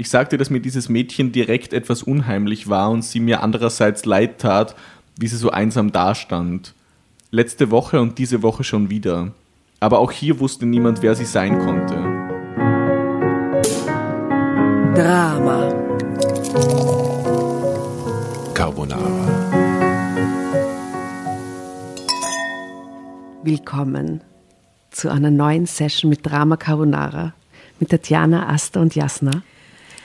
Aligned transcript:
Ich 0.00 0.08
sagte, 0.08 0.38
dass 0.38 0.48
mir 0.48 0.60
dieses 0.60 0.88
Mädchen 0.88 1.30
direkt 1.30 1.74
etwas 1.74 2.02
unheimlich 2.02 2.70
war 2.70 2.90
und 2.90 3.04
sie 3.04 3.20
mir 3.20 3.42
andererseits 3.42 4.06
leid 4.06 4.38
tat, 4.38 4.74
wie 5.18 5.26
sie 5.26 5.36
so 5.36 5.50
einsam 5.50 5.92
dastand. 5.92 6.72
Letzte 7.30 7.70
Woche 7.70 8.00
und 8.00 8.16
diese 8.16 8.42
Woche 8.42 8.64
schon 8.64 8.88
wieder. 8.88 9.32
Aber 9.78 9.98
auch 9.98 10.10
hier 10.10 10.40
wusste 10.40 10.64
niemand, 10.64 11.02
wer 11.02 11.14
sie 11.14 11.26
sein 11.26 11.58
konnte. 11.58 11.96
Drama. 14.94 15.68
Carbonara. 18.54 19.04
Willkommen 23.42 24.22
zu 24.92 25.10
einer 25.10 25.30
neuen 25.30 25.66
Session 25.66 26.08
mit 26.08 26.24
Drama 26.24 26.56
Carbonara 26.56 27.34
mit 27.78 27.90
Tatjana, 27.90 28.48
Asta 28.48 28.80
und 28.80 28.94
Jasna. 28.94 29.42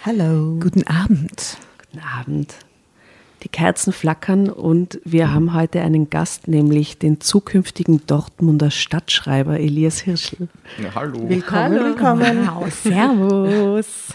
Hallo. 0.05 0.59
Guten 0.59 0.85
Abend. 0.85 1.57
Guten 1.79 2.05
Abend. 2.05 2.53
Die 3.41 3.49
Kerzen 3.49 3.91
flackern 3.91 4.51
und 4.51 4.99
wir 5.03 5.33
haben 5.33 5.55
heute 5.55 5.81
einen 5.81 6.11
Gast, 6.11 6.47
nämlich 6.47 6.99
den 6.99 7.21
zukünftigen 7.21 8.05
Dortmunder 8.05 8.69
Stadtschreiber 8.69 9.59
Elias 9.59 10.01
Hirschl. 10.01 10.47
Ja, 10.77 10.93
hallo. 10.93 11.27
Willkommen, 11.27 11.79
Hallo. 11.79 11.85
willkommen. 11.85 12.47
Wow, 12.47 12.71
servus. 12.71 14.13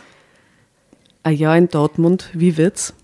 Ein 1.25 1.37
Jahr 1.37 1.57
in 1.59 1.69
Dortmund, 1.69 2.31
wie 2.35 2.57
wird's? 2.57 2.95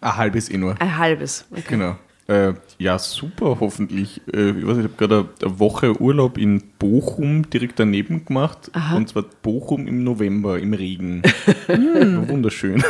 Ein 0.00 0.16
halbes 0.16 0.50
eh 0.50 0.56
nur. 0.56 0.80
Ein 0.80 0.96
halbes. 0.96 1.44
Okay. 1.50 1.64
Genau. 1.68 1.96
Äh, 2.26 2.54
ja, 2.78 2.98
super, 2.98 3.58
hoffentlich. 3.60 4.22
Äh, 4.32 4.50
ich 4.50 4.56
ich 4.56 4.68
habe 4.68 4.88
gerade 4.96 5.28
eine 5.42 5.58
Woche 5.58 6.00
Urlaub 6.00 6.38
in 6.38 6.62
Bochum 6.78 7.50
direkt 7.50 7.78
daneben 7.78 8.24
gemacht. 8.24 8.70
Aha. 8.72 8.96
Und 8.96 9.10
zwar 9.10 9.24
Bochum 9.42 9.86
im 9.86 10.04
November, 10.04 10.58
im 10.58 10.72
Regen. 10.72 11.22
War 11.66 12.28
Wunderschön. 12.28 12.82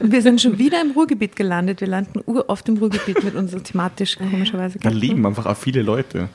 Wir 0.00 0.22
sind 0.22 0.40
schon 0.40 0.58
wieder 0.58 0.80
im 0.80 0.92
Ruhrgebiet 0.92 1.34
gelandet. 1.34 1.80
Wir 1.80 1.88
landen 1.88 2.20
uroft 2.24 2.68
im 2.68 2.76
Ruhrgebiet 2.76 3.24
mit 3.24 3.34
uns 3.34 3.50
thematisch, 3.64 4.16
komischerweise. 4.16 4.78
Da 4.78 4.90
leben 4.90 5.26
einfach 5.26 5.46
auch 5.46 5.56
viele 5.56 5.82
Leute. 5.82 6.28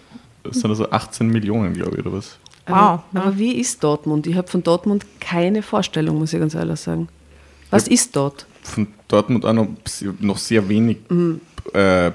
Das 0.43 0.59
sind 0.59 0.69
also 0.69 0.89
18 0.89 1.27
Millionen, 1.27 1.73
glaube 1.73 1.97
ich, 1.97 2.05
oder 2.05 2.17
was? 2.17 2.37
Wow. 2.67 2.75
Aber, 2.75 3.03
aber 3.13 3.37
wie 3.37 3.53
ist 3.53 3.83
Dortmund? 3.83 4.27
Ich 4.27 4.35
habe 4.35 4.47
von 4.47 4.63
Dortmund 4.63 5.05
keine 5.21 5.61
Vorstellung, 5.61 6.19
muss 6.19 6.33
ich 6.33 6.39
ganz 6.39 6.55
ehrlich 6.55 6.79
sagen. 6.79 7.07
Was 7.69 7.87
ist 7.87 8.15
dort? 8.15 8.45
Von 8.63 8.87
Dortmund 9.07 9.45
auch 9.45 9.53
noch, 9.53 9.67
noch 10.19 10.37
sehr 10.37 10.67
wenig. 10.67 10.97
Äh, 11.73 12.11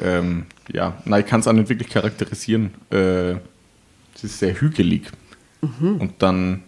ähm, 0.00 0.46
ja, 0.72 0.96
nein, 1.04 1.20
ich 1.22 1.26
kann 1.26 1.40
es 1.40 1.48
auch 1.48 1.52
nicht 1.52 1.68
wirklich 1.68 1.88
charakterisieren. 1.88 2.72
Äh, 2.90 3.32
es 4.14 4.24
ist 4.24 4.38
sehr 4.38 4.60
hügelig. 4.60 5.10
Und 5.60 6.14
dann. 6.18 6.62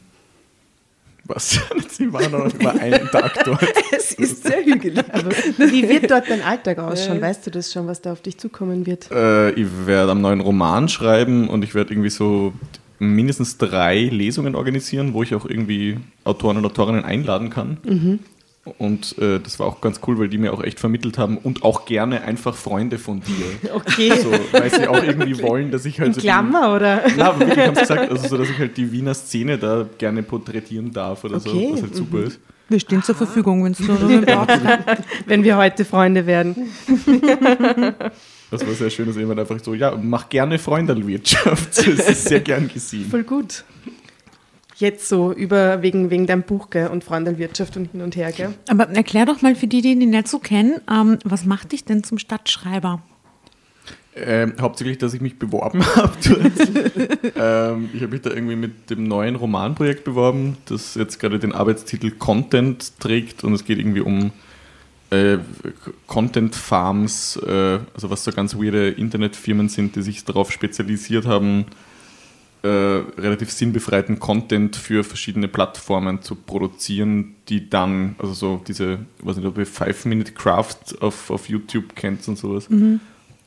Was? 1.24 1.60
Sie 1.88 2.12
waren 2.12 2.32
noch 2.32 2.58
mal 2.58 2.78
einen 2.80 3.08
Tag 3.08 3.44
dort. 3.44 3.64
Es 3.92 4.12
ist 4.12 4.42
sehr 4.42 4.64
hügelig. 4.64 5.04
Aber 5.12 5.30
wie 5.30 5.88
wird 5.88 6.10
dort 6.10 6.28
dein 6.28 6.42
Alltag 6.42 6.78
ausschauen? 6.78 7.20
Weißt 7.20 7.46
du 7.46 7.50
das 7.50 7.72
schon, 7.72 7.86
was 7.86 8.02
da 8.02 8.12
auf 8.12 8.22
dich 8.22 8.38
zukommen 8.38 8.86
wird? 8.86 9.10
Äh, 9.10 9.50
ich 9.52 9.68
werde 9.86 10.10
am 10.12 10.20
neuen 10.20 10.40
Roman 10.40 10.88
schreiben 10.88 11.48
und 11.48 11.62
ich 11.62 11.74
werde 11.74 11.92
irgendwie 11.92 12.10
so 12.10 12.52
mindestens 12.98 13.56
drei 13.56 14.04
Lesungen 14.04 14.54
organisieren, 14.54 15.14
wo 15.14 15.22
ich 15.22 15.34
auch 15.34 15.46
irgendwie 15.46 15.98
Autoren 16.24 16.56
und 16.56 16.64
Autorinnen 16.64 17.04
einladen 17.04 17.50
kann. 17.50 18.18
Und 18.78 19.18
äh, 19.18 19.40
das 19.40 19.58
war 19.58 19.66
auch 19.66 19.80
ganz 19.80 19.98
cool, 20.06 20.20
weil 20.20 20.28
die 20.28 20.38
mir 20.38 20.52
auch 20.52 20.62
echt 20.62 20.78
vermittelt 20.78 21.18
haben 21.18 21.36
und 21.36 21.64
auch 21.64 21.84
gerne 21.84 22.22
einfach 22.22 22.54
Freunde 22.54 22.98
von 22.98 23.20
dir. 23.20 23.72
Okay. 23.74 24.12
So, 24.22 24.30
weil 24.52 24.70
sie 24.70 24.86
auch 24.86 25.02
irgendwie 25.02 25.42
wollen, 25.42 25.72
dass 25.72 25.84
ich 25.84 25.98
halt 25.98 26.08
In 26.08 26.14
so 26.14 26.20
die- 26.20 26.26
Klammer, 26.28 26.74
oder? 26.76 27.02
Na, 27.16 27.30
aber 27.30 27.40
wirklich 27.40 27.58
haben 27.66 27.74
sie 27.74 27.80
gesagt, 27.80 28.10
also 28.10 28.28
so, 28.28 28.38
dass 28.38 28.48
ich 28.48 28.58
halt 28.58 28.76
die 28.76 28.92
Wiener 28.92 29.14
Szene 29.14 29.58
da 29.58 29.86
gerne 29.98 30.22
porträtieren 30.22 30.92
darf 30.92 31.24
oder 31.24 31.36
Okay. 31.38 31.48
so, 31.50 31.72
was 31.72 31.82
halt 31.82 31.96
super 31.96 32.18
ist. 32.20 32.38
Wir 32.68 32.78
stehen 32.80 33.02
zur 33.02 33.16
Verfügung, 33.16 33.64
wenn 33.64 33.72
es 33.72 33.78
braucht. 34.24 34.60
Wenn 35.26 35.42
wir 35.44 35.56
heute 35.56 35.84
Freunde 35.84 36.24
werden. 36.26 36.70
Das 38.50 38.66
war 38.66 38.74
sehr 38.74 38.90
schön, 38.90 39.06
dass 39.06 39.16
jemand 39.16 39.40
einfach 39.40 39.58
so, 39.62 39.74
ja, 39.74 39.96
mach 40.00 40.28
gerne 40.28 40.58
Freundelwirtschaft. 40.58 41.76
Das 41.78 41.86
ist 41.86 42.28
sehr 42.28 42.40
gern 42.40 42.68
gesehen. 42.72 43.08
Voll 43.10 43.24
gut. 43.24 43.64
Jetzt 44.76 45.08
so 45.08 45.32
über 45.32 45.82
wegen, 45.82 46.10
wegen 46.10 46.26
deinem 46.26 46.42
Buch 46.42 46.70
gell, 46.70 46.88
und 46.88 47.04
Freundenwirtschaft 47.04 47.76
und 47.76 47.90
hin 47.92 48.00
und 48.00 48.16
her. 48.16 48.32
Gell? 48.32 48.54
Aber 48.68 48.88
erklär 48.88 49.26
doch 49.26 49.42
mal 49.42 49.54
für 49.54 49.66
die, 49.66 49.82
die 49.82 49.92
ihn 49.92 50.10
nicht 50.10 50.28
so 50.28 50.38
kennen, 50.38 50.80
ähm, 50.90 51.18
was 51.24 51.44
macht 51.44 51.72
dich 51.72 51.84
denn 51.84 52.02
zum 52.04 52.18
Stadtschreiber? 52.18 53.02
Ähm, 54.14 54.54
hauptsächlich, 54.60 54.98
dass 54.98 55.14
ich 55.14 55.22
mich 55.22 55.38
beworben 55.38 55.84
habe. 55.96 56.12
ähm, 57.34 57.88
ich 57.94 58.02
habe 58.02 58.12
mich 58.12 58.20
da 58.20 58.30
irgendwie 58.30 58.56
mit 58.56 58.90
dem 58.90 59.04
neuen 59.04 59.36
Romanprojekt 59.36 60.04
beworben, 60.04 60.58
das 60.66 60.96
jetzt 60.96 61.18
gerade 61.18 61.38
den 61.38 61.52
Arbeitstitel 61.52 62.10
Content 62.10 63.00
trägt 63.00 63.42
und 63.42 63.54
es 63.54 63.64
geht 63.64 63.78
irgendwie 63.78 64.00
um 64.00 64.32
äh, 65.08 65.38
Content 66.06 66.54
Farms, 66.54 67.36
äh, 67.36 67.78
also 67.94 68.10
was 68.10 68.24
so 68.24 68.32
ganz 68.32 68.54
weirde 68.54 68.90
Internetfirmen 68.90 69.70
sind, 69.70 69.96
die 69.96 70.02
sich 70.02 70.24
darauf 70.24 70.52
spezialisiert 70.52 71.26
haben, 71.26 71.64
äh, 72.62 72.68
relativ 72.68 73.50
sinnbefreiten 73.50 74.20
Content 74.20 74.76
für 74.76 75.02
verschiedene 75.04 75.48
Plattformen 75.48 76.22
zu 76.22 76.36
produzieren, 76.36 77.34
die 77.48 77.68
dann, 77.68 78.14
also 78.18 78.34
so 78.34 78.62
diese, 78.66 79.00
weiß 79.20 79.36
nicht, 79.36 79.46
ob 79.46 79.58
ihr 79.58 79.66
Five 79.66 80.04
Minute 80.04 80.32
Craft 80.32 81.00
auf, 81.00 81.30
auf 81.30 81.48
YouTube 81.48 81.96
kennt 81.96 82.26
und 82.28 82.38
sowas. 82.38 82.68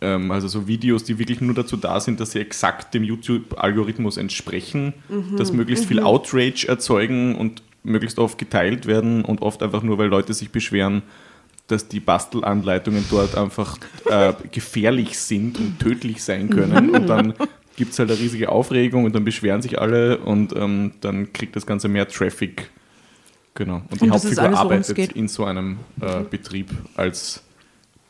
Ähm, 0.01 0.31
also 0.31 0.47
so 0.47 0.67
Videos, 0.67 1.03
die 1.03 1.17
wirklich 1.17 1.39
nur 1.39 1.55
dazu 1.55 1.77
da 1.77 1.99
sind, 1.99 2.19
dass 2.19 2.31
sie 2.31 2.39
exakt 2.39 2.93
dem 2.93 3.03
YouTube-Algorithmus 3.03 4.17
entsprechen, 4.17 4.93
dass 5.37 5.53
möglichst 5.53 5.85
viel 5.85 6.01
Outrage 6.01 6.67
erzeugen 6.67 7.35
und 7.35 7.63
möglichst 7.83 8.19
oft 8.19 8.37
geteilt 8.37 8.85
werden 8.85 9.23
und 9.23 9.41
oft 9.41 9.63
einfach 9.63 9.83
nur, 9.83 9.97
weil 9.97 10.07
Leute 10.07 10.33
sich 10.33 10.49
beschweren, 10.49 11.03
dass 11.67 11.87
die 11.87 11.99
Bastelanleitungen 11.99 13.05
dort 13.09 13.35
einfach 13.35 13.77
äh, 14.09 14.33
gefährlich 14.51 15.17
sind 15.17 15.57
und 15.57 15.79
tödlich 15.79 16.23
sein 16.23 16.49
können. 16.49 16.89
Und 16.89 17.07
dann 17.07 17.33
gibt 17.75 17.93
es 17.93 17.99
halt 17.99 18.09
eine 18.09 18.19
riesige 18.19 18.49
Aufregung 18.49 19.05
und 19.05 19.15
dann 19.15 19.25
beschweren 19.25 19.61
sich 19.61 19.79
alle 19.79 20.17
und 20.17 20.55
ähm, 20.55 20.93
dann 21.01 21.33
kriegt 21.33 21.55
das 21.55 21.65
Ganze 21.65 21.87
mehr 21.87 22.07
Traffic. 22.07 22.69
Genau. 23.53 23.81
Und 23.89 24.01
die 24.01 24.09
Und 24.09 24.15
ist 24.15 24.23
Hauptfigur 24.23 24.43
alles, 24.43 24.59
arbeitet 24.59 25.11
in 25.13 25.27
so 25.27 25.45
einem 25.45 25.77
äh, 26.01 26.21
Betrieb 26.29 26.71
als 26.95 27.41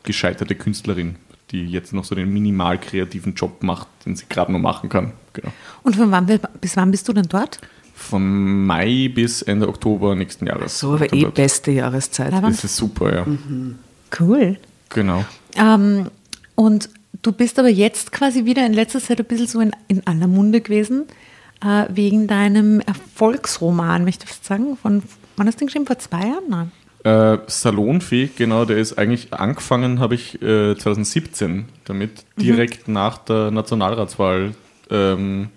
gescheiterte 0.03 0.55
Künstlerin, 0.55 1.15
die 1.51 1.65
jetzt 1.65 1.93
noch 1.93 2.03
so 2.03 2.15
den 2.15 2.31
minimal 2.31 2.79
kreativen 2.79 3.33
Job 3.35 3.61
macht, 3.63 3.87
den 4.05 4.15
sie 4.15 4.25
gerade 4.27 4.51
noch 4.51 4.59
machen 4.59 4.89
kann. 4.89 5.13
Genau. 5.33 5.51
Und 5.83 5.95
von 5.95 6.11
wann, 6.11 6.25
bis 6.61 6.77
wann 6.77 6.91
bist 6.91 7.07
du 7.07 7.13
denn 7.13 7.27
dort? 7.27 7.59
Von 7.93 8.65
Mai 8.65 9.09
bis 9.13 9.41
Ende 9.41 9.69
Oktober 9.69 10.15
nächsten 10.15 10.47
Jahres. 10.47 10.79
So, 10.79 10.95
aber 10.95 11.13
eh 11.13 11.21
dort. 11.21 11.35
beste 11.35 11.71
Jahreszeit. 11.71 12.33
Das 12.33 12.63
ist 12.63 12.75
super, 12.75 13.15
ja. 13.15 13.25
Cool. 14.19 14.57
Genau. 14.89 15.25
Ähm, 15.55 16.09
und 16.55 16.89
du 17.25 17.31
bist 17.31 17.57
aber 17.59 17.69
jetzt 17.69 18.11
quasi 18.11 18.45
wieder 18.45 18.65
in 18.65 18.73
letzter 18.73 18.99
Zeit 18.99 19.19
ein 19.19 19.25
bisschen 19.25 19.47
so 19.47 19.59
in, 19.59 19.71
in 19.87 20.05
aller 20.05 20.27
Munde 20.27 20.61
gewesen, 20.61 21.05
äh, 21.63 21.85
wegen 21.89 22.27
deinem 22.27 22.81
Erfolgsroman, 22.81 24.03
möchte 24.03 24.25
ich 24.25 24.29
fast 24.29 24.45
sagen. 24.45 24.77
Von, 24.77 25.03
wann 25.35 25.47
hast 25.47 25.55
du 25.55 25.59
den 25.59 25.67
geschrieben? 25.67 25.87
Vor 25.87 25.97
zwei 25.99 26.27
Jahren? 26.27 26.43
Nein. 26.49 26.71
Äh, 27.03 27.39
Salonfee, 27.47 28.29
genau, 28.35 28.65
der 28.65 28.77
ist 28.77 28.97
eigentlich 28.97 29.31
angefangen, 29.33 29.99
habe 29.99 30.15
ich 30.15 30.41
äh, 30.41 30.75
2017 30.75 31.65
damit, 31.83 32.25
direkt 32.37 32.87
nach 32.87 33.19
der 33.19 33.51
Nationalratswahl, 33.51 34.55
ähm, 34.89 35.49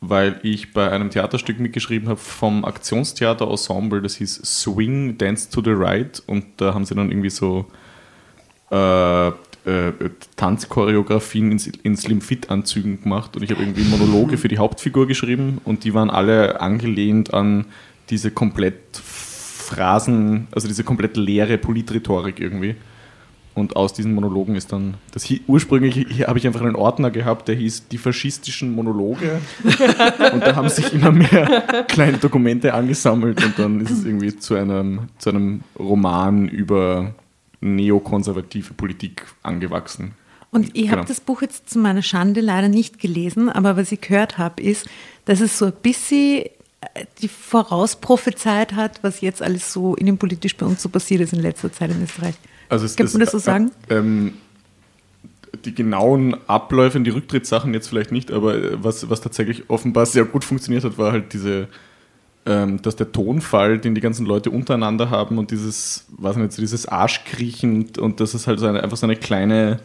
weil 0.00 0.40
ich 0.42 0.72
bei 0.72 0.90
einem 0.90 1.10
Theaterstück 1.10 1.60
mitgeschrieben 1.60 2.08
habe 2.08 2.18
vom 2.18 2.64
Aktionstheater 2.64 3.46
Ensemble, 3.50 4.00
das 4.00 4.16
hieß 4.16 4.40
Swing 4.42 5.18
Dance 5.18 5.50
to 5.50 5.62
the 5.62 5.72
Right 5.72 6.22
und 6.26 6.46
da 6.56 6.72
haben 6.72 6.86
sie 6.86 6.94
dann 6.94 7.10
irgendwie 7.10 7.30
so 7.30 7.66
äh, 8.70 9.32
äh, 9.64 9.92
Tanzchoreografien 10.36 11.52
in, 11.52 11.60
in 11.82 11.96
Slim-Fit-Anzügen 11.96 13.02
gemacht 13.02 13.36
und 13.36 13.42
ich 13.42 13.50
habe 13.50 13.62
irgendwie 13.62 13.84
Monologe 13.84 14.36
für 14.38 14.48
die 14.48 14.58
Hauptfigur 14.58 15.06
geschrieben 15.06 15.58
und 15.64 15.84
die 15.84 15.94
waren 15.94 16.10
alle 16.10 16.60
angelehnt 16.60 17.32
an 17.32 17.66
diese 18.10 18.30
komplett 18.30 18.74
Phrasen, 19.02 20.46
also 20.52 20.68
diese 20.68 20.84
komplett 20.84 21.16
leere 21.16 21.58
Politrhetorik 21.58 22.40
irgendwie. 22.40 22.74
Und 23.54 23.76
aus 23.76 23.92
diesen 23.92 24.14
Monologen 24.14 24.56
ist 24.56 24.72
dann, 24.72 24.94
das 25.12 25.30
hi- 25.30 25.40
ursprünglich 25.46 26.06
hier 26.10 26.26
habe 26.26 26.38
ich 26.38 26.46
einfach 26.46 26.60
einen 26.60 26.74
Ordner 26.74 27.12
gehabt, 27.12 27.46
der 27.46 27.54
hieß 27.54 27.86
die 27.86 27.98
faschistischen 27.98 28.74
Monologe. 28.74 29.40
und 30.32 30.42
da 30.44 30.56
haben 30.56 30.68
sich 30.68 30.92
immer 30.92 31.12
mehr 31.12 31.84
kleine 31.88 32.18
Dokumente 32.18 32.74
angesammelt 32.74 33.44
und 33.44 33.56
dann 33.56 33.80
ist 33.80 33.92
es 33.92 34.04
irgendwie 34.04 34.36
zu 34.36 34.56
einem, 34.56 35.02
zu 35.18 35.30
einem 35.30 35.60
Roman 35.78 36.48
über 36.48 37.14
neokonservative 37.64 38.74
Politik 38.74 39.24
angewachsen. 39.42 40.12
Und 40.50 40.70
ich 40.76 40.86
habe 40.88 40.98
Genau. 40.98 41.08
das 41.08 41.20
Buch 41.20 41.42
jetzt 41.42 41.68
zu 41.68 41.80
meiner 41.80 42.02
Schande 42.02 42.40
leider 42.40 42.68
nicht 42.68 43.00
gelesen, 43.00 43.48
aber 43.48 43.76
was 43.76 43.90
ich 43.90 44.00
gehört 44.00 44.38
habe, 44.38 44.62
ist, 44.62 44.86
dass 45.24 45.40
es 45.40 45.58
so 45.58 45.66
ein 45.66 45.72
bisschen 45.82 46.44
äh, 46.44 47.06
die 47.20 47.28
vorausprophezeit 47.28 48.74
hat, 48.74 49.02
was 49.02 49.20
jetzt 49.20 49.42
alles 49.42 49.72
so 49.72 49.96
innenpolitisch 49.96 50.56
bei 50.56 50.66
uns 50.66 50.80
so 50.82 50.88
passiert 50.88 51.22
ist 51.22 51.32
in 51.32 51.40
letzter 51.40 51.72
Zeit 51.72 51.90
in 51.90 52.02
Österreich. 52.02 52.34
Also 52.68 52.84
es, 52.86 52.94
Kann 52.94 53.08
man 53.10 53.20
das 53.20 53.32
so 53.32 53.38
sagen? 53.38 53.72
Äh, 53.88 53.96
ähm, 53.96 54.34
die 55.64 55.74
genauen 55.74 56.36
Abläufe 56.46 56.98
und 56.98 57.04
die 57.04 57.10
Rücktrittssachen 57.10 57.72
jetzt 57.74 57.88
vielleicht 57.88 58.12
nicht, 58.12 58.30
aber 58.30 58.54
äh, 58.54 58.84
was, 58.84 59.08
was 59.10 59.20
tatsächlich 59.22 59.70
offenbar 59.70 60.06
sehr 60.06 60.24
gut 60.24 60.44
funktioniert 60.44 60.84
hat, 60.84 60.98
war 60.98 61.12
halt 61.12 61.32
diese 61.32 61.68
dass 62.44 62.96
der 62.96 63.10
Tonfall, 63.10 63.78
den 63.78 63.94
die 63.94 64.02
ganzen 64.02 64.26
Leute 64.26 64.50
untereinander 64.50 65.08
haben 65.08 65.38
und 65.38 65.50
dieses, 65.50 66.04
weiß 66.18 66.36
nicht, 66.36 66.58
dieses 66.58 66.86
Arschkriechen 66.86 67.88
und, 67.98 68.20
dass 68.20 68.34
es 68.34 68.46
halt 68.46 68.60
so 68.60 68.66
eine, 68.66 68.82
einfach 68.82 68.98
so 68.98 69.06
eine 69.06 69.16
kleine, 69.16 69.80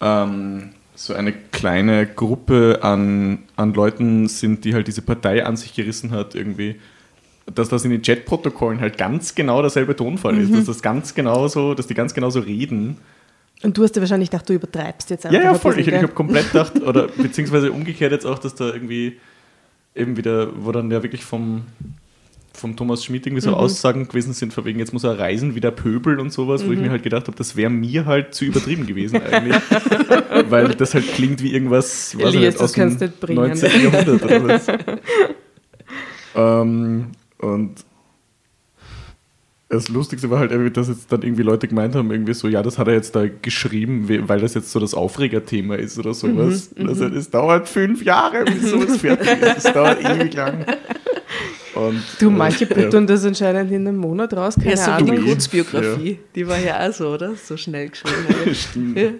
ähm, 0.00 0.70
so 0.96 1.14
eine 1.14 1.32
kleine 1.32 2.06
Gruppe 2.06 2.80
an, 2.82 3.44
an 3.54 3.74
Leuten 3.74 4.26
sind, 4.26 4.64
die 4.64 4.74
halt 4.74 4.88
diese 4.88 5.02
Partei 5.02 5.46
an 5.46 5.56
sich 5.56 5.72
gerissen 5.72 6.10
hat, 6.10 6.34
irgendwie, 6.34 6.80
dass 7.54 7.68
das 7.68 7.84
in 7.84 7.92
den 7.92 8.02
Chatprotokollen 8.02 8.80
halt 8.80 8.98
ganz 8.98 9.36
genau 9.36 9.62
derselbe 9.62 9.94
Tonfall 9.94 10.38
ist, 10.38 10.52
dass 10.52 10.64
das 10.64 10.82
ganz 10.82 11.14
genau 11.14 11.46
so, 11.46 11.74
dass 11.74 11.86
die 11.86 11.94
ganz 11.94 12.12
genau 12.12 12.30
so 12.30 12.40
reden. 12.40 12.98
Und 13.62 13.78
du 13.78 13.84
hast 13.84 13.94
dir 13.94 14.00
wahrscheinlich 14.00 14.30
gedacht, 14.30 14.48
du 14.48 14.54
übertreibst 14.54 15.10
jetzt 15.10 15.24
Ja, 15.24 15.32
ja, 15.32 15.52
ein 15.52 15.60
voll. 15.60 15.72
Ich, 15.72 15.86
bisschen, 15.86 15.94
ich 15.94 16.00
gell? 16.00 16.02
habe 16.02 16.12
komplett 16.12 16.50
gedacht, 16.50 16.82
oder 16.82 17.06
beziehungsweise 17.16 17.70
umgekehrt 17.70 18.10
jetzt 18.10 18.26
auch, 18.26 18.40
dass 18.40 18.56
da 18.56 18.72
irgendwie 18.72 19.20
eben 19.94 20.16
wieder, 20.16 20.50
wo 20.64 20.72
dann 20.72 20.90
ja 20.90 21.02
wirklich 21.02 21.24
vom, 21.24 21.62
vom 22.54 22.76
Thomas 22.76 23.04
Schmidt 23.04 23.26
irgendwie 23.26 23.42
so 23.42 23.50
Mhm. 23.50 23.56
Aussagen 23.56 24.08
gewesen 24.08 24.32
sind, 24.32 24.52
von 24.52 24.64
wegen, 24.64 24.78
jetzt 24.78 24.92
muss 24.92 25.04
er 25.04 25.18
reisen 25.18 25.54
wie 25.54 25.60
der 25.60 25.70
Pöbel 25.70 26.18
und 26.20 26.32
sowas, 26.32 26.62
Mhm. 26.62 26.68
wo 26.68 26.72
ich 26.72 26.78
mir 26.80 26.90
halt 26.90 27.02
gedacht 27.02 27.26
habe, 27.26 27.36
das 27.36 27.56
wäre 27.56 27.70
mir 27.70 28.04
halt 28.06 28.34
zu 28.34 28.44
übertrieben 28.44 28.86
gewesen 28.86 29.20
eigentlich. 29.22 29.56
Weil 30.50 30.68
das 30.74 30.94
halt 30.94 31.06
klingt 31.14 31.42
wie 31.42 31.52
irgendwas, 31.52 32.14
ich 32.14 32.20
Elias, 32.20 32.34
nicht, 32.34 32.54
das 32.54 32.60
aus 32.62 32.72
dem 32.72 32.80
kannst 32.82 33.00
du 33.00 33.04
nicht 33.06 33.20
bringen. 33.20 33.36
19. 33.40 33.82
Jahrhundert 33.82 34.22
oder 34.22 34.48
was. 34.48 34.66
ähm, 36.34 37.06
und 37.38 37.74
das 39.72 39.88
Lustigste 39.88 40.30
war 40.30 40.38
halt, 40.38 40.52
irgendwie, 40.52 40.70
dass 40.70 40.88
jetzt 40.88 41.10
dann 41.10 41.22
irgendwie 41.22 41.42
Leute 41.42 41.66
gemeint 41.66 41.94
haben, 41.94 42.10
irgendwie 42.12 42.34
so, 42.34 42.46
ja, 42.46 42.62
das 42.62 42.78
hat 42.78 42.86
er 42.88 42.94
jetzt 42.94 43.16
da 43.16 43.24
geschrieben, 43.40 44.08
we- 44.08 44.28
weil 44.28 44.40
das 44.40 44.54
jetzt 44.54 44.70
so 44.70 44.78
das 44.78 44.92
Aufregerthema 44.94 45.74
ist 45.76 45.98
oder 45.98 46.12
sowas. 46.14 46.70
Mhm, 46.76 46.88
also, 46.88 47.06
es 47.06 47.30
dauert 47.30 47.68
fünf 47.68 48.04
Jahre, 48.04 48.44
bis 48.44 48.70
sowas 48.70 48.98
fertig 48.98 49.28
ist. 49.42 49.64
Es 49.66 49.72
dauert 49.72 49.98
ewig 50.04 50.34
lang. 50.34 50.64
Und, 51.74 52.02
Du, 52.20 52.28
äh, 52.28 52.30
manche 52.30 52.66
ja. 52.66 53.00
das 53.00 53.24
anscheinend 53.24 53.72
in 53.72 53.88
einem 53.88 53.96
Monat 53.96 54.34
raus, 54.34 54.56
keine 54.56 54.70
Ja, 54.72 54.76
so 54.76 54.84
wie 55.06 55.10
Ahnung. 55.10 55.16
die 55.16 55.22
Kurzbiografie. 55.22 56.18
Die 56.34 56.46
war 56.46 56.58
ja 56.58 56.86
auch 56.86 56.92
so, 56.92 57.08
oder? 57.08 57.34
So 57.34 57.56
schnell 57.56 57.88
geschrieben. 57.90 58.54
Stimmt. 58.54 58.98
Ja. 58.98 59.10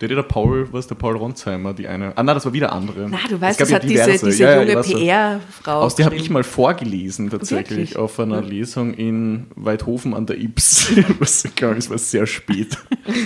Der, 0.00 0.08
der 0.08 0.22
Paul, 0.22 0.68
was 0.72 0.86
der 0.86 0.96
Paul 0.96 1.16
Ronsheimer, 1.16 1.72
die 1.72 1.86
eine. 1.88 2.16
Ah, 2.16 2.22
nein, 2.22 2.34
das 2.34 2.44
war 2.44 2.52
wieder 2.52 2.72
andere. 2.72 3.08
Na, 3.08 3.18
du 3.28 3.36
Es 3.36 3.40
weißt, 3.40 3.60
das 3.60 3.70
ja 3.70 3.76
hat 3.76 3.82
diese, 3.84 3.92
diverse. 4.04 4.26
diese 4.26 4.42
Ja, 4.42 4.62
ja, 4.62 4.72
junge. 4.82 4.82
PR-Frau. 4.82 5.80
Aus 5.80 5.94
der 5.94 6.06
habe 6.06 6.16
ich 6.16 6.28
mal 6.30 6.42
vorgelesen, 6.44 7.30
tatsächlich, 7.30 7.78
Wirklich? 7.90 7.96
auf 7.96 8.18
einer 8.20 8.42
Lesung 8.42 8.92
in 8.94 9.46
Weidhofen 9.54 10.12
an 10.14 10.26
der 10.26 10.38
Ips. 10.38 10.90
Was, 11.18 11.44
glaube, 11.54 11.76
es 11.76 11.88
war 11.90 11.98
sehr 11.98 12.26
spät. 12.26 12.76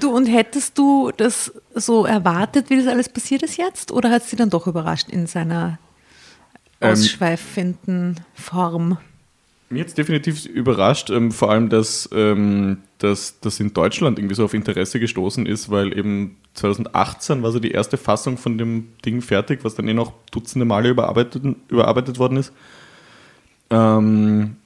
Du, 0.00 0.10
und 0.14 0.26
hättest 0.26 0.78
du 0.78 1.10
das 1.16 1.52
so 1.74 2.06
erwartet, 2.06 2.70
wie 2.70 2.76
das 2.76 2.86
alles 2.86 3.08
passiert 3.08 3.42
ist 3.42 3.56
jetzt? 3.56 3.90
Oder 3.90 4.10
hat 4.10 4.22
es 4.22 4.30
dich 4.30 4.38
dann 4.38 4.48
doch 4.50 4.68
überrascht 4.68 5.08
in 5.10 5.26
seiner 5.26 5.78
Ähm, 6.80 6.92
ausschweifenden 6.92 8.20
Form? 8.32 8.98
Mir 9.70 9.84
hat 9.84 9.98
definitiv 9.98 10.46
überrascht, 10.46 11.10
ähm, 11.10 11.30
vor 11.30 11.50
allem, 11.50 11.68
dass, 11.68 12.08
ähm, 12.14 12.78
dass 12.98 13.38
das 13.40 13.60
in 13.60 13.74
Deutschland 13.74 14.18
irgendwie 14.18 14.34
so 14.34 14.44
auf 14.44 14.54
Interesse 14.54 14.98
gestoßen 14.98 15.44
ist, 15.44 15.70
weil 15.70 15.96
eben 15.96 16.36
2018 16.54 17.42
war 17.42 17.52
so 17.52 17.58
die 17.58 17.72
erste 17.72 17.98
Fassung 17.98 18.38
von 18.38 18.56
dem 18.56 18.88
Ding 19.04 19.20
fertig, 19.20 19.60
was 19.64 19.74
dann 19.74 19.86
eh 19.86 19.94
noch 19.94 20.12
dutzende 20.30 20.64
Male 20.64 20.88
überarbeitet, 20.88 21.42
überarbeitet 21.68 22.18
worden 22.18 22.38
ist. 22.38 22.52
Ähm, 23.68 24.56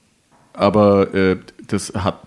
aber 0.53 1.13
äh, 1.13 1.37
das 1.67 1.93
hat, 1.95 2.19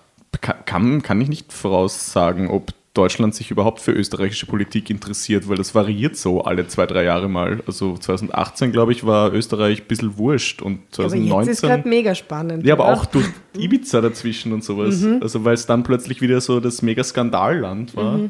kann, 0.67 1.02
kann 1.02 1.20
ich 1.20 1.29
nicht 1.29 1.55
voraussagen, 1.55 2.49
ob 2.49 2.75
Deutschland 2.96 3.34
sich 3.34 3.50
überhaupt 3.50 3.81
für 3.81 3.93
österreichische 3.93 4.46
Politik 4.46 4.88
interessiert, 4.90 5.48
weil 5.48 5.56
das 5.56 5.75
variiert 5.75 6.16
so 6.16 6.43
alle 6.43 6.66
zwei, 6.66 6.87
drei 6.87 7.04
Jahre 7.04 7.28
mal. 7.28 7.62
Also 7.66 7.96
2018, 7.96 8.72
glaube 8.72 8.93
ich, 8.93 9.04
war 9.04 9.32
Österreich 9.32 9.82
ein 9.82 9.87
bisschen 9.87 10.16
wurscht 10.16 10.62
und 10.62 10.81
Aber 10.98 11.08
2019. 11.08 11.48
jetzt 11.48 11.48
ist 11.48 11.62
gerade 11.62 11.88
mega 11.88 12.14
spannend. 12.14 12.64
Ja, 12.64 12.75
aber 12.75 12.87
oder? 12.87 12.94
auch 12.94 13.06
durch 13.06 13.26
Ibiza 13.56 14.00
dazwischen 14.00 14.52
und 14.52 14.64
sowas. 14.64 15.04
Also 15.20 15.44
weil 15.44 15.54
es 15.54 15.66
dann 15.66 15.82
plötzlich 15.82 16.20
wieder 16.20 16.40
so 16.40 16.60
das 16.60 16.82
Mega-Skandalland 16.82 17.96
war. 17.96 18.20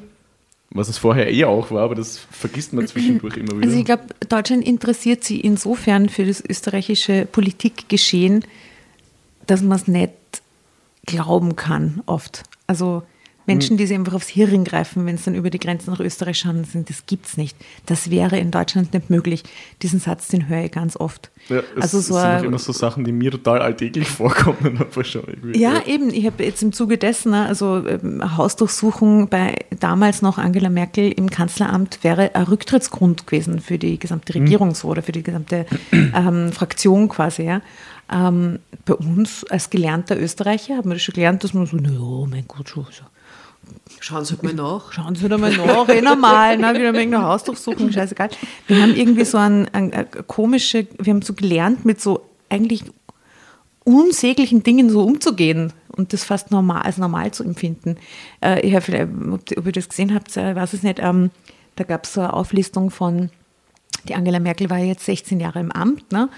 Was 0.70 0.88
es 0.88 0.98
vorher 0.98 1.32
eh 1.32 1.44
auch 1.44 1.70
war, 1.70 1.84
aber 1.84 1.94
das 1.94 2.18
vergisst 2.18 2.72
man 2.72 2.86
zwischendurch 2.88 3.36
immer 3.36 3.52
wieder. 3.56 3.66
Also 3.66 3.78
ich 3.78 3.84
glaube, 3.84 4.02
Deutschland 4.28 4.66
interessiert 4.66 5.22
sich 5.22 5.44
insofern 5.44 6.08
für 6.08 6.24
das 6.24 6.42
österreichische 6.44 7.26
Politikgeschehen, 7.30 8.44
dass 9.46 9.62
man 9.62 9.76
es 9.76 9.86
nicht 9.86 10.12
glauben 11.06 11.54
kann, 11.54 12.02
oft. 12.06 12.42
Also 12.66 13.04
Menschen, 13.46 13.76
die 13.76 13.86
sich 13.86 13.96
einfach 13.96 14.14
aufs 14.14 14.28
Hirn 14.28 14.64
greifen, 14.64 15.06
wenn 15.06 15.14
es 15.14 15.24
dann 15.24 15.34
über 15.34 15.50
die 15.50 15.58
Grenzen 15.58 15.90
nach 15.90 16.00
Österreich 16.00 16.38
schauen, 16.38 16.64
sind, 16.64 16.90
das 16.90 17.06
gibt's 17.06 17.36
nicht. 17.36 17.56
Das 17.86 18.10
wäre 18.10 18.38
in 18.38 18.50
Deutschland 18.50 18.92
nicht 18.92 19.08
möglich. 19.08 19.44
Diesen 19.82 20.00
Satz, 20.00 20.28
den 20.28 20.48
höre 20.48 20.64
ich 20.64 20.72
ganz 20.72 20.96
oft. 20.96 21.30
ja, 21.48 21.60
es, 21.76 21.82
also 21.82 22.00
so 22.00 22.14
sind 22.14 22.44
immer 22.44 22.58
so 22.58 22.72
Sachen, 22.72 23.04
die 23.04 23.12
mir 23.12 23.30
total 23.30 23.60
alltäglich 23.60 24.08
vorkommen. 24.08 24.78
Aber 24.78 25.04
schon 25.04 25.22
irgendwie, 25.26 25.58
Ja, 25.58 25.84
eben. 25.86 26.10
Ich 26.10 26.26
habe 26.26 26.44
jetzt 26.44 26.62
im 26.62 26.72
Zuge 26.72 26.98
dessen, 26.98 27.30
ne, 27.30 27.46
also 27.46 27.86
ähm, 27.86 28.36
Hausdurchsuchung 28.36 29.28
bei 29.28 29.54
damals 29.78 30.22
noch 30.22 30.38
Angela 30.38 30.68
Merkel 30.68 31.12
im 31.12 31.30
Kanzleramt 31.30 32.02
wäre 32.02 32.34
ein 32.34 32.44
Rücktrittsgrund 32.44 33.26
gewesen 33.26 33.60
für 33.60 33.78
die 33.78 33.98
gesamte 33.98 34.34
Regierung 34.34 34.74
so 34.74 34.88
oder 34.88 35.02
für 35.02 35.12
die 35.12 35.22
gesamte 35.22 35.66
ähm, 35.92 36.52
Fraktion 36.52 37.08
quasi. 37.08 37.44
Ja. 37.44 37.62
Ähm, 38.10 38.60
bei 38.84 38.94
uns 38.94 39.44
als 39.44 39.70
gelernter 39.70 40.20
Österreicher 40.20 40.76
haben 40.76 40.90
wir 40.90 40.94
das 40.94 41.02
schon 41.02 41.14
gelernt, 41.14 41.42
dass 41.44 41.54
man 41.54 41.66
so, 41.66 41.76
naja, 41.76 42.26
mein 42.28 42.46
Gott, 42.46 42.68
schon 42.68 42.84
so. 42.84 43.04
Schauen 44.00 44.24
Sie 44.24 44.34
halt 44.34 44.42
mal 44.42 44.54
nach. 44.54 44.92
Schauen 44.92 45.14
Sie 45.14 45.24
wieder 45.24 45.38
mal 45.38 45.54
nach, 45.56 45.88
eh 45.88 46.00
normal, 46.00 46.58
ne, 46.58 46.74
wieder 46.74 46.92
wegen 46.94 47.10
der 47.10 47.22
Hausdurchsuchung, 47.22 47.90
scheißegal. 47.90 48.30
Wir 48.66 48.82
haben 48.82 48.94
irgendwie 48.94 49.24
so 49.24 49.38
ein, 49.38 49.68
ein, 49.72 49.92
ein 49.92 50.06
komische, 50.26 50.86
wir 50.98 51.12
haben 51.12 51.22
so 51.22 51.34
gelernt, 51.34 51.84
mit 51.84 52.00
so 52.00 52.22
eigentlich 52.48 52.84
unsäglichen 53.84 54.62
Dingen 54.62 54.90
so 54.90 55.04
umzugehen 55.04 55.72
und 55.96 56.12
das 56.12 56.24
fast 56.24 56.50
normal, 56.50 56.82
als 56.82 56.98
normal 56.98 57.30
zu 57.32 57.44
empfinden. 57.44 57.96
Äh, 58.42 58.60
ich 58.60 58.84
vielleicht, 58.84 59.08
ob, 59.30 59.40
ob 59.56 59.66
ihr 59.66 59.72
das 59.72 59.88
gesehen 59.88 60.14
habt, 60.14 60.36
äh, 60.36 60.54
weiß 60.54 60.72
es 60.72 60.82
nicht, 60.82 60.98
ähm, 61.00 61.30
da 61.76 61.84
gab 61.84 62.04
es 62.04 62.14
so 62.14 62.20
eine 62.20 62.32
Auflistung 62.32 62.90
von, 62.90 63.30
die 64.08 64.14
Angela 64.14 64.40
Merkel 64.40 64.70
war 64.70 64.78
jetzt 64.78 65.04
16 65.04 65.40
Jahre 65.40 65.60
im 65.60 65.72
Amt, 65.72 66.12
ne? 66.12 66.28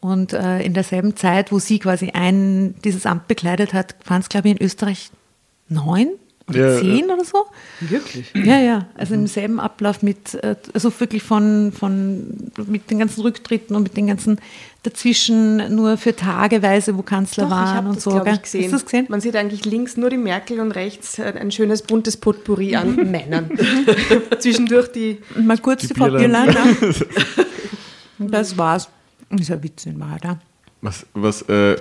Und 0.00 0.32
äh, 0.32 0.62
in 0.62 0.74
derselben 0.74 1.16
Zeit, 1.16 1.50
wo 1.50 1.58
sie 1.58 1.80
quasi 1.80 2.10
ein, 2.10 2.76
dieses 2.84 3.04
Amt 3.04 3.26
bekleidet 3.26 3.74
hat, 3.74 3.96
waren 4.06 4.20
es, 4.20 4.28
glaube 4.28 4.48
ich, 4.48 4.56
in 4.56 4.64
Österreich 4.64 5.10
neun 5.68 6.10
oder 6.48 6.74
Ja, 6.74 6.80
zehn 6.80 7.04
oder 7.10 7.24
so. 7.24 7.46
Wirklich? 7.80 8.32
Ja, 8.34 8.58
ja, 8.58 8.86
also 8.94 9.14
im 9.14 9.26
selben 9.26 9.60
Ablauf 9.60 10.02
mit, 10.02 10.34
äh, 10.34 10.56
also 10.74 10.92
wirklich 11.00 11.22
von, 11.22 11.72
von, 11.72 12.50
mit 12.66 12.90
den 12.90 12.98
ganzen 12.98 13.20
Rücktritten 13.20 13.76
und 13.76 13.82
mit 13.82 13.96
den 13.96 14.06
ganzen 14.06 14.40
dazwischen 14.82 15.74
nur 15.74 15.96
für 15.96 16.14
tageweise, 16.14 16.96
wo 16.96 17.02
Kanzler 17.02 17.44
Doch, 17.44 17.50
waren 17.50 17.86
und 17.86 17.96
das, 17.96 18.04
so. 18.04 18.24
ich, 18.24 18.42
gesehen. 18.42 18.62
Hast 18.62 18.72
du 18.72 18.76
das 18.76 18.84
gesehen? 18.84 19.06
Man 19.08 19.20
sieht 19.20 19.36
eigentlich 19.36 19.64
links 19.64 19.96
nur 19.96 20.10
die 20.10 20.16
Merkel 20.16 20.60
und 20.60 20.72
rechts 20.72 21.18
äh, 21.18 21.34
ein 21.38 21.50
schönes 21.50 21.82
buntes 21.82 22.16
Potpourri 22.16 22.76
an 22.76 22.94
Männern. 23.10 23.50
Zwischendurch 24.38 24.88
die 24.92 25.18
Mal 25.36 25.58
kurz 25.58 25.82
die, 25.82 25.88
Die 25.88 25.94
Frau 25.94 26.10
Bierlein. 26.10 26.48
Ne? 26.48 26.76
Das 28.20 28.58
war's. 28.58 28.88
Ist 29.30 29.52
ein 29.52 29.62
Witz 29.62 29.86
in 29.86 30.00
Wahrheit. 30.00 30.38
Was, 30.80 31.06
was, 31.12 31.42
äh, 31.48 31.76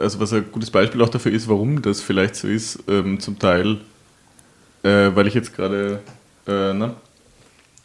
also 0.00 0.18
was 0.18 0.32
ein 0.32 0.46
gutes 0.50 0.70
Beispiel 0.70 1.00
auch 1.02 1.08
dafür 1.08 1.30
ist, 1.32 1.48
warum 1.48 1.82
das 1.82 2.00
vielleicht 2.00 2.34
so 2.34 2.48
ist, 2.48 2.82
ähm, 2.88 3.20
zum 3.20 3.38
Teil, 3.38 3.78
äh, 4.82 5.10
weil 5.14 5.28
ich 5.28 5.34
jetzt 5.34 5.54
gerade 5.54 6.00
äh, 6.48 6.72
na, 6.74 6.96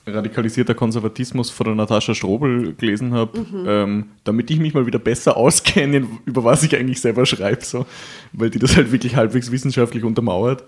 radikalisierter 0.08 0.74
Konservatismus 0.74 1.51
von 1.51 1.65
der 1.67 1.75
Natascha 1.75 2.15
Strobel 2.15 2.74
gelesen 2.74 3.13
habe, 3.13 3.46
ähm, 3.67 4.05
damit 4.24 4.50
ich 4.50 4.60
mich 4.60 4.74
mal 4.74 4.88
wieder 4.88 4.98
besser 4.98 5.38
auskenne, 5.38 6.08
über 6.25 6.43
was 6.43 6.63
ich 6.63 6.75
eigentlich 6.75 7.00
selber 7.00 7.27
schreibe, 7.27 7.63
so, 7.63 7.86
weil 8.34 8.50
die 8.50 8.58
das 8.58 8.75
halt 8.75 8.91
wirklich 8.91 9.15
halbwegs 9.15 9.51
wissenschaftlich 9.51 10.03
untermauert, 10.03 10.63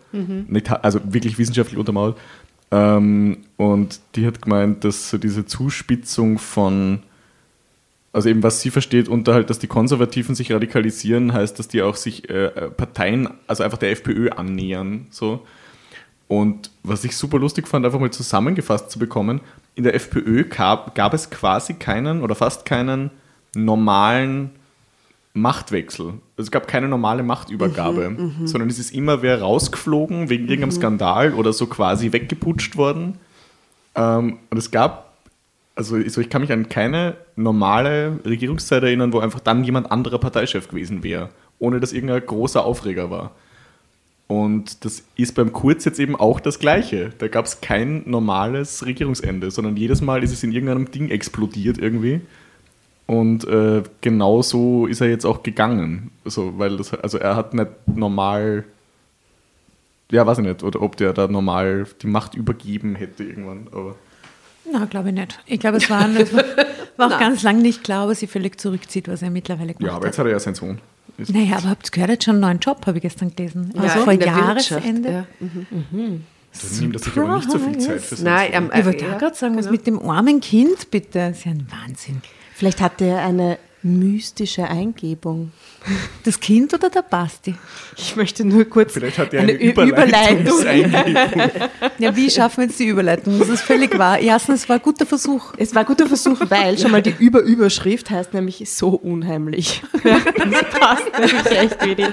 Nicht, 0.48 0.70
ha- 0.70 0.80
also 0.84 1.00
wirklich 1.06 1.40
wissenschaftlich 1.40 1.80
untermauert. 1.80 2.20
Ähm, 2.70 3.38
und 3.58 4.00
die 4.16 4.28
hat 4.28 4.44
gemeint, 4.44 4.84
dass 4.84 5.10
so 5.10 5.18
diese 5.18 5.48
Zuspitzung 5.48 6.38
von 6.38 7.00
also 8.14 8.30
eben, 8.30 8.44
was 8.44 8.62
sie 8.62 8.70
versteht 8.70 9.10
unter 9.10 9.34
halt, 9.34 9.50
dass 9.50 9.58
die 9.58 9.68
Konservativen 9.68 10.36
sich 10.36 10.52
radikalisieren, 10.52 11.34
heißt, 11.34 11.58
dass 11.58 11.68
die 11.68 11.82
auch 11.82 11.96
sich 11.96 12.30
äh, 12.30 12.46
äh, 12.46 12.70
Parteien, 12.70 13.28
also 13.48 13.64
einfach 13.64 13.80
der 13.80 13.92
FPÖ 13.92 14.30
annähern. 14.30 15.08
So. 15.10 15.46
Und 16.28 16.70
was 16.84 17.04
ich 17.04 17.18
super 17.18 17.40
lustig 17.40 17.68
fand, 17.68 17.86
einfach 17.86 18.00
mal 18.00 18.12
zusammengefasst 18.12 18.92
zu 18.92 19.00
bekommen, 19.00 19.42
in 19.76 19.84
der 19.84 19.96
FPÖ 19.96 20.44
gab, 20.44 20.94
gab 20.94 21.16
es 21.16 21.32
quasi 21.32 21.74
keinen 21.74 22.22
oder 22.22 22.36
fast 22.36 22.66
keinen 22.66 23.10
normalen 23.56 24.52
Machtwechsel. 25.34 26.06
Also 26.06 26.22
es 26.38 26.52
gab 26.52 26.68
keine 26.68 26.88
normale 26.88 27.24
Machtübergabe, 27.24 28.16
sondern 28.46 28.70
es 28.70 28.78
ist 28.78 28.94
immer 28.94 29.24
wer 29.24 29.42
rausgeflogen 29.42 30.30
wegen 30.30 30.48
irgendeinem 30.48 30.72
Skandal 30.72 31.34
oder 31.34 31.52
so 31.52 31.66
quasi 31.66 32.12
weggeputscht 32.12 32.78
worden. 32.78 33.18
Ähm, 33.96 34.38
und 34.52 34.58
es 34.58 34.70
gab 34.70 35.13
also 35.76 36.00
so, 36.08 36.22
ich 36.22 36.30
kann 36.30 36.42
mich 36.42 36.52
an 36.52 36.70
keine 36.70 37.16
normale 37.36 38.20
Regierungszeit 38.26 38.84
erinnern, 38.84 39.14
wo 39.14 39.20
einfach 39.20 39.40
dann 39.40 39.64
jemand 39.64 39.92
anderer 39.92 40.20
Parteichef 40.20 40.68
gewesen 40.68 41.04
wäre, 41.04 41.30
ohne 41.60 41.80
dass 41.80 41.94
irgendein 41.94 42.26
großer 42.26 42.64
Aufreger 42.64 43.10
war. 43.10 43.32
Und 44.28 44.86
das 44.86 45.04
ist 45.16 45.36
beim 45.36 45.52
Kurz 45.52 45.86
jetzt 45.86 46.00
eben 46.00 46.16
auch 46.16 46.40
das 46.40 46.60
Gleiche. 46.60 47.12
Da 47.18 47.28
gab 47.28 47.46
es 47.46 47.62
kein 47.62 48.04
normales 48.06 48.86
Regierungsende, 48.86 49.52
sondern 49.52 49.76
jedes 49.76 50.02
Mal 50.02 50.24
ist 50.24 50.32
es 50.32 50.44
in 50.44 50.52
irgendeinem 50.52 50.90
Ding 50.92 51.10
explodiert 51.10 51.78
irgendwie. 51.78 52.22
Und 53.06 53.46
äh, 53.46 53.84
genau 54.02 54.42
so 54.42 54.88
ist 54.88 55.02
er 55.02 55.10
jetzt 55.10 55.26
auch 55.26 55.44
gegangen. 55.44 56.12
Also, 56.24 56.58
weil 56.58 56.78
das, 56.78 56.94
also 56.94 57.18
er 57.18 57.36
hat 57.36 57.54
nicht 57.54 57.70
normal, 57.86 58.64
ja, 60.10 60.26
weiß 60.26 60.38
ich 60.38 60.46
nicht, 60.46 60.64
oder 60.64 60.82
ob 60.82 60.96
der 60.96 61.14
da 61.14 61.28
normal 61.28 61.86
die 62.02 62.08
Macht 62.08 62.34
übergeben 62.34 62.96
hätte 62.96 63.24
irgendwann. 63.24 63.68
Aber 63.72 63.96
Na, 64.72 64.86
glaube 64.86 65.10
ich 65.10 65.16
nicht. 65.16 65.40
Ich 65.46 65.60
glaube, 65.60 65.78
es 65.78 65.90
war, 65.90 66.08
es 66.16 66.34
war, 66.36 66.44
war 66.98 67.14
auch 67.14 67.20
ganz 67.20 67.44
lange 67.44 67.62
nicht 67.62 67.84
klar, 67.84 68.08
dass 68.08 68.20
sie 68.20 68.28
völlig 68.28 68.60
zurückzieht, 68.60 69.08
was 69.08 69.22
er 69.22 69.30
mittlerweile 69.30 69.74
gemacht 69.74 69.90
ja, 69.92 69.96
aber 69.96 70.06
jetzt 70.08 70.18
hat. 70.18 70.26
hat 70.26 70.30
er 70.30 70.34
ja 70.34 70.40
seinen 70.40 70.56
Sohn. 70.56 70.80
Ist- 71.18 71.34
Naja, 71.34 71.58
aber 71.58 71.70
habt 71.70 71.88
ihr 71.88 71.92
gehört, 71.92 72.10
er 72.10 72.14
hat 72.14 72.24
schon 72.24 72.34
einen 72.36 72.42
neuen 72.42 72.60
Job, 72.60 72.86
habe 72.88 72.98
ich 72.98 73.02
gestern 73.04 73.36
gelesen. 73.36 73.72
Also 73.76 73.86
Ja, 74.00 74.04
vor 74.04 74.14
in 74.14 74.20
der 74.20 74.28
Jahresende. 74.30 75.10
Wirtschaft, 75.10 75.28
ja. 75.42 75.78
Dann 75.92 76.80
nimmt 76.80 76.96
er 76.96 77.00
sich 77.00 77.18
aber 77.18 77.36
nicht 77.38 77.52
so 77.52 77.60
viel 77.60 77.78
Zeit 77.80 78.02
für 78.02 78.24
Nein, 78.24 78.50
ähm, 78.54 78.72
Ich 78.76 78.86
wollte 78.86 79.06
ja, 79.06 79.14
auch 79.14 79.18
gerade 79.20 79.36
sagen, 79.36 79.56
was 79.58 79.66
genau. 79.66 79.72
mit 79.72 79.88
dem 79.88 80.10
armen 80.10 80.40
Kind, 80.40 80.92
bitte. 80.92 81.20
Das 81.30 81.38
ist 81.40 81.46
ja 81.46 81.52
ein 81.52 81.68
Wahnsinn. 81.70 82.22
Vielleicht 82.56 82.80
hatte 82.82 83.06
er 83.06 83.20
eine 83.24 83.58
mystische 83.84 84.68
Eingebung. 84.68 85.52
Das 86.24 86.40
Kind 86.40 86.74
oder 86.74 86.90
der 86.90 87.02
Basti? 87.02 87.54
Ich 87.98 88.16
möchte 88.16 88.46
nur 88.46 88.64
kurz 88.64 88.94
Vielleicht 88.94 89.18
hat 89.18 89.34
er 89.34 89.42
eine, 89.42 89.52
eine, 89.52 89.62
Überleitung. 89.62 90.62
Überleitung. 90.62 91.52
Ja, 92.00 92.16
wie 92.16 92.30
schaffen 92.30 92.60
wir 92.60 92.68
jetzt 92.68 92.80
die 92.80 92.86
Überleitung? 92.86 93.38
Das 93.38 93.50
ist 93.50 93.64
völlig 93.64 93.98
wahr. 93.98 94.20
Erstens, 94.20 94.62
es 94.62 94.70
war 94.70 94.78
ein 94.78 94.82
guter 94.82 95.06
Versuch. 95.06 95.54
Es 95.58 95.76
war 95.76 95.82
ein 95.82 95.86
guter 95.86 96.08
Versuch, 96.08 96.40
weil 96.48 96.78
schon 96.78 96.92
mal 96.92 97.02
die 97.02 97.14
Überüberschrift 97.20 98.10
heißt 98.10 98.34
nämlich 98.34 98.72
so 98.72 98.90
unheimlich. 98.92 99.82
Das 100.04 100.80
passt 100.80 101.20
nämlich 101.20 101.60
echt 101.60 101.86
wie 101.86 101.96
die 101.96 102.08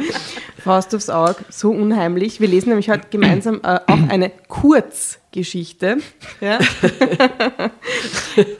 Faust 0.62 0.94
aufs 0.94 1.08
Auge. 1.08 1.36
So 1.50 1.70
unheimlich. 1.70 2.40
Wir 2.40 2.48
lesen 2.48 2.70
nämlich 2.70 2.90
heute 2.90 3.06
gemeinsam 3.10 3.60
äh, 3.62 3.78
auch 3.86 4.08
eine 4.08 4.32
Kurzgeschichte 4.48 5.98
ja. 6.40 6.58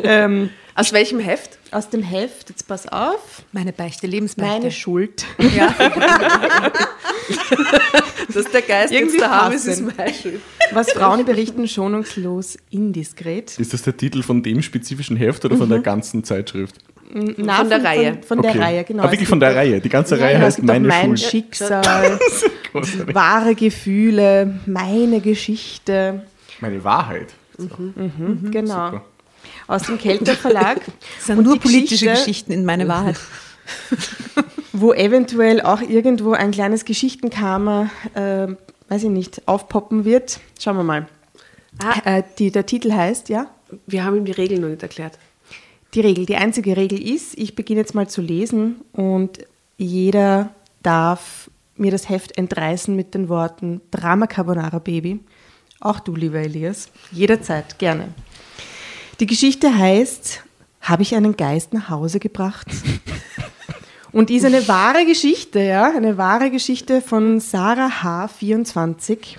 ähm, 0.03 0.51
Aus 0.75 0.93
welchem 0.93 1.19
Heft? 1.19 1.60
Aus 1.73 1.89
dem 1.91 2.03
Heft. 2.03 2.51
Jetzt 2.51 2.67
pass 2.69 2.87
auf. 2.89 3.43
Meine 3.53 3.73
Beichte, 3.73 4.07
Lebensbeichte. 4.07 4.53
Meine 4.59 4.71
Schuld. 4.71 5.25
ja. 5.57 5.75
Das 8.27 8.37
ist 8.37 8.55
der 8.55 8.63
Geist, 8.63 8.93
Irgendwie 8.93 9.19
da 9.19 9.31
haben, 9.43 9.55
ist 9.55 9.67
es 9.67 9.81
passend. 9.81 9.99
mein 9.99 10.15
Schuld. 10.15 10.41
Was 10.73 10.93
Frauen 10.93 11.25
berichten, 11.25 11.67
schonungslos 11.67 12.57
indiskret. 12.71 13.59
Ist 13.59 13.73
das 13.73 13.83
der 13.83 13.97
Titel 13.97 14.23
von 14.23 14.43
dem 14.43 14.63
spezifischen 14.63 15.17
Heft 15.17 15.45
oder 15.45 15.57
von 15.57 15.69
der 15.69 15.81
ganzen 15.81 16.23
Zeitschrift? 16.25 16.77
Na, 17.13 17.57
Von 17.57 17.69
der 17.69 17.83
Reihe. 17.83 18.13
Von, 18.15 18.23
von 18.39 18.43
der 18.43 18.61
Reihe, 18.61 18.85
genau. 18.85 19.03
Ah, 19.03 19.07
Es 19.07 19.13
wirklich 19.13 19.29
von 19.29 19.41
der 19.41 19.57
Reihe. 19.57 19.81
Die 19.81 19.89
ganze 19.89 20.17
Ja, 20.17 20.25
Reihe 20.27 20.35
ja, 20.35 20.41
heißt 20.43 20.63
Meine 20.63 20.87
mein 20.87 21.17
Schuld. 21.17 21.21
Schicksal, 21.31 22.21
Großartig. 22.73 23.15
wahre 23.17 23.55
Gefühle, 23.57 24.61
meine 24.67 25.21
Geschichte. 25.21 26.23
Meine 26.61 26.85
Wahrheit. 26.85 27.29
Genau. 27.59 28.87
Super. 28.91 29.05
Aus 29.71 29.83
dem 29.85 29.99
Kelter 29.99 30.35
Verlag. 30.35 30.81
Das 31.17 31.27
sind 31.27 31.39
Und 31.39 31.45
nur 31.45 31.55
die 31.55 31.61
politische 31.61 32.07
Geschichte- 32.07 32.19
Geschichten 32.25 32.53
in 32.53 32.65
meine 32.65 32.89
Wahrheit. 32.89 33.17
wo 34.73 34.93
eventuell 34.93 35.61
auch 35.61 35.81
irgendwo 35.81 36.33
ein 36.33 36.51
kleines 36.51 36.85
Geschichtenkammer, 36.85 37.91
äh, 38.15 38.49
weiß 38.89 39.05
ich 39.05 39.11
nicht, 39.11 39.47
aufpoppen 39.47 40.05
wird. 40.05 40.41
Schauen 40.59 40.77
wir 40.77 40.85
mal. 40.85 41.09
Ah. 41.83 42.19
Äh, 42.19 42.23
die, 42.39 42.51
der 42.51 42.67
Titel 42.67 42.93
heißt, 42.93 43.29
ja, 43.29 43.47
Wir 43.87 44.05
haben 44.05 44.17
ihm 44.17 44.25
die 44.25 44.33
Regeln 44.33 44.61
noch 44.63 44.69
nicht 44.69 44.83
erklärt. 44.83 45.19
die 45.95 46.01
Regel. 46.01 46.27
Die 46.27 46.37
einzige 46.37 46.77
Regel 46.77 47.01
ist, 47.01 47.39
ich 47.39 47.55
beginne 47.55 47.81
jetzt 47.81 47.95
mal 47.95 48.09
zu 48.09 48.21
lesen 48.23 48.77
und 48.93 49.39
jeder 49.77 50.53
darf 50.83 51.49
mir 51.77 51.91
das 51.91 52.09
Heft 52.09 52.37
entreißen 52.37 52.95
mit 52.95 53.15
den 53.15 53.29
Worten 53.29 53.81
Drama 53.91 54.27
Carbonara 54.27 54.79
Baby. 54.79 55.21
Auch 55.81 56.01
du, 56.01 56.15
lieber 56.17 56.39
Elias. 56.41 56.89
Jederzeit, 57.13 57.79
gerne. 57.79 58.09
Die 59.21 59.27
Geschichte 59.27 59.77
heißt, 59.77 60.41
habe 60.81 61.03
ich 61.03 61.15
einen 61.15 61.37
Geist 61.37 61.75
nach 61.75 61.91
Hause 61.91 62.19
gebracht? 62.21 62.67
Und 64.13 64.31
ist 64.31 64.45
eine 64.45 64.67
wahre 64.67 65.07
Geschichte, 65.07 65.61
ja, 65.61 65.93
eine 65.95 66.17
wahre 66.17 66.51
Geschichte 66.51 67.01
von 67.01 67.39
Sarah 67.39 68.03
H. 68.03 68.29
24. 68.29 69.39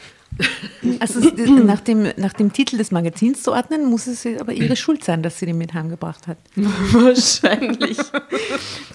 Also 1.00 1.20
es- 1.20 1.50
nach 1.50 1.82
dem, 1.82 2.08
nach 2.16 2.32
dem 2.34 2.54
Titel 2.54 2.78
des 2.78 2.92
Magazins 2.92 3.44
zu 3.44 3.52
ordnen, 3.52 3.90
muss 3.90 4.08
es 4.08 4.26
aber 4.40 4.54
ihre 4.54 4.78
Schuld 4.78 5.04
sein, 5.04 5.24
dass 5.24 5.40
sie 5.40 5.46
den 5.46 5.58
mit 5.58 5.74
heimgebracht 5.74 6.28
hat. 6.28 6.38
Wahrscheinlich. 6.56 7.98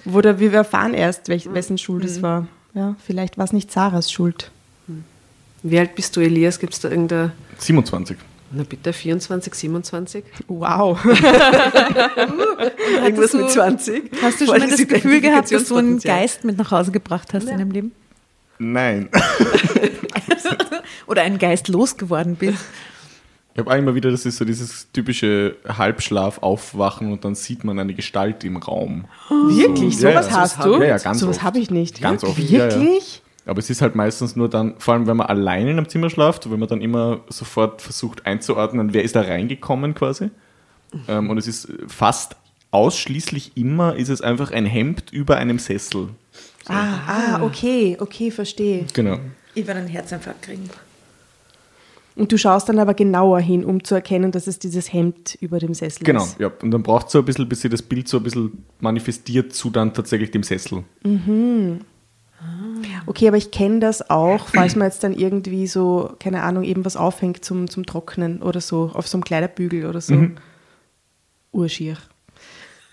Oder 0.07 0.39
wir 0.39 0.53
erfahren 0.55 0.95
erst, 0.95 1.29
welch, 1.29 1.53
wessen 1.53 1.77
Schuld 1.77 2.05
es 2.05 2.23
war. 2.23 2.47
Ja, 2.73 2.97
vielleicht 3.05 3.37
war 3.37 3.45
es 3.45 3.53
nicht 3.53 3.71
Sarahs 3.71 4.11
Schuld. 4.11 4.51
Wie 5.63 5.79
alt 5.79 5.95
bist 5.95 6.17
du, 6.17 6.21
Elias? 6.21 6.59
Gibt 6.59 6.73
es 6.75 6.81
da 6.81 6.89
irgendeine, 6.89 7.33
27. 7.59 8.17
na 8.53 8.63
bitte, 8.63 8.93
24, 8.93 9.55
27? 9.55 10.25
Wow. 10.49 10.99
Irgendwas 13.05 13.31
du- 13.33 13.39
mit 13.39 13.51
20? 13.51 14.11
Hast 14.23 14.41
du 14.41 14.47
schon 14.47 14.59
mal 14.59 14.69
das 14.69 14.87
Gefühl 14.87 15.21
gehabt, 15.21 15.51
dass 15.53 15.65
du 15.69 15.77
einen 15.77 15.99
Geist 15.99 16.45
mit 16.45 16.57
nach 16.59 16.71
Hause 16.71 16.93
gebracht 16.93 17.33
hast 17.35 17.45
in 17.49 17.59
deinem 17.59 17.71
Leben? 17.71 17.93
Nein. 18.59 19.09
Oder 21.07 21.23
einen 21.23 21.39
Geist 21.39 21.69
losgeworden 21.69 22.37
bist? 22.37 22.59
Ich 23.55 23.59
habe 23.59 23.71
einmal 23.71 23.95
wieder, 23.95 24.11
das 24.11 24.27
ist 24.27 24.37
so 24.37 24.45
dieses 24.45 24.91
typische 24.93 25.57
Halbschlaf 25.67 26.39
aufwachen 26.39 27.11
und 27.13 27.25
dann 27.25 27.35
sieht 27.35 27.65
man 27.65 27.79
eine 27.79 27.95
Gestalt 27.95 28.45
im 28.45 28.59
Raum. 28.59 29.07
Wirklich? 29.31 29.99
Ja, 30.01 30.11
ja, 30.11 30.23
Sowas 30.23 30.27
sowas 30.27 30.59
hast 30.59 30.65
du? 30.67 30.75
ja, 30.75 30.85
ja, 30.85 30.99
ganz 30.99 31.21
Sowas 31.21 31.37
oft. 31.37 31.45
habe 31.45 31.59
ich 31.59 31.71
nicht. 31.71 32.03
Ganz 32.03 32.23
oft, 32.23 32.39
ja, 32.39 32.69
ja. 32.69 32.75
Wirklich? 32.81 33.23
Aber 33.47 33.61
es 33.61 33.71
ist 33.71 33.81
halt 33.81 33.95
meistens 33.95 34.35
nur 34.37 34.51
dann, 34.51 34.75
vor 34.79 34.95
allem 34.95 35.07
wenn 35.07 35.17
man 35.17 35.29
allein 35.29 35.63
in 35.69 35.79
einem 35.79 35.89
Zimmer 35.89 36.11
schlaft, 36.11 36.51
wenn 36.51 36.59
man 36.59 36.69
dann 36.69 36.81
immer 36.81 37.21
sofort 37.29 37.81
versucht 37.81 38.27
einzuordnen, 38.27 38.93
wer 38.93 39.05
ist 39.05 39.15
da 39.17 39.23
reingekommen 39.23 39.95
quasi. 39.95 40.31
Ähm, 41.09 41.31
und 41.31 41.39
es 41.39 41.47
ist 41.47 41.69
fast 41.87 42.37
ausschließlich 42.73 43.57
immer, 43.57 43.95
ist 43.97 44.09
es 44.09 44.21
einfach 44.21 44.51
ein 44.51 44.67
Hemd 44.67 45.13
über 45.13 45.37
einem 45.37 45.59
Sessel. 45.61 46.09
Ah, 46.67 46.99
ah, 47.07 47.43
okay, 47.43 47.97
okay, 48.01 48.31
verstehe. 48.33 48.87
Genau. 48.93 49.19
Ich 49.55 49.67
werde 49.67 49.81
einen 49.81 49.89
Herzinfarkt 49.89 50.43
kriegen. 50.43 50.69
Und 52.17 52.33
du 52.33 52.39
schaust 52.39 52.69
dann 52.69 52.79
aber 52.79 52.95
genauer 52.95 53.41
hin, 53.41 53.65
um 53.65 53.85
zu 53.85 53.95
erkennen, 53.95 54.33
dass 54.33 54.47
es 54.47 54.59
dieses 54.59 54.93
Hemd 54.93 55.37
über 55.41 55.59
dem 55.59 55.75
Sessel 55.75 56.03
Genau, 56.03 56.25
ist. 56.25 56.41
ja. 56.41 56.51
Und 56.63 56.71
dann 56.71 56.83
braucht 56.83 57.07
es 57.07 57.13
so 57.13 57.19
ein 57.19 57.25
bisschen, 57.25 57.49
bis 57.49 57.61
sich 57.61 57.71
das 57.71 57.83
Bild 57.83 58.09
so 58.09 58.17
ein 58.17 58.23
bisschen 58.23 58.65
manifestiert 58.81 59.53
zu 59.55 59.71
dann 59.71 59.93
tatsächlich 59.95 60.31
dem 60.31 60.43
Sessel. 60.43 60.83
Okay, 63.07 63.29
aber 63.29 63.37
ich 63.37 63.51
kenne 63.51 63.81
das 63.81 64.11
auch, 64.11 64.49
falls 64.49 64.77
man 64.77 64.89
jetzt 64.89 65.03
dann 65.05 65.13
irgendwie 65.13 65.67
so, 65.67 66.15
keine 66.19 66.43
Ahnung, 66.43 66.65
eben 66.65 66.85
was 66.85 66.97
aufhängt 66.97 67.45
zum, 67.45 67.69
zum 67.71 67.87
Trocknen 67.87 68.43
oder 68.43 68.61
so, 68.61 68.91
auf 68.95 69.09
so 69.09 69.17
einem 69.17 69.25
Kleiderbügel 69.25 69.87
oder 69.87 70.01
so. 70.01 70.15
Mhm. 70.15 70.37
Urschier. 71.53 71.97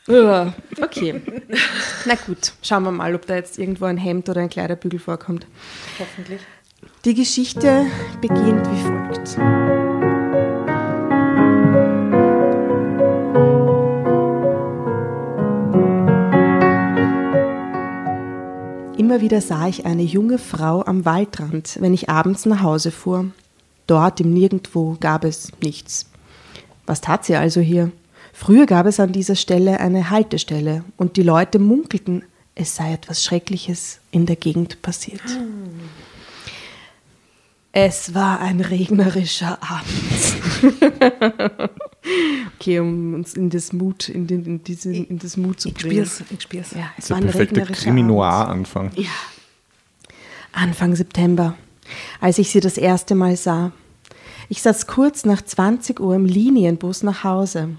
Ja, 0.07 0.53
okay. 0.81 1.21
Na 2.05 2.15
gut, 2.15 2.53
schauen 2.61 2.83
wir 2.83 2.91
mal, 2.91 3.15
ob 3.15 3.25
da 3.25 3.35
jetzt 3.35 3.57
irgendwo 3.57 3.85
ein 3.85 3.97
Hemd 3.97 4.29
oder 4.29 4.41
ein 4.41 4.49
Kleiderbügel 4.49 4.99
vorkommt. 4.99 5.47
Hoffentlich. 5.99 6.41
Die 7.05 7.13
Geschichte 7.13 7.85
beginnt 8.21 8.67
wie 8.69 8.81
folgt. 8.81 9.82
Immer 19.13 19.21
wieder 19.21 19.41
sah 19.41 19.67
ich 19.67 19.85
eine 19.85 20.01
junge 20.01 20.39
Frau 20.39 20.83
am 20.83 21.05
Waldrand, 21.05 21.77
wenn 21.79 21.93
ich 21.93 22.09
abends 22.09 22.47
nach 22.47 22.63
Hause 22.63 22.89
fuhr. 22.89 23.27
Dort 23.85 24.19
im 24.19 24.33
Nirgendwo 24.33 24.97
gab 24.99 25.23
es 25.23 25.51
nichts. 25.61 26.09
Was 26.87 26.99
tat 26.99 27.23
sie 27.23 27.35
also 27.35 27.61
hier? 27.61 27.91
Früher 28.33 28.65
gab 28.65 28.87
es 28.87 28.99
an 28.99 29.11
dieser 29.11 29.35
Stelle 29.35 29.79
eine 29.79 30.09
Haltestelle 30.09 30.83
und 30.97 31.15
die 31.15 31.21
Leute 31.21 31.59
munkelten, 31.59 32.23
es 32.55 32.75
sei 32.75 32.91
etwas 32.91 33.23
Schreckliches 33.23 33.99
in 34.09 34.25
der 34.25 34.35
Gegend 34.35 34.81
passiert. 34.81 35.21
Es 37.71 38.15
war 38.15 38.39
ein 38.39 38.61
regnerischer 38.61 39.59
Abend. 39.61 40.89
okay, 42.55 42.79
um 42.79 43.13
uns 43.13 43.33
in 43.33 43.49
das 43.49 43.73
Mut, 43.73 44.09
in, 44.09 44.27
den, 44.27 44.45
in, 44.45 44.63
diese, 44.63 44.93
in 44.93 45.19
das 45.19 45.37
Mut 45.37 45.59
zu 45.59 45.69
Ich 45.69 45.75
bringen. 45.75 46.05
spür's, 46.05 46.23
ich 46.29 46.41
spür's. 46.41 46.71
Ja, 46.71 46.91
es 46.97 47.05
Das 47.07 47.09
war 47.11 47.17
ein 47.17 47.23
perfekte. 47.23 47.61
Krimi-Noir-Anfang. 47.61 48.91
Ja. 48.95 49.09
Anfang 50.51 50.95
September, 50.95 51.55
als 52.21 52.37
ich 52.37 52.51
sie 52.51 52.59
das 52.59 52.77
erste 52.77 53.15
Mal 53.15 53.35
sah. 53.35 53.71
Ich 54.49 54.61
saß 54.61 54.87
kurz 54.87 55.25
nach 55.25 55.41
20 55.41 55.99
Uhr 55.99 56.15
im 56.15 56.25
Linienbus 56.25 57.03
nach 57.03 57.23
Hause. 57.23 57.69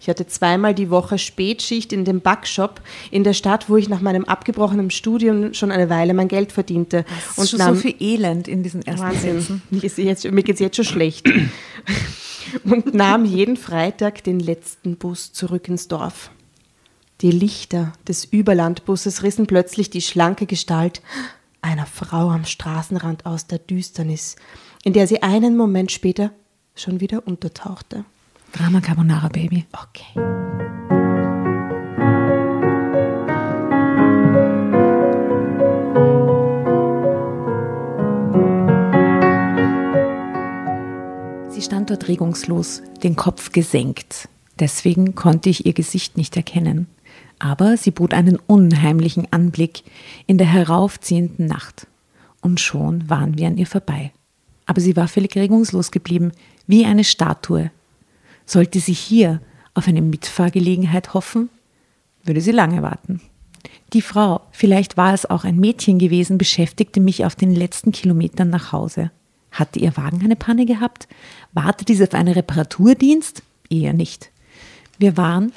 Ich 0.00 0.08
hatte 0.08 0.26
zweimal 0.26 0.74
die 0.74 0.90
Woche 0.90 1.18
Spätschicht 1.18 1.92
in 1.92 2.04
dem 2.04 2.20
Backshop 2.20 2.80
in 3.10 3.24
der 3.24 3.32
Stadt, 3.32 3.68
wo 3.68 3.76
ich 3.76 3.88
nach 3.88 4.00
meinem 4.00 4.24
abgebrochenen 4.24 4.90
Studium 4.90 5.54
schon 5.54 5.72
eine 5.72 5.90
Weile 5.90 6.14
mein 6.14 6.28
Geld 6.28 6.52
verdiente. 6.52 7.04
Es 7.36 7.44
ist 7.44 7.50
schon 7.50 7.60
so 7.60 7.74
viel 7.74 7.94
Elend 7.98 8.46
in 8.46 8.62
diesen 8.62 8.82
ersten 8.82 9.18
Sätzen. 9.18 9.62
Mir 9.70 10.32
mir 10.32 10.42
geht's 10.42 10.60
jetzt 10.60 10.76
schon 10.76 10.84
schlecht. 10.84 11.28
Und 12.64 12.94
nahm 12.94 13.24
jeden 13.24 13.56
Freitag 13.56 14.24
den 14.24 14.40
letzten 14.40 14.96
Bus 14.96 15.32
zurück 15.32 15.68
ins 15.68 15.88
Dorf. 15.88 16.30
Die 17.20 17.32
Lichter 17.32 17.92
des 18.06 18.24
Überlandbusses 18.24 19.22
rissen 19.22 19.46
plötzlich 19.46 19.90
die 19.90 20.02
schlanke 20.02 20.46
Gestalt 20.46 21.02
einer 21.60 21.86
Frau 21.86 22.30
am 22.30 22.44
Straßenrand 22.44 23.26
aus 23.26 23.46
der 23.46 23.58
Düsternis, 23.58 24.36
in 24.84 24.92
der 24.92 25.06
sie 25.06 25.22
einen 25.22 25.56
Moment 25.56 25.90
später 25.90 26.30
schon 26.76 27.00
wieder 27.00 27.26
untertauchte. 27.26 28.04
Drama 28.52 28.80
Carbonara 28.80 29.28
Baby. 29.28 29.66
Okay. 29.72 30.97
Sie 41.58 41.64
stand 41.64 41.90
dort 41.90 42.06
regungslos, 42.06 42.82
den 43.02 43.16
Kopf 43.16 43.50
gesenkt. 43.50 44.28
Deswegen 44.60 45.16
konnte 45.16 45.48
ich 45.48 45.66
ihr 45.66 45.72
Gesicht 45.72 46.16
nicht 46.16 46.36
erkennen. 46.36 46.86
Aber 47.40 47.76
sie 47.76 47.90
bot 47.90 48.14
einen 48.14 48.38
unheimlichen 48.46 49.26
Anblick 49.32 49.82
in 50.28 50.38
der 50.38 50.46
heraufziehenden 50.46 51.46
Nacht. 51.46 51.88
Und 52.42 52.60
schon 52.60 53.10
waren 53.10 53.38
wir 53.38 53.48
an 53.48 53.56
ihr 53.56 53.66
vorbei. 53.66 54.12
Aber 54.66 54.80
sie 54.80 54.94
war 54.94 55.08
völlig 55.08 55.34
regungslos 55.34 55.90
geblieben, 55.90 56.30
wie 56.68 56.84
eine 56.84 57.02
Statue. 57.02 57.72
Sollte 58.46 58.78
sie 58.78 58.92
hier 58.92 59.40
auf 59.74 59.88
eine 59.88 60.00
Mitfahrgelegenheit 60.00 61.12
hoffen, 61.12 61.48
würde 62.22 62.40
sie 62.40 62.52
lange 62.52 62.82
warten. 62.82 63.20
Die 63.94 64.02
Frau, 64.02 64.42
vielleicht 64.52 64.96
war 64.96 65.12
es 65.12 65.28
auch 65.28 65.42
ein 65.42 65.58
Mädchen 65.58 65.98
gewesen, 65.98 66.38
beschäftigte 66.38 67.00
mich 67.00 67.24
auf 67.24 67.34
den 67.34 67.52
letzten 67.52 67.90
Kilometern 67.90 68.48
nach 68.48 68.70
Hause. 68.70 69.10
Hatte 69.58 69.80
ihr 69.80 69.96
Wagen 69.96 70.22
eine 70.22 70.36
Panne 70.36 70.66
gehabt? 70.66 71.08
Wartete 71.52 71.92
sie 71.92 72.04
auf 72.04 72.14
einen 72.14 72.32
Reparaturdienst? 72.32 73.42
Eher 73.68 73.92
nicht. 73.92 74.30
Wir 74.98 75.16
waren 75.16 75.52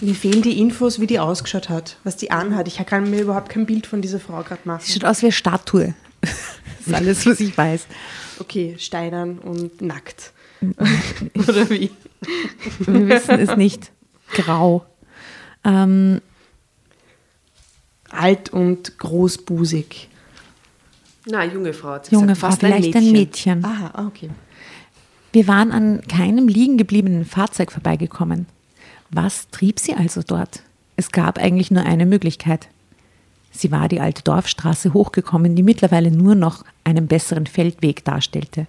Mir 0.00 0.14
fehlen 0.14 0.42
die 0.42 0.58
Infos, 0.58 1.00
wie 1.00 1.06
die 1.06 1.20
ausgeschaut 1.20 1.68
hat, 1.68 1.98
was 2.02 2.16
die 2.16 2.32
anhat. 2.32 2.66
Ich 2.66 2.84
kann 2.84 3.08
mir 3.10 3.20
überhaupt 3.20 3.48
kein 3.48 3.64
Bild 3.64 3.86
von 3.86 4.02
dieser 4.02 4.18
Frau 4.18 4.42
gerade 4.42 4.62
machen. 4.64 4.82
Sie 4.84 4.92
schaut 4.92 5.04
aus 5.04 5.22
wie 5.22 5.26
eine 5.26 5.32
Statue. 5.32 5.94
das 6.20 6.32
ist 6.86 6.94
alles, 6.94 7.26
was 7.26 7.38
ich 7.38 7.56
weiß. 7.56 7.86
Okay, 8.40 8.74
steinern 8.78 9.38
und 9.38 9.80
nackt. 9.80 10.32
Oder 10.60 11.70
wie? 11.70 11.92
Wir 12.80 13.08
wissen 13.08 13.38
es 13.38 13.56
nicht. 13.56 13.92
Grau. 14.32 14.84
Ähm, 15.64 16.20
Alt 18.10 18.48
und 18.50 18.98
großbusig. 18.98 20.08
Na, 21.26 21.44
junge 21.44 21.72
Frau. 21.72 21.90
hat 21.90 22.10
junge 22.10 22.28
gesagt, 22.28 22.54
Frau, 22.54 22.68
vielleicht 22.68 22.94
ein 22.94 23.10
Mädchen. 23.10 23.64
Aha, 23.64 24.06
okay. 24.06 24.30
Wir 25.32 25.48
waren 25.48 25.72
an 25.72 26.00
keinem 26.08 26.48
liegen 26.48 26.78
gebliebenen 26.78 27.24
Fahrzeug 27.24 27.72
vorbeigekommen. 27.72 28.46
Was 29.10 29.48
trieb 29.50 29.80
sie 29.80 29.94
also 29.94 30.22
dort? 30.22 30.62
Es 30.96 31.10
gab 31.10 31.38
eigentlich 31.38 31.70
nur 31.70 31.84
eine 31.84 32.06
Möglichkeit. 32.06 32.68
Sie 33.50 33.70
war 33.70 33.88
die 33.88 34.00
alte 34.00 34.22
Dorfstraße 34.22 34.94
hochgekommen, 34.94 35.56
die 35.56 35.62
mittlerweile 35.62 36.10
nur 36.10 36.34
noch 36.34 36.64
einen 36.84 37.06
besseren 37.06 37.46
Feldweg 37.46 38.04
darstellte. 38.04 38.66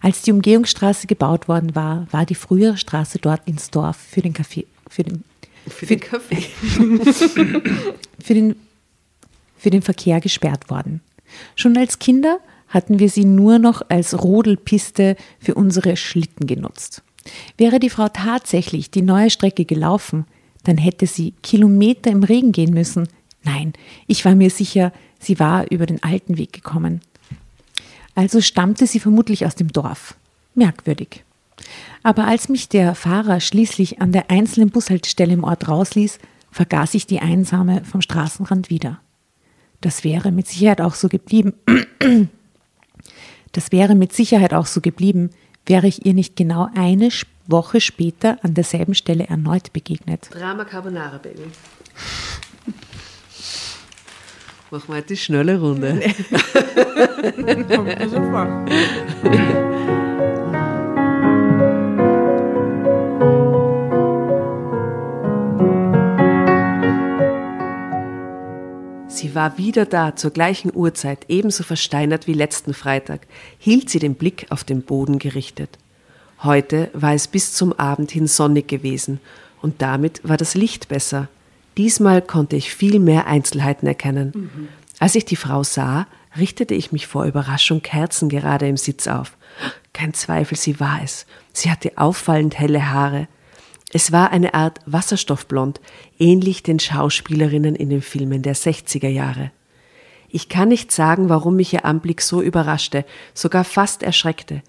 Als 0.00 0.22
die 0.22 0.32
Umgehungsstraße 0.32 1.06
gebaut 1.06 1.48
worden 1.48 1.74
war, 1.74 2.06
war 2.10 2.26
die 2.26 2.34
frühere 2.34 2.76
Straße 2.76 3.18
dort 3.18 3.46
ins 3.46 3.70
Dorf 3.70 3.96
für 3.96 4.20
den 4.20 4.34
Kaffee, 4.34 4.66
für 4.88 5.04
den, 5.04 5.24
Für 5.68 5.86
den 5.86 6.00
Kaffee. 6.00 6.36
für 8.18 8.34
den, 8.34 8.56
für 9.56 9.70
den 9.70 9.82
Verkehr 9.82 10.20
gesperrt 10.20 10.68
worden. 10.68 11.00
Schon 11.56 11.76
als 11.76 11.98
Kinder 11.98 12.38
hatten 12.68 12.98
wir 12.98 13.08
sie 13.08 13.24
nur 13.24 13.58
noch 13.58 13.82
als 13.88 14.22
Rodelpiste 14.22 15.16
für 15.38 15.54
unsere 15.54 15.96
Schlitten 15.96 16.46
genutzt. 16.46 17.02
Wäre 17.56 17.78
die 17.78 17.90
Frau 17.90 18.08
tatsächlich 18.08 18.90
die 18.90 19.02
neue 19.02 19.30
Strecke 19.30 19.64
gelaufen, 19.64 20.26
dann 20.64 20.78
hätte 20.78 21.06
sie 21.06 21.34
Kilometer 21.42 22.10
im 22.10 22.22
Regen 22.22 22.52
gehen 22.52 22.74
müssen. 22.74 23.08
Nein, 23.42 23.74
ich 24.06 24.24
war 24.24 24.34
mir 24.34 24.50
sicher, 24.50 24.92
sie 25.20 25.38
war 25.38 25.70
über 25.70 25.86
den 25.86 26.02
alten 26.02 26.38
Weg 26.38 26.52
gekommen. 26.52 27.00
Also 28.14 28.40
stammte 28.40 28.86
sie 28.86 29.00
vermutlich 29.00 29.46
aus 29.46 29.54
dem 29.54 29.68
Dorf. 29.68 30.14
Merkwürdig. 30.54 31.24
Aber 32.02 32.26
als 32.26 32.48
mich 32.48 32.68
der 32.68 32.94
Fahrer 32.94 33.40
schließlich 33.40 34.00
an 34.00 34.12
der 34.12 34.30
einzelnen 34.30 34.70
Bushaltestelle 34.70 35.32
im 35.32 35.44
Ort 35.44 35.68
rausließ, 35.68 36.18
vergaß 36.50 36.94
ich 36.94 37.06
die 37.06 37.20
Einsame 37.20 37.84
vom 37.84 38.00
Straßenrand 38.00 38.70
wieder. 38.70 39.00
Das 39.84 40.02
wäre 40.02 40.32
mit 40.32 40.48
Sicherheit 40.48 40.80
auch 40.80 40.94
so 40.94 41.10
geblieben. 41.10 41.52
Das 43.52 43.70
wäre 43.70 43.94
mit 43.94 44.14
Sicherheit 44.14 44.54
auch 44.54 44.64
so 44.64 44.80
geblieben, 44.80 45.28
wäre 45.66 45.86
ich 45.86 46.06
ihr 46.06 46.14
nicht 46.14 46.36
genau 46.36 46.70
eine 46.74 47.10
Woche 47.46 47.82
später 47.82 48.38
an 48.42 48.54
derselben 48.54 48.94
Stelle 48.94 49.26
erneut 49.26 49.74
begegnet. 49.74 50.30
Drama 50.32 50.64
Carbonara, 50.64 51.18
Baby. 51.18 51.42
Machen 54.70 54.88
wir 54.88 54.94
halt 54.94 55.10
die 55.10 55.18
schnelle 55.18 55.60
Runde. 55.60 56.00
Sie 69.24 69.34
war 69.34 69.56
wieder 69.56 69.86
da, 69.86 70.16
zur 70.16 70.32
gleichen 70.32 70.70
Uhrzeit, 70.74 71.24
ebenso 71.28 71.62
versteinert 71.62 72.26
wie 72.26 72.34
letzten 72.34 72.74
Freitag, 72.74 73.26
hielt 73.56 73.88
sie 73.88 73.98
den 73.98 74.16
Blick 74.16 74.44
auf 74.50 74.64
den 74.64 74.82
Boden 74.82 75.18
gerichtet. 75.18 75.78
Heute 76.42 76.90
war 76.92 77.14
es 77.14 77.26
bis 77.26 77.54
zum 77.54 77.72
Abend 77.72 78.10
hin 78.10 78.26
sonnig 78.26 78.68
gewesen, 78.68 79.20
und 79.62 79.80
damit 79.80 80.20
war 80.24 80.36
das 80.36 80.54
Licht 80.54 80.88
besser. 80.88 81.28
Diesmal 81.78 82.20
konnte 82.20 82.56
ich 82.56 82.74
viel 82.74 83.00
mehr 83.00 83.26
Einzelheiten 83.26 83.86
erkennen. 83.86 84.68
Als 84.98 85.14
ich 85.14 85.24
die 85.24 85.36
Frau 85.36 85.62
sah, 85.62 86.06
richtete 86.36 86.74
ich 86.74 86.92
mich 86.92 87.06
vor 87.06 87.24
Überraschung 87.24 87.80
kerzengerade 87.80 88.68
im 88.68 88.76
Sitz 88.76 89.06
auf. 89.06 89.38
Kein 89.94 90.12
Zweifel, 90.12 90.58
sie 90.58 90.80
war 90.80 91.00
es. 91.02 91.24
Sie 91.54 91.70
hatte 91.70 91.92
auffallend 91.96 92.58
helle 92.58 92.90
Haare. 92.90 93.28
Es 93.92 94.12
war 94.12 94.30
eine 94.30 94.54
Art 94.54 94.80
Wasserstoffblond, 94.86 95.80
ähnlich 96.18 96.62
den 96.62 96.80
Schauspielerinnen 96.80 97.76
in 97.76 97.90
den 97.90 98.02
Filmen 98.02 98.42
der 98.42 98.56
60er 98.56 99.08
Jahre. 99.08 99.52
Ich 100.28 100.48
kann 100.48 100.68
nicht 100.68 100.90
sagen, 100.90 101.28
warum 101.28 101.56
mich 101.56 101.72
ihr 101.72 101.84
Anblick 101.84 102.20
so 102.20 102.42
überraschte, 102.42 103.04
sogar 103.34 103.62
fast 103.62 104.02
erschreckte. 104.02 104.62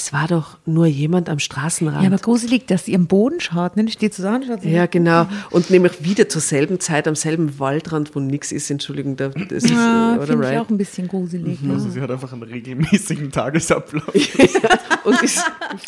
Es 0.00 0.12
war 0.12 0.28
doch 0.28 0.58
nur 0.64 0.86
jemand 0.86 1.28
am 1.28 1.40
Straßenrand. 1.40 2.02
Ja, 2.02 2.08
aber 2.08 2.18
gruselig, 2.18 2.68
dass 2.68 2.84
sie 2.84 2.94
am 2.94 3.08
Boden 3.08 3.40
schaut, 3.40 3.76
ne? 3.76 3.84
Die 3.84 3.90
steht 3.90 4.14
und 4.16 4.44
schaut. 4.46 4.64
Ja, 4.64 4.86
genau. 4.86 5.26
Und 5.50 5.70
nämlich 5.70 6.04
wieder 6.04 6.28
zur 6.28 6.40
selben 6.40 6.78
Zeit 6.78 7.08
am 7.08 7.16
selben 7.16 7.58
Waldrand, 7.58 8.14
wo 8.14 8.20
nichts 8.20 8.52
ist. 8.52 8.70
Entschuldigung, 8.70 9.16
da- 9.16 9.30
das 9.30 9.64
ist, 9.64 9.70
Ja, 9.70 10.14
äh, 10.14 10.18
oder 10.18 10.26
finde 10.28 10.44
ich 10.44 10.50
right? 10.52 10.58
auch 10.60 10.70
ein 10.70 10.78
bisschen 10.78 11.08
gruselig. 11.08 11.60
ne? 11.62 11.72
Also 11.74 11.90
sie 11.90 12.00
hat 12.00 12.12
einfach 12.12 12.32
einen 12.32 12.44
regelmäßigen 12.44 13.32
Tagesablauf. 13.32 14.14
Und 15.04 15.22
ist 15.22 15.42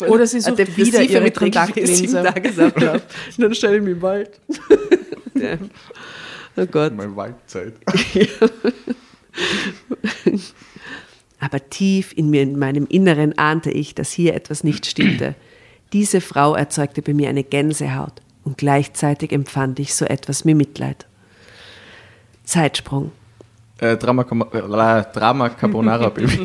Oder 0.05 0.27
sie 0.27 0.41
sucht 0.41 0.59
eine 0.59 0.75
wieder 0.75 1.01
ihre 1.03 1.21
mit 1.21 1.39
regelmäßigem 1.39 2.13
Kontaktlinse. 2.13 2.23
Tagesablauf. 2.23 3.01
Und 3.37 3.37
dann 3.43 3.55
stelle 3.55 3.77
ich 3.77 3.83
mich 3.83 3.93
im 3.93 4.01
Wald. 4.01 4.31
Damn. 5.35 5.69
Oh 6.57 6.65
Gott. 6.65 6.93
Mal 6.97 7.15
Waldzeit. 7.15 7.75
Aber 11.43 11.69
tief 11.69 12.13
in 12.15 12.29
mir, 12.29 12.43
in 12.43 12.57
meinem 12.57 12.85
Inneren 12.87 13.37
ahnte 13.37 13.71
ich, 13.71 13.95
dass 13.95 14.11
hier 14.11 14.35
etwas 14.35 14.63
nicht 14.63 14.85
stimmte. 14.85 15.33
Diese 15.91 16.21
Frau 16.21 16.53
erzeugte 16.55 17.01
bei 17.01 17.13
mir 17.15 17.29
eine 17.29 17.43
Gänsehaut 17.43 18.21
und 18.45 18.57
gleichzeitig 18.57 19.31
empfand 19.33 19.79
ich 19.79 19.93
so 19.95 20.05
etwas 20.05 20.45
wie 20.45 20.53
Mitleid. 20.53 21.07
Zeitsprung. 22.45 23.11
Äh, 23.79 23.97
Drama, 23.97 24.21
äh, 24.21 25.49
Carbonara 25.49 26.09
Baby. 26.15 26.37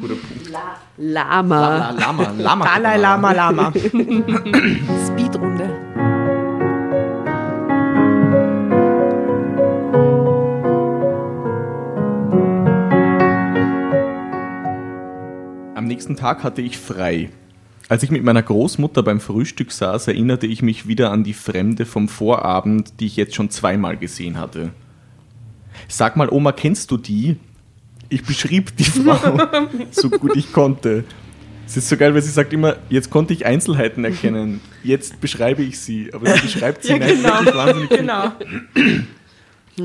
Guter 0.00 0.14
Punkt. 0.14 0.50
Lama. 0.98 1.60
La- 1.78 1.90
Lama, 1.92 2.32
Lama. 2.36 2.64
Dalai 2.66 2.96
Lama 2.98 3.32
Lama. 3.32 3.72
Speedrunde. 5.06 5.95
Am 15.86 15.90
nächsten 15.90 16.16
Tag 16.16 16.42
hatte 16.42 16.62
ich 16.62 16.78
frei. 16.78 17.30
Als 17.88 18.02
ich 18.02 18.10
mit 18.10 18.24
meiner 18.24 18.42
Großmutter 18.42 19.04
beim 19.04 19.20
Frühstück 19.20 19.70
saß, 19.70 20.08
erinnerte 20.08 20.48
ich 20.48 20.60
mich 20.60 20.88
wieder 20.88 21.12
an 21.12 21.22
die 21.22 21.32
Fremde 21.32 21.86
vom 21.86 22.08
Vorabend, 22.08 22.94
die 22.98 23.06
ich 23.06 23.14
jetzt 23.14 23.36
schon 23.36 23.50
zweimal 23.50 23.96
gesehen 23.96 24.36
hatte. 24.36 24.70
Sag 25.86 26.16
mal, 26.16 26.28
Oma, 26.28 26.50
kennst 26.50 26.90
du 26.90 26.96
die? 26.96 27.36
Ich 28.08 28.24
beschrieb 28.24 28.76
die 28.76 28.82
Frau 28.82 29.38
so 29.92 30.10
gut 30.10 30.34
ich 30.34 30.52
konnte. 30.52 31.04
Es 31.68 31.76
ist 31.76 31.88
so 31.88 31.96
geil, 31.96 32.12
weil 32.14 32.22
sie 32.22 32.32
sagt 32.32 32.52
immer, 32.52 32.78
jetzt 32.88 33.10
konnte 33.10 33.32
ich 33.32 33.46
Einzelheiten 33.46 34.04
erkennen, 34.04 34.60
jetzt 34.82 35.20
beschreibe 35.20 35.62
ich 35.62 35.78
sie, 35.78 36.12
aber 36.12 36.34
sie 36.34 36.40
beschreibt 36.42 36.82
sie 36.82 36.94
nicht 36.94 37.22
wirklich 37.22 37.54
wahnsinnig 37.54 37.90
genau. 37.90 38.32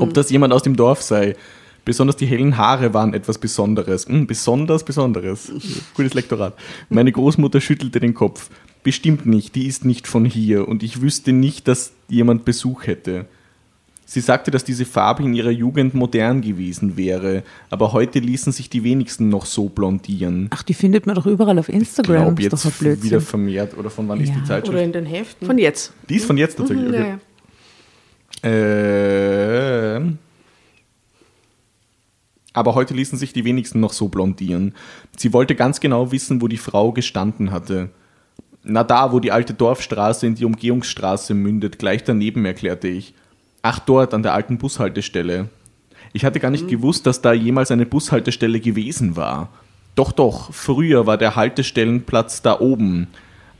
Ob 0.00 0.12
das 0.14 0.30
jemand 0.30 0.52
aus 0.52 0.64
dem 0.64 0.74
Dorf 0.74 1.00
sei. 1.00 1.36
Besonders 1.84 2.16
die 2.16 2.26
hellen 2.26 2.56
Haare 2.56 2.94
waren 2.94 3.12
etwas 3.12 3.38
Besonderes. 3.38 4.06
Hm, 4.06 4.26
besonders 4.26 4.84
Besonderes. 4.84 5.50
Gutes 5.94 6.14
Lektorat. 6.14 6.54
Meine 6.88 7.10
Großmutter 7.10 7.60
schüttelte 7.60 7.98
den 8.00 8.14
Kopf. 8.14 8.50
Bestimmt 8.84 9.26
nicht, 9.26 9.54
die 9.54 9.66
ist 9.66 9.84
nicht 9.84 10.06
von 10.08 10.24
hier 10.24 10.66
und 10.68 10.82
ich 10.82 11.00
wüsste 11.00 11.32
nicht, 11.32 11.68
dass 11.68 11.92
jemand 12.08 12.44
Besuch 12.44 12.86
hätte. 12.86 13.26
Sie 14.04 14.20
sagte, 14.20 14.50
dass 14.50 14.64
diese 14.64 14.84
Farbe 14.84 15.22
in 15.22 15.32
ihrer 15.34 15.50
Jugend 15.52 15.94
modern 15.94 16.42
gewesen 16.42 16.96
wäre, 16.96 17.44
aber 17.70 17.92
heute 17.92 18.18
ließen 18.18 18.52
sich 18.52 18.68
die 18.68 18.82
wenigsten 18.84 19.28
noch 19.28 19.46
so 19.46 19.68
blondieren. 19.68 20.48
Ach, 20.50 20.62
die 20.64 20.74
findet 20.74 21.06
man 21.06 21.14
doch 21.14 21.26
überall 21.26 21.58
auf 21.58 21.68
Instagram. 21.68 22.34
Glaub 22.34 22.52
ist 22.54 22.64
jetzt 22.64 22.78
Blödsinn. 22.80 23.04
wieder 23.04 23.20
vermehrt. 23.20 23.76
Oder 23.78 23.88
von 23.90 24.06
wann 24.08 24.20
ist 24.20 24.28
Ja. 24.30 24.34
die 24.34 24.44
Zeitschrift? 24.44 24.74
Oder 24.74 24.82
in 24.84 24.92
den 24.92 25.06
Heften. 25.06 25.46
Von 25.46 25.56
jetzt. 25.58 25.92
die 26.08 26.16
ist 26.16 26.26
von 26.26 26.36
jetzt 26.36 26.56
tatsächlich. 26.58 26.88
Mhm, 26.88 26.94
Okay. 26.94 27.18
ja, 28.42 29.98
ja. 29.98 30.02
Aber 32.52 32.74
heute 32.74 32.94
ließen 32.94 33.18
sich 33.18 33.32
die 33.32 33.44
wenigsten 33.44 33.80
noch 33.80 33.92
so 33.92 34.08
blondieren. 34.08 34.74
Sie 35.16 35.32
wollte 35.32 35.54
ganz 35.54 35.80
genau 35.80 36.12
wissen, 36.12 36.42
wo 36.42 36.48
die 36.48 36.58
Frau 36.58 36.92
gestanden 36.92 37.50
hatte. 37.50 37.90
Na 38.62 38.84
da, 38.84 39.12
wo 39.12 39.20
die 39.20 39.32
alte 39.32 39.54
Dorfstraße 39.54 40.26
in 40.26 40.34
die 40.34 40.44
Umgehungsstraße 40.44 41.34
mündet, 41.34 41.78
gleich 41.78 42.04
daneben, 42.04 42.44
erklärte 42.44 42.88
ich. 42.88 43.14
Ach, 43.62 43.78
dort, 43.78 44.14
an 44.14 44.22
der 44.22 44.34
alten 44.34 44.58
Bushaltestelle. 44.58 45.48
Ich 46.12 46.24
hatte 46.24 46.40
gar 46.40 46.50
nicht 46.50 46.68
gewusst, 46.68 47.06
dass 47.06 47.22
da 47.22 47.32
jemals 47.32 47.70
eine 47.70 47.86
Bushaltestelle 47.86 48.60
gewesen 48.60 49.16
war. 49.16 49.48
Doch, 49.94 50.12
doch, 50.12 50.52
früher 50.52 51.06
war 51.06 51.18
der 51.18 51.36
Haltestellenplatz 51.36 52.42
da 52.42 52.60
oben, 52.60 53.08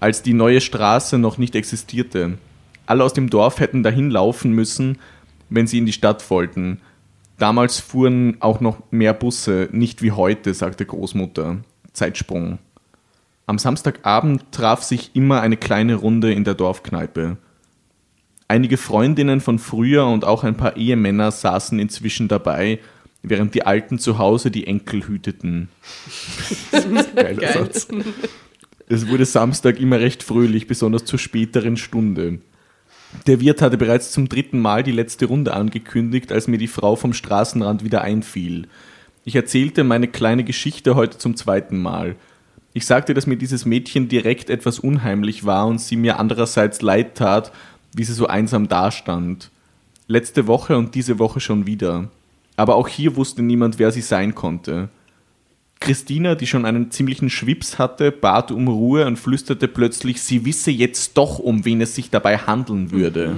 als 0.00 0.22
die 0.22 0.35
neue 0.35 0.61
Straße 0.61 1.18
noch 1.18 1.38
nicht 1.38 1.55
existierte. 1.55 2.38
Alle 2.87 3.05
aus 3.05 3.12
dem 3.12 3.31
Dorf 3.31 3.61
hätten 3.61 3.83
dahin 3.83 4.11
laufen 4.11 4.52
müssen, 4.52 4.98
wenn 5.50 5.66
sie 5.66 5.78
in 5.78 5.87
die 5.87 5.92
Stadt 5.92 6.28
wollten. 6.31 6.81
Damals 7.42 7.81
fuhren 7.81 8.37
auch 8.38 8.61
noch 8.61 8.85
mehr 8.92 9.12
Busse, 9.12 9.68
nicht 9.72 10.00
wie 10.00 10.12
heute, 10.12 10.55
sagte 10.55 10.87
Großmutter. 10.87 11.57
Zeitsprung. 11.92 12.61
Am 13.46 13.59
Samstagabend 13.59 14.52
traf 14.52 14.85
sich 14.85 15.16
immer 15.16 15.40
eine 15.40 15.57
kleine 15.57 15.96
Runde 15.96 16.33
in 16.33 16.44
der 16.44 16.55
Dorfkneipe. 16.55 17.38
Einige 18.46 18.76
Freundinnen 18.76 19.40
von 19.40 19.59
früher 19.59 20.07
und 20.07 20.24
auch 20.24 20.44
ein 20.44 20.57
paar 20.57 20.76
Ehemänner 20.76 21.33
saßen 21.33 21.81
inzwischen 21.81 22.28
dabei, 22.28 22.78
während 23.24 23.57
die 23.57 23.66
Alten 23.66 23.98
zu 23.98 24.18
Hause 24.18 24.52
die 24.52 24.68
Enkel 24.68 25.09
hüteten. 25.09 25.68
Das 26.70 26.85
ist 26.85 26.87
ein 26.87 27.16
geiler 27.16 27.40
Geil. 27.40 27.52
Satz. 27.55 27.88
Es 28.87 29.09
wurde 29.09 29.24
Samstag 29.24 29.81
immer 29.81 29.98
recht 29.98 30.22
fröhlich, 30.22 30.68
besonders 30.68 31.07
zur 31.07 31.18
späteren 31.18 31.76
Stunde. 31.76 32.38
Der 33.27 33.40
Wirt 33.40 33.62
hatte 33.62 33.77
bereits 33.77 34.11
zum 34.11 34.29
dritten 34.29 34.59
Mal 34.59 34.83
die 34.83 34.92
letzte 34.92 35.27
Runde 35.27 35.55
angekündigt, 35.55 36.33
als 36.33 36.48
mir 36.48 36.59
die 36.59 36.68
Frau 36.68 36.96
vom 36.96 37.12
Straßenrand 37.12 37.85
wieder 37.85 38.03
einfiel. 38.03 38.66
Ich 39.25 39.37
erzählte 39.37 39.85
meine 39.85 40.09
kleine 40.09 40.44
Geschichte 40.44 40.94
heute 40.94 41.18
zum 41.18 41.37
zweiten 41.37 41.81
Mal. 41.81 42.16
Ich 42.72 42.87
sagte, 42.87 43.14
dass 43.14 43.27
mir 43.27 43.37
dieses 43.37 43.66
Mädchen 43.66 44.09
direkt 44.09 44.51
etwas 44.51 44.79
unheimlich 44.79 45.44
war 45.44 45.66
und 45.66 45.81
sie 45.81 45.96
mir 45.96 46.18
andererseits 46.18 46.81
leid 46.83 47.14
tat, 47.16 47.53
wie 47.94 48.05
sie 48.05 48.14
so 48.14 48.27
einsam 48.27 48.68
dastand. 48.68 49.51
Letzte 50.09 50.46
Woche 50.46 50.77
und 50.77 50.94
diese 50.94 51.18
Woche 51.18 51.40
schon 51.40 51.66
wieder. 51.66 52.09
Aber 52.57 52.77
auch 52.77 52.88
hier 52.88 53.14
wusste 53.16 53.42
niemand, 53.42 53.79
wer 53.79 53.92
sie 53.92 54.01
sein 54.01 54.35
konnte. 54.35 54.88
Christina, 55.83 56.35
die 56.35 56.47
schon 56.47 56.64
einen 56.64 56.90
ziemlichen 56.90 57.29
Schwips 57.29 57.79
hatte, 57.79 58.12
bat 58.12 58.51
um 58.51 58.68
Ruhe 58.68 59.07
und 59.07 59.18
flüsterte 59.18 59.68
plötzlich, 59.68 60.23
sie 60.23 60.45
wisse 60.45 60.71
jetzt 60.71 61.18
doch, 61.18 61.38
um 61.38 61.64
wen 61.64 61.81
es 61.81 61.95
sich 61.95 62.11
dabei 62.11 62.38
handeln 62.38 62.90
würde. 62.90 63.37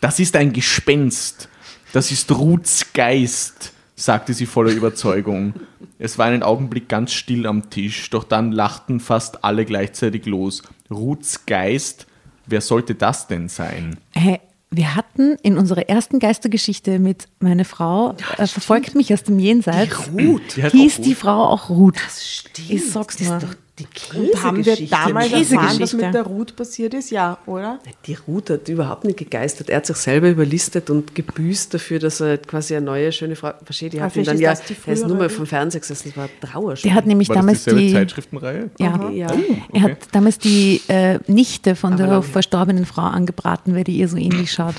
Das 0.00 0.18
ist 0.18 0.36
ein 0.36 0.52
Gespenst. 0.52 1.48
Das 1.92 2.10
ist 2.10 2.32
Ruths 2.32 2.92
Geist, 2.92 3.72
sagte 3.94 4.34
sie 4.34 4.46
voller 4.46 4.72
Überzeugung. 4.72 5.54
Es 5.98 6.18
war 6.18 6.26
einen 6.26 6.42
Augenblick 6.42 6.88
ganz 6.88 7.12
still 7.12 7.46
am 7.46 7.70
Tisch, 7.70 8.10
doch 8.10 8.24
dann 8.24 8.50
lachten 8.50 8.98
fast 8.98 9.44
alle 9.44 9.64
gleichzeitig 9.64 10.26
los. 10.26 10.62
Ruths 10.90 11.46
Geist? 11.46 12.06
Wer 12.46 12.60
sollte 12.60 12.94
das 12.94 13.26
denn 13.26 13.48
sein? 13.48 13.96
Hey, 14.12 14.40
wir 14.76 14.94
hatten 14.94 15.36
in 15.42 15.58
unserer 15.58 15.88
ersten 15.88 16.18
Geistergeschichte 16.18 16.98
mit 16.98 17.28
meine 17.40 17.64
Frau 17.64 18.14
äh, 18.38 18.46
verfolgt 18.46 18.94
mich 18.94 19.12
aus 19.12 19.22
dem 19.22 19.38
Jenseits. 19.38 20.10
Ruth. 20.12 20.56
Die 20.56 20.62
Hieß 20.62 21.00
die. 21.00 21.14
Frau 21.14 21.44
auch 21.44 21.70
Ruth. 21.70 21.96
Das 22.04 22.26
stimmt. 22.26 22.70
Ich 22.70 22.90
sag's 22.90 23.16
das 23.16 23.26
nur. 23.28 23.36
ist 23.38 23.42
doch 23.44 23.54
die 23.76 23.86
Und 24.16 24.42
haben 24.44 24.56
wir 24.58 24.62
Käsegeschichte. 24.76 24.96
damals 25.04 25.28
Die 25.28 25.34
erfahren, 25.34 25.58
was 25.58 25.68
Käsegeschichte. 25.78 25.96
mit 25.96 26.14
der 26.14 26.22
Ruth 26.22 26.54
passiert 26.54 26.94
ist? 26.94 27.10
Ja, 27.10 27.38
oder? 27.46 27.80
Die 28.06 28.14
Ruth 28.14 28.50
hat 28.50 28.68
überhaupt 28.68 29.02
nicht 29.04 29.18
gegeistert. 29.18 29.68
Er 29.68 29.78
hat 29.78 29.86
sich 29.86 29.96
selber 29.96 30.28
überlistet 30.28 30.90
und 30.90 31.16
gebüßt 31.16 31.74
dafür, 31.74 31.98
dass 31.98 32.20
er 32.20 32.38
quasi 32.38 32.76
eine 32.76 32.86
neue, 32.86 33.10
schöne 33.10 33.34
Frau. 33.34 33.50
Verstehe, 33.64 33.90
die 33.90 34.00
Ah, 34.00 34.04
hat 34.04 34.14
ihn 34.14 34.22
dann 34.24 34.38
ja. 34.38 34.52
ist 34.52 34.60
das 34.60 34.68
die 34.68 34.76
Er 34.86 34.92
ist 34.92 35.00
nur 35.06 35.16
mal 35.16 35.16
frühere 35.28 35.30
vom 35.30 35.46
Fernseher 35.46 35.80
gesessen, 35.80 36.08
das 36.10 36.16
war 36.16 36.24
ein 36.26 36.30
Trauerspiel. 36.52 36.88
Der 36.88 36.96
hat 36.96 37.06
nämlich 37.06 37.28
War 37.30 37.34
das 37.34 37.42
damals 37.42 37.58
dieselbe 37.64 37.80
die. 37.80 37.92
Zeitschriftenreihe? 37.92 38.70
Ja, 38.78 39.10
ja. 39.10 39.26
er 39.72 39.82
hat 39.82 39.98
damals 40.12 40.38
die 40.38 40.80
äh, 40.86 41.18
Nichte 41.26 41.74
von 41.74 41.96
der 41.96 42.06
lange. 42.06 42.22
verstorbenen 42.22 42.86
Frau 42.86 43.02
angebraten, 43.02 43.74
weil 43.74 43.82
die 43.82 43.96
ihr 43.96 44.06
so 44.06 44.16
ähnlich 44.16 44.52
schaut. 44.52 44.74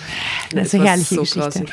Also 0.55 0.77
es 0.77 0.81
war 0.81 0.85
herrliche 0.87 1.15
so 1.15 1.21
Geschichte. 1.21 1.65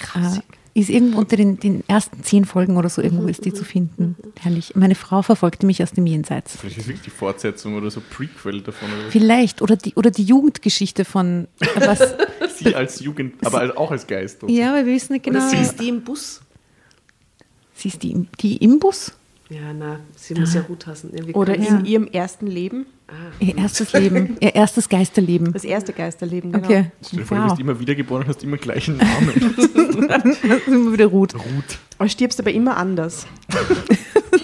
grausig. 0.00 0.42
Ist 0.76 0.90
irgendwo 0.90 1.20
unter 1.20 1.36
den, 1.36 1.60
den 1.60 1.84
ersten 1.86 2.24
zehn 2.24 2.44
Folgen 2.44 2.76
oder 2.76 2.88
so 2.88 3.00
irgendwo 3.00 3.28
ist 3.28 3.44
die 3.44 3.52
zu 3.52 3.64
finden. 3.64 4.16
Herrlich. 4.40 4.74
Meine 4.74 4.96
Frau 4.96 5.22
verfolgte 5.22 5.66
mich 5.66 5.80
aus 5.84 5.92
dem 5.92 6.04
Jenseits. 6.04 6.56
Vielleicht 6.56 6.78
ist 6.78 6.88
wirklich 6.88 7.04
die 7.04 7.10
Fortsetzung 7.10 7.76
oder 7.76 7.92
so 7.92 8.00
Prequel 8.10 8.60
davon. 8.60 8.88
Oder 8.88 9.10
Vielleicht. 9.10 9.62
Oder 9.62 9.76
die, 9.76 9.94
oder 9.94 10.10
die 10.10 10.24
Jugendgeschichte 10.24 11.04
von 11.04 11.46
was. 11.76 12.14
Sie 12.56 12.74
als 12.74 12.98
Jugend, 13.00 13.34
aber 13.46 13.78
auch 13.78 13.92
als 13.92 14.06
Geist. 14.06 14.42
ja, 14.48 14.70
aber 14.70 14.84
wir 14.84 14.94
wissen 14.94 15.12
nicht 15.12 15.26
Oder 15.28 15.38
genau. 15.38 15.50
sie 15.50 15.56
ist 15.58 15.80
die 15.80 15.88
im 15.88 16.02
Bus. 16.02 16.40
Sie 17.74 17.88
ist 17.88 18.02
die, 18.02 18.28
die 18.40 18.56
im 18.56 18.78
Bus? 18.78 19.12
Ja, 19.50 19.72
na, 19.74 20.00
sie 20.16 20.34
muss 20.34 20.54
ja 20.54 20.62
Ruth 20.62 20.86
hassen. 20.86 21.10
Ja, 21.14 21.34
Oder 21.34 21.54
in 21.54 21.84
ihrem 21.84 22.06
ersten 22.06 22.46
Leben. 22.46 22.86
Ihr 23.38 23.56
erstes 23.58 23.92
Leben. 23.92 24.38
Ihr 24.40 24.54
erstes 24.54 24.88
Geisterleben. 24.88 25.52
Das 25.52 25.64
erste 25.64 25.92
Geisterleben, 25.92 26.52
genau. 26.52 26.64
Okay. 26.64 26.90
Stell 27.06 27.18
dir 27.20 27.24
vor, 27.26 27.36
du 27.36 27.42
Wow. 27.42 27.50
bist 27.50 27.60
immer 27.60 27.78
wiedergeboren 27.78 28.22
und 28.22 28.28
hast 28.30 28.42
immer 28.42 28.56
gleichen 28.56 28.96
Namen. 28.96 29.32
Immer 30.66 30.92
wieder 30.92 31.06
Ruth. 31.06 31.34
Ruth. 31.34 31.78
Aber 31.98 32.08
stirbst 32.08 32.40
aber 32.40 32.50
immer 32.52 32.76
anders. 32.76 33.26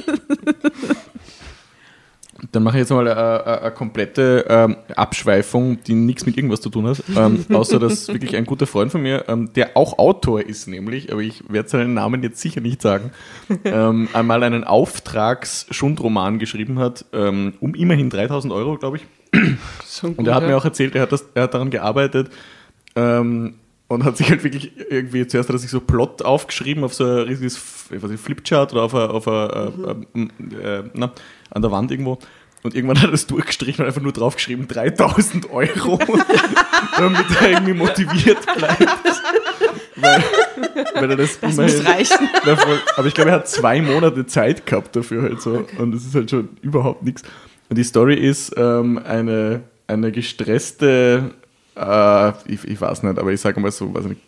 Dann 2.52 2.64
mache 2.64 2.76
ich 2.76 2.80
jetzt 2.80 2.90
mal 2.90 3.06
eine, 3.06 3.70
komplette 3.72 4.44
ähm, 4.48 4.76
Abschweifung, 4.96 5.82
die 5.84 5.94
nichts 5.94 6.26
mit 6.26 6.36
irgendwas 6.36 6.60
zu 6.60 6.70
tun 6.70 6.86
hat. 6.86 7.02
Ähm, 7.16 7.44
außer, 7.52 7.78
dass 7.78 8.08
wirklich 8.08 8.36
ein 8.36 8.44
guter 8.44 8.66
Freund 8.66 8.90
von 8.90 9.02
mir, 9.02 9.24
ähm, 9.28 9.52
der 9.52 9.76
auch 9.76 9.98
Autor 9.98 10.42
ist, 10.42 10.66
nämlich, 10.66 11.12
aber 11.12 11.20
ich 11.20 11.44
werde 11.48 11.68
seinen 11.68 11.94
Namen 11.94 12.22
jetzt 12.22 12.40
sicher 12.40 12.60
nicht 12.60 12.82
sagen, 12.82 13.12
ähm, 13.64 14.08
einmal 14.12 14.42
einen 14.42 14.64
Auftragsschundroman 14.64 16.38
geschrieben 16.38 16.78
hat, 16.78 17.04
ähm, 17.12 17.54
um 17.60 17.74
immerhin 17.74 18.10
3000 18.10 18.52
Euro, 18.52 18.76
glaube 18.76 18.98
ich. 18.98 19.06
Und 20.02 20.26
er 20.26 20.34
hat 20.34 20.44
mir 20.44 20.56
auch 20.56 20.64
erzählt, 20.64 20.96
er 20.96 21.02
hat, 21.02 21.12
das, 21.12 21.26
er 21.34 21.44
hat 21.44 21.54
daran 21.54 21.70
gearbeitet 21.70 22.30
ähm, 22.96 23.54
und 23.86 24.04
hat 24.04 24.16
sich 24.16 24.28
halt 24.28 24.42
wirklich 24.42 24.72
irgendwie, 24.90 25.24
zuerst 25.26 25.48
hat 25.48 25.54
er 25.54 25.60
sich 25.60 25.70
so 25.70 25.80
Plot 25.80 26.22
aufgeschrieben 26.22 26.82
auf 26.82 26.94
so 26.94 27.04
ein 27.04 27.28
riesiges 27.28 27.80
ich 27.92 28.02
weiß 28.02 28.10
nicht, 28.10 28.22
Flipchart 28.22 28.72
oder 28.72 28.82
auf 28.82 28.94
ein, 28.94 29.10
auf 29.10 29.28
ein, 29.28 30.32
äh, 30.52 30.78
äh, 30.78 30.84
na, 30.94 31.12
an 31.50 31.62
der 31.62 31.70
Wand 31.70 31.90
irgendwo. 31.90 32.18
Und 32.62 32.74
irgendwann 32.74 32.98
hat 32.98 33.06
er 33.08 33.12
das 33.12 33.26
durchgestrichen 33.26 33.82
und 33.82 33.88
einfach 33.88 34.02
nur 34.02 34.12
draufgeschrieben, 34.12 34.68
3000 34.68 35.50
Euro, 35.50 35.98
damit 36.98 37.24
er 37.40 37.50
irgendwie 37.50 37.72
motiviert 37.72 38.38
bleibt. 38.54 38.86
weil, 39.96 40.22
weil 40.94 41.10
er 41.10 41.16
das, 41.16 41.40
Das 41.40 41.54
immerhin- 41.54 41.76
muss 41.78 41.86
reichen. 41.86 42.28
ja, 42.46 42.56
voll. 42.56 42.78
Aber 42.96 43.06
ich 43.06 43.14
glaube, 43.14 43.30
er 43.30 43.36
hat 43.36 43.48
zwei 43.48 43.80
Monate 43.80 44.26
Zeit 44.26 44.66
gehabt 44.66 44.94
dafür 44.94 45.22
halt 45.22 45.40
so. 45.40 45.66
Und 45.78 45.92
das 45.92 46.04
ist 46.04 46.14
halt 46.14 46.30
schon 46.30 46.50
überhaupt 46.60 47.02
nichts. 47.02 47.22
Und 47.70 47.76
die 47.78 47.84
Story 47.84 48.14
ist 48.16 48.52
ähm, 48.56 48.98
eine, 49.04 49.62
eine 49.86 50.12
gestresste, 50.12 51.30
äh, 51.80 52.32
ich, 52.46 52.64
ich 52.64 52.80
weiß 52.80 53.02
nicht, 53.02 53.18
aber 53.18 53.32
ich 53.32 53.40
sage 53.40 53.60
mal 53.60 53.70
so, 53.70 53.92
weiß 53.94 54.04
nicht, 54.04 54.20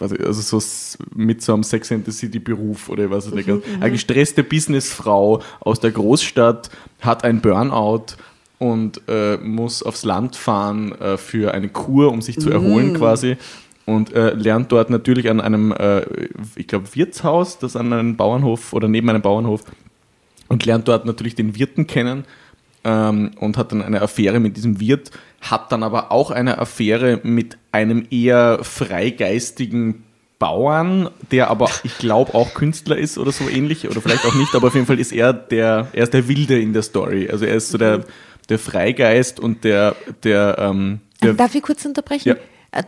also 0.00 0.58
so 0.58 0.66
mit 1.14 1.42
so 1.42 1.54
einem 1.54 1.62
Sex 1.62 1.92
and 1.92 2.04
the 2.04 2.12
City 2.12 2.38
Beruf 2.38 2.88
oder 2.88 3.04
ich 3.04 3.10
weiß 3.10 3.26
es 3.26 3.34
nicht. 3.34 3.48
Eine 3.48 3.90
gestresste 3.90 4.42
Businessfrau 4.42 5.42
aus 5.60 5.80
der 5.80 5.92
Großstadt 5.92 6.70
hat 7.00 7.24
ein 7.24 7.40
Burnout 7.40 8.16
und 8.58 9.02
äh, 9.08 9.36
muss 9.36 9.82
aufs 9.82 10.04
Land 10.04 10.34
fahren 10.34 10.92
äh, 10.92 11.16
für 11.16 11.54
eine 11.54 11.68
Kur, 11.68 12.10
um 12.10 12.22
sich 12.22 12.38
zu 12.40 12.50
erholen 12.50 12.94
quasi 12.94 13.36
und 13.84 14.12
äh, 14.12 14.30
lernt 14.30 14.72
dort 14.72 14.90
natürlich 14.90 15.30
an 15.30 15.40
einem, 15.40 15.72
äh, 15.72 16.02
ich 16.56 16.66
glaube, 16.66 16.86
Wirtshaus, 16.94 17.58
das 17.58 17.76
an 17.76 17.92
einem 17.92 18.16
Bauernhof 18.16 18.72
oder 18.72 18.88
neben 18.88 19.08
einem 19.10 19.22
Bauernhof 19.22 19.62
und 20.48 20.64
lernt 20.64 20.88
dort 20.88 21.06
natürlich 21.06 21.34
den 21.34 21.56
Wirten 21.56 21.86
kennen 21.86 22.24
ähm, 22.86 23.32
und 23.40 23.58
hat 23.58 23.72
dann 23.72 23.82
eine 23.82 24.00
Affäre 24.00 24.38
mit 24.38 24.56
diesem 24.56 24.80
Wirt, 24.80 25.10
hat 25.40 25.72
dann 25.72 25.82
aber 25.82 26.12
auch 26.12 26.30
eine 26.30 26.58
Affäre 26.58 27.20
mit 27.24 27.58
einem 27.72 28.06
eher 28.10 28.60
freigeistigen 28.62 30.04
Bauern, 30.38 31.10
der 31.32 31.50
aber, 31.50 31.68
ich 31.82 31.98
glaube, 31.98 32.34
auch 32.34 32.54
Künstler 32.54 32.96
ist 32.96 33.18
oder 33.18 33.32
so 33.32 33.48
ähnlich, 33.48 33.88
oder 33.88 34.00
vielleicht 34.00 34.24
auch 34.24 34.34
nicht, 34.34 34.54
aber 34.54 34.68
auf 34.68 34.74
jeden 34.74 34.86
Fall 34.86 35.00
ist 35.00 35.12
er 35.12 35.32
der, 35.32 35.88
er 35.92 36.04
ist 36.04 36.14
der 36.14 36.28
Wilde 36.28 36.60
in 36.60 36.72
der 36.72 36.82
Story. 36.82 37.28
Also 37.28 37.44
er 37.44 37.56
ist 37.56 37.70
so 37.70 37.78
der, 37.78 38.04
der 38.48 38.58
Freigeist 38.58 39.40
und 39.40 39.64
der, 39.64 39.96
der, 40.22 40.56
ähm, 40.58 41.00
der 41.22 41.34
Darf 41.34 41.54
ich 41.54 41.62
kurz 41.62 41.84
unterbrechen? 41.84 42.28
Ja. 42.28 42.36
Äh, 42.78 42.82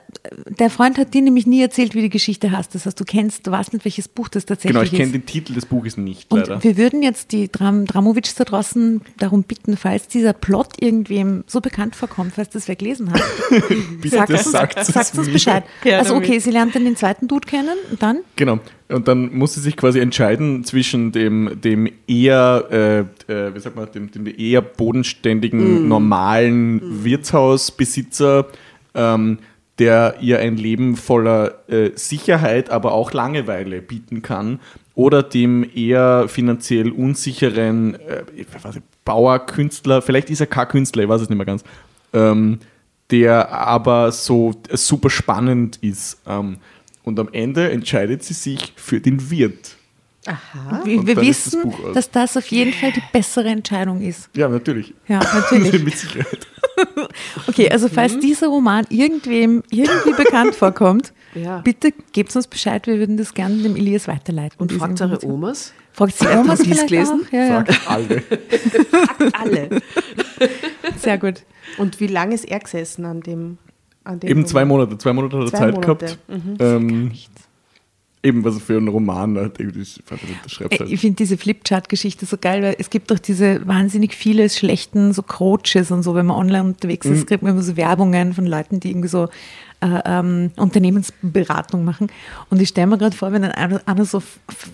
der 0.59 0.71
Freund 0.71 0.99
hat 0.99 1.15
dir 1.15 1.23
nämlich 1.23 1.47
nie 1.47 1.61
erzählt, 1.63 1.95
wie 1.95 2.03
die 2.03 2.09
Geschichte 2.11 2.51
heißt. 2.51 2.75
Das 2.75 2.87
heißt, 2.87 2.99
du 2.99 3.05
kennst, 3.05 3.47
du 3.47 3.51
weißt 3.51 3.73
nicht, 3.73 3.85
welches 3.85 4.09
Buch 4.09 4.29
das 4.29 4.45
tatsächlich 4.47 4.73
Genau, 4.73 4.83
ich 4.83 4.93
ist. 4.93 4.99
kenne 4.99 5.13
den 5.13 5.27
Titel 5.27 5.55
des 5.55 5.67
Buches 5.67 5.97
nicht, 5.97 6.31
Und 6.31 6.41
leider. 6.41 6.63
wir 6.63 6.77
würden 6.77 7.03
jetzt 7.03 7.33
die 7.33 7.51
Dram 7.51 7.87
Dramovics 7.87 8.35
da 8.35 8.45
draußen 8.45 9.01
darum 9.19 9.43
bitten, 9.45 9.77
falls 9.77 10.09
dieser 10.09 10.33
Plot 10.33 10.75
irgendwem 10.81 11.45
so 11.47 11.61
bekannt 11.61 11.97
vorkommt, 11.97 12.35
falls 12.35 12.51
das 12.51 12.69
wer 12.69 12.77
gelesen 12.77 13.13
hat, 13.13 13.21
sagt 14.05 14.31
uns, 14.31 14.51
sagt 14.51 14.77
es 14.79 14.87
sagt 14.89 15.19
uns. 15.19 15.29
Bescheid. 15.33 15.65
Ja, 15.85 15.99
also 15.99 16.15
okay, 16.15 16.39
sie 16.39 16.51
lernt 16.51 16.75
dann 16.75 16.85
den 16.85 16.97
zweiten 16.97 17.29
Dude 17.29 17.47
kennen 17.49 17.77
und 17.91 18.03
dann 18.03 18.19
Genau. 18.37 18.59
Und 18.91 19.07
dann 19.07 19.35
muss 19.37 19.53
sie 19.55 19.61
sich 19.61 19.77
quasi 19.77 19.99
entscheiden 20.01 20.65
zwischen 20.65 21.13
dem, 21.13 21.61
dem 21.61 21.91
eher, 22.07 23.07
äh, 23.29 23.31
äh, 23.33 23.55
wie 23.55 23.61
sagt 23.61 23.77
man, 23.77 23.87
dem, 23.93 24.11
dem 24.11 24.27
eher 24.27 24.63
bodenständigen, 24.63 25.87
normalen 25.89 27.05
Wirtshausbesitzer, 27.05 28.47
ähm, 28.95 29.39
der 29.79 30.17
ihr 30.21 30.39
ein 30.41 30.57
Leben 30.57 30.97
voller 30.97 31.69
äh, 31.69 31.91
Sicherheit, 31.95 32.71
aber 32.71 32.93
auch 32.93 33.13
Langeweile 33.13 33.81
bieten 33.81 34.23
kann, 34.23 34.61
oder 34.95 35.23
dem 35.23 35.65
eher 35.75 36.27
finanziell 36.29 36.91
unsicheren 36.91 37.95
äh, 37.95 38.25
nicht, 38.37 38.83
Bauer, 39.05 39.39
Künstler, 39.47 40.03
vielleicht 40.03 40.29
ist 40.29 40.41
er 40.41 40.47
kein 40.47 40.69
Künstler, 40.69 41.05
ich 41.05 41.09
weiß 41.09 41.23
es 41.23 41.29
nicht 41.29 41.39
mehr 41.39 41.47
ganz, 41.47 41.63
ähm, 42.13 42.59
der 43.11 43.51
aber 43.53 44.13
so 44.13 44.53
super 44.71 45.09
spannend 45.09 45.77
ist. 45.83 46.21
Ähm, 46.27 46.57
und 47.05 47.19
am 47.21 47.29
Ende 47.33 47.71
entscheidet 47.71 48.23
sie 48.23 48.35
sich 48.35 48.75
für 48.77 49.01
den 49.01 49.31
Wirt. 49.31 49.78
Aha. 50.29 50.83
wir, 50.85 51.07
wir 51.07 51.15
das 51.15 51.25
wissen, 51.27 51.73
aus. 51.73 51.95
dass 51.95 52.11
das 52.11 52.37
auf 52.37 52.47
jeden 52.49 52.73
Fall 52.73 52.93
die 52.93 53.03
bessere 53.13 53.49
Entscheidung 53.49 54.01
ist. 54.03 54.29
Ja, 54.37 54.49
natürlich. 54.49 54.95
Ja, 55.09 55.21
natürlich. 55.21 55.83
Mit 55.85 55.97
Sicherheit. 55.97 56.47
Okay, 57.49 57.69
also 57.71 57.89
falls 57.89 58.21
dieser 58.21 58.47
Roman 58.47 58.87
irgendwem 58.89 59.65
irgendwie 59.71 60.13
bekannt 60.13 60.55
vorkommt, 60.55 61.13
Ja. 61.35 61.59
bitte 61.59 61.93
gebt 62.13 62.35
uns 62.37 62.47
Bescheid, 62.47 62.87
wir 62.87 62.99
würden 62.99 63.17
das 63.17 63.35
gerne 63.35 63.57
dem 63.63 63.75
Elias 63.77 64.07
weiterleiten. 64.09 64.57
Und 64.61 64.73
fragt 64.73 65.01
eure. 65.01 65.19
Omas. 65.27 65.73
Fragt 65.93 66.17
sie 66.17 66.27
Omas 66.29 66.61
ihr's 66.61 66.69
vielleicht 66.69 66.89
gelesen? 66.89 67.27
auch? 67.27 67.33
Ja, 67.33 67.45
ja. 67.45 67.65
Fragt 67.65 67.91
alle. 67.91 68.23
Alle. 69.33 69.69
Sehr 70.99 71.19
gut. 71.19 71.43
Und 71.79 71.99
wie 72.01 72.07
lange 72.07 72.35
ist 72.35 72.45
er 72.45 72.61
gesessen 72.61 73.05
an 73.05 73.21
dem? 73.23 73.59
An 74.05 74.21
dem 74.21 74.31
Eben 74.31 74.41
Roman? 74.41 74.47
zwei 74.49 74.65
Monate. 74.65 74.99
Zwei 74.99 75.13
Monate 75.13 75.37
hat 75.37 75.45
er 75.45 75.51
Zwei 75.51 75.59
Zeit 75.59 75.75
Monate. 75.75 76.19
Mhm. 76.29 76.57
gehabt. 76.59 76.61
Ähm, 76.61 77.13
eben 78.23 78.45
was 78.45 78.61
für 78.61 78.77
ein 78.77 78.89
Roman 78.89 79.37
halt 79.37 79.61
irgendwie, 79.61 79.81
nicht, 79.81 80.03
das 80.43 80.53
schreibt 80.53 80.81
halt. 80.81 80.91
Ich 80.91 81.01
finde 81.01 81.17
diese 81.17 81.39
Flipchart-Geschichte 81.39 82.27
so 82.27 82.37
geil, 82.37 82.63
weil 82.63 82.77
es 82.79 82.91
gibt 82.91 83.11
doch 83.11 83.19
diese 83.19 83.67
wahnsinnig 83.67 84.15
viele 84.15 84.49
schlechten 84.51 85.13
so 85.13 85.23
Coaches 85.23 85.91
und 85.91 86.03
so, 86.03 86.15
wenn 86.15 86.27
man 86.27 86.37
online 86.37 86.65
unterwegs 86.65 87.07
ist, 87.07 87.27
kriegt 87.27 87.43
man 87.43 87.53
immer 87.53 87.63
so 87.63 87.77
Werbungen 87.77 88.35
von 88.35 88.47
Leuten, 88.47 88.81
die 88.81 88.91
irgendwie 88.91 89.09
so 89.09 89.29
äh, 89.81 90.01
ähm, 90.05 90.51
Unternehmensberatung 90.57 91.85
machen. 91.85 92.09
Und 92.51 92.61
ich 92.61 92.71
stelle 92.71 92.89
mir 92.89 92.99
gerade 92.99 93.17
vor, 93.17 93.31
wenn 93.31 93.43
dann 93.43 93.53
einer, 93.53 93.81
einer 93.87 94.05
so, 94.05 94.21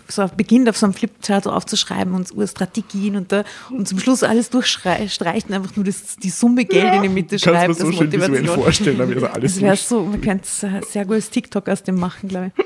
so 0.09 0.26
beginnt, 0.35 0.68
auf 0.68 0.78
so 0.78 0.87
einem 0.87 0.94
Flipchart 0.94 1.44
so 1.44 1.50
aufzuschreiben 1.50 2.14
und 2.14 2.28
so 2.28 2.46
Strategien 2.46 3.16
und, 3.16 3.30
da, 3.30 3.44
und 3.70 3.87
zum 3.87 3.98
Schluss 3.98 4.22
alles 4.22 4.48
durchstreicht 4.48 5.20
und 5.20 5.26
einfach 5.26 5.76
nur 5.76 5.85
das, 5.85 6.16
die 6.16 6.30
Summe 6.30 6.64
Geld 6.64 6.94
in 6.94 7.02
die 7.02 7.09
Mitte 7.11 7.37
Kannst 7.37 7.46
du 7.46 7.50
schreibt. 7.50 7.76
so 7.76 7.87
als 7.87 7.96
schön 7.96 8.12
visuell 8.12 8.46
vorstellen, 8.46 9.00
aber 9.00 9.12
also 9.12 9.26
alles 9.26 9.52
Das 9.54 9.62
wäre 9.62 9.76
so, 9.76 10.02
man 10.04 10.20
könnte 10.22 10.48
sehr 10.88 11.04
gut 11.04 11.16
als 11.16 11.28
TikTok 11.28 11.68
aus 11.68 11.83
dem 11.83 11.96
machen, 11.96 12.30
glaube 12.30 12.52
ich. 12.57 12.64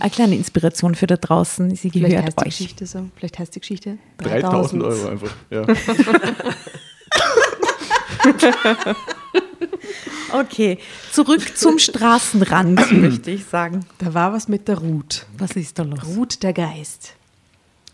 Eine 0.00 0.10
kleine 0.10 0.36
Inspiration 0.36 0.94
für 0.94 1.06
da 1.06 1.16
draußen. 1.16 1.74
Sie 1.76 1.90
Vielleicht 1.90 2.10
gehört 2.10 2.26
heißt 2.26 2.40
die 2.40 2.46
euch. 2.46 2.58
Geschichte 2.58 2.86
so. 2.86 3.06
Vielleicht 3.16 3.38
heißt 3.38 3.54
die 3.54 3.60
Geschichte 3.60 3.98
3000 4.18 4.82
Euro 4.82 5.08
einfach. 5.08 5.30
Ja. 5.50 5.64
Okay, 10.32 10.78
zurück 11.12 11.56
zum 11.56 11.78
Straßenrand, 11.78 12.92
möchte 13.00 13.30
ich 13.30 13.44
sagen. 13.44 13.86
Da 13.98 14.14
war 14.14 14.32
was 14.32 14.48
mit 14.48 14.66
der 14.66 14.78
Ruth. 14.78 15.26
Was 15.38 15.52
ist 15.52 15.78
da 15.78 15.84
los? 15.84 16.00
Ruth 16.04 16.42
der 16.42 16.52
Geist. 16.52 17.14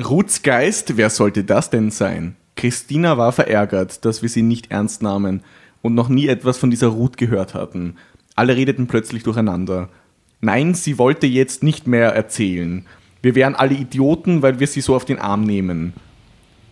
Ruths 0.03 0.43
Geist, 0.43 0.97
wer 0.97 1.11
sollte 1.11 1.45
das 1.45 1.69
denn 1.69 1.91
sein? 1.91 2.37
Christina 2.57 3.19
war 3.19 3.33
verärgert, 3.33 4.05
dass 4.07 4.23
wir 4.23 4.31
sie 4.31 4.43
nicht 4.43 4.71
ernst 4.71 5.03
nahmen 5.03 5.43
und 5.83 5.95
noch 5.95 6.09
nie 6.09 6.29
etwas 6.29 6.57
von 6.57 6.71
dieser 6.71 6.89
Ruth 6.89 7.19
gehört 7.19 7.53
hatten. 7.53 7.97
Alle 8.37 8.57
redeten 8.57 8.87
plötzlich 8.87 9.23
durcheinander. 9.23 9.91
Nein, 10.41 10.75
sie 10.75 10.99
wollte 10.99 11.27
jetzt 11.27 11.63
nicht 11.63 11.87
mehr 11.87 12.11
erzählen. 12.15 12.87
Wir 13.23 13.35
wären 13.35 13.55
alle 13.55 13.75
Idioten, 13.75 14.43
weil 14.43 14.61
wir 14.61 14.67
sie 14.67 14.81
so 14.81 14.95
auf 14.95 15.05
den 15.05 15.19
Arm 15.19 15.45
nehmen. 15.45 15.93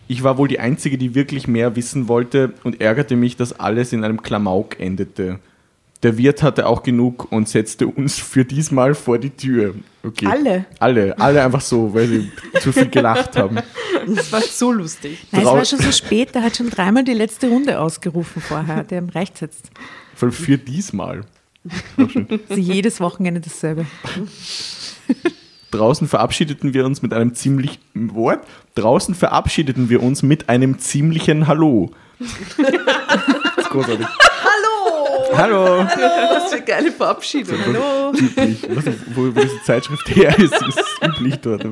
Ich 0.07 0.23
war 0.23 0.39
wohl 0.39 0.47
die 0.47 0.59
Einzige, 0.59 0.97
die 0.97 1.13
wirklich 1.13 1.47
mehr 1.47 1.75
wissen 1.75 2.07
wollte 2.07 2.53
und 2.63 2.81
ärgerte 2.81 3.15
mich, 3.15 3.35
dass 3.35 3.59
alles 3.59 3.93
in 3.93 4.03
einem 4.03 4.23
Klamauk 4.23 4.79
endete. 4.79 5.39
Der 6.01 6.17
Wirt 6.17 6.41
hatte 6.41 6.65
auch 6.65 6.81
genug 6.81 7.31
und 7.31 7.49
setzte 7.49 7.85
uns 7.85 8.17
für 8.17 8.45
diesmal 8.45 8.95
vor 8.95 9.19
die 9.19 9.31
Tür. 9.31 9.75
Okay. 10.01 10.25
Alle? 10.25 10.65
Alle, 10.79 11.19
alle 11.19 11.43
einfach 11.43 11.61
so, 11.61 11.93
weil 11.93 12.07
sie 12.07 12.31
zu 12.61 12.71
viel 12.71 12.87
gelacht 12.89 13.35
haben. 13.35 13.57
Das 14.07 14.31
war 14.31 14.41
so 14.41 14.71
lustig. 14.71 15.19
Nein, 15.31 15.41
es 15.41 15.47
war 15.47 15.65
schon 15.65 15.79
so 15.79 15.91
spät, 15.91 16.33
der 16.33 16.41
hat 16.41 16.55
schon 16.55 16.69
dreimal 16.69 17.03
die 17.03 17.13
letzte 17.13 17.49
Runde 17.49 17.79
ausgerufen 17.79 18.41
vorher, 18.41 18.83
der 18.83 18.99
im 18.99 19.09
Recht 19.09 19.37
sitzt. 19.37 19.69
Voll 20.15 20.31
für 20.31 20.57
diesmal. 20.57 21.25
Also 21.97 22.61
jedes 22.61 22.99
Wochenende 22.99 23.41
dasselbe. 23.41 23.85
Draußen 25.71 26.07
verabschiedeten 26.07 26.73
wir 26.73 26.85
uns 26.85 27.01
mit 27.01 27.13
einem 27.13 27.35
ziemlich 27.35 27.79
Wort. 27.93 28.45
Draußen 28.75 29.13
verabschiedeten 29.13 29.89
wir 29.89 30.01
uns 30.01 30.23
mit 30.23 30.49
einem 30.49 30.79
ziemlichen 30.79 31.47
Hallo. 31.47 31.91
Das 32.19 32.27
ist 33.65 33.69
großartig. 33.69 34.07
Hallo! 34.07 35.37
Hallo! 35.37 35.85
Was 36.33 36.49
für 36.49 36.55
eine 36.55 36.65
geile 36.65 36.91
Verabschiedung. 36.91 37.57
Hallo. 37.65 38.13
Üblich. 38.13 38.67
Wo, 39.13 39.23
wo 39.23 39.29
diese 39.29 39.61
Zeitschrift 39.63 40.09
her 40.15 40.37
ist, 40.39 40.53
ist 40.53 40.83
üblich 41.03 41.35
dort. 41.37 41.65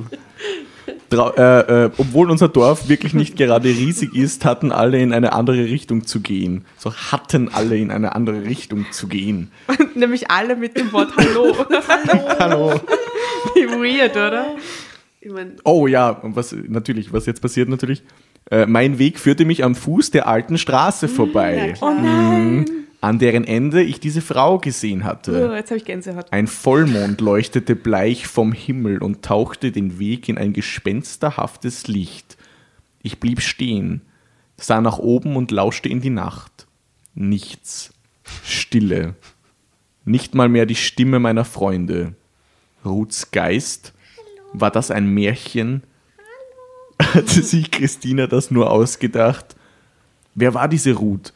Äh, 1.11 1.85
äh, 1.85 1.89
obwohl 1.97 2.29
unser 2.29 2.49
Dorf 2.49 2.89
wirklich 2.89 3.13
nicht 3.13 3.37
gerade 3.37 3.69
riesig 3.69 4.13
ist, 4.13 4.43
hatten 4.43 4.71
alle 4.71 4.99
in 4.99 5.13
eine 5.13 5.33
andere 5.33 5.63
Richtung 5.63 6.05
zu 6.05 6.19
gehen. 6.19 6.65
So 6.77 6.93
hatten 6.93 7.49
alle 7.53 7.77
in 7.77 7.91
eine 7.91 8.13
andere 8.15 8.43
Richtung 8.43 8.85
zu 8.91 9.07
gehen. 9.07 9.51
Nämlich 9.95 10.29
alle 10.29 10.55
mit 10.55 10.77
dem 10.77 10.91
Wort 10.91 11.13
Hallo. 11.17 11.55
Hallo! 12.39 12.73
Wie 13.55 13.67
weird, 13.67 14.11
oder? 14.15 14.55
Ich 15.21 15.31
mein, 15.31 15.53
Oh 15.63 15.87
ja, 15.87 16.09
und 16.09 16.35
was 16.35 16.55
natürlich, 16.67 17.13
was 17.13 17.25
jetzt 17.25 17.41
passiert 17.41 17.69
natürlich, 17.69 18.03
äh, 18.51 18.65
mein 18.65 18.99
Weg 18.99 19.19
führte 19.19 19.45
mich 19.45 19.63
am 19.63 19.75
Fuß 19.75 20.11
der 20.11 20.27
alten 20.27 20.57
Straße 20.57 21.07
vorbei, 21.07 21.73
Oh 21.81 21.89
nein. 21.89 22.65
An 23.01 23.19
deren 23.19 23.43
Ende 23.43 23.83
ich 23.83 23.99
diese 23.99 24.21
Frau 24.21 24.57
gesehen 24.57 25.01
Oh, 25.03 25.05
hatte. 25.05 25.51
jetzt 25.55 25.69
habe 25.69 25.77
ich 25.77 25.85
Gänsehaut. 25.85 26.31
Ein 26.31 26.47
Vollmond 26.47 27.21
leuchtete 27.21 27.75
bleich 27.75 28.27
vom 28.27 28.51
Himmel 28.53 29.01
und 29.03 29.23
tauchte 29.23 29.71
den 29.71 29.99
Weg 29.99 30.29
in 30.29 30.37
ein 30.37 30.53
gespensterhaftes 30.53 31.87
Licht. 31.87 32.37
Ich 33.03 33.19
blieb 33.19 33.41
stehen, 33.41 34.01
sah 34.57 34.81
nach 34.81 34.97
oben 34.97 35.35
und 35.35 35.51
lauschte 35.51 35.89
in 35.89 36.01
die 36.01 36.09
Nacht. 36.09 36.65
Nichts. 37.13 37.93
Stille. 38.43 39.15
Nicht 40.03 40.35
mal 40.35 40.49
mehr 40.49 40.65
die 40.65 40.75
Stimme 40.75 41.19
meiner 41.19 41.45
Freunde. 41.45 42.15
Ruths 42.83 43.31
Geist? 43.31 43.93
War 44.53 44.71
das 44.71 44.91
ein 44.91 45.07
Märchen? 45.13 45.83
Hatte 47.01 47.43
sich 47.43 47.69
Christina 47.71 48.27
das 48.27 48.49
nur 48.49 48.71
ausgedacht? 48.71 49.55
Wer 50.35 50.53
war 50.53 50.67
diese 50.67 50.93
Ruth? 50.93 51.33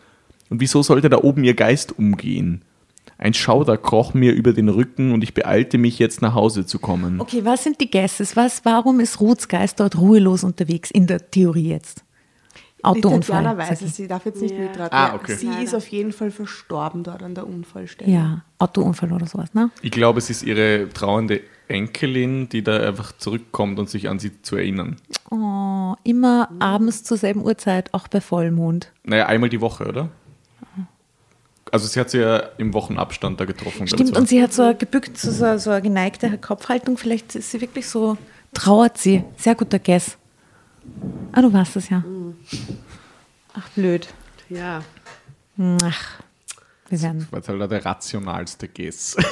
Und 0.51 0.59
wieso 0.59 0.83
sollte 0.83 1.09
da 1.09 1.17
oben 1.17 1.45
ihr 1.45 1.53
Geist 1.55 1.97
umgehen? 1.97 2.61
Ein 3.17 3.33
Schauder 3.33 3.77
kroch 3.77 4.13
mir 4.13 4.33
über 4.33 4.51
den 4.51 4.67
Rücken 4.67 5.13
und 5.13 5.23
ich 5.23 5.33
beeilte 5.33 5.77
mich, 5.77 5.97
jetzt 5.97 6.21
nach 6.21 6.33
Hause 6.35 6.65
zu 6.65 6.77
kommen. 6.77 7.21
Okay, 7.21 7.45
was 7.45 7.63
sind 7.63 7.79
die 7.79 7.89
Guesses? 7.89 8.35
Was, 8.35 8.65
warum 8.65 8.99
ist 8.99 9.21
Ruths 9.21 9.47
Geist 9.47 9.79
dort 9.79 9.97
ruhelos 9.97 10.43
unterwegs, 10.43 10.91
in 10.91 11.07
der 11.07 11.31
Theorie 11.31 11.69
jetzt? 11.69 12.03
Autounfall. 12.83 13.43
Tatjana 13.43 13.57
weiß 13.57 13.81
es, 13.83 13.95
sie 13.95 14.07
darf 14.07 14.25
jetzt 14.25 14.41
nicht 14.41 14.55
Ja. 14.55 14.61
mitraten. 14.61 14.97
Ah, 14.97 15.13
okay. 15.15 15.35
Sie 15.35 15.47
ist 15.63 15.73
auf 15.73 15.87
jeden 15.87 16.11
Fall 16.11 16.31
verstorben 16.31 17.03
dort 17.03 17.23
an 17.23 17.33
der 17.33 17.47
Unfallstelle. 17.47 18.11
Ja, 18.11 18.43
Autounfall 18.57 19.13
oder 19.13 19.27
sowas, 19.27 19.53
ne? 19.53 19.69
Ich 19.81 19.91
glaube, 19.91 20.19
es 20.19 20.29
ist 20.29 20.43
ihre 20.43 20.89
trauernde 20.89 21.41
Enkelin, 21.69 22.49
die 22.49 22.63
da 22.63 22.77
einfach 22.77 23.13
zurückkommt 23.17 23.79
und 23.79 23.89
sich 23.89 24.09
an 24.09 24.19
sie 24.19 24.41
zu 24.41 24.57
erinnern. 24.57 24.97
Oh, 25.29 25.93
immer 26.03 26.49
abends 26.59 27.03
zur 27.03 27.17
selben 27.17 27.43
Uhrzeit, 27.45 27.93
auch 27.93 28.07
bei 28.09 28.19
Vollmond. 28.19 28.91
Naja, 29.03 29.27
einmal 29.27 29.49
die 29.49 29.61
Woche, 29.61 29.85
oder? 29.87 30.09
Also 31.71 31.87
sie 31.87 31.99
hat 31.99 32.09
sie 32.09 32.19
ja 32.19 32.37
im 32.57 32.73
Wochenabstand 32.73 33.39
da 33.39 33.45
getroffen. 33.45 33.87
Stimmt, 33.87 34.17
und 34.17 34.27
sie 34.27 34.41
hat 34.43 34.51
so 34.53 34.63
eine 34.63 34.75
gebückt, 34.75 35.17
so, 35.17 35.31
so, 35.31 35.57
so 35.57 35.69
eine 35.69 35.81
geneigte 35.81 36.37
Kopfhaltung. 36.37 36.97
Vielleicht 36.97 37.35
ist 37.35 37.51
sie 37.51 37.61
wirklich 37.61 37.87
so, 37.87 38.17
trauert 38.53 38.97
sie. 38.97 39.23
Sehr 39.37 39.55
guter 39.55 39.79
Guess. 39.79 40.17
Ah, 41.31 41.41
du 41.41 41.53
warst 41.53 41.75
es 41.77 41.89
ja. 41.89 42.03
Ach, 43.53 43.69
blöd. 43.69 44.07
ja. 44.49 44.83
Ach, 45.83 46.21
wir 46.89 47.01
werden. 47.01 47.27
war 47.29 47.39
jetzt 47.39 47.47
halt 47.47 47.71
der 47.71 47.85
rationalste 47.85 48.67
Guess. 48.67 49.15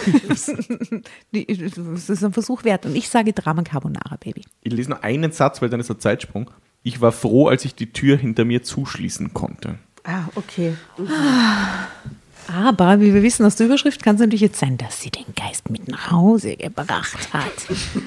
Das 1.32 2.10
ist 2.10 2.24
ein 2.24 2.34
Versuch 2.34 2.64
wert. 2.64 2.86
Und 2.86 2.96
ich 2.96 3.10
sage 3.10 3.34
Drama 3.34 3.64
Carbonara, 3.64 4.16
Baby. 4.18 4.44
Ich 4.62 4.72
lese 4.72 4.92
nur 4.92 5.04
einen 5.04 5.32
Satz, 5.32 5.62
weil 5.62 5.70
dann 5.70 5.80
ist 5.80 5.90
der 5.90 6.00
Zeitsprung. 6.00 6.50
Ich 6.84 7.02
war 7.02 7.12
froh, 7.12 7.48
als 7.48 7.66
ich 7.66 7.76
die 7.76 7.92
Tür 7.92 8.16
hinter 8.16 8.46
mir 8.46 8.64
zuschließen 8.64 9.34
konnte. 9.34 9.78
Ah, 10.06 10.24
okay. 10.36 10.76
Aber 12.52 13.00
wie 13.00 13.14
wir 13.14 13.22
wissen 13.22 13.46
aus 13.46 13.56
der 13.58 13.68
Überschrift, 13.68 14.02
kann 14.04 14.16
es 14.16 14.22
natürlich 14.22 14.42
jetzt 14.42 14.60
sein, 14.60 14.78
dass 14.78 15.02
sie 15.02 15.12
den 15.12 15.26
Geist 15.36 15.70
mit 15.70 15.88
nach 15.88 16.12
Hause 16.12 16.56
gebracht 16.58 17.34
hat. 17.34 17.52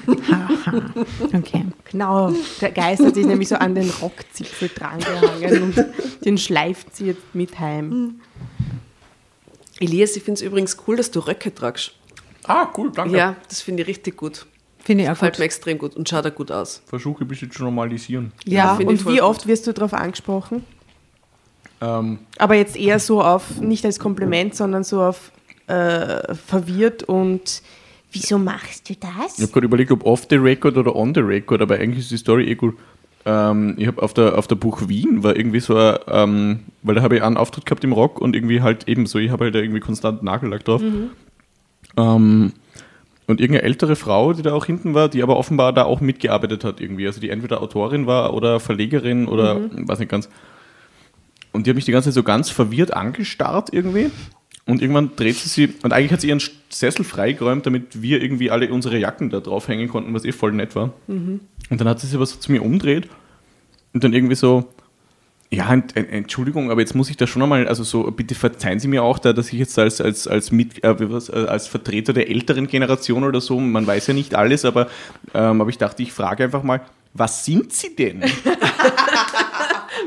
Okay. 1.33 1.65
Genau, 1.91 2.33
der 2.61 2.71
Geist 2.71 3.03
hat 3.03 3.15
sich 3.15 3.25
nämlich 3.25 3.47
so 3.49 3.55
an 3.55 3.75
den 3.75 3.89
Rockzipfel 3.89 4.69
drangehangen 4.73 5.63
und 5.63 5.85
den 6.25 6.37
schleift 6.37 6.95
sie 6.95 7.07
jetzt 7.07 7.33
mit 7.33 7.59
heim. 7.59 8.21
Elias, 9.79 10.15
ich 10.15 10.23
finde 10.23 10.39
es 10.39 10.41
übrigens 10.41 10.77
cool, 10.87 10.95
dass 10.95 11.11
du 11.11 11.19
Röcke 11.19 11.53
tragst. 11.53 11.93
Ah, 12.45 12.67
cool, 12.77 12.91
danke. 12.93 13.17
Ja, 13.17 13.35
das 13.49 13.61
finde 13.61 13.83
ich 13.83 13.89
richtig 13.89 14.17
gut. 14.17 14.45
Finde 14.79 15.03
ich 15.03 15.09
auch 15.09 15.13
Gefällt 15.13 15.33
gut. 15.33 15.39
mir 15.39 15.45
extrem 15.45 15.77
gut 15.77 15.95
und 15.95 16.07
schaut 16.09 16.25
auch 16.25 16.35
gut 16.35 16.51
aus. 16.51 16.81
Versuche 16.85 17.23
ein 17.23 17.27
bisschen 17.27 17.51
zu 17.51 17.63
normalisieren. 17.63 18.31
Ja, 18.45 18.77
ich 18.79 18.85
und 18.87 19.05
wie 19.05 19.11
gut. 19.17 19.21
oft 19.21 19.47
wirst 19.47 19.67
du 19.67 19.73
darauf 19.73 19.93
angesprochen? 19.93 20.63
Ähm, 21.81 22.19
Aber 22.37 22.55
jetzt 22.55 22.75
eher 22.75 22.99
so 22.99 23.21
auf, 23.21 23.59
nicht 23.59 23.85
als 23.85 23.99
Kompliment, 23.99 24.55
sondern 24.55 24.83
so 24.83 25.01
auf 25.01 25.31
äh, 25.67 26.33
verwirrt 26.35 27.03
und 27.03 27.61
wieso 28.11 28.37
machst 28.37 28.89
du 28.89 28.95
das? 28.95 29.37
ich 29.37 29.43
habe 29.43 29.53
gerade 29.53 29.65
überlegt, 29.65 29.91
ob 29.91 30.05
off 30.05 30.27
the 30.29 30.35
record 30.35 30.77
oder 30.77 30.95
on 30.95 31.13
the 31.13 31.21
record, 31.21 31.61
aber 31.61 31.75
eigentlich 31.75 31.99
ist 31.99 32.11
die 32.11 32.17
Story 32.17 32.45
eh 32.49 32.55
gut. 32.55 32.75
Ähm, 33.25 33.75
ich 33.77 33.87
habe 33.87 34.01
auf 34.01 34.13
der, 34.13 34.37
auf 34.37 34.47
der 34.47 34.55
Buch 34.55 34.87
Wien 34.87 35.23
war 35.23 35.35
irgendwie 35.35 35.61
so, 35.61 35.77
ein, 35.77 35.97
ähm, 36.07 36.59
weil 36.81 36.95
da 36.95 37.01
habe 37.01 37.15
ich 37.15 37.23
einen 37.23 37.37
Auftritt 37.37 37.65
gehabt 37.65 37.83
im 37.83 37.93
Rock 37.93 38.19
und 38.19 38.35
irgendwie 38.35 38.61
halt 38.61 38.87
ebenso, 38.87 39.19
ich 39.19 39.31
habe 39.31 39.45
halt 39.45 39.55
da 39.55 39.59
irgendwie 39.59 39.79
konstant 39.79 40.23
Nagellack 40.23 40.65
drauf. 40.65 40.81
Ähm, 41.95 42.53
und 43.25 43.39
irgendeine 43.39 43.63
ältere 43.63 43.95
Frau, 43.95 44.33
die 44.33 44.41
da 44.41 44.53
auch 44.53 44.65
hinten 44.65 44.93
war, 44.93 45.07
die 45.07 45.23
aber 45.23 45.37
offenbar 45.37 45.71
da 45.71 45.85
auch 45.85 46.01
mitgearbeitet 46.01 46.65
hat 46.65 46.81
irgendwie. 46.81 47.07
Also 47.07 47.21
die 47.21 47.29
entweder 47.29 47.61
Autorin 47.61 48.05
war 48.05 48.33
oder 48.33 48.59
Verlegerin 48.59 49.27
oder 49.27 49.61
weiß 49.71 49.99
nicht 49.99 50.11
ganz. 50.11 50.29
Und 51.53 51.65
die 51.65 51.69
hat 51.69 51.75
mich 51.75 51.85
die 51.85 51.91
ganze 51.91 52.09
Zeit 52.09 52.15
so 52.15 52.23
ganz 52.23 52.49
verwirrt 52.49 52.93
angestarrt 52.93 53.69
irgendwie. 53.71 54.11
Und 54.65 54.81
irgendwann 54.81 55.11
dreht 55.15 55.35
sie 55.35 55.49
sie, 55.49 55.73
und 55.83 55.93
eigentlich 55.93 56.11
hat 56.11 56.21
sie 56.21 56.29
ihren 56.29 56.41
Sessel 56.69 57.03
freigeräumt, 57.03 57.65
damit 57.65 58.01
wir 58.01 58.21
irgendwie 58.21 58.49
alle 58.49 58.71
unsere 58.71 58.97
Jacken 58.97 59.29
da 59.29 59.39
draufhängen 59.39 59.89
konnten, 59.89 60.13
was 60.13 60.25
eh 60.25 60.31
voll 60.31 60.53
nett 60.53 60.75
war. 60.75 60.93
Und 61.69 61.81
dann 61.81 61.87
hat 61.87 61.99
sie 61.99 62.07
sich 62.07 62.15
aber 62.15 62.25
so 62.25 62.37
zu 62.37 62.51
mir 62.51 62.61
umdreht 62.61 63.07
und 63.93 64.03
dann 64.03 64.13
irgendwie 64.13 64.35
so, 64.35 64.69
ja, 65.51 65.71
ent, 65.71 65.95
ent, 65.95 66.09
Entschuldigung, 66.11 66.71
aber 66.71 66.81
jetzt 66.81 66.95
muss 66.95 67.09
ich 67.09 67.17
da 67.17 67.27
schon 67.27 67.43
einmal, 67.43 67.67
also 67.67 67.83
so, 67.83 68.03
bitte 68.09 68.35
verzeihen 68.35 68.79
Sie 68.79 68.87
mir 68.87 69.03
auch 69.03 69.19
da, 69.19 69.33
dass 69.33 69.53
ich 69.53 69.59
jetzt 69.59 69.77
als, 69.77 70.01
als, 70.01 70.27
als, 70.27 70.51
mit, 70.51 70.83
äh, 70.83 71.11
was, 71.11 71.29
äh, 71.29 71.45
als 71.47 71.67
Vertreter 71.67 72.13
der 72.13 72.29
älteren 72.29 72.67
Generation 72.67 73.23
oder 73.23 73.39
so, 73.39 73.59
man 73.59 73.85
weiß 73.85 74.07
ja 74.07 74.13
nicht 74.13 74.33
alles, 74.33 74.65
aber, 74.65 74.87
ähm, 75.33 75.61
aber 75.61 75.69
ich 75.69 75.77
dachte, 75.77 76.01
ich 76.01 76.11
frage 76.11 76.45
einfach 76.45 76.63
mal, 76.63 76.81
was 77.13 77.45
sind 77.45 77.71
Sie 77.71 77.95
denn? 77.95 78.23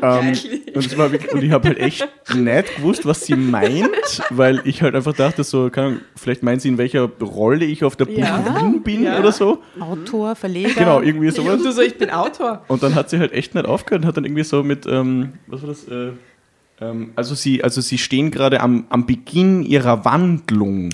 ähm, 0.03 0.29
und, 0.75 1.42
ich 1.42 1.51
habe 1.51 1.68
halt 1.68 1.79
echt 1.79 2.09
nicht 2.35 2.77
gewusst, 2.77 3.07
was 3.07 3.25
sie 3.27 3.35
meint, 3.37 3.88
weil 4.31 4.61
ich 4.64 4.83
halt 4.83 4.94
einfach 4.94 5.12
dachte, 5.14 5.44
so, 5.44 5.70
keine 5.70 5.87
Ahnung, 5.88 6.01
vielleicht 6.16 6.42
meint 6.42 6.62
sie, 6.62 6.68
in 6.68 6.79
welcher 6.79 7.03
Rolle 7.20 7.64
ich 7.64 7.85
auf 7.85 7.96
der 7.96 8.09
Ja. 8.11 8.38
Bin 8.85 9.05
Ja. 9.05 9.18
oder 9.18 9.33
so. 9.33 9.62
Autor, 9.81 10.35
Verleger. 10.37 10.75
Genau, 10.75 11.01
irgendwie 11.01 11.29
Und 11.29 11.35
sowas. 11.35 11.62
du 11.62 11.72
so, 11.72 11.81
ich 11.83 11.96
bin 11.99 12.11
Autor. 12.11 12.64
Und 12.68 12.83
dann 12.83 12.94
hat 12.94 13.11
sie 13.11 13.18
halt 13.18 13.33
echt 13.33 13.55
nicht 13.55 13.66
aufgehört 13.66 14.03
und 14.03 14.09
hat 14.09 14.16
dann 14.16 14.25
irgendwie 14.25 14.44
so 14.44 14.62
mit, 14.62 14.87
ähm, 14.87 15.35
was 15.46 15.62
war 15.62 15.68
das? 15.68 15.88
Äh, 15.88 16.11
ähm, 16.81 17.12
also, 17.16 17.35
sie, 17.35 17.64
also 17.64 17.81
sie 17.81 17.96
stehen 17.99 18.31
gerade 18.31 18.61
am, 18.61 18.85
am 18.90 19.07
Beginn 19.07 19.62
ihrer 19.62 20.05
Wandlung. 20.05 20.90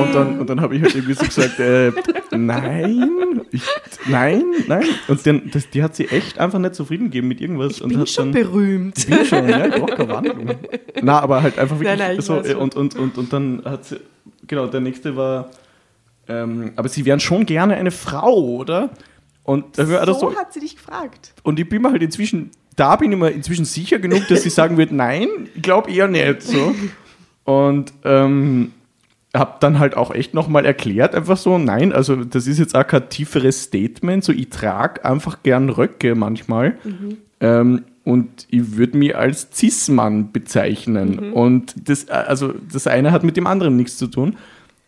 Und 0.00 0.14
dann, 0.14 0.38
und 0.40 0.48
dann 0.50 0.60
habe 0.60 0.76
ich 0.76 0.82
halt 0.82 0.94
irgendwie 0.94 1.14
so 1.14 1.24
gesagt, 1.24 1.58
äh, 1.60 1.92
nein, 2.36 3.40
ich, 3.50 3.62
nein, 4.08 4.44
nein. 4.66 4.84
Und 5.08 5.26
dann, 5.26 5.50
das, 5.52 5.68
die 5.70 5.82
hat 5.82 5.94
sie 5.96 6.08
echt 6.08 6.38
einfach 6.38 6.58
nicht 6.58 6.74
zufrieden 6.74 7.04
gegeben 7.04 7.28
mit 7.28 7.40
irgendwas. 7.40 7.72
Ich 7.76 7.82
und 7.82 7.90
bin 7.90 8.00
hat 8.00 8.08
schon 8.08 8.32
dann, 8.32 8.42
berühmt. 8.42 8.98
ich 8.98 9.06
bin 9.06 9.24
schon, 9.24 9.48
ja, 9.48 9.68
doch, 9.68 9.86
keine 9.86 10.08
Wandlung. 10.08 10.50
Na, 11.02 11.20
aber 11.20 11.42
halt 11.42 11.58
einfach 11.58 11.78
wirklich 11.78 11.98
Nein, 11.98 12.16
nein, 12.16 12.20
so. 12.20 12.42
äh. 12.42 12.54
Und, 12.54 12.74
und, 12.76 12.96
und, 12.96 13.18
und 13.18 13.32
dann 13.32 13.62
hat 13.64 13.84
sie, 13.84 14.00
genau, 14.46 14.66
der 14.66 14.80
nächste 14.80 15.16
war, 15.16 15.50
ähm, 16.28 16.72
aber 16.76 16.88
sie 16.88 17.04
wären 17.04 17.20
schon 17.20 17.46
gerne 17.46 17.74
eine 17.76 17.90
Frau, 17.90 18.38
oder? 18.56 18.90
Und, 19.44 19.76
das 19.78 19.88
So 19.88 20.14
so, 20.14 20.36
hat 20.36 20.52
sie 20.52 20.60
dich 20.60 20.76
gefragt. 20.76 21.34
und 21.42 21.58
ich 21.58 21.68
bin 21.68 21.82
mir 21.82 21.90
halt 21.90 22.02
inzwischen, 22.02 22.50
da 22.76 22.96
bin 22.96 23.10
ich 23.12 23.18
mir 23.18 23.30
inzwischen 23.30 23.64
sicher 23.64 23.98
genug, 23.98 24.26
dass 24.28 24.42
sie 24.44 24.50
sagen 24.50 24.76
wird, 24.76 24.92
nein, 24.92 25.28
ich 25.54 25.62
glaube 25.62 25.90
eher 25.90 26.06
nicht. 26.08 26.42
So. 26.42 26.74
Und 27.44 27.92
ähm, 28.04 28.72
habe 29.34 29.56
dann 29.60 29.78
halt 29.78 29.96
auch 29.96 30.14
echt 30.14 30.34
nochmal 30.34 30.66
erklärt, 30.66 31.14
einfach 31.14 31.38
so, 31.38 31.56
nein, 31.56 31.92
also 31.92 32.16
das 32.24 32.46
ist 32.46 32.58
jetzt 32.58 32.76
auch 32.76 32.86
kein 32.86 33.08
tieferes 33.08 33.62
Statement, 33.62 34.24
so 34.24 34.32
ich 34.32 34.50
trage 34.50 35.04
einfach 35.04 35.42
gern 35.42 35.70
Röcke 35.70 36.14
manchmal. 36.14 36.76
Ähm, 37.40 37.84
und 38.04 38.46
ich 38.50 38.76
würde 38.76 38.98
mich 38.98 39.16
als 39.16 39.48
Cis-Mann 39.52 40.32
bezeichnen. 40.32 41.18
Und 41.32 41.88
das, 41.88 42.04
äh, 42.04 42.12
also 42.12 42.52
das 42.72 42.86
eine 42.86 43.12
hat 43.12 43.22
mit 43.24 43.36
dem 43.36 43.46
anderen 43.46 43.76
nichts 43.76 43.96
zu 43.96 44.06
tun. 44.06 44.36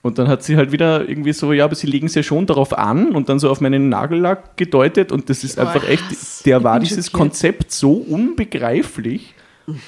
Und 0.02 0.18
dann 0.18 0.28
hat 0.28 0.42
sie 0.42 0.56
halt 0.58 0.70
wieder 0.70 1.08
irgendwie 1.08 1.32
so, 1.32 1.54
ja, 1.54 1.64
aber 1.64 1.74
sie 1.74 1.86
legen 1.86 2.08
es 2.08 2.14
ja 2.14 2.22
schon 2.22 2.44
darauf 2.44 2.76
an 2.76 3.12
und 3.12 3.30
dann 3.30 3.38
so 3.38 3.48
auf 3.48 3.62
meinen 3.62 3.88
Nagellack 3.88 4.58
gedeutet 4.58 5.10
und 5.12 5.30
das 5.30 5.44
ist 5.44 5.58
einfach 5.58 5.88
echt, 5.88 6.44
der 6.44 6.62
war 6.62 6.78
dieses. 6.78 7.10
Konzept 7.10 7.72
so 7.72 7.92
unbegreiflich, 7.92 9.34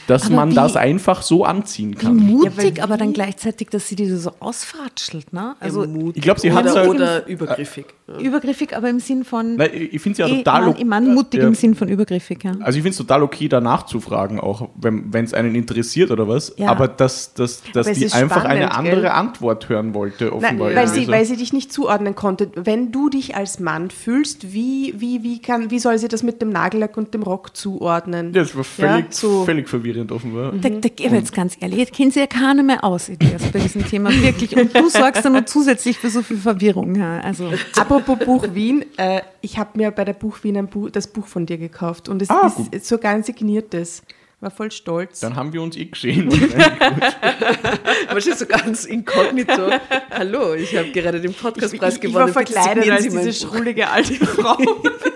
dass 0.07 0.27
Aber 0.27 0.37
man 0.37 0.51
wie- 0.51 0.55
das 0.55 0.77
einfach 0.77 1.23
so 1.23 1.45
anziehen 1.45 1.93
Wie 1.93 1.97
kann. 1.97 2.17
mutig, 2.17 2.83
aber 2.83 2.97
dann 2.97 3.13
gleichzeitig, 3.13 3.69
dass 3.69 3.89
sie 3.89 3.97
die 3.97 4.07
so 4.07 4.33
ausfatschelt. 4.41 5.33
Ne? 5.33 5.55
Also 5.61 5.87
Mutig 5.87 6.17
ich 6.17 6.23
glaub, 6.23 6.39
sie 6.39 6.53
hat 6.53 6.65
oder, 6.65 6.85
so- 6.85 6.91
oder 6.91 7.27
übergriffig. 7.27 7.87
Ja. 8.09 8.19
übergriffig, 8.21 8.77
aber 8.77 8.89
im 8.89 9.01
Sinn 9.01 9.25
von. 9.25 9.57
Nein, 9.57 9.71
ich 9.73 10.01
finde 10.01 10.13
es 10.13 10.19
ja 10.19 10.35
eh, 10.35 10.39
total 10.39 10.61
Mann, 10.61 10.69
okay. 10.71 10.81
ich 10.81 10.87
meine 10.87 11.09
mutig 11.09 11.41
ja. 11.41 11.47
im 11.49 11.55
Sinn 11.55 11.75
von 11.75 11.89
übergriffig. 11.89 12.45
Ja. 12.45 12.53
Also 12.61 12.79
ich 12.79 12.83
finde 12.83 12.91
es 12.91 12.97
total 12.97 13.23
okay, 13.23 13.49
danach 13.49 13.85
zu 13.87 14.01
fragen, 14.01 14.39
auch 14.39 14.69
wenn 14.77 15.11
es 15.13 15.35
einen 15.35 15.55
interessiert 15.55 16.11
oder 16.11 16.29
was. 16.29 16.55
Ja. 16.57 16.69
Aber 16.69 16.87
dass, 16.89 17.35
dass, 17.35 17.63
dass 17.73 17.91
die 17.91 18.13
einfach 18.13 18.45
eine 18.45 18.67
spannend, 18.67 18.79
andere 18.79 19.01
gell? 19.03 19.11
Antwort 19.11 19.69
hören 19.69 19.93
wollte, 19.95 20.27
Nein, 20.27 20.35
offenbar. 20.35 20.69
weil, 20.69 20.77
irgendwie 20.77 21.01
sie, 21.01 21.05
so. 21.07 21.13
weil 21.13 21.25
sie 21.25 21.37
dich 21.37 21.53
nicht 21.53 21.73
zuordnen 21.73 22.15
konnte. 22.15 22.51
Wenn 22.55 22.93
du 22.93 23.09
dich 23.09 23.35
als 23.37 23.59
Mann 23.61 23.91
fühlst, 23.91 24.53
wie, 24.53 24.95
wie, 24.99 25.23
wie, 25.23 25.41
kann, 25.43 25.71
wie 25.71 25.79
soll 25.81 25.99
sie 25.99 26.09
das 26.09 26.23
mit 26.23 26.41
dem 26.41 26.51
Nagellack 26.51 26.97
und 26.97 27.13
dem 27.13 27.23
Rock 27.25 27.57
zuordnen? 27.57 28.33
Ja, 28.35 28.43
das 28.43 28.57
war 28.57 28.65
völlig, 28.65 29.07
Ja, 29.07 29.11
so. 29.11 29.45
Völlig 29.67 29.85
verwirrend 29.87 30.13
offenbar. 30.13 30.53
Da, 30.53 30.69
da 30.69 30.89
gehen 30.89 31.13
wir 31.13 31.19
jetzt 31.19 31.35
ganz 31.35 31.57
ehrlich, 31.61 31.79
jetzt 31.79 31.93
kennen 31.93 32.11
sie 32.11 32.21
ja 32.21 32.27
keiner 32.27 32.63
mehr 32.63 32.83
aus, 32.85 33.09
Elias, 33.09 33.43
bei 33.53 33.59
diesem 33.59 33.87
Thema, 33.87 34.11
wirklich. 34.11 34.57
Und 34.57 34.75
du 34.75 34.89
sorgst 34.89 35.25
dann 35.25 35.33
noch 35.35 35.45
zusätzlich 35.45 35.99
für 35.99 36.11
so 36.11 36.23
viel 36.23 36.39
Verwirrung. 36.39 36.95
Ja. 36.95 37.21
Also, 37.21 37.51
Apropos 37.77 38.19
Buch 38.19 38.47
Wien, 38.55 38.85
äh, 38.97 39.21
ich 39.41 39.59
habe 39.59 39.71
mir 39.75 39.91
bei 39.91 40.05
der 40.05 40.15
Buch 40.15 40.39
Wien 40.43 40.57
ein 40.57 40.69
Buch, 40.69 40.91
das 40.91 41.07
Buch 41.07 41.27
von 41.27 41.47
dir 41.47 41.59
gekauft 41.59 42.09
und 42.09 42.23
es 42.23 42.31
Ah, 42.31 42.47
ist 42.47 42.57
gut. 42.57 42.85
sogar 42.85 43.13
ein 43.13 43.23
signiertes. 43.23 44.03
War 44.41 44.51
voll 44.51 44.71
stolz. 44.71 45.21
Dann 45.21 45.35
haben 45.35 45.55
wir 45.55 45.63
uns 45.63 45.77
eh 45.79 45.87
gesehen. 45.87 46.31
Wahrscheinlich 48.11 48.35
so 48.39 48.45
ganz 48.45 48.85
inkognito. 48.85 49.71
Hallo, 50.11 50.53
ich 50.53 50.77
habe 50.77 50.91
gerade 50.91 51.23
den 51.23 51.31
ich, 51.31 51.41
Podcastpreis 51.41 51.95
ich, 51.95 52.03
ich 52.05 52.09
gewonnen. 52.13 52.27
war 52.27 52.29
verkleidet 52.29 52.91
als 52.91 53.05
diese 53.05 53.33
schrullige 53.33 53.89
alte 53.89 54.15
Frau. 54.15 54.59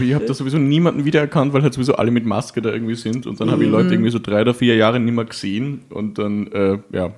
Aber 0.00 0.08
ich 0.08 0.14
habe 0.14 0.24
da 0.24 0.34
sowieso 0.34 0.58
niemanden 0.58 1.04
wiedererkannt, 1.04 1.52
weil 1.52 1.62
halt 1.62 1.74
sowieso 1.74 1.94
alle 1.94 2.10
mit 2.10 2.24
Maske 2.24 2.60
da 2.62 2.70
irgendwie 2.70 2.94
sind. 2.94 3.26
Und 3.26 3.40
dann 3.40 3.50
habe 3.50 3.58
Mhm. 3.62 3.66
ich 3.66 3.70
Leute 3.72 3.94
irgendwie 3.94 4.10
so 4.10 4.18
drei 4.18 4.42
oder 4.42 4.54
vier 4.54 4.76
Jahre 4.76 4.98
nicht 5.00 5.14
mehr 5.14 5.24
gesehen. 5.24 5.82
Und 5.90 6.18
dann, 6.18 6.46
äh, 6.52 6.78
ja. 6.92 7.12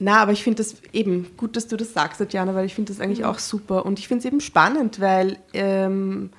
Na, 0.00 0.22
aber 0.22 0.30
ich 0.32 0.44
finde 0.44 0.58
das 0.58 0.76
eben 0.92 1.26
gut, 1.36 1.56
dass 1.56 1.66
du 1.66 1.76
das 1.76 1.92
sagst, 1.92 2.18
Tatjana, 2.20 2.54
weil 2.54 2.66
ich 2.66 2.74
finde 2.74 2.92
das 2.92 3.00
eigentlich 3.00 3.24
auch 3.24 3.38
super. 3.40 3.84
Und 3.84 3.98
ich 3.98 4.06
finde 4.06 4.20
es 4.20 4.24
eben 4.26 4.40
spannend, 4.40 5.00
weil 5.00 5.38
ähm, 5.54 6.30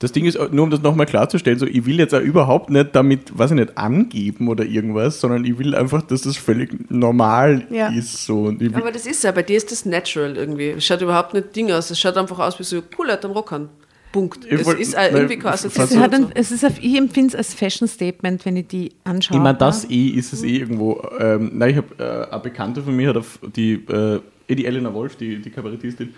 Das 0.00 0.12
Ding 0.12 0.26
ist, 0.26 0.36
nur 0.52 0.64
um 0.64 0.70
das 0.70 0.82
nochmal 0.82 1.06
klarzustellen, 1.06 1.58
so, 1.58 1.66
ich 1.66 1.86
will 1.86 1.98
jetzt 1.98 2.14
auch 2.14 2.20
überhaupt 2.20 2.68
nicht 2.68 2.94
damit, 2.94 3.38
weiß 3.38 3.52
ich 3.52 3.56
nicht, 3.56 3.78
angeben 3.78 4.48
oder 4.48 4.64
irgendwas, 4.64 5.20
sondern 5.20 5.44
ich 5.46 5.56
will 5.56 5.74
einfach, 5.74 6.02
dass 6.02 6.22
das 6.22 6.36
völlig 6.36 6.90
normal 6.90 7.66
Ja. 7.70 7.88
ist. 7.88 8.26
So. 8.26 8.52
Aber 8.74 8.92
das 8.92 9.06
ist 9.06 9.24
ja, 9.24 9.32
bei 9.32 9.42
dir 9.42 9.56
ist 9.56 9.70
das 9.72 9.86
natural 9.86 10.36
irgendwie. 10.36 10.70
Es 10.70 10.84
schaut 10.84 11.00
überhaupt 11.00 11.32
nicht 11.32 11.56
Ding 11.56 11.70
aus. 11.72 11.90
Es 11.90 11.98
schaut 11.98 12.18
einfach 12.18 12.38
aus 12.40 12.58
wie 12.58 12.64
so, 12.64 12.82
cool, 12.98 13.06
er 13.08 13.14
hat 13.14 13.24
einen 13.24 13.32
Rock 13.32 13.52
an. 13.52 13.70
Punkt. 14.14 14.44
Ich 14.46 14.52
Es 14.60 14.64
wollt- 14.64 14.78
ist 14.78 14.94
nein, 14.94 15.12
irgendwie 15.12 15.36
keine 15.38 15.56
fast 15.58 15.64
es, 15.64 15.96
hat 15.98 16.14
ein, 16.14 16.26
es 16.34 16.52
ist, 16.52 16.64
auf- 16.64 16.80
ich 16.80 16.96
empfinde 16.96 17.28
es 17.28 17.34
als 17.34 17.52
Fashion-Statement, 17.54 18.44
wenn 18.46 18.56
ich 18.56 18.68
die 18.68 18.92
anschaue. 19.02 19.36
Ich 19.38 19.42
meine, 19.42 19.58
das 19.58 19.90
eh 19.90 20.06
ist 20.08 20.32
es 20.32 20.42
eh 20.44 20.56
irgendwo. 20.58 21.02
Ähm, 21.18 21.50
nein, 21.54 21.70
ich 21.70 21.76
habe 21.76 21.88
äh, 22.28 22.32
eine 22.32 22.40
Bekannte 22.42 22.80
von 22.82 22.94
mir, 22.94 23.08
hat 23.08 23.16
auf 23.16 23.40
die, 23.56 23.72
äh, 23.74 24.20
die 24.48 24.64
Elena 24.66 24.94
Wolf, 24.94 25.16
die, 25.16 25.42
die 25.42 25.50
Kabarettistin, 25.50 26.14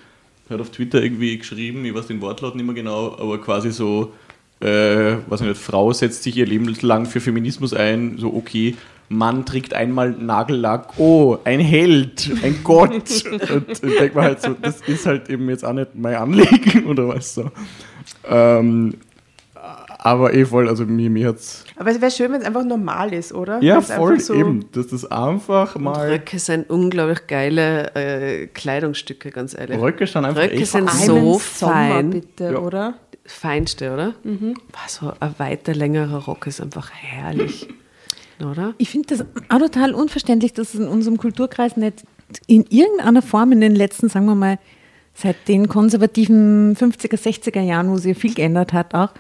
hat 0.51 0.61
auf 0.61 0.71
Twitter 0.71 1.03
irgendwie 1.03 1.39
geschrieben, 1.39 1.85
ich 1.87 1.95
weiß 1.95 2.07
den 2.09 2.21
Wortlaut 2.21 2.55
nicht 2.55 2.67
mehr 2.67 2.75
genau, 2.75 3.17
aber 3.19 3.41
quasi 3.41 3.73
so, 3.73 4.13
äh, 4.61 4.67
weiß 5.29 5.41
ich 5.41 5.47
nicht, 5.49 5.61
Frau 5.61 5.93
setzt 5.93 6.23
sich 6.23 6.37
ihr 6.37 6.47
Leben 6.47 6.67
lang 6.83 7.07
für 7.07 7.21
Feminismus 7.21 7.73
ein, 7.75 8.17
so 8.19 8.33
okay, 8.35 8.75
Mann 9.09 9.45
trägt 9.47 9.73
einmal 9.75 10.11
Nagellack, 10.11 10.95
oh, 10.99 11.39
ein 11.45 11.61
Held, 11.61 12.31
ein 12.43 12.61
Gott. 12.65 12.91
Und 12.93 13.09
ich 13.69 13.79
denke 13.81 14.13
mir 14.15 14.23
halt 14.23 14.43
so, 14.43 14.55
das 14.61 14.81
ist 14.83 15.07
halt 15.07 15.29
eben 15.31 15.49
jetzt 15.49 15.65
auch 15.65 15.73
nicht 15.73 15.95
mein 15.95 16.17
Anliegen 16.17 16.87
oder 16.89 17.09
was 17.09 17.35
so. 17.35 17.51
Ähm, 18.29 18.95
aber 19.99 20.35
eh 20.35 20.45
voll, 20.45 20.69
also 20.69 20.85
mir, 20.85 21.11
mir 21.11 21.29
hat's 21.29 21.65
aber 21.77 21.91
es 21.91 22.01
wäre 22.01 22.11
schön, 22.13 22.33
wenn 22.33 22.41
es 22.41 22.47
einfach 22.47 22.65
normal 22.65 23.13
ist, 23.13 23.33
oder? 23.33 23.61
ja, 23.63 23.77
Wenn's 23.77 23.93
voll 23.93 24.21
so- 24.21 24.35
eben. 24.35 24.67
Dass 24.73 24.87
das 24.89 25.11
einfach 25.11 25.77
mal. 25.77 26.09
Röcke 26.11 26.39
sind 26.39 26.71
unglaublich 26.71 27.27
geile 27.27 27.95
äh, 27.95 28.47
Kleidungsstücke, 28.47 29.31
ganz 29.31 29.57
ehrlich. 29.59 29.81
Röcke 29.81 30.07
sind 30.07 30.25
einfach 30.25 30.43
Röcke 30.43 30.55
echt 30.55 30.67
sind 30.73 30.89
so 30.91 31.39
Sommer, 31.39 31.73
fein. 31.75 32.11
bitte, 32.11 32.53
Ja. 32.53 32.59
oder? 32.59 32.95
Feinste, 33.25 33.93
oder? 33.93 34.15
Mhm. 34.23 34.55
So 34.87 35.13
ein 35.19 35.35
weiter, 35.39 35.75
längerer 35.75 36.25
Rock 36.25 36.47
ist 36.47 36.61
einfach 36.61 36.91
herrlich. 36.93 37.69
oder? 38.41 38.75
Ich 38.79 38.91
finde 38.91 39.09
das 39.17 39.25
auch 39.49 39.59
total 39.59 39.95
unverständlich, 39.95 40.53
dass 40.53 40.75
es 40.75 40.81
in 40.81 40.89
unserem 40.89 41.17
Kulturkreis 41.17 41.77
nicht 41.77 42.05
in 42.47 42.65
irgendeiner 42.71 43.23
Form 43.23 43.53
in 43.53 43.61
den 43.61 43.75
letzten, 43.75 44.09
sagen 44.09 44.27
wir 44.27 44.35
mal, 44.35 44.59
seit 45.15 45.49
den 45.49 45.69
konservativen 45.69 46.77
50er, 46.77 47.17
60er 47.17 47.61
Jahren, 47.63 47.89
wo 47.91 47.97
sich 47.97 48.19
viel 48.19 48.35
geändert 48.35 48.73
hat, 48.73 48.95
auch, 48.95 49.11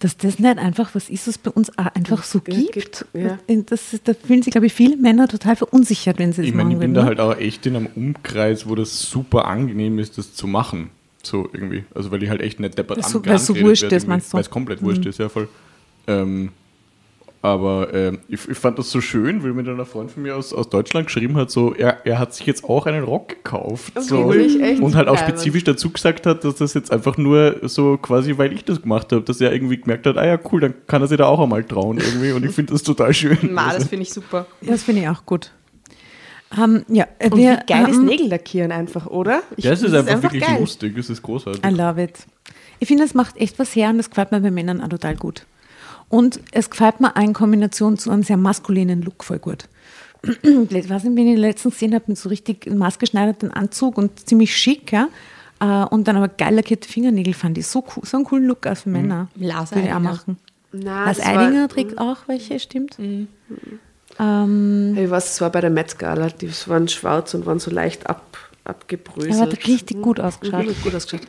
dass 0.00 0.16
das 0.16 0.38
nicht 0.38 0.58
einfach 0.58 0.94
was 0.94 1.08
ist, 1.08 1.28
was 1.28 1.38
bei 1.38 1.50
uns 1.50 1.76
auch 1.78 1.86
einfach 1.94 2.22
so 2.24 2.40
gibt. 2.40 2.72
gibt, 2.72 3.06
ja. 3.14 3.38
Das, 3.66 3.98
da 4.02 4.12
fühlen 4.14 4.42
sich, 4.42 4.50
glaube 4.50 4.66
ich, 4.66 4.72
viele 4.72 4.96
Männer 4.96 5.28
total 5.28 5.56
verunsichert, 5.56 6.18
wenn 6.18 6.32
sie 6.32 6.42
das 6.42 6.48
Ich 6.48 6.54
meine, 6.54 6.70
machen 6.70 6.72
ich 6.72 6.78
bin 6.80 6.90
würden. 6.90 6.94
da 6.94 7.02
ne? 7.02 7.06
halt 7.08 7.20
auch 7.20 7.38
echt 7.38 7.64
in 7.66 7.76
einem 7.76 7.88
Umkreis, 7.94 8.68
wo 8.68 8.74
das 8.74 9.00
super 9.02 9.46
angenehm 9.46 9.98
ist, 9.98 10.18
das 10.18 10.34
zu 10.34 10.46
machen. 10.46 10.90
So 11.22 11.48
irgendwie. 11.52 11.84
Also 11.94 12.10
weil 12.10 12.22
ich 12.22 12.28
halt 12.28 12.40
echt 12.42 12.60
nicht 12.60 12.76
deppert 12.76 13.02
so- 13.04 13.24
weil 13.24 13.38
so 13.38 13.52
angeredet 13.52 13.68
wurscht 13.68 13.92
ist, 13.92 14.08
meinst 14.08 14.26
du? 14.32 14.36
Mhm. 14.36 14.38
Weil 14.38 14.42
es 14.42 14.50
komplett 14.50 14.82
wurscht 14.82 15.06
ist, 15.06 15.18
ja 15.18 15.28
voll. 15.28 15.48
Ähm, 16.06 16.50
aber 17.44 17.92
ähm, 17.92 18.20
ich, 18.26 18.48
ich 18.48 18.56
fand 18.56 18.78
das 18.78 18.90
so 18.90 19.02
schön, 19.02 19.42
weil 19.44 19.52
mir 19.52 19.64
dann 19.64 19.78
ein 19.78 19.84
Freund 19.84 20.10
von 20.10 20.22
mir 20.22 20.34
aus, 20.34 20.54
aus 20.54 20.70
Deutschland 20.70 21.08
geschrieben 21.08 21.36
hat, 21.36 21.50
so, 21.50 21.74
er, 21.74 21.98
er 22.06 22.18
hat 22.18 22.32
sich 22.34 22.46
jetzt 22.46 22.64
auch 22.64 22.86
einen 22.86 23.04
Rock 23.04 23.28
gekauft. 23.28 23.92
so. 24.00 24.32
ich 24.32 24.58
echt 24.62 24.80
Und 24.80 24.94
halt 24.94 25.08
auch 25.08 25.18
spezifisch 25.18 25.62
dazu 25.62 25.90
gesagt 25.90 26.24
hat, 26.24 26.42
dass 26.42 26.54
das 26.56 26.72
jetzt 26.72 26.90
einfach 26.90 27.18
nur 27.18 27.56
so 27.68 27.98
quasi, 27.98 28.38
weil 28.38 28.54
ich 28.54 28.64
das 28.64 28.80
gemacht 28.80 29.12
habe, 29.12 29.20
dass 29.20 29.42
er 29.42 29.52
irgendwie 29.52 29.76
gemerkt 29.78 30.06
hat, 30.06 30.16
ah 30.16 30.24
ja, 30.26 30.38
cool, 30.50 30.62
dann 30.62 30.74
kann 30.86 31.02
er 31.02 31.08
sich 31.08 31.18
da 31.18 31.26
auch 31.26 31.38
einmal 31.38 31.62
trauen 31.64 31.98
irgendwie. 31.98 32.32
Und 32.32 32.46
ich 32.46 32.52
finde 32.52 32.72
das 32.72 32.82
total 32.82 33.12
schön. 33.12 33.36
Ma, 33.52 33.66
Also- 33.66 33.80
das 33.80 33.88
finde 33.88 34.04
ich 34.04 34.12
super. 34.14 34.46
Das 34.62 34.82
finde 34.82 35.02
ich 35.02 35.08
auch 35.10 35.26
gut. 35.26 35.50
Ähm, 36.58 36.84
ja, 36.88 37.06
äh, 37.18 37.28
Und 37.30 37.36
wir, 37.38 37.58
wie 37.60 37.66
geil 37.72 37.88
ist 37.90 37.96
ähm, 37.96 38.04
Nägel 38.06 38.28
lackieren 38.28 38.72
einfach, 38.72 39.06
oder? 39.06 39.42
Ich- 39.58 39.64
Ja, 39.64 39.72
es 39.72 39.82
ist 39.82 39.92
das 39.92 40.06
einfach, 40.06 40.22
wirklich 40.22 40.44
geil. 40.44 40.60
lustig, 40.60 40.96
es 40.96 41.10
ist 41.10 41.20
großartig. 41.20 41.62
I 41.62 41.68
love 41.74 42.02
it. 42.02 42.20
Ich 42.78 42.88
finde, 42.88 43.04
es 43.04 43.12
macht 43.12 43.36
echt 43.36 43.58
was 43.58 43.76
her 43.76 43.90
und 43.90 43.98
das 43.98 44.08
gefällt 44.08 44.32
mir 44.32 44.40
bei 44.40 44.50
Männern 44.50 44.80
auch 44.80 44.88
total 44.88 45.14
gut. 45.16 45.44
Und 46.14 46.38
es 46.52 46.70
gefällt 46.70 47.00
mir 47.00 47.14
auch 47.16 47.20
in 47.22 47.32
Kombination 47.32 47.98
zu 47.98 48.10
einem 48.10 48.22
sehr 48.22 48.36
maskulinen 48.36 49.02
Look 49.02 49.24
voll 49.24 49.38
gut. 49.40 49.64
Ich 50.22 50.88
weiß 50.88 51.04
nicht, 51.04 51.16
wenn 51.16 51.26
ich 51.28 51.38
letztens 51.38 51.74
gesehen 51.74 51.92
habe 51.94 52.04
mit 52.06 52.18
so 52.18 52.28
richtig 52.28 52.70
maßgeschneiderten 52.72 53.50
Anzug 53.50 53.98
und 53.98 54.26
ziemlich 54.28 54.56
schick, 54.56 54.92
ja. 54.92 55.08
Äh, 55.60 55.84
Und 55.92 56.06
dann 56.08 56.16
aber 56.16 56.28
geil 56.28 56.54
lackierte 56.54 56.88
Fingernägel 56.88 57.34
fand 57.34 57.58
ich 57.58 57.66
so 57.66 57.84
cool, 57.96 58.04
so 58.06 58.16
einen 58.16 58.24
coolen 58.26 58.46
Look 58.46 58.66
auch 58.66 58.76
für 58.76 58.88
Männer. 58.90 59.28
Lars 59.34 59.72
Würde 59.72 59.86
ich 59.86 59.92
auch 59.92 59.96
Eidinger. 59.96 60.12
machen. 60.12 60.36
Na, 60.72 61.04
Lars 61.04 61.16
das 61.18 61.26
war- 61.26 61.38
Eidinger 61.38 61.68
trägt 61.68 61.98
auch 61.98 62.16
welche, 62.26 62.58
stimmt. 62.60 62.96
Ähm, 64.18 64.96
Ich 64.98 65.10
weiß, 65.10 65.30
es 65.32 65.40
war 65.40 65.50
bei 65.50 65.60
der 65.60 65.70
Met 65.70 65.98
Gala, 65.98 66.28
die 66.28 66.50
waren 66.68 66.88
schwarz 66.88 67.34
und 67.34 67.46
waren 67.46 67.58
so 67.58 67.70
leicht 67.70 68.08
ab, 68.08 68.38
abgebröselt. 68.64 69.34
Er 69.34 69.40
hat 69.40 69.66
richtig 69.66 70.00
gut 70.00 70.20
ausgeschaut. 70.20 70.66
Mhm, 70.66 70.74
gut 70.82 70.94
ausgeschaut. 70.94 71.26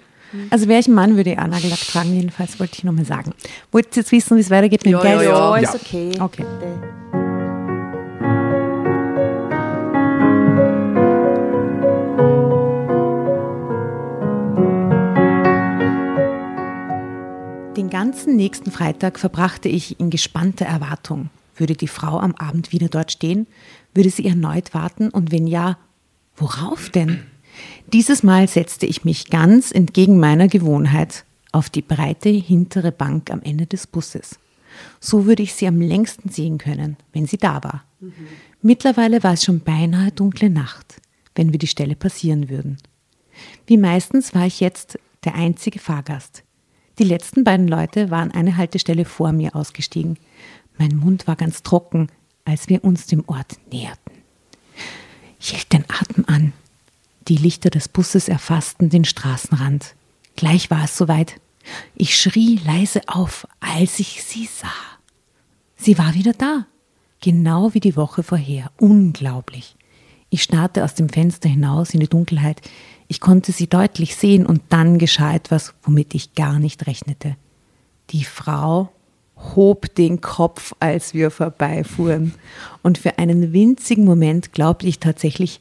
Also 0.49 0.67
wäre 0.67 0.79
ich 0.79 0.87
ein 0.87 0.93
Mann, 0.93 1.15
würde 1.15 1.31
ich 1.31 1.39
auch 1.39 1.47
Nagellack 1.47 1.79
tragen, 1.79 2.13
jedenfalls 2.13 2.59
wollte 2.59 2.73
ich 2.77 2.83
nochmal 2.83 3.05
sagen. 3.05 3.33
Wollt 3.71 3.87
ihr 3.95 4.01
jetzt 4.01 4.11
wissen, 4.11 4.37
wie 4.37 4.41
es 4.41 4.49
weitergeht 4.49 4.83
mit 4.85 4.93
dem 4.93 4.97
Ja, 4.97 5.01
Geist? 5.03 5.23
ja. 5.23 5.29
Ja, 5.29 5.57
Ja. 5.61 5.69
ist 5.69 5.75
okay. 5.75 6.11
Okay. 6.19 6.45
Den 17.77 17.89
ganzen 17.89 18.37
nächsten 18.37 18.71
Freitag 18.71 19.19
verbrachte 19.19 19.67
ich 19.67 19.99
in 19.99 20.09
gespannter 20.09 20.65
Erwartung. 20.65 21.29
Würde 21.57 21.75
die 21.75 21.89
Frau 21.89 22.19
am 22.19 22.33
Abend 22.35 22.71
wieder 22.71 22.87
dort 22.87 23.11
stehen? 23.11 23.47
Würde 23.93 24.09
sie 24.09 24.25
erneut 24.25 24.73
warten? 24.73 25.09
Und 25.09 25.31
wenn 25.31 25.45
ja, 25.45 25.77
worauf 26.37 26.89
denn? 26.89 27.23
Dieses 27.93 28.23
Mal 28.23 28.47
setzte 28.47 28.85
ich 28.85 29.05
mich 29.05 29.29
ganz 29.29 29.71
entgegen 29.71 30.19
meiner 30.19 30.47
Gewohnheit 30.47 31.25
auf 31.51 31.69
die 31.69 31.81
breite 31.81 32.29
hintere 32.29 32.91
Bank 32.91 33.31
am 33.31 33.41
Ende 33.41 33.65
des 33.65 33.87
Busses. 33.87 34.37
So 34.99 35.25
würde 35.25 35.43
ich 35.43 35.53
sie 35.53 35.67
am 35.67 35.79
längsten 35.79 36.29
sehen 36.29 36.57
können, 36.57 36.97
wenn 37.13 37.25
sie 37.25 37.37
da 37.37 37.63
war. 37.63 37.85
Mittlerweile 38.61 39.23
war 39.23 39.33
es 39.33 39.43
schon 39.43 39.61
beinahe 39.61 40.11
dunkle 40.11 40.49
Nacht, 40.49 41.01
wenn 41.33 41.51
wir 41.51 41.59
die 41.59 41.67
Stelle 41.67 41.95
passieren 41.95 42.49
würden. 42.49 42.77
Wie 43.67 43.77
meistens 43.77 44.33
war 44.33 44.45
ich 44.45 44.59
jetzt 44.59 44.99
der 45.23 45.35
einzige 45.35 45.79
Fahrgast. 45.79 46.43
Die 46.99 47.03
letzten 47.03 47.43
beiden 47.43 47.67
Leute 47.67 48.09
waren 48.09 48.31
eine 48.31 48.57
Haltestelle 48.57 49.05
vor 49.05 49.31
mir 49.31 49.55
ausgestiegen. 49.55 50.17
Mein 50.77 50.95
Mund 50.95 51.27
war 51.27 51.35
ganz 51.35 51.63
trocken, 51.63 52.07
als 52.45 52.69
wir 52.69 52.83
uns 52.83 53.07
dem 53.07 53.23
Ort 53.27 53.57
näherten. 53.71 54.13
Ich 55.39 55.49
hielt 55.49 55.73
den 55.73 55.85
Atem 55.89 56.25
an. 56.27 56.53
Die 57.27 57.37
Lichter 57.37 57.71
des 57.71 57.87
Busses 57.87 58.29
erfassten 58.29 58.89
den 58.89 59.03
Straßenrand. 59.03 59.95
Gleich 60.35 60.69
war 60.69 60.83
es 60.83 60.95
soweit. 60.95 61.41
Ich 61.95 62.17
schrie 62.19 62.59
leise 62.63 63.01
auf, 63.07 63.47
als 63.59 63.99
ich 63.99 64.23
sie 64.23 64.45
sah. 64.45 64.67
Sie 65.75 65.97
war 65.97 66.13
wieder 66.13 66.33
da. 66.33 66.67
Genau 67.21 67.73
wie 67.73 67.79
die 67.79 67.95
Woche 67.95 68.21
vorher. 68.21 68.71
Unglaublich. 68.79 69.75
Ich 70.29 70.43
starrte 70.43 70.83
aus 70.83 70.93
dem 70.93 71.09
Fenster 71.09 71.49
hinaus 71.49 71.95
in 71.95 71.99
die 71.99 72.07
Dunkelheit. 72.07 72.61
Ich 73.07 73.19
konnte 73.19 73.51
sie 73.51 73.67
deutlich 73.67 74.15
sehen 74.15 74.45
und 74.45 74.61
dann 74.69 74.99
geschah 74.99 75.33
etwas, 75.33 75.73
womit 75.81 76.13
ich 76.13 76.35
gar 76.35 76.59
nicht 76.59 76.85
rechnete. 76.85 77.37
Die 78.11 78.23
Frau 78.23 78.91
hob 79.55 79.95
den 79.95 80.21
Kopf, 80.21 80.73
als 80.79 81.15
wir 81.15 81.31
vorbeifuhren. 81.31 82.35
Und 82.83 82.99
für 82.99 83.17
einen 83.17 83.51
winzigen 83.51 84.05
Moment 84.05 84.53
glaubte 84.53 84.87
ich 84.87 84.99
tatsächlich, 84.99 85.59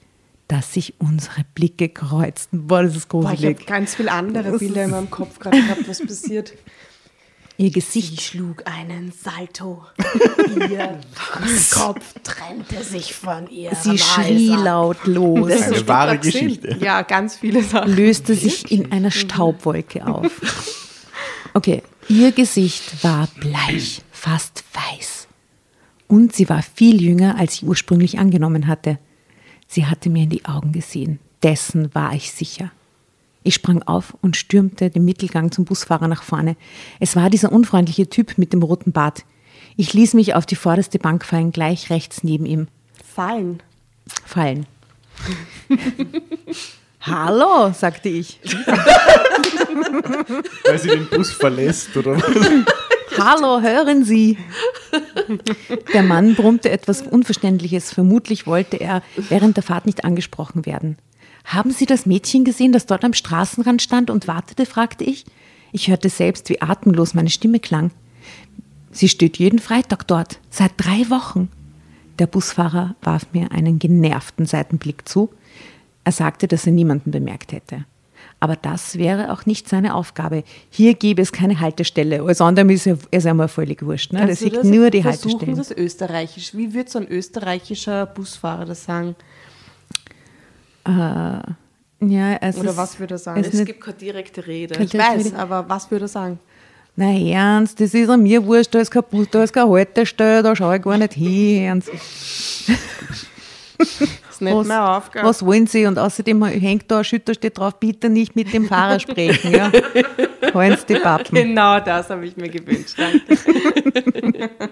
dass 0.48 0.74
sich 0.74 0.94
unsere 0.98 1.42
Blicke 1.54 1.88
kreuzten. 1.88 2.66
Boah, 2.66 2.82
das 2.82 2.96
ist 2.96 3.08
Boah, 3.08 3.22
ich 3.22 3.26
habe 3.44 3.54
gruselig. 3.54 3.66
ganz 3.66 3.94
viele 3.94 4.12
andere 4.12 4.58
Bilder 4.58 4.84
in 4.84 4.90
meinem 4.90 5.10
Kopf 5.10 5.38
gerade 5.38 5.60
gehabt, 5.60 5.88
was 5.88 6.00
passiert. 6.04 6.52
Ihr 7.56 7.66
Sie 7.68 7.72
Gesicht 7.72 8.20
schlug 8.20 8.64
einen 8.68 9.12
Salto. 9.12 9.84
Ihr 10.70 11.00
Kopf 11.72 12.14
trennte 12.24 12.82
sich 12.82 13.14
von 13.14 13.48
ihrem 13.48 13.76
Sie 13.80 13.96
schrie 13.96 14.48
laut 14.48 15.06
los, 15.06 15.48
Das 15.48 15.62
Eine 15.62 15.76
ist 15.76 15.88
wahre 15.88 16.14
doch 16.16 16.22
gesehen. 16.22 16.48
Geschichte. 16.48 16.78
Ja, 16.84 17.02
ganz 17.02 17.36
viele 17.36 17.62
Sachen. 17.62 17.94
löste 17.94 18.34
sich 18.34 18.72
in 18.72 18.90
einer 18.90 19.12
Staubwolke 19.12 20.04
auf. 20.12 20.32
Okay, 21.54 21.84
ihr 22.08 22.32
Gesicht 22.32 23.04
war 23.04 23.28
bleich, 23.38 24.02
fast 24.10 24.64
weiß. 24.72 25.28
Und 26.08 26.34
sie 26.34 26.48
war 26.48 26.62
viel 26.62 27.00
jünger, 27.00 27.38
als 27.38 27.54
ich 27.54 27.64
ursprünglich 27.64 28.18
angenommen 28.18 28.66
hatte. 28.66 28.98
Sie 29.74 29.86
hatte 29.86 30.08
mir 30.08 30.22
in 30.22 30.30
die 30.30 30.44
Augen 30.44 30.70
gesehen. 30.70 31.18
Dessen 31.42 31.92
war 31.96 32.14
ich 32.14 32.30
sicher. 32.30 32.70
Ich 33.42 33.54
sprang 33.54 33.82
auf 33.82 34.16
und 34.22 34.36
stürmte 34.36 34.88
den 34.88 35.04
Mittelgang 35.04 35.50
zum 35.50 35.64
Busfahrer 35.64 36.06
nach 36.06 36.22
vorne. 36.22 36.54
Es 37.00 37.16
war 37.16 37.28
dieser 37.28 37.50
unfreundliche 37.50 38.08
Typ 38.08 38.38
mit 38.38 38.52
dem 38.52 38.62
roten 38.62 38.92
Bart. 38.92 39.24
Ich 39.76 39.92
ließ 39.92 40.14
mich 40.14 40.36
auf 40.36 40.46
die 40.46 40.54
vorderste 40.54 41.00
Bank 41.00 41.24
fallen, 41.24 41.50
gleich 41.50 41.90
rechts 41.90 42.22
neben 42.22 42.46
ihm. 42.46 42.68
Fallen. 43.04 43.64
Fallen. 44.24 44.66
Hallo, 47.00 47.72
sagte 47.72 48.10
ich. 48.10 48.38
Weil 50.66 50.78
sie 50.78 50.90
den 50.90 51.08
Bus 51.08 51.32
verlässt, 51.32 51.96
oder 51.96 52.16
was? 52.16 52.22
Hallo, 53.18 53.60
hören 53.60 54.04
Sie. 54.04 54.38
Der 55.92 56.02
Mann 56.02 56.34
brummte 56.34 56.70
etwas 56.70 57.02
Unverständliches. 57.02 57.92
Vermutlich 57.92 58.46
wollte 58.46 58.76
er 58.76 59.02
während 59.16 59.56
der 59.56 59.62
Fahrt 59.62 59.86
nicht 59.86 60.04
angesprochen 60.04 60.66
werden. 60.66 60.96
Haben 61.44 61.70
Sie 61.70 61.86
das 61.86 62.06
Mädchen 62.06 62.44
gesehen, 62.44 62.72
das 62.72 62.86
dort 62.86 63.04
am 63.04 63.12
Straßenrand 63.12 63.82
stand 63.82 64.10
und 64.10 64.26
wartete? 64.26 64.66
fragte 64.66 65.04
ich. 65.04 65.24
Ich 65.72 65.88
hörte 65.88 66.08
selbst, 66.08 66.48
wie 66.48 66.62
atemlos 66.62 67.14
meine 67.14 67.30
Stimme 67.30 67.60
klang. 67.60 67.90
Sie 68.90 69.08
steht 69.08 69.38
jeden 69.38 69.58
Freitag 69.58 70.06
dort, 70.06 70.38
seit 70.50 70.72
drei 70.76 71.10
Wochen. 71.10 71.48
Der 72.18 72.26
Busfahrer 72.26 72.94
warf 73.02 73.26
mir 73.32 73.52
einen 73.52 73.78
genervten 73.78 74.46
Seitenblick 74.46 75.08
zu. 75.08 75.30
Er 76.04 76.12
sagte, 76.12 76.46
dass 76.46 76.66
er 76.66 76.72
niemanden 76.72 77.10
bemerkt 77.10 77.52
hätte. 77.52 77.84
Aber 78.44 78.56
das 78.56 78.98
wäre 78.98 79.32
auch 79.32 79.46
nicht 79.46 79.70
seine 79.70 79.94
Aufgabe. 79.94 80.44
Hier 80.68 80.92
gäbe 80.92 81.22
es 81.22 81.32
keine 81.32 81.60
Haltestelle. 81.60 82.20
Alles 82.20 82.42
andere 82.42 82.70
ist 82.74 82.84
ja, 82.84 82.94
ist 83.10 83.24
ja 83.24 83.32
mal 83.32 83.48
völlig 83.48 83.82
wurscht. 83.82 84.12
Ne? 84.12 84.18
Das 84.18 84.40
Kannst 84.40 84.42
du 84.42 84.50
sieht 84.50 84.64
nur 84.64 84.90
die 84.90 85.00
versuchen, 85.00 85.40
Haltestellen. 85.40 85.56
das 85.56 85.70
Österreichisch. 85.70 86.54
Wie 86.54 86.74
würde 86.74 86.90
so 86.90 86.98
ein 86.98 87.08
österreichischer 87.08 88.04
Busfahrer 88.04 88.66
das 88.66 88.84
sagen? 88.84 89.16
Ja, 90.86 91.42
es 92.42 92.58
Oder 92.58 92.72
ist, 92.72 92.76
was 92.76 93.00
würde 93.00 93.14
er 93.14 93.18
sagen? 93.18 93.40
es 93.40 93.54
Es 93.54 93.64
gibt 93.64 93.80
keine 93.80 93.96
direkte 93.96 94.46
Rede. 94.46 94.84
Ich 94.84 94.92
weiß, 94.92 95.32
aber 95.32 95.66
was 95.66 95.90
würde 95.90 96.04
er 96.04 96.08
sagen? 96.08 96.38
na 96.96 97.18
ernst, 97.18 97.80
das 97.80 97.94
ist 97.94 98.10
an 98.10 98.22
mir 98.22 98.44
wurscht, 98.44 98.74
da 98.74 98.78
ist 98.78 98.90
kein 98.90 99.04
Bus, 99.10 99.26
da 99.30 99.42
ist 99.42 99.54
keine 99.54 99.70
Haltestelle, 99.70 100.42
da 100.42 100.54
schaue 100.54 100.76
ich 100.76 100.82
gar 100.82 100.98
nicht 100.98 101.14
hin. 101.14 101.62
Ernst. 101.62 101.88
Ist 104.34 104.40
nicht 104.40 104.54
Was, 104.54 104.66
meine 104.66 104.88
Aufgabe. 104.88 105.28
was 105.28 105.44
wollen 105.44 105.66
Sie? 105.66 105.86
Und 105.86 105.98
außerdem 105.98 106.44
hängt 106.44 106.90
da 106.90 106.98
ein 106.98 107.04
da 107.28 107.34
steht 107.34 107.58
drauf, 107.58 107.78
bitte 107.78 108.08
nicht 108.08 108.34
mit 108.34 108.52
dem 108.52 108.66
Fahrer 108.66 108.98
sprechen. 108.98 109.52
Ja? 109.52 109.70
Sie 110.52 110.86
die 110.86 110.96
Pappen. 110.96 111.34
Genau 111.34 111.78
das 111.80 112.10
habe 112.10 112.26
ich 112.26 112.36
mir 112.36 112.48
gewünscht. 112.48 112.96
Danke. 112.98 114.50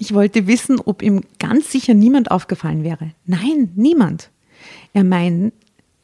Ich 0.00 0.14
wollte 0.14 0.46
wissen, 0.46 0.80
ob 0.80 1.02
ihm 1.02 1.22
ganz 1.40 1.72
sicher 1.72 1.92
niemand 1.92 2.30
aufgefallen 2.30 2.84
wäre. 2.84 3.10
Nein, 3.26 3.72
niemand. 3.74 4.30
Er, 4.92 5.02
mein, 5.02 5.50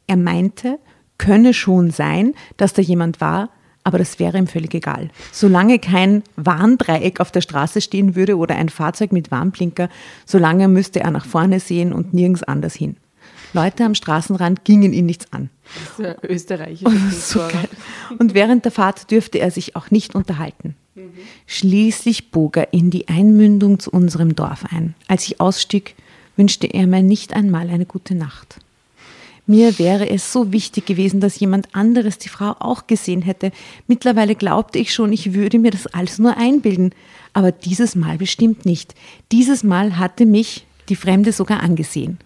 er 0.05 0.17
meinte, 0.17 0.79
könne 1.17 1.53
schon 1.53 1.91
sein, 1.91 2.33
dass 2.57 2.73
da 2.73 2.81
jemand 2.81 3.21
war, 3.21 3.51
aber 3.85 3.99
das 3.99 4.19
wäre 4.19 4.37
ihm 4.37 4.47
völlig 4.47 4.73
egal. 4.73 5.09
Solange 5.31 5.79
kein 5.79 6.23
Warndreieck 6.35 7.21
auf 7.21 7.31
der 7.31 7.41
Straße 7.41 7.79
stehen 7.79 8.15
würde 8.15 8.35
oder 8.35 8.55
ein 8.55 8.67
Fahrzeug 8.69 9.13
mit 9.13 9.31
Warnblinker, 9.31 9.89
solange 10.25 10.67
müsste 10.67 10.99
er 10.99 11.11
nach 11.11 11.25
vorne 11.25 11.59
sehen 11.61 11.93
und 11.93 12.13
nirgends 12.13 12.43
anders 12.43 12.73
hin. 12.73 12.97
Leute 13.53 13.85
am 13.85 13.95
Straßenrand 13.95 14.65
gingen 14.65 14.91
ihn 14.91 15.05
nichts 15.05 15.31
an. 15.31 15.49
Das 15.97 16.17
ist 16.17 16.23
österreichische 16.23 16.97
So 17.11 17.39
Kultur. 17.39 17.61
geil. 17.61 17.69
Und 18.19 18.33
während 18.33 18.65
der 18.65 18.71
Fahrt 18.71 19.11
dürfte 19.11 19.37
er 19.39 19.51
sich 19.51 19.75
auch 19.75 19.91
nicht 19.91 20.15
unterhalten. 20.15 20.75
Schließlich 21.45 22.31
bog 22.31 22.57
er 22.57 22.73
in 22.73 22.89
die 22.89 23.07
Einmündung 23.07 23.79
zu 23.79 23.91
unserem 23.91 24.35
Dorf 24.35 24.65
ein. 24.71 24.95
Als 25.07 25.25
ich 25.27 25.39
ausstieg, 25.39 25.95
wünschte 26.35 26.67
er 26.67 26.87
mir 26.87 27.03
nicht 27.03 27.33
einmal 27.33 27.69
eine 27.69 27.85
gute 27.85 28.15
Nacht. 28.15 28.59
Mir 29.47 29.77
wäre 29.77 30.09
es 30.09 30.33
so 30.33 30.51
wichtig 30.51 30.85
gewesen, 30.87 31.19
dass 31.19 31.39
jemand 31.39 31.73
anderes 31.75 32.17
die 32.17 32.29
Frau 32.29 32.55
auch 32.59 32.87
gesehen 32.87 33.21
hätte. 33.21 33.51
Mittlerweile 33.87 34.35
glaubte 34.35 34.79
ich 34.79 34.93
schon, 34.93 35.13
ich 35.13 35.33
würde 35.33 35.59
mir 35.59 35.71
das 35.71 35.87
alles 35.87 36.17
nur 36.17 36.37
einbilden. 36.37 36.93
Aber 37.33 37.51
dieses 37.51 37.95
Mal 37.95 38.17
bestimmt 38.17 38.65
nicht. 38.65 38.95
Dieses 39.31 39.63
Mal 39.63 39.97
hatte 39.97 40.25
mich 40.25 40.65
die 40.89 40.95
Fremde 40.95 41.31
sogar 41.31 41.61
angesehen. 41.61 42.17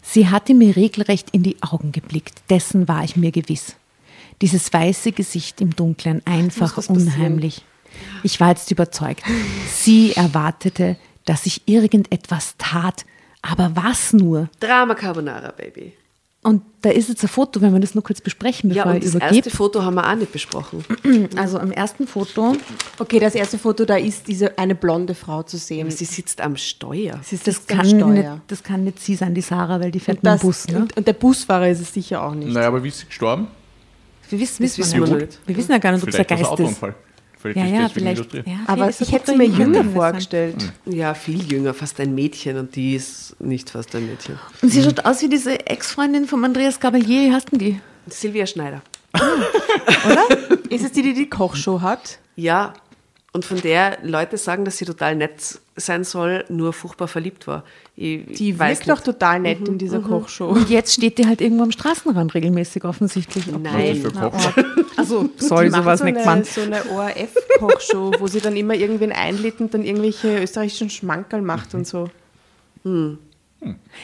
Sie 0.00 0.28
hatte 0.28 0.54
mir 0.54 0.76
regelrecht 0.76 1.30
in 1.32 1.42
die 1.42 1.56
Augen 1.62 1.90
geblickt, 1.90 2.42
dessen 2.50 2.86
war 2.86 3.02
ich 3.02 3.16
mir 3.16 3.32
gewiss. 3.32 3.74
Dieses 4.40 4.72
weiße 4.72 5.12
Gesicht 5.12 5.60
im 5.60 5.74
Dunkeln, 5.74 6.22
einfach 6.24 6.78
unheimlich. 6.88 7.64
Ich 8.22 8.40
war 8.40 8.50
jetzt 8.50 8.70
überzeugt. 8.70 9.22
Sie 9.68 10.12
erwartete, 10.12 10.96
dass 11.24 11.46
ich 11.46 11.62
irgendetwas 11.66 12.54
tat. 12.58 13.04
Aber 13.42 13.72
was 13.74 14.12
nur? 14.12 14.48
Drama 14.60 14.94
Carbonara, 14.94 15.50
Baby. 15.50 15.92
Und 16.44 16.62
da 16.80 16.90
ist 16.90 17.08
jetzt 17.08 17.22
ein 17.22 17.28
Foto, 17.28 17.60
wenn 17.60 17.72
wir 17.72 17.78
das 17.78 17.94
nur 17.94 18.02
kurz 18.02 18.20
besprechen, 18.20 18.70
Ja, 18.72 18.82
bevor 18.82 18.90
und 18.92 18.98
ich 18.98 19.04
das 19.04 19.14
übergebe. 19.14 19.36
erste 19.36 19.50
Foto 19.56 19.84
haben 19.84 19.94
wir 19.94 20.10
auch 20.10 20.16
nicht 20.16 20.32
besprochen. 20.32 20.84
Also 21.36 21.58
am 21.60 21.70
ersten 21.70 22.08
Foto, 22.08 22.56
Okay, 22.98 23.20
das 23.20 23.36
erste 23.36 23.58
Foto, 23.58 23.84
da 23.84 23.96
ist 23.96 24.26
diese 24.26 24.58
eine 24.58 24.74
blonde 24.74 25.14
Frau 25.14 25.44
zu 25.44 25.56
sehen. 25.56 25.88
Sie 25.92 26.04
sitzt 26.04 26.40
am 26.40 26.56
Steuer. 26.56 27.20
Sie 27.22 27.36
ist 27.36 27.46
das 27.46 27.60
am 27.70 27.76
kann, 27.76 27.86
Steuer. 27.86 28.06
nicht, 28.08 28.28
das 28.48 28.62
kann 28.64 28.82
nicht 28.82 28.98
sie 28.98 29.14
sein, 29.14 29.34
die 29.34 29.40
Sarah, 29.40 29.78
weil 29.80 29.92
die 29.92 30.00
fährt 30.00 30.18
mit 30.18 30.24
dem 30.24 30.34
das, 30.34 30.40
Bus. 30.42 30.66
Ne? 30.66 30.78
und, 30.80 30.96
und 30.96 31.06
der 31.06 31.12
Busfahrer 31.12 31.68
ist 31.68 31.80
es 31.80 31.94
sicher 31.94 32.24
auch 32.24 32.34
nicht. 32.34 32.52
Naja, 32.52 32.66
aber 32.66 32.82
wie 32.82 32.88
ist 32.88 32.98
sie 32.98 33.06
gestorben? 33.06 33.46
Wir 34.28 34.40
wissen, 34.40 34.64
wissen 34.64 34.78
wissen 34.78 35.00
wir, 35.00 35.08
wir 35.10 35.16
nicht. 35.26 35.38
wir 35.46 35.56
wissen 35.56 35.70
ja 35.70 35.78
gar 35.78 35.92
nicht, 35.92 36.02
ob 36.02 36.08
es 36.08 36.16
ein 36.16 36.26
Geist 36.26 36.32
ein 36.32 36.40
ist. 36.40 36.48
Autounfall. 36.50 36.94
Vielleicht 37.42 37.58
Ja, 37.58 37.64
ist 37.64 37.72
ja, 37.72 37.78
deswegen 37.88 37.92
vielleicht. 37.92 38.34
Industrie. 38.34 38.50
Ja, 38.50 38.58
Aber 38.66 38.88
ich 38.88 39.12
hätte 39.12 39.26
sie 39.26 39.32
doch 39.32 39.38
mir 39.38 39.46
jünger 39.46 39.84
vorgestellt. 39.84 40.72
Ja, 40.86 41.12
viel 41.14 41.42
jünger, 41.52 41.74
fast 41.74 41.98
ein 42.00 42.14
Mädchen 42.14 42.56
und 42.56 42.74
die 42.76 42.94
ist 42.94 43.34
nicht 43.40 43.68
fast 43.70 43.94
ein 43.96 44.06
Mädchen. 44.06 44.38
Und 44.62 44.70
sie 44.70 44.82
schaut 44.82 45.04
aus 45.04 45.20
wie 45.22 45.28
diese 45.28 45.66
Ex-Freundin 45.66 46.26
von 46.26 46.44
Andreas 46.44 46.78
Gabalier. 46.80 47.28
Wie 47.28 47.32
heißt 47.34 47.52
denn 47.52 47.58
die? 47.58 47.80
Silvia 48.08 48.46
Schneider. 48.46 48.80
Ist 50.70 50.84
es 50.84 50.92
die, 50.92 51.02
die 51.02 51.14
die 51.14 51.28
Kochshow 51.28 51.80
hat? 51.80 52.18
Ja, 52.36 52.72
und 53.32 53.44
von 53.44 53.60
der 53.60 53.98
Leute 54.02 54.36
sagen, 54.36 54.64
dass 54.64 54.76
sie 54.78 54.84
total 54.84 55.16
nett 55.16 55.58
sein 55.76 56.04
soll, 56.04 56.44
nur 56.50 56.72
furchtbar 56.74 57.08
verliebt 57.08 57.46
war. 57.46 57.64
Ich, 57.96 58.26
Die 58.26 58.58
wirkt 58.58 58.88
doch 58.88 59.00
total 59.00 59.40
nett 59.40 59.66
in 59.66 59.78
dieser 59.78 60.00
Kochshow. 60.00 60.48
Und 60.50 60.68
jetzt 60.68 60.92
steht 60.92 61.16
die 61.18 61.26
halt 61.26 61.40
irgendwo 61.40 61.62
am 61.62 61.70
Straßenrand 61.72 62.34
regelmäßig 62.34 62.84
offensichtlich. 62.84 63.46
Nein. 63.46 64.02
Was 64.14 64.54
Na? 64.96 65.02
Also, 65.02 65.22
macht 65.40 65.40
sowas 65.40 65.98
so 65.98 66.04
nicht 66.04 66.16
eine, 66.16 66.24
gemeint. 66.24 66.46
so 66.46 66.60
eine 66.62 66.84
ORF-Kochshow, 66.90 68.12
wo 68.18 68.26
sie 68.26 68.40
dann 68.40 68.56
immer 68.56 68.74
irgendwen 68.74 69.12
einlädt 69.12 69.60
und 69.60 69.72
dann 69.74 69.84
irgendwelche 69.84 70.42
österreichischen 70.42 70.90
Schmankerl 70.90 71.42
macht 71.42 71.74
und 71.74 71.86
so. 71.86 72.08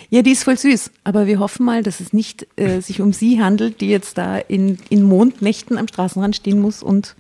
Ja, 0.09 0.23
die 0.23 0.31
ist 0.31 0.45
voll 0.45 0.57
süß. 0.57 0.91
Aber 1.05 1.27
wir 1.27 1.41
hoffen 1.41 1.67
mal, 1.67 1.83
dass 1.83 1.99
es 2.01 2.13
nicht 2.13 2.47
äh, 2.57 2.81
sich 2.81 3.01
um 3.01 3.13
sie 3.13 3.43
handelt, 3.43 3.81
die 3.81 3.89
jetzt 3.89 4.17
da 4.19 4.39
in, 4.39 4.79
in 4.89 5.03
Mondnächten 5.03 5.79
am 5.79 5.89
Straßenrand 5.89 6.37
stehen 6.37 6.61
muss 6.61 6.83
und 6.83 7.17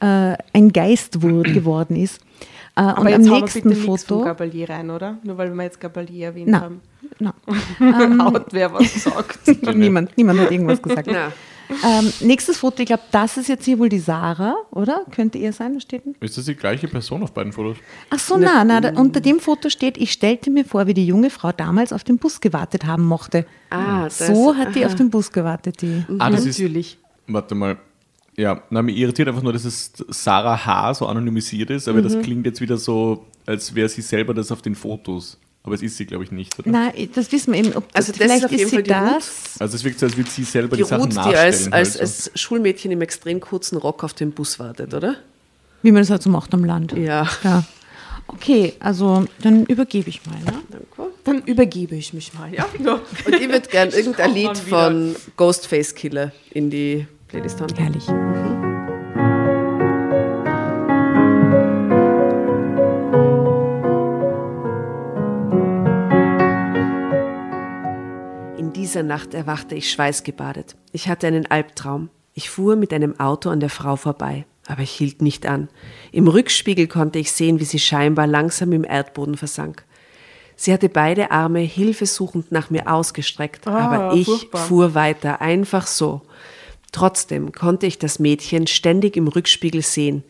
äh, 0.00 0.34
ein 0.54 0.72
Geist 0.72 1.20
wurde, 1.22 1.52
geworden 1.52 1.96
ist. 1.96 2.20
Äh, 2.76 2.80
und 2.82 2.88
Aber 2.88 3.00
am 3.00 3.08
jetzt 3.08 3.24
wir 3.26 3.32
nächsten 3.32 3.68
bitte 3.68 3.68
nichts 3.68 3.84
von 3.84 3.98
Foto. 3.98 4.24
Gabalier 4.24 4.70
rein, 4.70 4.90
oder? 4.90 5.18
Nur 5.24 5.36
weil 5.36 5.52
wir 5.54 5.62
jetzt 5.62 5.78
Gabalier 5.80 6.28
erwähnt 6.28 6.48
Na, 6.48 6.60
haben. 6.62 6.80
na, 7.18 7.34
Haut 8.24 8.46
wer 8.52 8.72
was 8.72 8.94
sagt. 9.04 9.38
niemand, 9.76 10.16
niemand 10.16 10.40
hat 10.40 10.50
irgendwas 10.50 10.80
gesagt. 10.80 11.06
Ja. 11.06 11.32
Ähm, 11.70 12.12
nächstes 12.20 12.58
Foto, 12.58 12.80
ich 12.80 12.86
glaube, 12.86 13.02
das 13.10 13.36
ist 13.36 13.48
jetzt 13.48 13.64
hier 13.64 13.78
wohl 13.78 13.88
die 13.88 13.98
Sarah, 13.98 14.56
oder? 14.70 15.04
Könnte 15.10 15.38
ihr 15.38 15.52
sein, 15.52 15.80
steht? 15.80 16.02
Ist 16.20 16.36
das 16.36 16.44
die 16.44 16.54
gleiche 16.54 16.88
Person 16.88 17.22
auf 17.22 17.32
beiden 17.32 17.52
Fotos? 17.52 17.78
Ach 18.10 18.18
so, 18.18 18.36
na, 18.36 18.64
na, 18.64 18.80
da, 18.80 18.92
unter 19.00 19.20
dem 19.20 19.40
Foto 19.40 19.70
steht, 19.70 19.96
ich 19.96 20.12
stellte 20.12 20.50
mir 20.50 20.64
vor, 20.64 20.86
wie 20.86 20.94
die 20.94 21.06
junge 21.06 21.30
Frau 21.30 21.52
damals 21.52 21.92
auf 21.92 22.04
den 22.04 22.18
Bus 22.18 22.40
gewartet 22.40 22.84
haben 22.84 23.04
mochte. 23.04 23.46
Ah, 23.70 24.04
das, 24.04 24.18
so 24.18 24.54
hat 24.54 24.74
die 24.74 24.84
aha. 24.84 24.88
auf 24.88 24.94
den 24.94 25.10
Bus 25.10 25.32
gewartet, 25.32 25.82
die. 25.82 26.04
Ah, 26.18 26.30
das 26.30 26.46
ist. 26.46 26.58
Natürlich. 26.58 26.98
Warte 27.26 27.54
mal. 27.54 27.78
Ja, 28.36 28.62
na, 28.70 28.82
mich 28.82 28.96
irritiert 28.96 29.28
einfach 29.28 29.42
nur, 29.42 29.52
dass 29.52 29.64
es 29.64 29.92
Sarah 30.08 30.66
H. 30.66 30.94
so 30.94 31.06
anonymisiert 31.06 31.70
ist, 31.70 31.86
aber 31.86 32.02
das 32.02 32.20
klingt 32.20 32.44
jetzt 32.46 32.60
wieder 32.60 32.76
so, 32.76 33.24
als 33.46 33.74
wäre 33.76 33.88
sie 33.88 34.02
selber 34.02 34.34
das 34.34 34.50
auf 34.50 34.60
den 34.60 34.74
Fotos. 34.74 35.38
Aber 35.64 35.74
es 35.74 35.82
ist 35.82 35.96
sie, 35.96 36.04
glaube 36.04 36.24
ich, 36.24 36.30
nicht, 36.30 36.58
oder? 36.58 36.70
Na, 36.70 36.92
das 37.14 37.32
wissen 37.32 37.52
wir 37.54 37.60
eben. 37.60 37.72
Ob 37.74 37.88
Also 37.94 38.12
das, 38.12 38.20
ist 38.20 38.22
vielleicht 38.22 38.44
auf 38.44 38.50
jeden 38.50 38.64
ist 38.64 38.70
sie 38.70 38.76
die 38.82 38.90
das. 38.90 39.32
Also 39.58 39.76
es 39.76 39.84
wirkt 39.84 39.98
so, 39.98 40.06
als 40.06 40.16
würde 40.16 40.30
sie 40.30 40.44
selber 40.44 40.76
Die 40.76 40.82
die, 40.82 40.88
Sachen 40.88 41.02
Ruth, 41.02 41.12
die 41.12 41.16
nachstellen. 41.16 41.38
als, 41.42 41.72
als, 41.72 41.72
halt 41.72 41.92
so. 41.92 42.00
als 42.00 42.30
Schulmädchen 42.40 42.92
im 42.92 43.00
extrem 43.00 43.40
kurzen 43.40 43.78
Rock 43.78 44.04
auf 44.04 44.12
den 44.12 44.32
Bus 44.32 44.58
wartet, 44.58 44.92
oder? 44.92 45.16
Wie 45.82 45.90
man 45.90 46.02
das 46.02 46.10
halt 46.10 46.22
so 46.22 46.28
macht 46.30 46.52
am 46.52 46.64
Land. 46.64 46.92
Ja. 46.92 47.28
ja. 47.42 47.64
Okay, 48.26 48.74
also 48.78 49.24
dann 49.42 49.64
übergebe 49.66 50.08
ich 50.10 50.20
mal. 50.26 50.38
Ne? 50.38 50.60
Danke. 50.70 51.12
Dann 51.24 51.42
übergebe 51.42 51.94
ich 51.94 52.12
mich 52.12 52.34
mal, 52.34 52.52
ja? 52.52 52.66
Und 53.24 53.34
ich 53.34 53.48
würde 53.48 53.68
gern 53.68 53.90
irgendein 53.90 54.34
Lied 54.34 54.58
von 54.58 55.16
Ghostface 55.36 55.94
Killer 55.94 56.32
in 56.50 56.68
die 56.70 57.06
Playlist 57.28 57.60
haben. 57.60 57.74
Herrlich. 57.74 58.06
In 58.08 58.73
dieser 68.84 69.02
Nacht 69.02 69.32
erwachte 69.32 69.74
ich 69.74 69.90
schweißgebadet. 69.90 70.76
Ich 70.92 71.08
hatte 71.08 71.26
einen 71.26 71.46
Albtraum. 71.50 72.10
Ich 72.34 72.50
fuhr 72.50 72.76
mit 72.76 72.92
einem 72.92 73.18
Auto 73.18 73.48
an 73.48 73.58
der 73.58 73.70
Frau 73.70 73.96
vorbei, 73.96 74.44
aber 74.66 74.82
ich 74.82 74.90
hielt 74.90 75.22
nicht 75.22 75.46
an. 75.46 75.70
Im 76.12 76.28
Rückspiegel 76.28 76.86
konnte 76.86 77.18
ich 77.18 77.32
sehen, 77.32 77.60
wie 77.60 77.64
sie 77.64 77.78
scheinbar 77.78 78.26
langsam 78.26 78.72
im 78.72 78.84
Erdboden 78.84 79.38
versank. 79.38 79.86
Sie 80.54 80.70
hatte 80.70 80.90
beide 80.90 81.30
Arme 81.30 81.60
hilfesuchend 81.60 82.52
nach 82.52 82.68
mir 82.68 82.92
ausgestreckt, 82.92 83.66
aber 83.66 84.14
ich 84.14 84.26
furchtbar. 84.26 84.66
fuhr 84.66 84.94
weiter, 84.94 85.40
einfach 85.40 85.86
so. 85.86 86.20
Trotzdem 86.92 87.52
konnte 87.52 87.86
ich 87.86 87.98
das 87.98 88.18
Mädchen 88.18 88.66
ständig 88.66 89.16
im 89.16 89.28
Rückspiegel 89.28 89.80
sehen, 89.80 90.24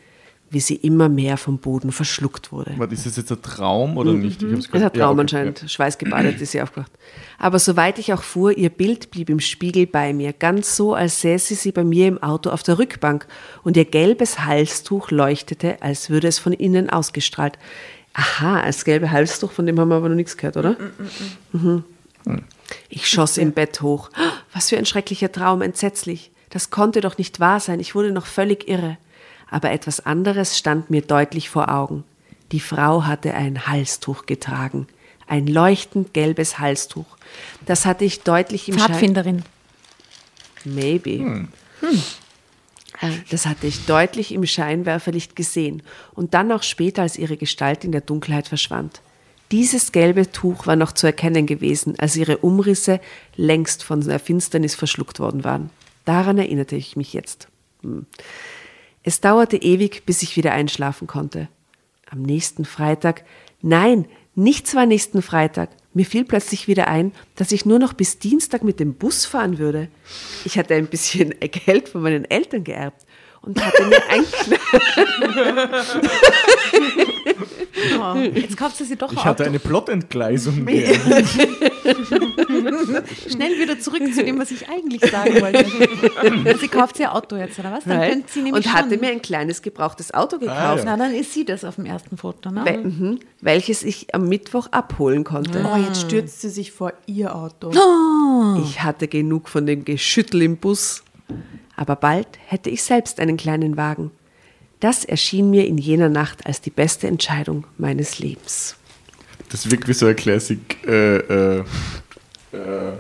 wie 0.55 0.61
sie 0.61 0.77
immer 0.77 1.09
mehr 1.11 1.37
vom 1.37 1.59
Boden 1.59 1.93
verschluckt 1.93 2.53
wurde. 2.53 2.73
Warte, 2.79 2.95
ist 2.95 3.05
das 3.05 3.17
jetzt 3.17 3.31
ein 3.31 3.43
Traum 3.43 3.97
oder 3.99 4.13
nicht? 4.15 4.43
Ich 4.43 4.51
hab's 4.51 4.63
Das 4.65 4.71
grad- 4.71 4.83
hat 4.85 4.97
ja, 4.97 5.03
Traum 5.05 5.13
okay, 5.17 5.21
anscheinend. 5.23 5.65
Schweißgebadet 5.67 6.41
ist 6.41 6.53
sie 6.53 6.63
aufgewacht. 6.63 6.93
Aber 7.39 7.59
soweit 7.59 7.99
ich 7.99 8.13
auch 8.15 8.23
fuhr, 8.23 8.57
ihr 8.57 8.71
Bild 8.71 9.11
blieb 9.11 9.29
im 9.29 9.41
Spiegel 9.41 9.87
bei 9.87 10.15
mir, 10.15 10.33
ganz 10.33 10.77
so, 10.77 10.95
als 10.95 11.21
säße 11.21 11.55
sie 11.57 11.73
bei 11.73 11.85
mir 11.85 12.09
im 12.09 12.23
Auto 12.23 12.51
auf 12.51 12.63
der 12.63 12.79
Rückbank 12.79 13.27
und 13.65 13.77
ihr 13.77 13.85
gelbes 13.85 14.41
Halstuch 14.47 15.11
leuchtete, 15.11 15.83
als 15.83 16.09
würde 16.09 16.29
es 16.29 16.39
von 16.39 16.53
innen 16.55 16.89
ausgestrahlt. 16.89 17.59
Aha, 18.15 18.63
das 18.65 18.85
gelbe 18.85 19.11
Halstuch, 19.11 19.51
von 19.51 19.67
dem 19.67 19.79
haben 19.81 19.89
wir 19.89 19.97
aber 19.97 20.09
noch 20.09 20.15
nichts 20.17 20.37
gehört, 20.37 20.57
oder? 20.57 20.77
Mhm. 21.53 21.83
Ich 22.89 23.09
schoss 23.09 23.37
im 23.39 23.53
Bett 23.53 23.83
hoch. 23.83 24.09
Was 24.55 24.69
für 24.71 24.79
ein 24.79 24.87
schrecklicher 24.87 25.31
Traum, 25.33 25.61
entsetzlich. 25.63 26.31
Das 26.51 26.71
konnte 26.71 27.01
doch 27.01 27.19
nicht 27.19 27.41
wahr 27.41 27.59
sein, 27.59 27.81
ich 27.81 27.95
wurde 27.97 28.13
noch 28.13 28.27
völlig 28.27 28.69
irre. 28.69 28.97
Aber 29.55 29.71
etwas 29.71 30.05
anderes 30.05 30.59
stand 30.59 30.91
mir 30.91 31.03
deutlich 31.03 31.49
vor 31.49 31.69
Augen. 31.73 32.03
Die 32.51 32.59
Frau 32.59 33.05
hatte 33.05 33.35
ein 33.35 33.69
Halstuch 33.69 34.27
getragen. 34.27 34.89
Ein 35.29 35.47
leuchtend 35.47 36.13
gelbes 36.13 36.59
Halstuch. 36.59 37.07
Das 37.65 37.87
hatte 37.87 38.05
ich 38.05 38.23
deutlich 38.23 38.69
im 38.69 38.77
Schein. 38.77 38.89
Pfadfinderin. 38.89 39.45
Maybe. 40.65 41.47
Äh, 43.01 43.11
Das 43.31 43.47
hatte 43.47 43.69
ich 43.69 43.87
deutlich 43.87 44.33
im 44.33 44.45
Scheinwerferlicht 44.45 45.37
gesehen 45.37 45.85
und 46.15 46.35
dann 46.35 46.51
auch 46.51 46.65
später, 46.65 47.03
als 47.03 47.17
ihre 47.17 47.37
Gestalt 47.37 47.85
in 47.85 47.93
der 47.93 48.01
Dunkelheit 48.01 48.49
verschwand. 48.49 49.03
Dieses 49.53 49.93
gelbe 49.93 50.33
Tuch 50.33 50.67
war 50.67 50.75
noch 50.75 50.91
zu 50.91 51.07
erkennen 51.07 51.47
gewesen, 51.47 51.95
als 52.01 52.17
ihre 52.17 52.39
Umrisse 52.39 52.99
längst 53.37 53.85
von 53.85 54.01
der 54.01 54.19
Finsternis 54.19 54.75
verschluckt 54.75 55.21
worden 55.21 55.45
waren. 55.45 55.71
Daran 56.05 56.39
erinnerte 56.39 56.75
ich 56.75 56.97
mich 56.97 57.13
jetzt. 57.13 57.47
Hm. 57.83 58.07
Es 59.05 59.21
dauerte 59.21 59.59
ewig, 59.59 60.05
bis 60.07 60.23
ich 60.23 60.37
wieder 60.37 60.53
einschlafen 60.53 61.07
konnte. 61.07 61.49
Am 62.11 62.23
nächsten 62.23 62.65
Freitag, 62.65 63.25
nein, 63.61 64.07
nicht 64.35 64.67
zwar 64.67 64.87
nächsten 64.87 65.21
Freitag, 65.21 65.69
mir 65.93 66.07
fiel 66.07 66.25
plötzlich 66.25 66.67
wieder 66.67 66.89
ein, 66.89 67.13
dass 67.37 67.53
ich 67.53 67.67
nur 67.67 67.79
noch 67.79 67.93
bis 67.93 68.19
Dienstag 68.19 68.65
mit 68.65 68.81
dem 68.81 68.95
Bus 68.95 69.27
fahren 69.27 69.59
würde. 69.59 69.89
Ich 70.45 70.59
hatte 70.59 70.75
ein 70.75 70.87
bisschen 70.87 71.35
Geld 71.41 71.91
von 71.91 72.03
meinen 72.03 72.25
Eltern 72.25 72.65
geerbt 72.65 73.05
und 73.45 73.65
hatte 73.65 73.85
mir 73.87 74.03
ein 74.11 74.25
Oh, 78.01 78.17
jetzt 78.35 78.57
kauft 78.57 78.77
sie 78.77 78.85
sie 78.85 78.97
doch 78.97 79.11
Oh, 79.11 79.15
Ich 79.15 79.25
hatte 79.25 79.43
Auto. 79.43 79.51
eine 79.51 79.59
Plotentgleisung. 79.59 80.65
geerbt. 80.65 81.01
Schnell 83.31 83.59
wieder 83.59 83.79
zurück 83.79 84.03
zu 84.15 84.25
dem, 84.25 84.39
was 84.39 84.51
ich 84.51 84.69
eigentlich 84.69 85.01
sagen 85.11 85.41
wollte. 85.41 86.59
Sie 86.59 86.69
kauft 86.69 86.99
ihr 87.01 87.15
Auto 87.15 87.37
jetzt, 87.37 87.59
oder 87.59 87.73
was? 87.73 87.85
Dann 87.85 87.99
Right? 87.99 88.11
könnte 88.13 88.33
sie 88.33 88.43
nämlich 88.43 88.67
und 88.67 88.73
hatte 88.75 88.91
schon. 88.91 89.01
mir 89.01 89.09
ein 89.11 89.23
kleines 89.23 89.61
gebrauchtes 89.63 90.15
Auto 90.15 90.39
gekauft, 90.39 90.59
Ah, 90.61 90.77
ja. 90.77 90.85
Na, 90.85 90.97
dann 90.97 91.15
ist 91.15 91.33
sie 91.33 91.45
das 91.45 91.65
auf 91.65 91.75
dem 91.77 91.85
ersten 91.87 92.17
Foto, 92.17 92.51
ne? 92.51 92.65
wel 92.65 92.79
mhm, 92.85 93.19
welches 93.41 93.83
ich 93.83 94.15
am 94.15 94.29
Mittwoch 94.29 94.69
abholen 94.71 95.25
konnte. 95.25 95.65
Oh, 95.71 95.77
jetzt 95.77 96.01
stürzt 96.03 96.41
sie 96.41 96.49
sich 96.51 96.73
vor 96.73 96.93
ihr 97.07 97.35
Auto. 97.35 97.71
Ich 98.65 98.83
hatte 98.83 99.09
genug 99.09 99.49
von 99.49 99.67
dem 99.67 99.85
Geschüttel 99.85 100.43
im 100.43 100.57
Bus. 100.57 101.03
Aber 101.77 101.97
bald 101.97 102.29
hätte 102.47 102.71
ich 102.71 102.83
selbst 102.83 103.21
einen 103.21 103.37
kleinen 103.37 103.77
Wagen. 103.77 104.11
Das 104.81 105.05
erschien 105.05 105.51
mir 105.51 105.67
in 105.67 105.79
jener 105.79 106.09
Nacht 106.09 106.47
als 106.47 106.61
die 106.61 106.71
beste 106.71 107.07
Entscheidung 107.07 107.67
meines 107.79 108.19
Lebens. 108.19 108.77
Das 109.49 109.71
wirkt 109.71 109.89
wie 109.89 109.93
so 109.95 110.07
ein 110.07 110.17
Classic, 110.17 110.59
äh, 110.87 111.17
äh, 111.17 111.65
äh, 112.53 112.93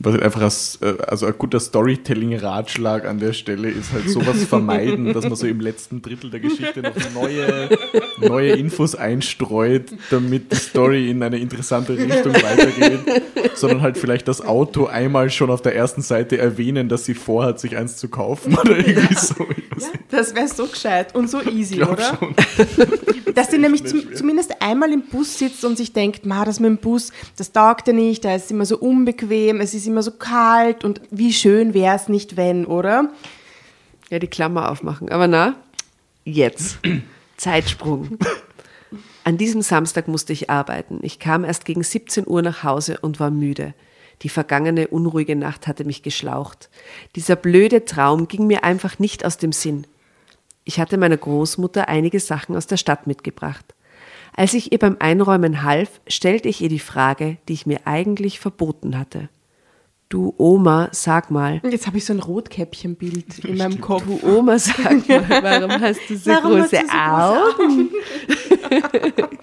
was 0.00 0.12
halt 0.12 0.22
einfach 0.22 0.42
als, 0.42 0.78
äh, 0.80 0.94
also 1.06 1.26
ein 1.26 1.34
guter 1.36 1.58
Storytelling-Ratschlag 1.58 3.04
an 3.04 3.18
der 3.18 3.32
Stelle 3.32 3.68
ist 3.68 3.92
halt 3.92 4.08
sowas 4.08 4.44
vermeiden, 4.44 5.12
dass 5.12 5.24
man 5.24 5.34
so 5.34 5.46
im 5.46 5.60
letzten 5.60 6.02
Drittel 6.02 6.30
der 6.30 6.40
Geschichte 6.40 6.82
noch 6.82 6.94
neue, 7.14 7.68
neue 8.20 8.52
Infos 8.52 8.94
einstreut, 8.94 9.86
damit 10.10 10.52
die 10.52 10.56
Story 10.56 11.10
in 11.10 11.22
eine 11.22 11.38
interessante 11.38 11.96
Richtung 11.96 12.32
weitergeht, 12.34 13.00
sondern 13.54 13.82
halt 13.82 13.98
vielleicht 13.98 14.28
das 14.28 14.40
Auto 14.40 14.86
einmal 14.86 15.30
schon 15.30 15.50
auf 15.50 15.62
der 15.62 15.74
ersten 15.74 16.02
Seite 16.02 16.38
erwähnen, 16.38 16.88
dass 16.88 17.04
sie 17.04 17.14
vorhat, 17.14 17.58
sich 17.58 17.76
eins 17.76 17.96
zu 17.96 18.08
kaufen 18.08 18.56
oder 18.56 18.76
irgendwie 18.78 19.14
so. 19.14 19.34
Ich 19.50 19.70
weiß 19.70 19.92
nicht, 19.92 20.04
Das 20.10 20.34
wäre 20.34 20.48
so 20.48 20.66
gescheit 20.66 21.14
und 21.14 21.28
so 21.28 21.42
easy, 21.42 21.82
oder? 21.82 22.16
schon. 22.18 22.34
Dass 23.34 23.50
sie 23.50 23.58
nämlich 23.58 23.84
zum, 23.84 24.14
zumindest 24.14 24.60
einmal 24.60 24.92
im 24.92 25.02
Bus 25.02 25.38
sitzt 25.38 25.64
und 25.64 25.76
sich 25.76 25.92
denkt, 25.92 26.26
ma, 26.26 26.44
das 26.44 26.58
mit 26.58 26.70
dem 26.70 26.78
Bus, 26.78 27.12
das 27.36 27.52
taugt 27.52 27.86
ja 27.86 27.92
nicht, 27.92 28.24
da 28.24 28.34
ist 28.34 28.50
immer 28.50 28.64
so 28.64 28.78
unbequem, 28.78 29.60
es 29.60 29.74
ist 29.74 29.86
immer 29.88 30.02
so 30.02 30.12
kalt 30.12 30.84
und 30.84 31.00
wie 31.10 31.32
schön 31.32 31.74
wäre 31.74 31.96
es 31.96 32.08
nicht, 32.08 32.36
wenn, 32.36 32.66
oder? 32.66 33.10
Ja, 34.10 34.18
die 34.18 34.28
Klammer 34.28 34.70
aufmachen. 34.70 35.08
Aber 35.10 35.26
na, 35.26 35.56
jetzt. 36.24 36.78
Zeitsprung. 37.36 38.18
An 39.24 39.36
diesem 39.36 39.60
Samstag 39.62 40.08
musste 40.08 40.32
ich 40.32 40.48
arbeiten. 40.48 41.00
Ich 41.02 41.18
kam 41.18 41.44
erst 41.44 41.64
gegen 41.64 41.82
17 41.82 42.26
Uhr 42.26 42.42
nach 42.42 42.62
Hause 42.64 42.98
und 43.02 43.20
war 43.20 43.30
müde. 43.30 43.74
Die 44.22 44.28
vergangene 44.28 44.88
unruhige 44.88 45.36
Nacht 45.36 45.66
hatte 45.66 45.84
mich 45.84 46.02
geschlaucht. 46.02 46.70
Dieser 47.14 47.36
blöde 47.36 47.84
Traum 47.84 48.26
ging 48.26 48.46
mir 48.46 48.64
einfach 48.64 48.98
nicht 48.98 49.24
aus 49.24 49.36
dem 49.36 49.52
Sinn. 49.52 49.86
Ich 50.64 50.80
hatte 50.80 50.98
meiner 50.98 51.16
Großmutter 51.16 51.88
einige 51.88 52.20
Sachen 52.20 52.56
aus 52.56 52.66
der 52.66 52.76
Stadt 52.76 53.06
mitgebracht. 53.06 53.74
Als 54.34 54.54
ich 54.54 54.72
ihr 54.72 54.78
beim 54.78 54.96
Einräumen 54.98 55.62
half, 55.62 56.00
stellte 56.06 56.48
ich 56.48 56.60
ihr 56.60 56.68
die 56.68 56.78
Frage, 56.78 57.38
die 57.48 57.54
ich 57.54 57.66
mir 57.66 57.86
eigentlich 57.86 58.40
verboten 58.40 58.98
hatte. 58.98 59.28
Du 60.08 60.32
Oma, 60.38 60.88
sag 60.92 61.30
mal, 61.30 61.60
jetzt 61.70 61.86
habe 61.86 61.98
ich 61.98 62.06
so 62.06 62.14
ein 62.14 62.20
Rotkäppchenbild 62.20 63.40
in 63.40 63.58
meinem 63.58 63.78
Kopf. 63.78 64.04
Du 64.06 64.18
Oma, 64.26 64.58
sag 64.58 65.06
mal, 65.06 65.28
warum 65.42 65.70
hast 65.82 66.00
du 66.08 66.16
so 66.16 66.30
Warum 66.30 66.62
hast 66.62 66.70
große 66.70 66.80
du 66.80 66.86
so 66.86 66.92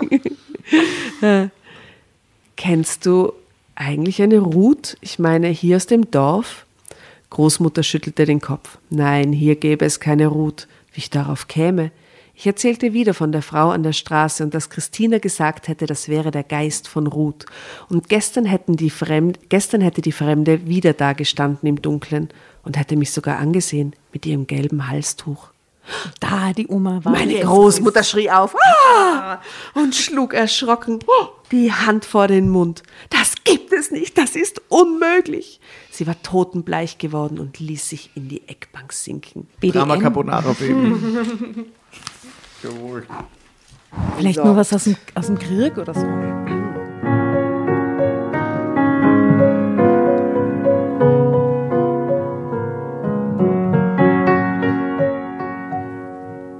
große 0.09 0.37
Augen? 1.29 1.51
Kennst 2.55 3.05
du 3.05 3.33
eigentlich 3.75 4.23
eine 4.23 4.39
Ruth? 4.39 4.97
Ich 5.01 5.19
meine, 5.19 5.49
hier 5.49 5.75
aus 5.75 5.85
dem 5.85 6.09
Dorf? 6.09 6.65
Großmutter 7.29 7.83
schüttelte 7.83 8.25
den 8.25 8.41
Kopf. 8.41 8.79
Nein, 8.89 9.33
hier 9.33 9.57
gäbe 9.57 9.85
es 9.85 9.99
keine 9.99 10.27
Ruth. 10.27 10.67
Wie 10.93 10.99
ich 10.99 11.11
darauf 11.11 11.47
käme. 11.47 11.91
Ich 12.37 12.45
erzählte 12.45 12.91
wieder 12.91 13.13
von 13.13 13.31
der 13.31 13.41
Frau 13.41 13.69
an 13.69 13.83
der 13.83 13.93
Straße 13.93 14.43
und 14.43 14.53
dass 14.53 14.69
Christina 14.69 15.19
gesagt 15.19 15.69
hätte, 15.69 15.85
das 15.85 16.09
wäre 16.09 16.31
der 16.31 16.43
Geist 16.43 16.87
von 16.87 17.07
Ruth. 17.07 17.45
Und 17.87 18.09
gestern, 18.09 18.45
hätten 18.45 18.75
die 18.75 18.89
Fremd, 18.89 19.39
gestern 19.49 19.79
hätte 19.79 20.01
die 20.01 20.11
Fremde 20.11 20.67
wieder 20.67 20.93
da 20.93 21.13
gestanden 21.13 21.67
im 21.69 21.81
Dunkeln 21.81 22.29
und 22.63 22.77
hätte 22.77 22.97
mich 22.97 23.11
sogar 23.11 23.39
angesehen 23.39 23.95
mit 24.11 24.25
ihrem 24.25 24.47
gelben 24.47 24.89
Halstuch. 24.89 25.47
Da, 26.19 26.51
die 26.51 26.67
Oma 26.67 26.99
war. 27.03 27.11
Meine. 27.11 27.39
Großmutter 27.39 28.03
schrie 28.03 28.29
auf 28.29 28.55
ah! 28.55 29.39
und 29.75 29.95
schlug 29.95 30.33
erschrocken 30.33 30.99
die 31.51 31.71
Hand 31.71 32.05
vor 32.05 32.27
den 32.27 32.49
Mund. 32.49 32.83
Das 33.09 33.35
gibt 33.43 33.71
es 33.71 33.91
nicht, 33.91 34.17
das 34.17 34.35
ist 34.35 34.61
unmöglich. 34.69 35.59
Sie 35.91 36.07
war 36.07 36.21
totenbleich 36.21 36.97
geworden 36.97 37.39
und 37.39 37.59
ließ 37.59 37.87
sich 37.87 38.09
in 38.15 38.27
die 38.27 38.47
Eckbank 38.47 38.91
sinken. 38.93 39.47
Drama 39.61 39.93
BDM. 39.93 40.01
Carbonara, 40.01 40.53
Baby. 40.53 41.65
Jawohl. 42.65 43.05
Vielleicht 44.17 44.43
nur 44.43 44.55
was 44.55 44.73
aus 44.73 44.85
dem, 44.85 44.95
aus 45.13 45.27
dem 45.27 45.37
Krieg 45.37 45.77
oder 45.77 45.93
so. 45.93 46.05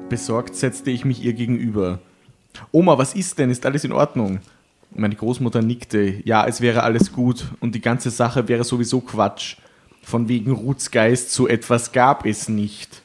Besorgt 0.10 0.56
setzte 0.56 0.92
ich 0.92 1.04
mich 1.06 1.24
ihr 1.24 1.34
gegenüber. 1.34 2.00
Oma, 2.72 2.98
was 2.98 3.16
ist 3.16 3.40
denn? 3.40 3.50
Ist 3.50 3.66
alles 3.66 3.84
in 3.84 3.92
Ordnung? 3.92 4.40
Meine 4.94 5.16
Großmutter 5.16 5.62
nickte. 5.62 6.22
Ja, 6.24 6.46
es 6.46 6.62
wäre 6.62 6.84
alles 6.84 7.12
gut 7.12 7.46
und 7.60 7.74
die 7.74 7.82
ganze 7.82 8.12
Sache 8.12 8.48
wäre 8.48 8.64
sowieso 8.64 9.02
Quatsch. 9.02 9.58
Von 10.04 10.30
wegen 10.30 10.52
Ruths 10.52 10.92
Geist, 10.92 11.32
so 11.32 11.48
etwas 11.48 11.92
gab 11.92 12.28
es 12.28 12.48
nicht. 12.48 13.02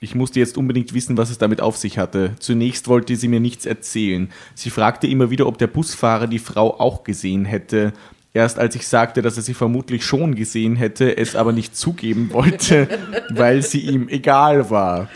Ich 0.00 0.14
musste 0.14 0.38
jetzt 0.38 0.56
unbedingt 0.56 0.94
wissen, 0.94 1.16
was 1.16 1.30
es 1.30 1.38
damit 1.38 1.60
auf 1.60 1.76
sich 1.76 1.98
hatte. 1.98 2.32
Zunächst 2.38 2.86
wollte 2.88 3.16
sie 3.16 3.28
mir 3.28 3.40
nichts 3.40 3.66
erzählen. 3.66 4.30
Sie 4.54 4.70
fragte 4.70 5.08
immer 5.08 5.30
wieder, 5.30 5.46
ob 5.46 5.58
der 5.58 5.66
Busfahrer 5.66 6.28
die 6.28 6.38
Frau 6.38 6.78
auch 6.78 7.02
gesehen 7.02 7.44
hätte. 7.44 7.92
Erst 8.34 8.58
als 8.58 8.76
ich 8.76 8.86
sagte, 8.86 9.22
dass 9.22 9.36
er 9.36 9.42
sie 9.42 9.54
vermutlich 9.54 10.04
schon 10.04 10.36
gesehen 10.36 10.76
hätte, 10.76 11.16
es 11.16 11.34
aber 11.34 11.52
nicht 11.52 11.76
zugeben 11.76 12.30
wollte, 12.32 12.86
weil 13.30 13.62
sie 13.62 13.80
ihm 13.80 14.08
egal 14.08 14.70
war. 14.70 15.08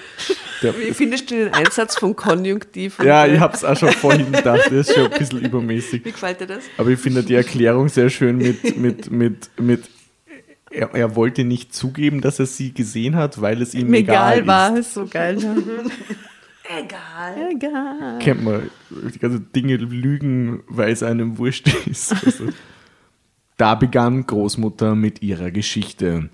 Der, 0.63 0.77
Wie 0.79 0.93
findest 0.93 1.31
du 1.31 1.37
den 1.37 1.55
Einsatz 1.55 1.99
vom 1.99 2.17
Konjunktiv? 2.17 2.99
ja, 3.05 3.27
ich 3.27 3.39
hab's 3.39 3.65
auch 3.65 3.77
schon 3.77 3.93
vorhin 3.93 4.33
gedacht, 4.33 4.67
das 4.67 4.89
ist 4.89 4.95
schon 4.95 5.13
ein 5.13 5.19
bisschen 5.19 5.41
übermäßig. 5.41 6.05
Wie 6.05 6.13
gefällt 6.13 6.41
dir 6.41 6.47
das? 6.47 6.65
Aber 6.79 6.89
ich 6.91 6.99
finde 6.99 7.23
die 7.23 7.35
Erklärung 7.35 7.89
sehr 7.89 8.11
schön 8.11 8.39
mit, 8.39 8.77
mit, 8.77 9.11
mit, 9.11 9.51
mit 9.61 9.85
er, 10.73 10.95
er 10.95 11.17
wollte 11.17 11.45
nicht 11.45 11.75
zugeben, 11.75 12.21
dass 12.21 12.39
er 12.39 12.47
sie 12.47 12.73
gesehen 12.73 13.17
hat, 13.17 13.41
weil 13.41 13.61
es 13.63 13.75
ihm 13.75 13.89
Mir 13.89 13.99
egal, 13.99 14.39
egal 14.39 14.47
war, 14.47 14.73
ist. 14.77 14.87
ist 14.89 14.95
so 14.95 15.07
geil. 15.07 15.39
Egal. 16.65 17.51
Egal. 17.51 18.19
Kennt 18.21 18.45
man, 18.45 18.71
die 19.13 19.19
ganzen 19.19 19.53
Dinge 19.53 19.77
lügen, 19.77 20.63
weil 20.69 20.91
es 20.93 21.03
einem 21.03 21.37
wurscht 21.39 21.69
ist. 21.87 22.15
Also, 22.25 22.49
da 23.59 23.75
begann 23.75 24.27
Großmutter 24.27 24.95
mit 24.95 25.23
ihrer 25.23 25.51
Geschichte. 25.51 26.31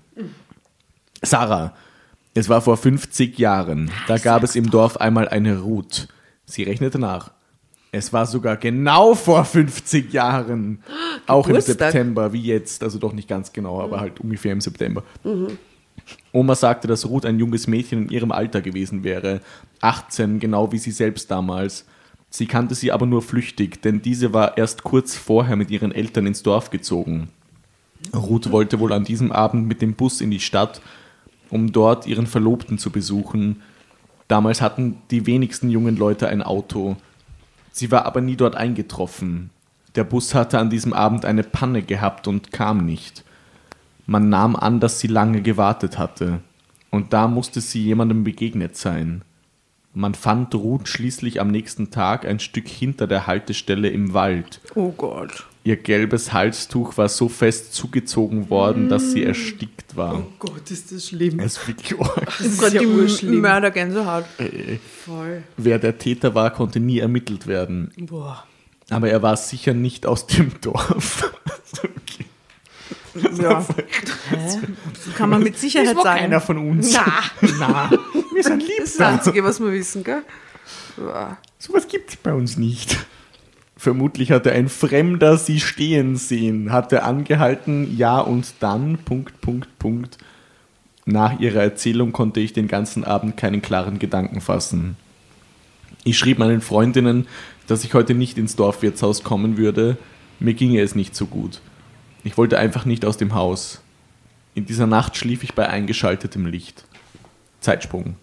Sarah, 1.21 1.75
es 2.33 2.47
war 2.47 2.61
vor 2.61 2.77
50 2.77 3.37
Jahren. 3.37 3.91
Da 4.07 4.17
gab 4.17 4.43
es 4.43 4.55
im 4.55 4.69
Dorf 4.69 4.97
einmal 4.97 5.27
eine 5.27 5.59
Ruth. 5.59 6.07
Sie 6.45 6.63
rechnete 6.63 6.99
nach. 6.99 7.31
Es 7.91 8.13
war 8.13 8.25
sogar 8.25 8.57
genau 8.57 9.15
vor 9.15 9.43
50 9.45 10.13
Jahren. 10.13 10.83
Auch 11.27 11.47
im. 11.47 11.59
September, 11.59 12.33
wie 12.33 12.41
jetzt. 12.41 12.83
Also 12.83 12.99
doch 12.99 13.13
nicht 13.13 13.27
ganz 13.27 13.51
genau, 13.51 13.81
aber 13.81 13.99
halt 13.99 14.19
ungefähr 14.19 14.53
im 14.53 14.61
September. 14.61 15.03
Oma 16.31 16.55
sagte, 16.55 16.87
dass 16.87 17.07
Ruth 17.07 17.25
ein 17.25 17.39
junges 17.39 17.67
Mädchen 17.67 18.03
in 18.03 18.09
ihrem 18.09 18.31
Alter 18.31 18.61
gewesen 18.61 19.03
wäre. 19.03 19.41
18, 19.81 20.39
genau 20.39 20.71
wie 20.71 20.77
sie 20.77 20.91
selbst 20.91 21.29
damals. 21.31 21.85
Sie 22.29 22.45
kannte 22.45 22.75
sie 22.75 22.91
aber 22.91 23.05
nur 23.05 23.21
flüchtig, 23.23 23.81
denn 23.81 24.01
diese 24.01 24.33
war 24.33 24.57
erst 24.57 24.83
kurz 24.83 25.15
vorher 25.15 25.55
mit 25.55 25.71
ihren 25.71 25.91
Eltern 25.91 26.27
ins 26.27 26.43
Dorf 26.43 26.69
gezogen. 26.69 27.29
Ruth 28.15 28.51
wollte 28.51 28.79
wohl 28.79 28.93
an 28.93 29.03
diesem 29.03 29.31
Abend 29.31 29.67
mit 29.67 29.81
dem 29.81 29.95
Bus 29.95 30.21
in 30.21 30.31
die 30.31 30.39
Stadt, 30.39 30.81
um 31.49 31.71
dort 31.71 32.05
ihren 32.05 32.27
Verlobten 32.27 32.77
zu 32.77 32.91
besuchen. 32.91 33.61
Damals 34.27 34.61
hatten 34.61 35.01
die 35.09 35.25
wenigsten 35.25 35.69
jungen 35.69 35.97
Leute 35.97 36.27
ein 36.27 36.43
Auto. 36.43 36.97
Sie 37.71 37.91
war 37.91 38.05
aber 38.05 38.21
nie 38.21 38.35
dort 38.35 38.55
eingetroffen. 38.55 39.49
Der 39.95 40.03
Bus 40.03 40.35
hatte 40.35 40.59
an 40.59 40.69
diesem 40.69 40.93
Abend 40.93 41.25
eine 41.25 41.43
Panne 41.43 41.81
gehabt 41.81 42.27
und 42.27 42.51
kam 42.51 42.85
nicht. 42.85 43.23
Man 44.05 44.29
nahm 44.29 44.55
an, 44.55 44.79
dass 44.79 44.99
sie 44.99 45.07
lange 45.07 45.41
gewartet 45.41 45.97
hatte. 45.97 46.39
Und 46.89 47.13
da 47.13 47.27
musste 47.27 47.61
sie 47.61 47.83
jemandem 47.83 48.23
begegnet 48.23 48.75
sein. 48.75 49.23
Man 49.93 50.13
fand 50.13 50.53
Ruth 50.55 50.87
schließlich 50.87 51.41
am 51.41 51.49
nächsten 51.49 51.91
Tag 51.91 52.25
ein 52.25 52.39
Stück 52.39 52.67
hinter 52.67 53.07
der 53.07 53.27
Haltestelle 53.27 53.89
im 53.89 54.13
Wald. 54.13 54.61
Oh 54.75 54.91
Gott. 54.91 55.47
Ihr 55.69 55.75
gelbes 55.75 56.33
Halstuch 56.33 56.97
war 56.97 57.09
so 57.09 57.29
fest 57.29 57.75
zugezogen 57.75 58.49
worden, 58.49 58.89
dass 58.89 59.11
sie 59.11 59.23
erstickt 59.23 59.95
war. 59.95 60.25
Gott, 60.39 60.71
ist 60.71 60.91
das 60.91 61.09
schlimm. 61.09 61.39
Es 61.39 61.57
ist 61.57 61.67
wirklich 61.67 61.99
arg. 62.01 62.25
Das 62.25 62.39
ist 62.39 62.59
Gott, 62.59 62.73
ja 62.73 62.81
die 62.81 62.87
urschlimm. 62.87 63.41
Mördergänsehaut. 63.41 64.25
Voll. 65.05 65.43
Wer 65.57 65.77
der 65.77 65.99
Täter 65.99 66.33
war, 66.33 66.49
konnte 66.49 66.79
nie 66.79 66.97
ermittelt 66.97 67.45
werden. 67.45 67.91
Boah. 67.99 68.47
Aber 68.89 69.11
er 69.11 69.21
war 69.21 69.37
sicher 69.37 69.75
nicht 69.75 70.07
aus 70.07 70.25
dem 70.25 70.59
Dorf. 70.59 71.31
okay. 71.83 72.25
Ja. 73.39 73.63
Kann 75.15 75.29
man 75.29 75.43
mit 75.43 75.55
Sicherheit 75.59 75.89
Das 75.89 75.95
war 75.97 76.03
sagen. 76.03 76.19
keiner 76.21 76.41
von 76.41 76.57
uns. 76.57 76.91
Na, 76.93 77.05
Na, 77.59 77.91
wir 78.33 78.43
sind 78.43 78.63
lieb. 78.63 78.71
das 78.79 78.89
ist 78.89 78.99
das 78.99 79.07
Einzige, 79.07 79.43
was 79.43 79.59
wir 79.59 79.71
wissen, 79.71 80.03
gell? 80.03 80.23
Boah. 80.97 81.37
Sowas 81.59 81.87
gibt 81.87 82.09
es 82.09 82.15
bei 82.15 82.33
uns 82.33 82.57
nicht. 82.57 82.97
Vermutlich 83.79 84.33
hatte 84.33 84.51
ein 84.51 84.67
Fremder 84.67 85.37
sie 85.37 85.61
stehen 85.61 86.17
sehen, 86.17 86.69
hatte 86.73 87.03
angehalten, 87.03 87.95
ja 87.95 88.19
und 88.19 88.55
dann, 88.59 88.97
Punkt, 88.97 89.39
Punkt, 89.39 89.69
Punkt. 89.79 90.17
Nach 91.05 91.39
ihrer 91.39 91.61
Erzählung 91.61 92.11
konnte 92.11 92.41
ich 92.41 92.51
den 92.51 92.67
ganzen 92.67 93.05
Abend 93.05 93.37
keinen 93.37 93.61
klaren 93.61 93.97
Gedanken 93.97 94.41
fassen. 94.41 94.97
Ich 96.03 96.17
schrieb 96.17 96.39
meinen 96.39 96.59
Freundinnen, 96.59 97.25
dass 97.67 97.85
ich 97.85 97.93
heute 97.93 98.15
nicht 98.15 98.37
ins 98.37 98.57
Dorfwirtshaus 98.57 99.23
kommen 99.23 99.55
würde. 99.55 99.97
Mir 100.41 100.55
ginge 100.55 100.81
es 100.81 100.93
nicht 100.93 101.15
so 101.15 101.25
gut. 101.25 101.61
Ich 102.25 102.37
wollte 102.37 102.59
einfach 102.59 102.83
nicht 102.83 103.05
aus 103.05 103.15
dem 103.15 103.33
Haus. 103.33 103.79
In 104.55 104.65
dieser 104.65 104.87
Nacht 104.87 105.15
schlief 105.15 105.41
ich 105.45 105.53
bei 105.53 105.69
eingeschaltetem 105.69 106.45
Licht. 106.47 106.83
Zeitsprung. 107.61 108.17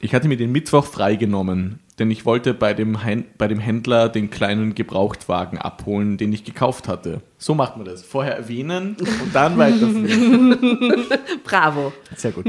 Ich 0.00 0.14
hatte 0.14 0.28
mir 0.28 0.38
den 0.38 0.50
Mittwoch 0.50 0.86
freigenommen, 0.86 1.80
denn 1.98 2.10
ich 2.10 2.24
wollte 2.24 2.54
bei 2.54 2.74
dem, 2.74 2.98
bei 3.38 3.46
dem 3.46 3.60
Händler 3.60 4.08
den 4.08 4.30
kleinen 4.30 4.74
Gebrauchtwagen 4.74 5.58
abholen, 5.58 6.16
den 6.16 6.32
ich 6.32 6.44
gekauft 6.44 6.88
hatte. 6.88 7.20
So 7.38 7.54
macht 7.54 7.76
man 7.76 7.86
das. 7.86 8.02
Vorher 8.02 8.36
erwähnen 8.36 8.96
und 8.98 9.34
dann 9.34 9.56
weiterführen. 9.58 11.06
Bravo. 11.44 11.92
Sehr 12.16 12.32
gut. 12.32 12.46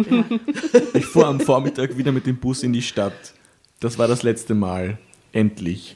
Ich 0.93 1.05
fuhr 1.05 1.27
am 1.27 1.39
Vormittag 1.39 1.97
wieder 1.97 2.11
mit 2.11 2.25
dem 2.25 2.37
Bus 2.37 2.63
in 2.63 2.73
die 2.73 2.81
Stadt. 2.81 3.33
Das 3.79 3.99
war 3.99 4.07
das 4.07 4.23
letzte 4.23 4.55
Mal. 4.55 4.97
Endlich. 5.31 5.95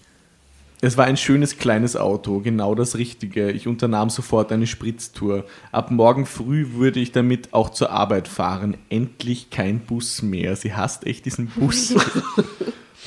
Es 0.81 0.95
war 0.95 1.05
ein 1.05 1.17
schönes 1.17 1.57
kleines 1.57 1.97
Auto, 1.97 2.39
genau 2.39 2.73
das 2.73 2.95
Richtige. 2.97 3.51
Ich 3.51 3.67
unternahm 3.67 4.09
sofort 4.09 4.51
eine 4.51 4.65
Spritztour. 4.65 5.45
Ab 5.73 5.91
morgen 5.91 6.25
früh 6.25 6.73
würde 6.73 7.01
ich 7.01 7.11
damit 7.11 7.53
auch 7.53 7.69
zur 7.69 7.89
Arbeit 7.89 8.29
fahren. 8.29 8.77
Endlich 8.89 9.49
kein 9.49 9.79
Bus 9.79 10.21
mehr. 10.21 10.55
Sie 10.55 10.73
hasst 10.73 11.05
echt 11.05 11.25
diesen 11.25 11.47
Bus. 11.47 11.95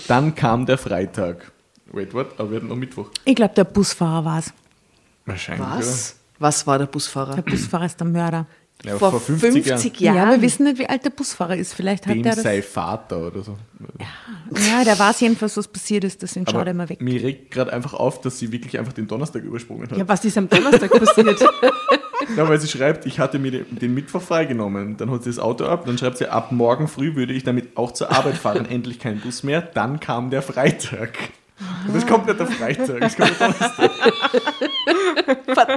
Dann 0.09 0.35
kam 0.35 0.67
der 0.67 0.79
Freitag. 0.79 1.53
Wait, 1.93 2.15
what? 2.15 2.39
Aber 2.39 2.51
wir 2.51 2.57
hatten 2.57 2.69
noch 2.69 2.77
Mittwoch. 2.77 3.11
Ich 3.25 3.35
glaube, 3.35 3.55
der 3.55 3.65
Busfahrer 3.65 4.25
war 4.25 4.39
es. 4.39 4.53
Wahrscheinlich. 5.27 5.69
Was? 5.69 6.17
Was 6.39 6.67
war 6.67 6.79
der 6.79 6.87
Busfahrer? 6.87 7.35
Der 7.37 7.43
Busfahrer 7.43 7.85
ist 7.85 8.01
der 8.01 8.07
Mörder. 8.07 8.47
Ja, 8.85 8.99
vor, 8.99 9.11
vor 9.13 9.21
50, 9.21 9.65
50 9.65 10.01
Jahren. 10.01 10.17
Ja, 10.17 10.31
wir 10.31 10.43
wissen 10.43 10.65
nicht, 10.65 10.79
wie 10.79 10.89
alt 10.89 11.05
der 11.05 11.11
Busfahrer 11.11 11.57
ist. 11.57 11.75
Vielleicht 11.75 12.07
hat 12.07 12.15
Dem 12.15 12.23
der 12.23 12.35
das. 12.35 12.43
sei 12.43 12.63
Vater 12.63 13.29
oder 13.29 13.43
so. 13.43 13.57
Ja, 14.71 14.85
der 14.85 14.99
weiß 14.99 15.21
jedenfalls, 15.21 15.57
was 15.57 15.69
passiert 15.69 16.05
ist. 16.05 16.21
Deswegen 16.23 16.47
schaut 16.47 16.67
er 16.67 16.73
immer 16.73 16.89
weg. 16.89 17.01
mir 17.01 17.23
regt 17.23 17.53
gerade 17.53 17.73
einfach 17.73 17.95
auf, 17.95 18.21
dass 18.21 18.39
sie 18.39 18.51
wirklich 18.51 18.79
einfach 18.79 18.93
den 18.93 19.07
Donnerstag 19.07 19.45
übersprungen 19.45 19.89
hat. 19.89 19.97
Ja, 19.97 20.09
was 20.09 20.25
ist 20.25 20.37
am 20.37 20.49
Donnerstag 20.49 20.91
passiert? 20.91 21.45
Ja, 22.37 22.49
weil 22.49 22.61
sie 22.61 22.69
schreibt, 22.69 23.05
ich 23.05 23.19
hatte 23.19 23.39
mir 23.41 23.51
den, 23.51 23.79
den 23.79 23.95
Mittwoch 23.95 24.23
freigenommen. 24.23 24.97
Dann 24.97 25.11
holt 25.11 25.25
sie 25.25 25.31
das 25.31 25.41
Auto 25.41 25.65
ab, 25.65 25.87
dann 25.87 25.99
schreibt 25.99 26.19
sie, 26.19 26.29
ab 26.29 26.53
morgen 26.53 26.87
früh 26.87 27.17
würde 27.17 27.33
ich 27.33 27.43
damit 27.43 27.77
auch 27.77 27.91
zur 27.91 28.13
Arbeit 28.13 28.37
fahren. 28.37 28.65
Endlich 28.71 29.01
kein 29.01 29.19
Bus 29.21 29.43
mehr. 29.43 29.61
Dann 29.61 29.99
kam 30.01 30.31
der 30.31 30.41
Freitag. 30.41 31.19
Und 31.87 31.97
es 31.97 32.07
kommt 32.07 32.27
nicht 32.27 32.41
der 32.41 32.47
Freitag, 32.47 33.03
es 33.03 33.17
kommt 33.17 33.39
der 33.39 33.49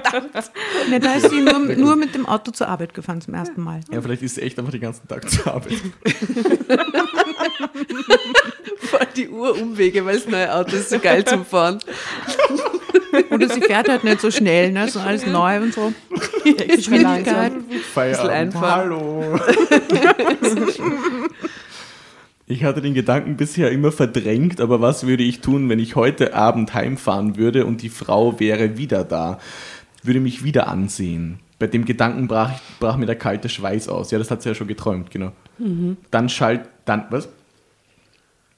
Donnerstag. 0.01 0.53
Ne, 0.89 0.99
da 0.99 1.13
ist 1.13 1.29
sie 1.29 1.41
nur, 1.41 1.59
nur 1.59 1.95
mit 1.95 2.15
dem 2.15 2.25
Auto 2.25 2.51
zur 2.51 2.67
Arbeit 2.67 2.93
gefahren 2.93 3.21
zum 3.21 3.33
ersten 3.33 3.61
Mal. 3.61 3.81
Ja, 3.91 4.01
vielleicht 4.01 4.21
ist 4.21 4.35
sie 4.35 4.41
echt 4.41 4.57
einfach 4.57 4.71
den 4.71 4.81
ganzen 4.81 5.07
Tag 5.07 5.29
zur 5.29 5.53
Arbeit. 5.53 5.81
Voll 8.79 9.07
die 9.15 9.29
Urumwege, 9.29 10.05
weil 10.05 10.15
das 10.15 10.27
neue 10.27 10.53
Auto 10.53 10.75
ist 10.75 10.89
so 10.89 10.99
geil 10.99 11.25
zum 11.25 11.45
Fahren. 11.45 11.79
Oder 13.31 13.49
sie 13.49 13.61
fährt 13.61 13.89
halt 13.89 14.03
nicht 14.03 14.21
so 14.21 14.31
schnell, 14.31 14.71
ne? 14.71 14.87
So 14.89 14.99
alles 14.99 15.25
neu 15.25 15.57
und 15.61 15.73
so. 15.73 15.93
Geschwindigkeit. 16.43 17.53
Feierabend. 17.93 18.31
einfach. 18.31 18.75
Hallo. 18.75 19.39
Ich 22.47 22.63
hatte 22.63 22.81
den 22.81 22.93
Gedanken 22.93 23.37
bisher 23.37 23.71
immer 23.71 23.91
verdrängt, 23.91 24.61
aber 24.61 24.79
was 24.79 25.07
würde 25.07 25.23
ich 25.23 25.41
tun, 25.41 25.67
wenn 25.67 25.79
ich 25.79 25.95
heute 25.95 26.35
Abend 26.35 26.75
heimfahren 26.75 27.37
würde 27.37 27.65
und 27.65 27.81
die 27.81 27.89
Frau 27.89 28.39
wäre 28.39 28.77
wieder 28.77 29.03
da? 29.03 29.39
Würde 30.03 30.19
mich 30.19 30.43
wieder 30.43 30.67
ansehen. 30.67 31.39
Bei 31.57 31.65
dem 31.65 31.85
Gedanken 31.85 32.27
brach, 32.27 32.59
brach 32.79 32.97
mir 32.97 33.07
der 33.07 33.15
kalte 33.15 33.49
Schweiß 33.49 33.89
aus. 33.89 34.11
Ja, 34.11 34.19
das 34.19 34.29
hat 34.29 34.43
sie 34.43 34.49
ja 34.49 34.55
schon 34.55 34.67
geträumt, 34.67 35.09
genau. 35.09 35.31
Dann 36.11 36.29
schalt, 36.29 36.69
dann, 36.85 37.05
was? 37.09 37.29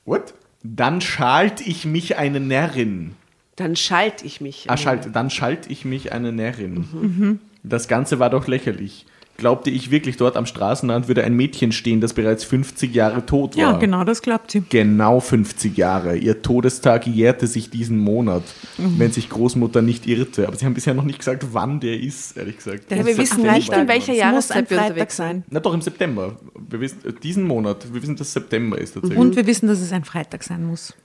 What? 0.03 0.33
Dann 0.63 0.99
schalt 0.99 1.65
ich 1.65 1.85
mich 1.85 2.17
eine 2.17 2.41
Närrin. 2.41 3.15
Dann 3.55 3.75
schalte 3.75 4.25
ich 4.25 4.41
mich. 4.41 4.65
Ah, 4.67 4.75
schalt, 4.75 5.09
dann 5.13 5.29
schalt 5.29 5.69
ich 5.69 5.85
mich 5.85 6.11
eine 6.11 6.33
Närrin. 6.33 7.39
Das 7.63 7.87
Ganze 7.87 8.19
war 8.19 8.29
doch 8.29 8.47
lächerlich. 8.47 9.05
Glaubte 9.37 9.69
ich 9.69 9.91
wirklich, 9.91 10.17
dort 10.17 10.35
am 10.35 10.47
Straßenrand 10.47 11.07
würde 11.07 11.23
ein 11.23 11.35
Mädchen 11.35 11.71
stehen, 11.71 12.01
das 12.01 12.13
bereits 12.13 12.43
50 12.43 12.93
Jahre 12.95 13.23
tot 13.25 13.55
war? 13.55 13.61
Ja, 13.61 13.77
genau, 13.77 14.03
das 14.03 14.23
glaubt 14.23 14.49
sie. 14.49 14.63
Genau 14.67 15.19
50 15.19 15.77
Jahre. 15.77 16.17
Ihr 16.17 16.41
Todestag 16.41 17.05
jährte 17.05 17.45
sich 17.45 17.69
diesen 17.69 17.99
Monat, 17.99 18.41
Mhm. 18.79 18.95
wenn 18.97 19.11
sich 19.11 19.29
Großmutter 19.29 19.83
nicht 19.83 20.07
irrte. 20.07 20.47
Aber 20.47 20.57
sie 20.57 20.65
haben 20.65 20.73
bisher 20.73 20.95
noch 20.95 21.03
nicht 21.03 21.19
gesagt, 21.19 21.45
wann 21.51 21.79
der 21.79 21.99
ist, 21.99 22.35
ehrlich 22.35 22.57
gesagt. 22.57 22.89
Ja, 22.89 23.05
wir 23.05 23.15
wissen 23.15 23.43
nicht, 23.43 23.71
in 23.71 23.87
welcher 23.87 24.13
Jahreszeit 24.13 24.69
wir 24.71 24.77
Freitag 24.77 24.91
unterwegs 24.93 25.15
sein. 25.17 25.43
Na 25.51 25.59
doch, 25.59 25.73
im 25.75 25.81
September. 25.81 26.35
Wir 26.69 26.79
wissen, 26.81 26.97
äh, 27.05 27.13
diesen 27.13 27.43
Monat. 27.43 27.93
Wir 27.93 28.01
wissen, 28.01 28.15
dass 28.15 28.33
September 28.33 28.79
ist 28.79 28.95
tatsächlich. 28.95 29.19
Und 29.19 29.35
wir 29.35 29.45
wissen, 29.45 29.67
dass 29.67 29.79
es 29.81 29.91
ein 29.91 30.03
Freitag 30.03 30.43
sein 30.43 30.65
muss. 30.65 30.95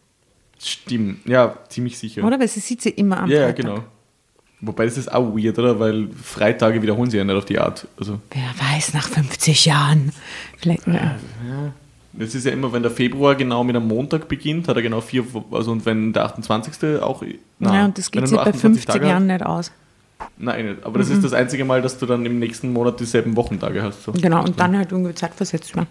Stimmt. 0.59 1.27
Ja, 1.27 1.59
ziemlich 1.69 1.99
sicher. 1.99 2.25
Oder? 2.25 2.39
Weil 2.39 2.49
sie 2.49 2.61
sieht 2.61 2.81
sie 2.83 2.91
immer 2.91 3.21
am 3.21 3.29
ja, 3.31 3.41
ja, 3.41 3.43
Freitag. 3.49 3.57
genau. 3.57 3.85
Wobei 4.65 4.85
das 4.85 4.97
ist 4.97 5.13
auch 5.13 5.37
weird, 5.37 5.59
oder? 5.59 5.81
Weil 5.81 6.09
Freitage 6.23 6.81
wiederholen 6.81 7.11
sie 7.11 7.17
ja 7.17 7.25
nicht 7.25 7.35
auf 7.35 7.45
die 7.45 7.59
Art. 7.59 7.89
Also, 7.99 8.21
Wer 8.31 8.75
weiß, 8.75 8.95
nach 8.95 9.09
50 9.09 9.67
Jahren. 9.67 10.13
Vielleicht. 10.57 10.87
ne. 10.87 11.17
das 12.13 12.37
ist 12.37 12.47
ja 12.47 12.53
immer, 12.53 12.73
wenn 12.73 12.83
der 12.83 12.93
Februar 12.93 13.35
genau 13.35 13.65
mit 13.65 13.75
einem 13.75 13.89
Montag 13.89 14.29
beginnt, 14.29 14.69
hat 14.69 14.77
er 14.77 14.83
genau 14.83 15.01
vier, 15.01 15.25
also 15.51 15.73
und 15.73 15.85
wenn 15.85 16.13
der 16.13 16.27
28. 16.27 17.03
auch. 17.03 17.25
na, 17.59 17.75
ja, 17.75 17.85
und 17.87 17.99
das 17.99 18.09
geht 18.09 18.29
sich 18.29 18.37
bei 18.37 18.43
28 18.43 18.85
50 18.85 18.87
Tage 18.87 19.09
Jahren 19.09 19.33
Hat, 19.33 19.41
nicht 19.41 19.47
aus. 19.47 19.73
nein, 20.39 20.67
nicht. 20.67 20.85
Aber 20.85 21.01
das 21.01 21.11
ist 21.11 21.25
das 21.25 21.33
einzige 21.33 21.65
Mal, 21.65 21.83
dass 21.83 21.99
du 21.99 22.07
dann 22.07 22.25
im 22.25 22.39
nächsten 22.39 22.73
Monat 22.73 23.01
dieselben 23.01 23.35
Wochentage 23.35 23.83
hast. 23.83 24.05
So. 24.05 24.13
Genau, 24.13 24.45
und 24.45 24.61
dann 24.61 24.77
halt 24.77 24.93
irgendwie 24.93 25.15
zeitversetzt 25.15 25.75
werden. 25.75 25.89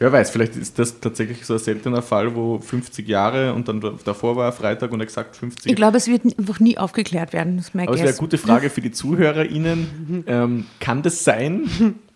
Wer 0.00 0.12
weiß, 0.12 0.30
vielleicht 0.30 0.54
ist 0.54 0.78
das 0.78 1.00
tatsächlich 1.00 1.44
so 1.44 1.54
ein 1.54 1.58
seltener 1.58 2.02
Fall, 2.02 2.36
wo 2.36 2.60
50 2.60 3.08
Jahre 3.08 3.52
und 3.52 3.66
dann 3.66 3.80
davor 4.04 4.36
war 4.36 4.52
Freitag 4.52 4.92
und 4.92 5.00
exakt 5.00 5.34
50. 5.34 5.70
Ich 5.70 5.76
glaube, 5.76 5.96
es 5.96 6.06
wird 6.06 6.22
einfach 6.38 6.60
nie 6.60 6.78
aufgeklärt 6.78 7.32
werden. 7.32 7.56
Das 7.56 7.70
Aber 7.74 7.92
es 7.94 8.00
wäre 8.00 8.08
eine 8.10 8.16
gute 8.16 8.38
Frage 8.38 8.70
für 8.70 8.80
die 8.80 8.92
ZuhörerInnen. 8.92 10.24
Ähm, 10.28 10.66
kann 10.78 11.02
das 11.02 11.24
sein, 11.24 11.68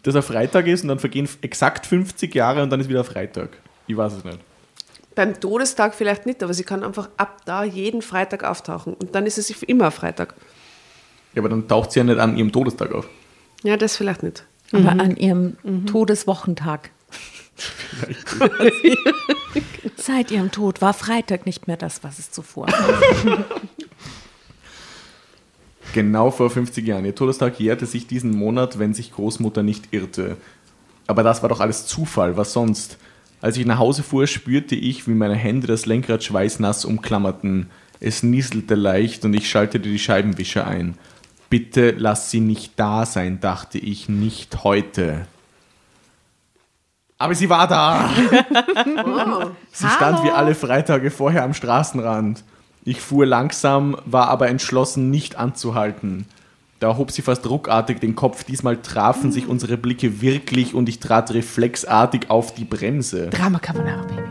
dass 0.05 0.14
er 0.14 0.22
Freitag 0.22 0.68
ist 0.68 0.83
und 0.83 0.89
dann 0.89 1.01
vergehen 1.01 1.28
exakt 1.41 1.87
50 1.87 2.33
Jahre 2.33 2.62
und 2.62 2.70
dann 2.70 2.78
ist 2.78 2.89
wieder 2.89 3.03
Freitag? 3.03 3.51
Ich 3.89 3.97
weiß 3.97 4.12
es 4.12 4.24
nicht. 4.24 4.39
Beim 5.16 5.39
Todestag 5.39 5.95
vielleicht 5.95 6.24
nicht, 6.24 6.43
aber 6.43 6.55
sie 6.55 6.62
kann 6.62 6.85
einfach 6.85 7.09
ab 7.16 7.43
da 7.45 7.64
jeden 7.64 8.01
Freitag 8.01 8.45
auftauchen. 8.45 8.95
Und 8.95 9.14
dann 9.14 9.26
ist 9.26 9.39
es 9.39 9.51
für 9.51 9.66
immer 9.66 9.91
Freitag. 9.91 10.35
Ja, 11.35 11.43
aber 11.43 11.49
dann 11.49 11.66
taucht 11.66 11.93
sie 11.93 11.99
ja 11.99 12.05
nicht 12.05 12.18
an 12.18 12.37
ihrem 12.37 12.53
Todestag 12.53 12.93
auf. 12.93 13.09
Ja, 13.64 13.76
das 13.76 13.97
vielleicht 13.97 14.22
nicht. 14.22 14.45
Aber 14.72 14.91
an 14.91 15.16
ihrem 15.16 15.57
Todeswochentag. 15.87 16.91
Seit 19.97 20.31
ihrem 20.31 20.51
Tod 20.51 20.81
war 20.81 20.95
Freitag 20.95 21.47
nicht 21.47 21.67
mehr 21.69 21.77
das, 21.77 22.03
was 22.03 22.19
es 22.19 22.31
zuvor 22.31 22.67
war. 22.69 23.45
Genau 25.93 26.31
vor 26.31 26.49
50 26.49 26.87
Jahren. 26.87 27.05
Ihr 27.05 27.15
Todestag 27.15 27.61
jährte 27.61 27.85
sich 27.85 28.07
diesen 28.07 28.35
Monat, 28.35 28.79
wenn 28.79 28.95
sich 28.95 29.13
Großmutter 29.13 29.63
nicht 29.63 29.93
irrte. 29.93 30.39
Aber 31.07 31.23
das 31.23 31.43
war 31.43 31.51
doch 31.51 31.61
alles 31.61 31.87
Zufall, 31.87 32.37
was 32.39 32.55
sonst? 32.55 32.97
Als 33.43 33.59
ich 33.59 33.67
nach 33.67 33.79
Hause 33.79 34.03
fuhr, 34.03 34.27
spürte 34.27 34.75
ich, 34.75 35.07
wie 35.07 35.13
meine 35.13 35.35
Hände 35.35 35.67
das 35.67 35.85
Lenkrad 35.85 36.25
schweißnass 36.25 36.87
umklammerten. 36.87 37.69
Es 38.01 38.23
nieselte 38.23 38.75
leicht 38.75 39.25
und 39.25 39.35
ich 39.35 39.51
schaltete 39.51 39.89
die 39.89 39.99
Scheibenwischer 39.99 40.67
ein. 40.67 40.97
Bitte 41.51 41.91
lass 41.91 42.31
sie 42.31 42.41
nicht 42.41 42.73
da 42.77 43.05
sein, 43.05 43.41
dachte 43.41 43.79
ich, 43.79 44.09
nicht 44.09 44.65
heute. 44.65 45.27
Aber 47.23 47.37
sie 47.37 47.49
war 47.49 47.68
da. 47.68 48.11
Sie 49.70 49.87
stand 49.89 50.25
wie 50.25 50.31
alle 50.31 50.57
Freitage 50.57 51.09
vorher 51.12 51.45
am 51.45 51.55
Straßenrand. 51.55 52.43
Ich 52.85 53.01
fuhr 53.01 53.27
langsam, 53.27 53.97
war 54.05 54.27
aber 54.27 54.49
entschlossen, 54.49 55.09
nicht 55.11 55.37
anzuhalten. 55.37 56.27
Da 56.81 56.97
hob 56.97 57.12
sie 57.12 57.23
fast 57.23 57.49
ruckartig 57.49 58.01
den 58.01 58.16
Kopf. 58.16 58.43
Diesmal 58.43 58.79
trafen 58.79 59.31
sich 59.31 59.47
unsere 59.47 59.77
Blicke 59.77 60.20
wirklich 60.20 60.75
und 60.75 60.89
ich 60.89 60.99
trat 60.99 61.33
reflexartig 61.33 62.29
auf 62.29 62.55
die 62.55 62.64
Bremse. 62.64 63.31
Drama 63.31 63.61
Carbonara 63.61 64.03
Baby. 64.03 64.23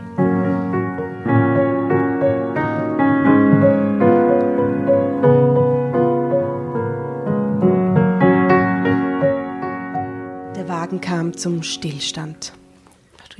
Der 10.56 10.68
Wagen 10.68 11.00
kam 11.00 11.34
zum 11.34 11.62
Stillstand, 11.62 12.52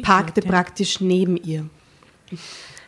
parkte 0.03 0.43
praktisch 0.43 1.01
neben 1.01 1.37
ihr. 1.37 1.67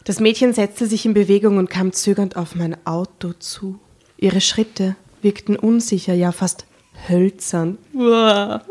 Das 0.05 0.21
Mädchen 0.21 0.53
setzte 0.53 0.87
sich 0.87 1.07
in 1.07 1.15
Bewegung 1.15 1.57
und 1.57 1.71
kam 1.71 1.93
zögernd 1.93 2.37
auf 2.37 2.55
mein 2.55 2.77
Auto 2.87 3.33
zu. 3.33 3.79
Ihre 4.19 4.41
Schritte 4.41 4.97
wirkten 5.23 5.57
unsicher, 5.57 6.13
ja 6.15 6.33
fast 6.33 6.67
hölzern. 7.09 7.79
Uah. 7.95 8.63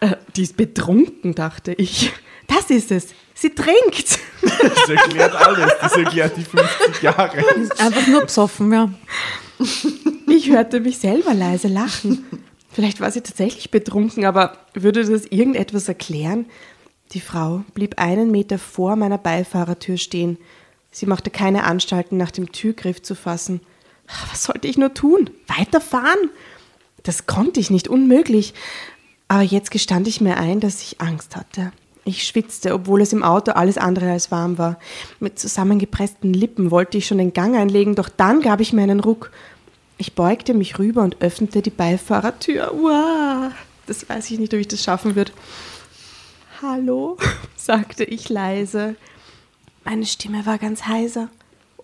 Äh, 0.00 0.16
Die 0.36 0.42
ist 0.42 0.56
betrunken, 0.56 1.34
dachte 1.34 1.72
ich. 1.74 2.12
Das 2.46 2.68
ist 2.70 2.90
es. 2.90 3.08
Sie 3.34 3.50
trinkt. 3.50 4.18
Das 4.42 4.88
erklärt 4.88 5.34
alles. 5.34 5.72
Das 5.80 5.96
erklärt 5.96 6.36
die 6.36 6.44
50 6.44 7.02
Jahre. 7.02 7.38
Einfach 7.78 8.06
nur 8.06 8.22
besoffen, 8.22 8.72
ja. 8.72 8.92
Ich 10.28 10.50
hörte 10.50 10.80
mich 10.80 10.98
selber 10.98 11.32
leise 11.34 11.68
lachen. 11.68 12.24
Vielleicht 12.74 13.00
war 13.00 13.10
sie 13.12 13.20
tatsächlich 13.20 13.70
betrunken, 13.70 14.24
aber 14.24 14.58
würde 14.74 15.04
das 15.04 15.26
irgendetwas 15.26 15.86
erklären? 15.86 16.46
Die 17.12 17.20
Frau 17.20 17.62
blieb 17.72 18.00
einen 18.00 18.32
Meter 18.32 18.58
vor 18.58 18.96
meiner 18.96 19.16
Beifahrertür 19.16 19.96
stehen. 19.96 20.38
Sie 20.90 21.06
machte 21.06 21.30
keine 21.30 21.64
Anstalten, 21.64 22.16
nach 22.16 22.32
dem 22.32 22.50
Türgriff 22.50 23.00
zu 23.00 23.14
fassen. 23.14 23.60
Was 24.30 24.42
sollte 24.42 24.66
ich 24.66 24.76
nur 24.76 24.92
tun? 24.92 25.30
Weiterfahren? 25.46 26.30
Das 27.04 27.26
konnte 27.26 27.60
ich 27.60 27.70
nicht, 27.70 27.86
unmöglich. 27.86 28.54
Aber 29.28 29.42
jetzt 29.42 29.70
gestand 29.70 30.08
ich 30.08 30.20
mir 30.20 30.36
ein, 30.36 30.58
dass 30.58 30.82
ich 30.82 31.00
Angst 31.00 31.36
hatte. 31.36 31.70
Ich 32.04 32.24
schwitzte, 32.24 32.74
obwohl 32.74 33.02
es 33.02 33.12
im 33.12 33.22
Auto 33.22 33.52
alles 33.52 33.78
andere 33.78 34.10
als 34.10 34.32
warm 34.32 34.58
war. 34.58 34.80
Mit 35.20 35.38
zusammengepressten 35.38 36.34
Lippen 36.34 36.72
wollte 36.72 36.98
ich 36.98 37.06
schon 37.06 37.18
den 37.18 37.32
Gang 37.32 37.56
einlegen, 37.56 37.94
doch 37.94 38.08
dann 38.08 38.40
gab 38.40 38.60
ich 38.60 38.72
mir 38.72 38.82
einen 38.82 39.00
Ruck. 39.00 39.30
Ich 39.96 40.14
beugte 40.14 40.54
mich 40.54 40.78
rüber 40.78 41.02
und 41.02 41.20
öffnete 41.22 41.62
die 41.62 41.70
Beifahrertür. 41.70 42.70
Wow, 42.74 43.52
das 43.86 44.08
weiß 44.08 44.30
ich 44.30 44.38
nicht, 44.38 44.52
ob 44.52 44.60
ich 44.60 44.68
das 44.68 44.82
schaffen 44.82 45.14
würde. 45.14 45.32
Hallo, 46.62 47.16
sagte 47.56 48.04
ich 48.04 48.28
leise. 48.28 48.96
Meine 49.84 50.06
Stimme 50.06 50.46
war 50.46 50.58
ganz 50.58 50.86
heiser. 50.86 51.28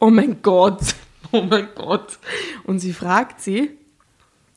Oh 0.00 0.10
mein 0.10 0.42
Gott, 0.42 0.80
oh 1.32 1.42
mein 1.42 1.68
Gott. 1.74 2.18
Und 2.64 2.80
sie 2.80 2.92
fragt 2.92 3.40
sie, 3.40 3.70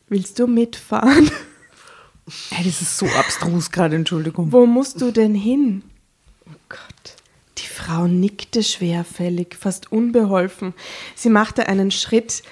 willst 0.08 0.40
du 0.40 0.48
mitfahren? 0.48 1.30
Ey, 2.52 2.64
das 2.64 2.82
ist 2.82 2.98
so 2.98 3.06
abstrus 3.06 3.70
gerade, 3.70 3.98
Entschuldigung. 3.98 4.52
Wo 4.52 4.66
musst 4.66 5.02
du 5.02 5.12
denn 5.12 5.36
hin? 5.36 5.84
Oh 6.48 6.56
Gott. 6.70 7.13
Frau 7.74 8.08
nickte 8.08 8.64
schwerfällig, 8.64 9.56
fast 9.60 9.92
unbeholfen. 9.92 10.74
Sie 11.16 11.30
machte 11.30 11.68
einen 11.68 11.92
Schritt, 11.92 12.44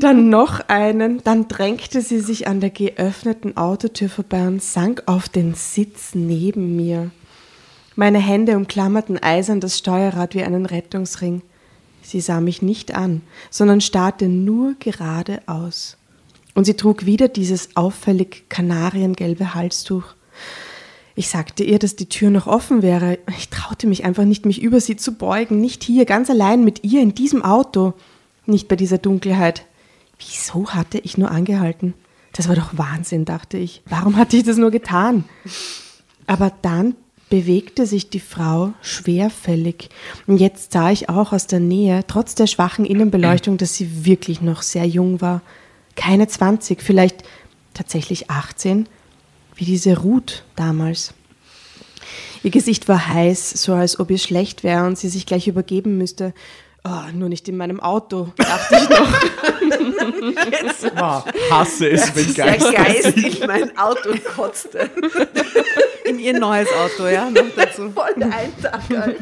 dann 0.00 0.30
noch 0.30 0.60
einen, 0.68 1.22
dann 1.24 1.48
drängte 1.48 2.00
sie 2.00 2.20
sich 2.20 2.46
an 2.46 2.60
der 2.60 2.70
geöffneten 2.70 3.56
Autotür 3.56 4.08
vorbei 4.08 4.46
und 4.46 4.62
sank 4.62 5.02
auf 5.06 5.28
den 5.28 5.54
Sitz 5.54 6.14
neben 6.14 6.76
mir. 6.76 7.10
Meine 7.96 8.20
Hände 8.20 8.56
umklammerten 8.56 9.18
eisern 9.18 9.60
das 9.60 9.76
Steuerrad 9.76 10.34
wie 10.34 10.44
einen 10.44 10.66
Rettungsring. 10.66 11.42
Sie 12.00 12.20
sah 12.20 12.40
mich 12.40 12.62
nicht 12.62 12.94
an, 12.94 13.22
sondern 13.50 13.80
starrte 13.80 14.28
nur 14.28 14.76
geradeaus. 14.78 15.96
Und 16.54 16.64
sie 16.64 16.74
trug 16.74 17.06
wieder 17.06 17.26
dieses 17.26 17.76
auffällig 17.76 18.48
kanariengelbe 18.48 19.54
Halstuch. 19.54 20.14
Ich 21.18 21.30
sagte 21.30 21.64
ihr, 21.64 21.80
dass 21.80 21.96
die 21.96 22.08
Tür 22.08 22.30
noch 22.30 22.46
offen 22.46 22.80
wäre. 22.80 23.18
Ich 23.36 23.48
traute 23.48 23.88
mich 23.88 24.04
einfach 24.04 24.24
nicht, 24.24 24.46
mich 24.46 24.62
über 24.62 24.80
sie 24.80 24.94
zu 24.94 25.14
beugen. 25.14 25.60
Nicht 25.60 25.82
hier, 25.82 26.04
ganz 26.04 26.30
allein 26.30 26.62
mit 26.62 26.84
ihr 26.84 27.02
in 27.02 27.12
diesem 27.12 27.44
Auto. 27.44 27.94
Nicht 28.46 28.68
bei 28.68 28.76
dieser 28.76 28.98
Dunkelheit. 28.98 29.64
Wieso 30.20 30.68
hatte 30.68 30.98
ich 30.98 31.18
nur 31.18 31.32
angehalten? 31.32 31.94
Das 32.34 32.46
war 32.46 32.54
doch 32.54 32.78
Wahnsinn, 32.78 33.24
dachte 33.24 33.58
ich. 33.58 33.82
Warum 33.86 34.16
hatte 34.16 34.36
ich 34.36 34.44
das 34.44 34.58
nur 34.58 34.70
getan? 34.70 35.24
Aber 36.28 36.52
dann 36.62 36.94
bewegte 37.30 37.84
sich 37.84 38.10
die 38.10 38.20
Frau 38.20 38.72
schwerfällig. 38.80 39.88
Und 40.28 40.36
jetzt 40.36 40.70
sah 40.70 40.92
ich 40.92 41.08
auch 41.08 41.32
aus 41.32 41.48
der 41.48 41.58
Nähe, 41.58 42.04
trotz 42.06 42.36
der 42.36 42.46
schwachen 42.46 42.84
Innenbeleuchtung, 42.84 43.56
dass 43.56 43.74
sie 43.74 44.04
wirklich 44.04 44.40
noch 44.40 44.62
sehr 44.62 44.86
jung 44.86 45.20
war. 45.20 45.42
Keine 45.96 46.28
20, 46.28 46.80
vielleicht 46.80 47.24
tatsächlich 47.74 48.30
18, 48.30 48.86
wie 49.58 49.64
diese 49.64 49.98
Ruth 49.98 50.44
damals. 50.56 51.12
Ihr 52.42 52.50
Gesicht 52.52 52.88
war 52.88 53.08
heiß, 53.08 53.50
so 53.50 53.74
als 53.74 53.98
ob 54.00 54.10
ihr 54.10 54.18
schlecht 54.18 54.62
wäre 54.64 54.86
und 54.86 54.96
sie 54.96 55.08
sich 55.08 55.26
gleich 55.26 55.48
übergeben 55.48 55.98
müsste. 55.98 56.32
Oh, 56.84 57.12
nur 57.12 57.28
nicht 57.28 57.48
in 57.48 57.56
meinem 57.56 57.80
Auto, 57.80 58.32
dachte 58.36 58.76
ich 58.76 58.88
noch. 58.88 59.08
Wow. 60.94 61.24
Hasse 61.50 61.90
es, 61.90 62.14
wenn 62.14 62.34
Der 62.34 62.46
Geister 62.46 62.72
Geist 62.72 63.16
in 63.16 63.46
mein 63.46 63.76
Auto 63.76 64.14
kotzte. 64.34 64.88
In 66.04 66.18
ihr 66.18 66.38
neues 66.38 66.68
Auto, 66.72 67.06
ja, 67.08 67.28
noch 67.28 67.42
dazu. 67.56 67.90
Voll 67.90 68.14
ein 68.22 68.52
Tag 68.62 68.80
alt. 68.96 69.18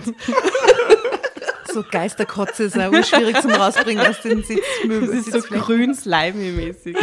So 1.73 1.83
Geisterkotze 1.91 2.65
ist 2.65 2.77
ja 2.77 2.91
schwierig 3.03 3.41
zum 3.41 3.51
Rausbringen 3.53 4.07
aus 4.07 4.21
den 4.23 4.39
Das 4.39 4.49
Sitzmöbeln. 4.49 5.19
ist 5.19 5.33
so 5.33 5.41
grün 5.41 5.95
slimy-mäßig. 5.95 6.97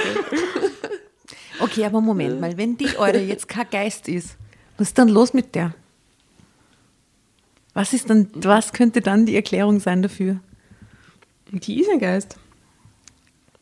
Okay, 1.59 1.85
aber 1.85 2.01
Moment 2.01 2.41
mal, 2.41 2.57
wenn 2.57 2.77
die 2.77 2.97
Eure 2.97 3.19
jetzt 3.19 3.47
kein 3.47 3.69
Geist 3.69 4.07
ist, 4.07 4.37
was 4.77 4.89
ist 4.89 4.97
dann 4.97 5.09
los 5.09 5.33
mit 5.33 5.55
der? 5.55 5.73
Was 7.73 7.93
ist 7.93 8.09
dann, 8.09 8.29
was 8.35 8.73
könnte 8.73 9.01
dann 9.01 9.25
die 9.25 9.35
Erklärung 9.35 9.79
sein 9.79 10.01
dafür? 10.01 10.39
Die 11.51 11.81
ist 11.81 11.89
ein 11.89 11.99
Geist. 11.99 12.37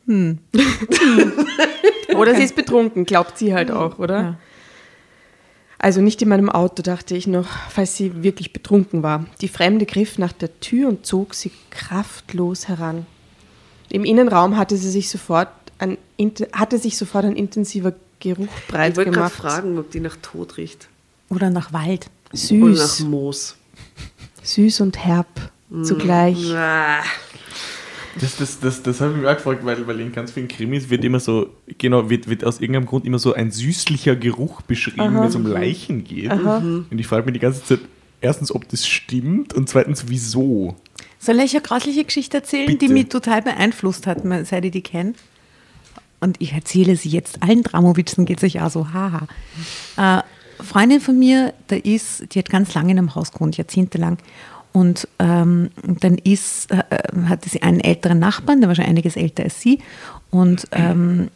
Hm. 0.06 0.38
oder 2.16 2.34
sie 2.34 2.42
ist 2.42 2.56
betrunken, 2.56 3.04
glaubt 3.04 3.38
sie 3.38 3.54
halt 3.54 3.70
auch, 3.70 3.98
oder? 3.98 4.20
Ja. 4.20 4.38
Also 5.78 6.00
nicht 6.00 6.22
in 6.22 6.28
meinem 6.28 6.48
Auto, 6.48 6.82
dachte 6.82 7.16
ich 7.16 7.26
noch, 7.26 7.48
falls 7.68 7.96
sie 7.96 8.22
wirklich 8.22 8.52
betrunken 8.52 9.02
war. 9.02 9.26
Die 9.40 9.48
Fremde 9.48 9.84
griff 9.84 10.16
nach 10.16 10.32
der 10.32 10.60
Tür 10.60 10.88
und 10.88 11.06
zog 11.06 11.34
sie 11.34 11.50
kraftlos 11.70 12.68
heran. 12.68 13.06
Im 13.88 14.04
Innenraum 14.04 14.56
hatte 14.56 14.76
sie 14.76 14.90
sich 14.90 15.10
sofort 15.10 15.50
ein, 15.82 15.98
hatte 16.52 16.78
sich 16.78 16.96
sofort 16.96 17.24
ein 17.24 17.36
intensiver 17.36 17.92
Geruch 18.20 18.48
breit 18.68 18.92
Ich 18.92 18.96
wollte 18.96 19.10
gerade 19.10 19.30
gemacht. 19.30 19.32
fragen, 19.34 19.78
ob 19.78 19.90
die 19.90 20.00
nach 20.00 20.16
Tod 20.22 20.56
riecht. 20.56 20.88
Oder 21.28 21.50
nach 21.50 21.72
Wald? 21.72 22.06
Oder 22.32 22.68
nach 22.70 22.76
Süß, 22.78 23.00
Moos. 23.00 23.56
süß 24.42 24.80
und 24.80 24.98
herb 25.04 25.26
zugleich. 25.82 26.52
Ah, 26.54 27.02
Das, 28.20 28.36
das, 28.36 28.60
das, 28.60 28.82
das 28.82 29.00
habe 29.00 29.12
ich 29.12 29.18
mir 29.22 29.30
auch 29.30 29.36
gefragt, 29.36 29.64
weil, 29.64 29.86
weil 29.86 29.98
in 30.00 30.12
ganz 30.12 30.32
vielen 30.32 30.48
Krimis 30.48 30.90
wird 30.90 31.02
immer 31.04 31.18
so, 31.20 31.48
genau, 31.78 32.10
wird, 32.10 32.28
wird 32.28 32.44
aus 32.44 32.60
irgendeinem 32.60 32.84
Grund 32.86 33.06
immer 33.06 33.18
so 33.18 33.32
ein 33.32 33.50
süßlicher 33.50 34.16
Geruch 34.16 34.60
beschrieben, 34.62 35.14
wenn 35.14 35.24
es 35.24 35.34
um 35.34 35.46
Leichen 35.46 36.04
geht. 36.04 36.30
Und 36.30 36.86
ich 36.98 37.06
frage 37.06 37.24
mich 37.24 37.32
die 37.32 37.38
ganze 37.40 37.64
Zeit, 37.64 37.80
erstens, 38.20 38.54
ob 38.54 38.68
das 38.68 38.86
stimmt 38.86 39.54
und 39.54 39.68
zweitens, 39.68 40.04
wieso. 40.08 40.76
Soll 41.18 41.40
ich 41.40 41.52
eine 41.54 41.62
grausliche 41.62 42.04
Geschichte 42.04 42.36
erzählen, 42.38 42.66
die 42.68 42.76
Bitte. 42.76 42.92
mich 42.92 43.08
total 43.08 43.40
beeinflusst 43.42 44.06
hat, 44.06 44.22
seit 44.46 44.64
ich 44.66 44.72
die 44.72 44.82
kenne? 44.82 45.14
Und 46.22 46.40
ich 46.40 46.52
erzähle 46.52 46.94
sie 46.96 47.08
jetzt 47.08 47.42
allen 47.42 47.64
Dramowitzen, 47.64 48.24
geht 48.24 48.44
euch 48.44 48.60
auch 48.60 48.70
so, 48.70 48.92
haha. 48.92 49.26
Äh, 49.96 50.22
Freundin 50.62 51.00
von 51.00 51.18
mir, 51.18 51.52
da 51.66 51.74
ist, 51.74 52.32
die 52.32 52.38
hat 52.38 52.48
ganz 52.48 52.72
lange 52.74 52.92
in 52.92 52.98
einem 52.98 53.14
Haus 53.16 53.32
gewohnt, 53.32 53.56
jahrzehntelang. 53.56 54.18
Und 54.72 55.08
ähm, 55.18 55.70
dann 55.82 56.18
ist, 56.18 56.70
äh, 56.70 56.84
äh, 56.90 57.22
hatte 57.26 57.48
sie 57.48 57.62
einen 57.62 57.80
älteren 57.80 58.20
Nachbarn, 58.20 58.60
der 58.60 58.68
war 58.68 58.76
schon 58.76 58.84
einiges 58.84 59.16
älter 59.16 59.42
als 59.42 59.60
sie. 59.60 59.80
Und, 60.30 60.68
ähm, 60.70 61.28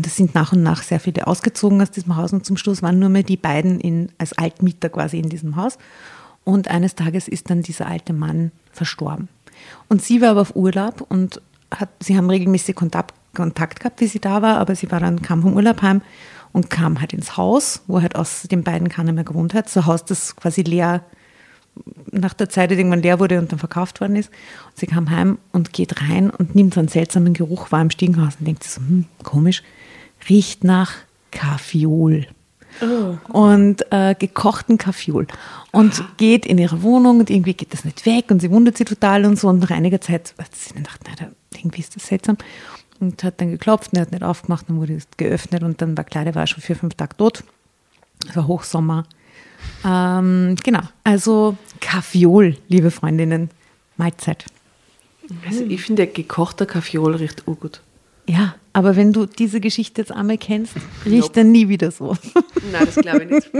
es 0.00 0.14
sind 0.14 0.34
nach 0.34 0.52
und 0.52 0.62
nach 0.62 0.82
sehr 0.82 1.00
viele 1.00 1.26
ausgezogen 1.26 1.80
aus 1.82 1.90
diesem 1.90 2.14
Haus. 2.14 2.32
Und 2.32 2.44
zum 2.44 2.56
Schluss 2.56 2.82
waren 2.82 3.00
nur 3.00 3.08
mehr 3.08 3.24
die 3.24 3.38
beiden 3.38 3.80
in, 3.80 4.10
als 4.18 4.32
Altmieter 4.34 4.90
quasi 4.90 5.18
in 5.18 5.28
diesem 5.28 5.56
Haus. 5.56 5.76
Und 6.44 6.68
eines 6.68 6.94
Tages 6.94 7.26
ist 7.26 7.50
dann 7.50 7.62
dieser 7.62 7.86
alte 7.86 8.12
Mann 8.12 8.52
verstorben. 8.70 9.28
Und 9.88 10.02
sie 10.02 10.20
war 10.20 10.30
aber 10.30 10.42
auf 10.42 10.54
Urlaub 10.54 11.04
und 11.08 11.40
hat, 11.74 11.88
sie 12.00 12.16
haben 12.16 12.30
regelmäßig 12.30 12.76
Kontakt, 12.76 13.14
Kontakt 13.34 13.80
gehabt, 13.80 14.00
wie 14.00 14.06
sie 14.06 14.20
da 14.20 14.42
war, 14.42 14.58
aber 14.58 14.74
sie 14.74 14.90
war 14.90 15.00
dann, 15.00 15.22
kam 15.22 15.42
vom 15.42 15.54
Urlaub 15.54 15.82
heim 15.82 16.02
und 16.52 16.70
kam 16.70 17.00
halt 17.00 17.12
ins 17.12 17.36
Haus, 17.36 17.82
wo 17.86 18.00
halt 18.00 18.16
aus 18.16 18.42
den 18.42 18.62
beiden 18.62 18.88
keiner 18.88 19.12
mehr 19.12 19.24
gewohnt 19.24 19.54
hat. 19.54 19.68
So 19.68 19.80
ein 19.80 19.86
Haus, 19.86 20.04
das 20.04 20.36
quasi 20.36 20.62
leer, 20.62 21.02
nach 22.10 22.34
der 22.34 22.48
Zeit 22.48 22.72
irgendwann 22.72 23.02
leer 23.02 23.20
wurde 23.20 23.38
und 23.38 23.52
dann 23.52 23.58
verkauft 23.58 24.00
worden 24.00 24.16
ist. 24.16 24.30
Und 24.66 24.78
sie 24.78 24.86
kam 24.86 25.10
heim 25.10 25.38
und 25.52 25.72
geht 25.72 26.00
rein 26.00 26.30
und 26.30 26.54
nimmt 26.54 26.74
so 26.74 26.80
einen 26.80 26.88
seltsamen 26.88 27.34
Geruch 27.34 27.70
wahr 27.70 27.82
im 27.82 27.90
Stiegenhaus 27.90 28.34
und 28.38 28.46
denkt 28.46 28.64
sich 28.64 28.72
so, 28.72 28.80
hm, 28.80 29.04
komisch, 29.22 29.62
riecht 30.28 30.64
nach 30.64 30.92
Kaffeeol. 31.30 32.26
Und 33.28 33.90
äh, 33.90 34.14
gekochten 34.14 34.78
Kaffeeol. 34.78 35.26
Und 35.72 36.04
geht 36.16 36.46
in 36.46 36.58
ihre 36.58 36.82
Wohnung 36.82 37.18
und 37.20 37.30
irgendwie 37.30 37.54
geht 37.54 37.72
das 37.72 37.84
nicht 37.84 38.06
weg 38.06 38.26
und 38.30 38.40
sie 38.40 38.50
wundert 38.50 38.76
sich 38.76 38.86
total 38.86 39.24
und 39.24 39.38
so. 39.38 39.48
Und 39.48 39.60
nach 39.60 39.70
einiger 39.70 40.00
Zeit 40.00 40.34
hat 40.38 40.54
sie 40.54 40.74
gedacht, 40.74 41.00
na, 41.20 41.28
irgendwie 41.56 41.80
ist 41.80 41.96
das 41.96 42.06
seltsam 42.06 42.36
und 43.00 43.22
hat 43.24 43.40
dann 43.40 43.50
geklopft 43.50 43.92
und 43.92 43.98
er 43.98 44.02
hat 44.02 44.12
nicht 44.12 44.22
aufgemacht, 44.22 44.68
dann 44.68 44.78
wurde 44.78 44.94
es 44.94 45.06
geöffnet 45.16 45.62
und 45.62 45.80
dann 45.80 45.96
war 45.96 46.04
klar, 46.04 46.24
der 46.24 46.34
war 46.34 46.46
schon 46.46 46.62
vier, 46.62 46.76
fünf 46.76 46.94
Tage 46.94 47.16
tot. 47.16 47.44
Es 48.28 48.36
war 48.36 48.46
Hochsommer. 48.46 49.04
Ähm, 49.84 50.56
genau, 50.62 50.82
also 51.04 51.56
Kaffeeol, 51.80 52.56
liebe 52.68 52.90
Freundinnen, 52.90 53.50
Mahlzeit. 53.96 54.44
Also 55.46 55.64
ich 55.64 55.82
finde, 55.82 56.06
gekochter 56.06 56.66
Kaffeeol 56.66 57.16
riecht 57.16 57.46
urgut. 57.46 57.82
Ja, 58.26 58.56
aber 58.72 58.94
wenn 58.96 59.12
du 59.12 59.24
diese 59.26 59.58
Geschichte 59.60 60.02
jetzt 60.02 60.12
einmal 60.12 60.36
kennst, 60.36 60.74
riecht 61.06 61.28
Nope. 61.28 61.40
er 61.40 61.44
nie 61.44 61.68
wieder 61.68 61.90
so. 61.90 62.14
Nein, 62.72 62.84
das 62.84 62.96
glaube 62.96 63.24
ich 63.24 63.30
nicht. 63.30 63.50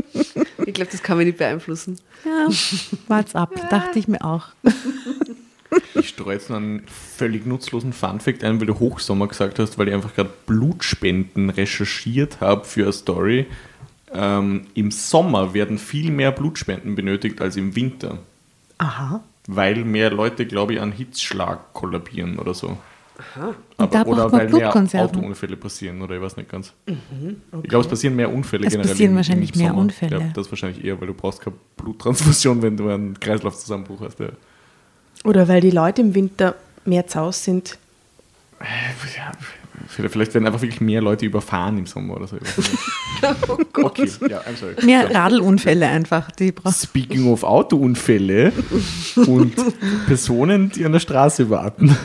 Ich 0.66 0.74
glaube, 0.74 0.90
das 0.90 1.02
kann 1.02 1.16
mich 1.16 1.26
nicht 1.26 1.38
beeinflussen. 1.38 1.98
Ja, 2.24 2.48
wart's 3.08 3.34
ab, 3.34 3.50
dachte 3.70 3.98
ich 3.98 4.08
mir 4.08 4.22
auch. 4.22 4.48
Ich 5.94 6.08
streue 6.10 6.34
jetzt 6.34 6.48
noch 6.50 6.56
einen 6.56 6.82
völlig 6.86 7.44
nutzlosen 7.46 7.92
Funfact 7.92 8.42
ein, 8.44 8.58
weil 8.60 8.66
du 8.66 8.78
Hochsommer 8.78 9.26
gesagt 9.28 9.58
hast, 9.58 9.78
weil 9.78 9.88
ich 9.88 9.94
einfach 9.94 10.14
gerade 10.14 10.30
Blutspenden 10.46 11.50
recherchiert 11.50 12.40
habe 12.40 12.64
für 12.64 12.84
eine 12.84 12.92
Story. 12.92 13.46
Ähm, 14.12 14.66
Im 14.74 14.90
Sommer 14.90 15.52
werden 15.54 15.76
viel 15.78 16.10
mehr 16.10 16.32
Blutspenden 16.32 16.94
benötigt 16.94 17.40
als 17.42 17.56
im 17.56 17.76
Winter. 17.76 18.18
Aha. 18.78 19.22
Weil 19.46 19.84
mehr 19.84 20.10
Leute, 20.10 20.46
glaube 20.46 20.74
ich, 20.74 20.80
an 20.80 20.92
Hitzschlag 20.92 21.72
kollabieren 21.74 22.38
oder 22.38 22.54
so. 22.54 22.68
Und 22.68 23.56
Aber, 23.78 23.86
da 23.90 24.04
oder 24.04 24.30
weil 24.32 24.48
mehr. 24.48 24.68
Autounfälle 24.74 25.56
passieren 25.56 26.00
oder 26.02 26.14
ich 26.16 26.22
weiß 26.22 26.36
nicht 26.36 26.48
ganz. 26.50 26.72
Ich 26.86 27.68
glaube, 27.68 27.82
es 27.84 27.88
passieren 27.90 28.14
mehr 28.14 28.32
Unfälle 28.32 28.66
Es 28.66 28.72
generell. 28.72 28.90
passieren 28.92 29.10
im- 29.10 29.16
wahrscheinlich 29.16 29.54
mehr. 29.56 29.74
Unfälle. 29.74 30.20
Ja, 30.20 30.30
das 30.34 30.50
wahrscheinlich 30.52 30.84
eher, 30.84 31.00
weil 31.00 31.08
du 31.08 31.14
brauchst 31.14 31.40
keine 31.40 31.56
Bluttransfusion, 31.76 32.62
wenn 32.62 32.76
du 32.76 32.88
einen 32.88 33.18
Kreislaufzusammenbruch 33.18 34.02
hast. 34.02 34.20
Ja. 34.20 34.28
Oder 35.24 35.48
weil 35.48 35.60
die 35.60 35.70
Leute 35.70 36.02
im 36.02 36.14
Winter 36.14 36.54
mehr 36.84 37.06
zaus 37.06 37.44
sind. 37.44 37.78
Ja, 38.60 40.08
vielleicht 40.08 40.34
werden 40.34 40.46
einfach 40.46 40.60
wirklich 40.60 40.80
mehr 40.80 41.00
Leute 41.00 41.26
überfahren 41.26 41.78
im 41.78 41.86
Sommer 41.86 42.16
oder 42.16 42.26
so. 42.26 42.36
Weiß 42.40 42.58
nicht. 42.58 42.70
Okay, 43.74 44.08
ja, 44.28 44.40
I'm 44.42 44.56
sorry. 44.56 44.74
Mehr 44.84 45.08
So. 45.08 45.14
Radelunfälle 45.14 45.88
einfach, 45.88 46.30
die 46.30 46.52
Speaking 46.72 47.32
of 47.32 47.42
Autounfälle 47.42 48.52
und 49.16 49.54
Personen, 50.06 50.70
die 50.70 50.84
an 50.84 50.92
der 50.92 51.00
Straße 51.00 51.50
warten. 51.50 51.96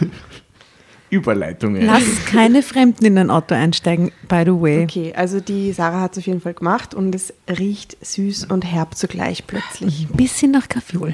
Überleitungen. 1.12 1.86
Lass 1.86 2.26
keine 2.26 2.64
Fremden 2.64 3.06
in 3.06 3.16
dein 3.16 3.30
Auto 3.30 3.54
einsteigen, 3.54 4.12
by 4.28 4.42
the 4.46 4.52
way. 4.52 4.84
Okay, 4.84 5.14
also 5.16 5.40
die 5.40 5.72
Sarah 5.72 6.02
hat 6.02 6.14
es 6.14 6.20
auf 6.20 6.26
jeden 6.26 6.42
Fall 6.42 6.56
gemacht 6.56 6.96
und 6.96 7.14
es 7.14 7.32
riecht 7.48 7.98
süß 8.04 8.46
und 8.46 8.66
herb 8.66 8.96
zugleich 8.98 9.46
plötzlich. 9.46 10.08
Ein 10.10 10.18
bisschen 10.18 10.52
nach 10.52 10.68
Kaffeeol. 10.68 11.14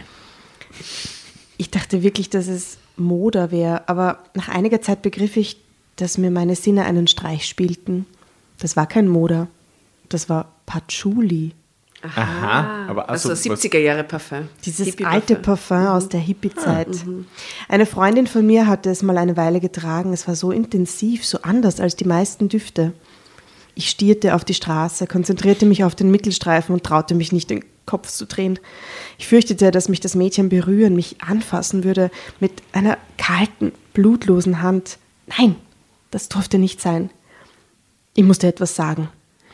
Ich 1.61 1.69
dachte 1.69 2.03
wirklich, 2.03 2.29
dass 2.29 2.47
es 2.47 2.77
Moder 2.95 3.51
wäre, 3.51 3.87
aber 3.89 4.19
nach 4.33 4.47
einiger 4.47 4.81
Zeit 4.81 5.01
begriff 5.01 5.35
ich, 5.35 5.57
dass 5.97 6.17
mir 6.17 6.31
meine 6.31 6.55
Sinne 6.55 6.85
einen 6.85 7.05
Streich 7.07 7.45
spielten. 7.45 8.05
Das 8.59 8.77
war 8.77 8.87
kein 8.87 9.09
Moder, 9.09 9.47
das 10.07 10.29
war 10.29 10.53
Patchouli. 10.65 11.51
Aha, 12.01 12.87
aber 12.87 13.09
Also, 13.09 13.29
also, 13.29 13.49
was- 13.51 13.61
70er 13.61 13.79
Jahre 13.79 14.05
Parfum. 14.05 14.47
Dieses 14.65 14.85
Hippie-Parfum. 14.87 15.13
alte 15.13 15.35
Parfum 15.35 15.87
aus 15.87 16.07
der 16.07 16.21
Hippie-Zeit. 16.21 16.87
Eine 17.67 17.85
Freundin 17.85 18.25
von 18.25 18.45
mir 18.45 18.67
hatte 18.67 18.89
es 18.89 19.01
mal 19.03 19.17
eine 19.17 19.35
Weile 19.35 19.59
getragen. 19.59 20.13
Es 20.13 20.25
war 20.25 20.35
so 20.37 20.51
intensiv, 20.53 21.25
so 21.25 21.39
anders 21.41 21.81
als 21.81 21.97
die 21.97 22.05
meisten 22.05 22.47
Düfte. 22.47 22.93
Ich 23.75 23.89
stierte 23.89 24.33
auf 24.33 24.45
die 24.45 24.53
Straße, 24.53 25.07
konzentrierte 25.07 25.65
mich 25.65 25.83
auf 25.83 25.93
den 25.93 26.09
Mittelstreifen 26.09 26.73
und 26.73 26.85
traute 26.85 27.15
mich 27.15 27.33
nicht, 27.33 27.49
den 27.49 27.65
Kopf 27.89 28.09
zu 28.09 28.27
drehen. 28.27 28.59
Ich 29.17 29.27
fürchtete, 29.27 29.71
dass 29.71 29.89
mich 29.89 29.99
das 29.99 30.13
Mädchen 30.13 30.49
berühren, 30.49 30.95
mich 30.95 31.21
anfassen 31.21 31.83
würde 31.83 32.11
mit 32.39 32.51
einer 32.71 32.99
kalten, 33.17 33.71
blutlosen 33.93 34.61
Hand. 34.61 34.99
Nein, 35.39 35.55
das 36.11 36.29
durfte 36.29 36.59
nicht 36.59 36.81
sein. 36.81 37.09
Ich 38.15 38.23
musste 38.23 38.47
etwas 38.47 38.75
sagen. 38.75 39.09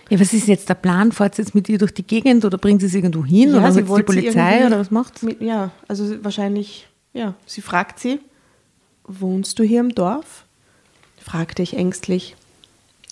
Ja, 0.09 0.19
was 0.19 0.33
ist 0.33 0.47
jetzt 0.47 0.67
der 0.67 0.75
Plan? 0.75 1.13
Fahrt 1.13 1.35
sie 1.35 1.43
jetzt 1.43 1.55
mit 1.55 1.69
ihr 1.69 1.77
durch 1.77 1.93
die 1.93 2.05
Gegend 2.05 2.43
oder 2.43 2.57
bringt 2.57 2.81
sie 2.81 2.87
sie 2.89 2.97
irgendwo 2.97 3.23
hin? 3.23 3.51
oder 3.51 3.63
holt 3.63 3.73
sie 3.73 3.81
die 3.83 3.87
wollte 3.87 4.11
sie 4.11 4.19
Polizei 4.21 4.67
oder 4.67 4.79
was 4.79 4.91
macht 4.91 5.19
sie? 5.19 5.27
Mit, 5.27 5.41
ja, 5.41 5.71
also 5.87 6.23
wahrscheinlich, 6.23 6.87
ja. 7.13 7.35
Sie 7.45 7.61
fragt 7.61 7.99
sie, 7.99 8.19
wohnst 9.05 9.57
du 9.59 9.63
hier 9.63 9.79
im 9.79 9.95
Dorf? 9.95 10.45
fragte 11.21 11.63
ich 11.63 11.75
ängstlich. 11.75 12.35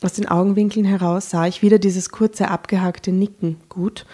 Aus 0.03 0.13
den 0.13 0.27
Augenwinkeln 0.27 0.85
heraus 0.85 1.29
sah 1.29 1.47
ich 1.47 1.61
wieder 1.61 1.79
dieses 1.79 2.09
kurze, 2.09 2.49
abgehackte 2.49 3.11
Nicken. 3.11 3.57
Gut. 3.69 4.05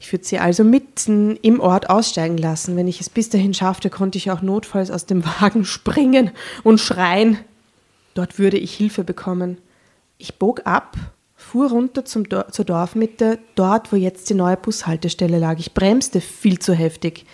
Ich 0.00 0.12
würde 0.12 0.24
sie 0.24 0.38
also 0.38 0.62
mitten 0.62 1.36
im 1.42 1.60
Ort 1.60 1.90
aussteigen 1.90 2.38
lassen. 2.38 2.76
Wenn 2.76 2.88
ich 2.88 3.00
es 3.00 3.10
bis 3.10 3.30
dahin 3.30 3.54
schaffte, 3.54 3.90
konnte 3.90 4.18
ich 4.18 4.30
auch 4.30 4.42
notfalls 4.42 4.90
aus 4.90 5.06
dem 5.06 5.24
Wagen 5.24 5.64
springen 5.64 6.30
und 6.62 6.78
schreien. 6.78 7.38
Dort 8.14 8.38
würde 8.38 8.58
ich 8.58 8.74
Hilfe 8.74 9.04
bekommen. 9.04 9.58
Ich 10.16 10.38
bog 10.38 10.62
ab, 10.64 10.96
fuhr 11.36 11.70
runter 11.70 12.04
zum 12.04 12.28
Dor 12.28 12.48
zur 12.48 12.64
Dorfmitte, 12.64 13.38
dort, 13.54 13.92
wo 13.92 13.96
jetzt 13.96 14.28
die 14.30 14.34
neue 14.34 14.56
Bushaltestelle 14.56 15.38
lag. 15.38 15.58
Ich 15.58 15.74
bremste 15.74 16.20
viel 16.20 16.58
zu 16.58 16.74
heftig. 16.74 17.24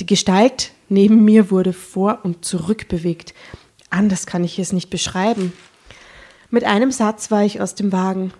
Die 0.00 0.06
Gestalt 0.06 0.72
neben 0.88 1.24
mir 1.24 1.50
wurde 1.50 1.72
vor 1.72 2.20
und 2.22 2.44
zurück 2.44 2.88
bewegt. 2.88 3.34
Anders 3.90 4.26
kann 4.26 4.44
ich 4.44 4.58
es 4.58 4.72
nicht 4.72 4.88
beschreiben. 4.88 5.52
Mit 6.50 6.64
einem 6.64 6.92
Satz 6.92 7.30
war 7.30 7.44
ich 7.44 7.60
aus 7.60 7.74
dem 7.74 7.92
Wagen. 7.92 8.32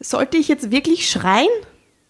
Sollte 0.00 0.36
ich 0.36 0.48
jetzt 0.48 0.70
wirklich 0.70 1.08
schreien? 1.08 1.48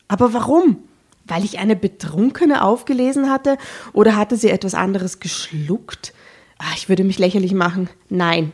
Aber 0.09 0.33
warum? 0.33 0.79
Weil 1.27 1.45
ich 1.45 1.59
eine 1.59 1.77
Betrunkene 1.77 2.63
aufgelesen 2.63 3.31
hatte 3.31 3.57
oder 3.93 4.17
hatte 4.17 4.37
sie 4.37 4.51
etwas 4.51 4.75
anderes 4.75 5.21
geschluckt? 5.21 6.13
Ah, 6.59 6.73
ich 6.77 6.89
würde 6.89 7.05
mich 7.05 7.19
lächerlich 7.19 7.55
machen. 7.55 7.89
Nein. 8.09 8.53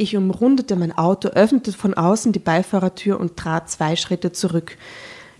Ich 0.00 0.16
umrundete 0.16 0.76
mein 0.76 0.96
Auto, 0.96 1.28
öffnete 1.28 1.72
von 1.72 1.94
außen 1.94 2.32
die 2.32 2.38
Beifahrertür 2.38 3.18
und 3.18 3.36
trat 3.36 3.68
zwei 3.68 3.96
Schritte 3.96 4.30
zurück. 4.30 4.78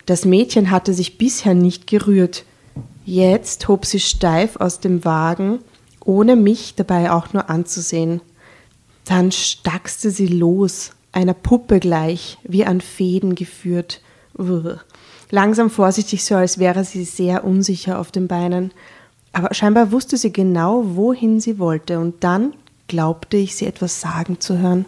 Das 0.06 0.24
Mädchen 0.24 0.70
hatte 0.70 0.94
sich 0.94 1.16
bisher 1.16 1.54
nicht 1.54 1.86
gerührt. 1.86 2.44
Jetzt 3.04 3.68
hob 3.68 3.86
sie 3.86 4.00
steif 4.00 4.56
aus 4.56 4.80
dem 4.80 5.04
Wagen, 5.04 5.60
ohne 6.04 6.34
mich 6.34 6.74
dabei 6.74 7.12
auch 7.12 7.32
nur 7.32 7.48
anzusehen. 7.48 8.20
Dann 9.04 9.30
stackste 9.30 10.10
sie 10.10 10.26
los, 10.26 10.90
einer 11.12 11.34
Puppe 11.34 11.78
gleich, 11.78 12.38
wie 12.42 12.64
an 12.64 12.80
Fäden 12.80 13.34
geführt. 13.34 14.00
Uah. 14.36 14.80
Langsam 15.30 15.70
vorsichtig, 15.70 16.24
so 16.24 16.36
als 16.36 16.58
wäre 16.58 16.84
sie 16.84 17.04
sehr 17.04 17.44
unsicher 17.44 17.98
auf 17.98 18.10
den 18.10 18.28
Beinen. 18.28 18.72
Aber 19.32 19.54
scheinbar 19.54 19.92
wusste 19.92 20.16
sie 20.16 20.32
genau, 20.32 20.96
wohin 20.96 21.40
sie 21.40 21.58
wollte. 21.58 21.98
Und 21.98 22.24
dann 22.24 22.54
glaubte 22.86 23.36
ich, 23.36 23.54
sie 23.54 23.66
etwas 23.66 24.00
sagen 24.00 24.40
zu 24.40 24.58
hören. 24.58 24.86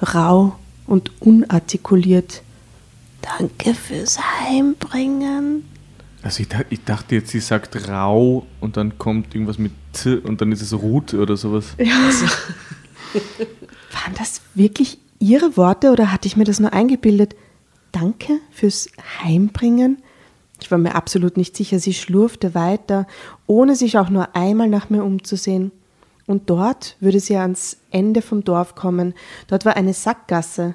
Rau 0.00 0.56
und 0.86 1.10
unartikuliert. 1.20 2.42
Danke 3.20 3.74
fürs 3.74 4.18
Heimbringen. 4.18 5.64
Also 6.22 6.42
ich, 6.42 6.48
ich 6.68 6.84
dachte 6.84 7.16
jetzt, 7.16 7.30
sie 7.30 7.40
sagt 7.40 7.88
rau 7.88 8.46
und 8.60 8.76
dann 8.76 8.98
kommt 8.98 9.34
irgendwas 9.34 9.58
mit 9.58 9.72
Z 9.92 10.24
und 10.24 10.40
dann 10.40 10.52
ist 10.52 10.62
es 10.62 10.72
Rut 10.72 11.14
oder 11.14 11.36
sowas. 11.36 11.64
Waren 11.78 11.88
das 14.18 14.42
wirklich 14.54 14.98
Ihre 15.18 15.56
Worte 15.56 15.90
oder 15.90 16.12
hatte 16.12 16.28
ich 16.28 16.36
mir 16.36 16.44
das 16.44 16.60
nur 16.60 16.72
eingebildet? 16.72 17.34
Danke 17.92 18.40
fürs 18.50 18.88
Heimbringen? 19.22 20.02
Ich 20.60 20.70
war 20.70 20.78
mir 20.78 20.94
absolut 20.94 21.36
nicht 21.36 21.56
sicher. 21.56 21.78
Sie 21.78 21.94
schlurfte 21.94 22.54
weiter, 22.54 23.06
ohne 23.46 23.76
sich 23.76 23.98
auch 23.98 24.10
nur 24.10 24.36
einmal 24.36 24.68
nach 24.68 24.90
mir 24.90 25.04
umzusehen. 25.04 25.72
Und 26.26 26.50
dort 26.50 26.96
würde 27.00 27.18
sie 27.18 27.36
ans 27.36 27.78
Ende 27.90 28.22
vom 28.22 28.44
Dorf 28.44 28.74
kommen. 28.74 29.14
Dort 29.48 29.64
war 29.64 29.76
eine 29.76 29.94
Sackgasse, 29.94 30.74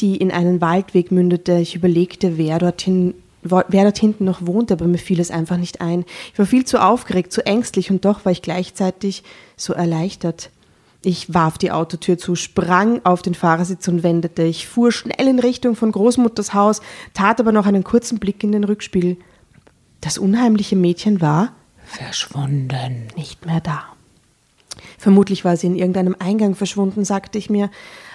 die 0.00 0.16
in 0.16 0.32
einen 0.32 0.60
Waldweg 0.60 1.12
mündete. 1.12 1.58
Ich 1.58 1.76
überlegte, 1.76 2.38
wer 2.38 2.58
dorthin 2.58 3.14
wer 3.44 3.84
dort 3.84 3.98
hinten 3.98 4.24
noch 4.24 4.46
wohnte, 4.46 4.74
aber 4.74 4.86
mir 4.86 4.98
fiel 4.98 5.20
es 5.20 5.30
einfach 5.30 5.58
nicht 5.58 5.80
ein. 5.80 6.04
Ich 6.32 6.38
war 6.38 6.46
viel 6.46 6.64
zu 6.64 6.82
aufgeregt, 6.82 7.30
zu 7.30 7.44
ängstlich 7.44 7.90
und 7.90 8.04
doch 8.04 8.24
war 8.24 8.32
ich 8.32 8.40
gleichzeitig 8.40 9.22
so 9.56 9.74
erleichtert. 9.74 10.50
Ich 11.04 11.32
warf 11.34 11.58
die 11.58 11.70
Autotür 11.70 12.18
zu, 12.18 12.34
sprang 12.34 13.00
auf 13.04 13.22
den 13.22 13.34
Fahrersitz 13.34 13.86
und 13.88 14.02
wendete. 14.02 14.42
Ich 14.42 14.66
fuhr 14.66 14.90
schnell 14.90 15.28
in 15.28 15.38
Richtung 15.38 15.76
von 15.76 15.92
Großmutters 15.92 16.54
Haus, 16.54 16.80
tat 17.12 17.40
aber 17.40 17.52
noch 17.52 17.66
einen 17.66 17.84
kurzen 17.84 18.18
Blick 18.18 18.42
in 18.42 18.52
den 18.52 18.64
Rückspiegel. 18.64 19.16
Das 20.00 20.18
unheimliche 20.18 20.76
Mädchen 20.76 21.20
war 21.20 21.52
Verschwunden. 21.84 23.08
nicht 23.16 23.46
mehr 23.46 23.60
da. 23.60 23.84
Vermutlich 24.98 25.44
war 25.44 25.56
sie 25.56 25.66
in 25.66 25.76
irgendeinem 25.76 26.16
Eingang 26.18 26.54
verschwunden, 26.54 27.04
sagte 27.04 27.38
ich 27.38 27.50
mir, 27.50 27.70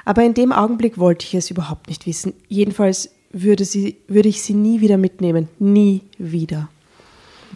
aber 0.06 0.24
in 0.24 0.34
dem 0.34 0.52
Augenblick 0.52 0.98
wollte 0.98 1.26
ich 1.26 1.36
es 1.36 1.52
überhaupt 1.52 1.88
nicht 1.88 2.06
wissen. 2.06 2.34
Jedenfalls 2.48 3.12
würde, 3.32 3.66
sie, 3.66 3.98
würde 4.08 4.30
ich 4.30 4.42
sie 4.42 4.56
nie 4.56 4.82
wieder 4.82 4.98
mitnehmen. 4.98 5.48
Nie 5.60 6.02
wieder. 6.18 6.70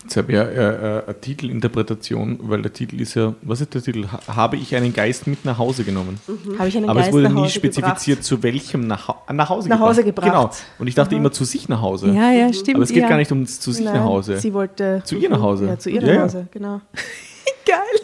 Jetzt 0.03 0.17
habe 0.17 0.31
ich 0.31 0.35
ja 0.35 0.43
äh, 0.43 0.99
äh, 0.99 1.03
eine 1.05 1.21
Titelinterpretation, 1.21 2.39
weil 2.43 2.61
der 2.61 2.73
Titel 2.73 2.99
ist 3.01 3.15
ja, 3.15 3.33
was 3.41 3.61
ist 3.61 3.73
der 3.73 3.81
Titel? 3.81 4.05
Ha 4.11 4.19
habe 4.35 4.57
ich 4.57 4.75
einen 4.75 4.93
Geist 4.93 5.27
mit 5.27 5.45
nach 5.45 5.57
Hause 5.57 5.83
genommen? 5.83 6.19
Habe 6.59 6.67
ich 6.67 6.75
einen 6.77 6.89
Aber 6.89 6.99
Geist 6.99 7.09
es 7.09 7.13
wurde 7.13 7.23
nach 7.25 7.33
nie 7.33 7.41
Hause 7.41 7.51
spezifiziert, 7.51 8.17
gebracht. 8.19 8.23
zu 8.23 8.43
welchem 8.43 8.85
nach, 8.87 9.07
Hau- 9.07 9.21
nach 9.31 9.49
Hause 9.49 9.69
Nach 9.69 9.77
gebracht. 9.77 9.89
Hause 9.89 10.03
gebracht. 10.03 10.27
Genau. 10.27 10.49
Und 10.79 10.87
ich 10.87 10.95
dachte 10.95 11.15
immer 11.15 11.31
zu 11.31 11.45
sich 11.45 11.69
nach 11.69 11.81
Hause. 11.81 12.09
Ja, 12.11 12.31
ja, 12.31 12.51
stimmt. 12.51 12.75
Aber 12.75 12.83
es 12.83 12.89
geht 12.89 13.03
ja. 13.03 13.09
gar 13.09 13.17
nicht 13.17 13.31
um 13.31 13.45
zu 13.47 13.71
sich 13.71 13.85
Nein, 13.85 13.95
nach 13.95 14.03
Hause. 14.03 14.37
Sie 14.39 14.53
wollte 14.53 15.01
Zu 15.05 15.15
ihr 15.15 15.29
nach 15.29 15.41
Hause. 15.41 15.67
Ja, 15.67 15.79
zu 15.79 15.89
ihr 15.89 16.01
Ja, 16.01 16.07
nach 16.07 16.13
ja. 16.15 16.23
Hause, 16.23 16.47
genau. 16.51 16.81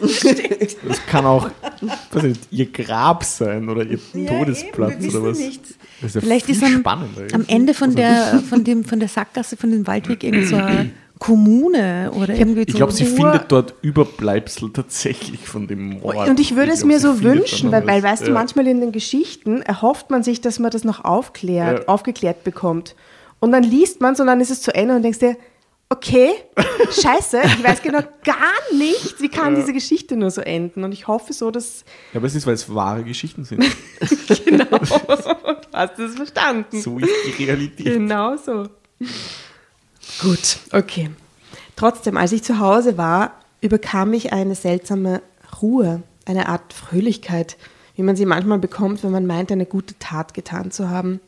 Das 0.00 1.06
kann 1.06 1.26
auch 1.26 1.50
weiß 2.12 2.22
nicht, 2.22 2.40
ihr 2.50 2.66
Grab 2.72 3.24
sein 3.24 3.68
oder 3.68 3.84
ihr 3.84 3.98
Todesplatz 4.26 5.04
oder 5.14 5.24
was. 5.24 5.38
Das 5.38 5.46
ist 5.48 6.14
ja 6.14 6.20
Vielleicht 6.20 6.46
viel 6.46 6.54
ist 6.54 6.64
am, 6.64 6.78
spannender. 6.80 7.22
am 7.34 7.44
Ende 7.46 7.74
von 7.74 7.94
der, 7.94 8.42
von, 8.48 8.64
dem, 8.64 8.84
von 8.84 8.98
der 9.00 9.08
Sackgasse, 9.08 9.56
von 9.56 9.70
dem 9.70 9.86
Waldweg 9.86 10.24
irgend 10.24 10.46
so 10.48 10.56
Kommune 11.20 12.10
oder 12.14 12.34
irgendwie 12.34 12.62
Ich 12.62 12.74
glaube, 12.74 12.92
sie 12.92 13.04
findet 13.04 13.52
dort 13.52 13.74
Überbleibsel 13.82 14.72
tatsächlich 14.72 15.40
von 15.46 15.68
dem 15.68 16.00
Mord. 16.00 16.28
Und 16.28 16.40
ich 16.40 16.56
würde 16.56 16.72
es 16.72 16.78
glaub, 16.80 16.88
mir 16.88 16.98
so 16.98 17.22
wünschen, 17.22 17.70
weil, 17.70 17.86
weil 17.86 18.02
weißt 18.02 18.22
du, 18.22 18.26
Ja. 18.28 18.32
manchmal 18.32 18.66
in 18.66 18.80
den 18.80 18.90
Geschichten 18.90 19.62
erhofft 19.62 20.10
man 20.10 20.22
sich, 20.22 20.40
dass 20.40 20.58
man 20.58 20.70
das 20.72 20.82
noch 20.82 21.04
aufklärt, 21.04 21.80
Ja. 21.80 21.88
aufgeklärt 21.88 22.42
bekommt. 22.42 22.96
Und 23.38 23.52
dann 23.52 23.62
liest 23.62 24.00
man 24.00 24.14
es 24.14 24.20
und 24.20 24.26
dann 24.26 24.40
ist 24.40 24.50
es 24.50 24.62
zu 24.62 24.74
Ende 24.74 24.96
und 24.96 25.02
denkst 25.02 25.18
dir, 25.20 25.36
okay, 25.90 26.30
scheiße, 27.02 27.40
ich 27.44 27.64
weiß 27.64 27.82
genau 27.82 28.00
gar 28.24 28.76
nichts, 28.78 29.20
wie 29.20 29.28
kann 29.28 29.54
diese 29.56 29.72
Geschichte 29.74 30.16
nur 30.16 30.30
so 30.30 30.40
enden? 30.40 30.84
Und 30.84 30.92
ich 30.92 31.06
hoffe 31.06 31.32
so, 31.34 31.50
dass 31.50 31.84
Ja, 32.14 32.18
aber 32.20 32.28
es 32.28 32.34
ist, 32.34 32.46
weil 32.46 32.54
es 32.54 32.74
wahre 32.74 33.04
Geschichten 33.04 33.44
sind. 33.44 33.62
genau, 34.46 34.64
du 34.64 34.78
hast 35.72 35.98
es 35.98 36.14
verstanden. 36.14 36.80
so 36.80 36.98
ist 36.98 37.10
die 37.26 37.44
Realität. 37.44 37.86
Genau 37.94 38.36
so. 38.36 38.68
Gut, 40.22 40.58
okay. 40.72 41.10
Trotzdem, 41.76 42.16
als 42.16 42.32
ich 42.32 42.42
zu 42.42 42.58
Hause 42.58 42.98
war, 42.98 43.32
überkam 43.60 44.10
mich 44.10 44.32
eine 44.32 44.54
seltsame 44.54 45.22
Ruhe, 45.62 46.02
eine 46.26 46.48
Art 46.48 46.72
Fröhlichkeit, 46.72 47.56
wie 47.96 48.02
man 48.02 48.16
sie 48.16 48.26
manchmal 48.26 48.58
bekommt, 48.58 49.02
wenn 49.02 49.12
man 49.12 49.26
meint, 49.26 49.50
eine 49.50 49.66
gute 49.66 49.98
Tat 49.98 50.34
getan 50.34 50.70
zu 50.70 50.90
haben. 50.90 51.20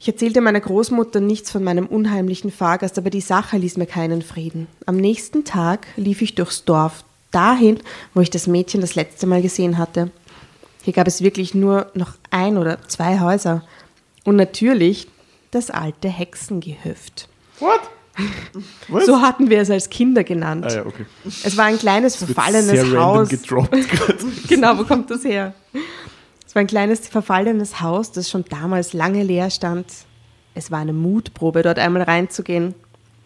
Ich 0.00 0.08
erzählte 0.08 0.40
meiner 0.40 0.60
Großmutter 0.60 1.20
nichts 1.20 1.50
von 1.50 1.64
meinem 1.64 1.86
unheimlichen 1.86 2.50
Fahrgast, 2.50 2.98
aber 2.98 3.10
die 3.10 3.20
Sache 3.20 3.56
ließ 3.58 3.76
mir 3.76 3.86
keinen 3.86 4.22
Frieden. 4.22 4.66
Am 4.86 4.96
nächsten 4.96 5.44
Tag 5.44 5.86
lief 5.96 6.20
ich 6.20 6.34
durchs 6.34 6.64
Dorf, 6.64 7.04
dahin, 7.30 7.80
wo 8.14 8.20
ich 8.20 8.30
das 8.30 8.46
Mädchen 8.46 8.80
das 8.80 8.94
letzte 8.94 9.26
Mal 9.26 9.42
gesehen 9.42 9.78
hatte. 9.78 10.10
Hier 10.82 10.92
gab 10.92 11.06
es 11.06 11.22
wirklich 11.22 11.54
nur 11.54 11.90
noch 11.94 12.14
ein 12.30 12.56
oder 12.56 12.86
zwei 12.88 13.20
Häuser. 13.20 13.64
Und 14.24 14.36
natürlich 14.36 15.08
das 15.50 15.70
alte 15.70 16.08
Hexengehöft. 16.08 17.28
What? 17.58 17.80
Was? 18.88 19.06
So 19.06 19.20
hatten 19.20 19.50
wir 19.50 19.60
es 19.60 19.70
als 19.70 19.90
Kinder 19.90 20.24
genannt. 20.24 20.64
ah 20.66 20.72
ja, 20.74 20.86
okay. 20.86 21.04
Es 21.44 21.56
war 21.56 21.66
ein 21.66 21.78
kleines 21.78 22.20
Wird 22.20 22.32
verfallenes 22.32 22.70
sehr 22.70 22.84
random 22.84 23.00
Haus. 23.00 23.28
gedroppt. 23.28 23.76
Genau, 24.48 24.78
wo 24.78 24.84
kommt 24.84 25.10
das 25.10 25.24
her? 25.24 25.54
Es 26.46 26.54
war 26.54 26.60
ein 26.60 26.66
kleines 26.66 27.08
verfallenes 27.08 27.80
Haus, 27.80 28.12
das 28.12 28.30
schon 28.30 28.44
damals 28.48 28.92
lange 28.92 29.22
leer 29.22 29.50
stand. 29.50 29.86
Es 30.54 30.70
war 30.70 30.78
eine 30.78 30.92
Mutprobe, 30.94 31.62
dort 31.62 31.78
einmal 31.78 32.02
reinzugehen. 32.02 32.74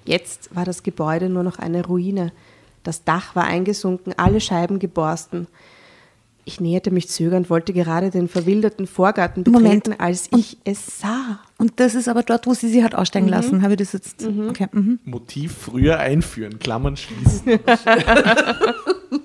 Jetzt 0.04 0.54
war 0.54 0.64
das 0.64 0.82
Gebäude 0.82 1.28
nur 1.28 1.42
noch 1.44 1.58
eine 1.58 1.86
Ruine. 1.86 2.32
Das 2.82 3.04
Dach 3.04 3.36
war 3.36 3.44
eingesunken, 3.44 4.14
alle 4.16 4.40
Scheiben 4.40 4.78
geborsten. 4.78 5.46
Ich 6.50 6.58
näherte 6.60 6.90
mich 6.90 7.08
zögernd, 7.08 7.48
wollte 7.48 7.72
gerade 7.72 8.10
den 8.10 8.26
verwilderten 8.26 8.88
Vorgarten 8.88 9.44
Moment. 9.46 9.84
betreten, 9.84 10.02
als 10.02 10.28
ich 10.36 10.58
es 10.64 10.98
sah. 10.98 11.38
Und 11.58 11.78
das 11.78 11.94
ist 11.94 12.08
aber 12.08 12.24
dort, 12.24 12.48
wo 12.48 12.54
sie 12.54 12.68
sie 12.68 12.82
hat 12.82 12.92
aussteigen 12.92 13.28
lassen. 13.28 13.62
Habe 13.62 13.74
ich 13.74 13.78
das 13.78 13.92
jetzt? 13.92 14.26
Okay. 14.26 14.66
Mhm. 14.72 14.98
Motiv 15.04 15.54
früher 15.56 16.00
einführen, 16.00 16.58
Klammern 16.58 16.96
schließen. 16.96 17.60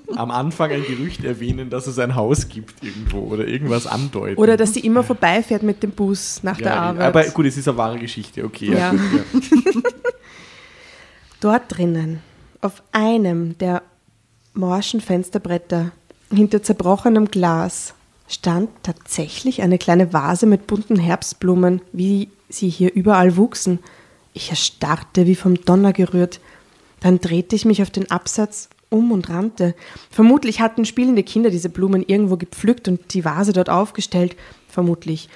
Am 0.15 0.29
Anfang 0.29 0.69
ein 0.69 0.83
Gerücht 0.83 1.23
erwähnen, 1.23 1.71
dass 1.71 1.87
es 1.87 1.97
ein 1.97 2.13
Haus 2.13 2.47
gibt 2.47 2.83
irgendwo 2.83 3.21
oder 3.21 3.47
irgendwas 3.47 3.87
andeuten. 3.87 4.39
Oder 4.39 4.55
dass 4.55 4.75
sie 4.75 4.81
immer 4.81 5.01
vorbeifährt 5.01 5.63
mit 5.63 5.81
dem 5.81 5.91
Bus 5.91 6.43
nach 6.43 6.57
der 6.57 6.67
ja, 6.67 6.75
Arbeit. 6.75 7.07
Aber 7.07 7.23
gut, 7.23 7.47
es 7.47 7.57
ist 7.57 7.67
eine 7.67 7.77
wahre 7.77 7.97
Geschichte, 7.97 8.45
okay. 8.45 8.71
Ja. 8.71 8.93
Ja. 8.93 8.95
Gut, 9.31 9.49
ja. 9.65 9.81
Dort 11.39 11.63
drinnen, 11.75 12.21
auf 12.61 12.83
einem 12.91 13.57
der 13.57 13.81
morschen 14.53 15.01
Fensterbretter, 15.01 15.91
hinter 16.31 16.63
zerbrochenem 16.63 17.25
Glas, 17.25 17.93
stand 18.27 18.69
tatsächlich 18.83 19.61
eine 19.61 19.77
kleine 19.77 20.13
Vase 20.13 20.45
mit 20.45 20.67
bunten 20.67 20.97
Herbstblumen, 20.97 21.81
wie 21.91 22.29
sie 22.49 22.69
hier 22.69 22.93
überall 22.93 23.37
wuchsen. 23.37 23.79
Ich 24.33 24.49
erstarrte 24.49 25.25
wie 25.27 25.35
vom 25.35 25.55
Donner 25.55 25.93
gerührt. 25.93 26.39
Dann 26.99 27.19
drehte 27.19 27.55
ich 27.55 27.65
mich 27.65 27.81
auf 27.81 27.91
den 27.91 28.09
Absatz 28.09 28.69
um 28.89 29.11
und 29.11 29.29
rannte. 29.29 29.75
Vermutlich 30.09 30.59
hatten 30.59 30.85
spielende 30.85 31.23
Kinder 31.23 31.49
diese 31.49 31.69
Blumen 31.69 32.03
irgendwo 32.03 32.37
gepflückt 32.37 32.87
und 32.87 33.13
die 33.13 33.25
Vase 33.25 33.53
dort 33.53 33.69
aufgestellt. 33.69 34.35
Vermutlich. 34.67 35.29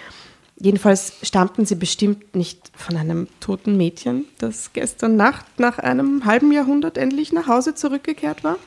Jedenfalls 0.61 1.13
stammten 1.21 1.65
sie 1.65 1.75
bestimmt 1.75 2.35
nicht 2.35 2.71
von 2.75 2.97
einem 2.97 3.27
toten 3.39 3.77
Mädchen, 3.77 4.25
das 4.39 4.73
gestern 4.73 5.15
Nacht 5.15 5.45
nach 5.57 5.79
einem 5.79 6.25
halben 6.25 6.51
Jahrhundert 6.51 6.97
endlich 6.97 7.31
nach 7.31 7.47
Hause 7.47 7.75
zurückgekehrt 7.75 8.43
war. 8.43 8.57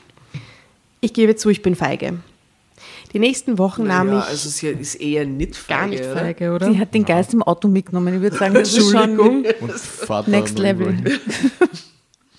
Ich 1.05 1.13
gebe 1.13 1.35
zu, 1.35 1.51
ich 1.51 1.63
bin 1.63 1.75
feige. 1.75 2.21
Die 3.13 3.19
nächsten 3.19 3.59
Wochen 3.59 3.89
nahm 3.89 4.07
Naja, 4.07 4.21
ich 4.21 4.27
also 4.27 4.49
sie 4.49 4.69
ist 4.69 4.95
eher 4.95 5.27
nicht 5.27 5.57
feige, 5.57 5.81
gar 5.81 5.87
nicht 5.89 6.05
oder? 6.05 6.15
feige, 6.15 6.53
oder? 6.53 6.71
Sie 6.71 6.79
hat 6.79 6.95
den 6.95 7.05
Geist 7.05 7.35
im 7.35 7.43
Auto 7.43 7.67
mitgenommen. 7.67 8.15
Ich 8.15 8.21
würde 8.21 8.37
sagen, 8.37 8.55
das 8.55 8.73
ist 8.73 8.91
schon 8.91 9.11
Entschuldigung. 9.11 9.45
Und 9.61 9.73
Vater 9.73 10.31
Next 10.31 10.59
Level. 10.61 10.97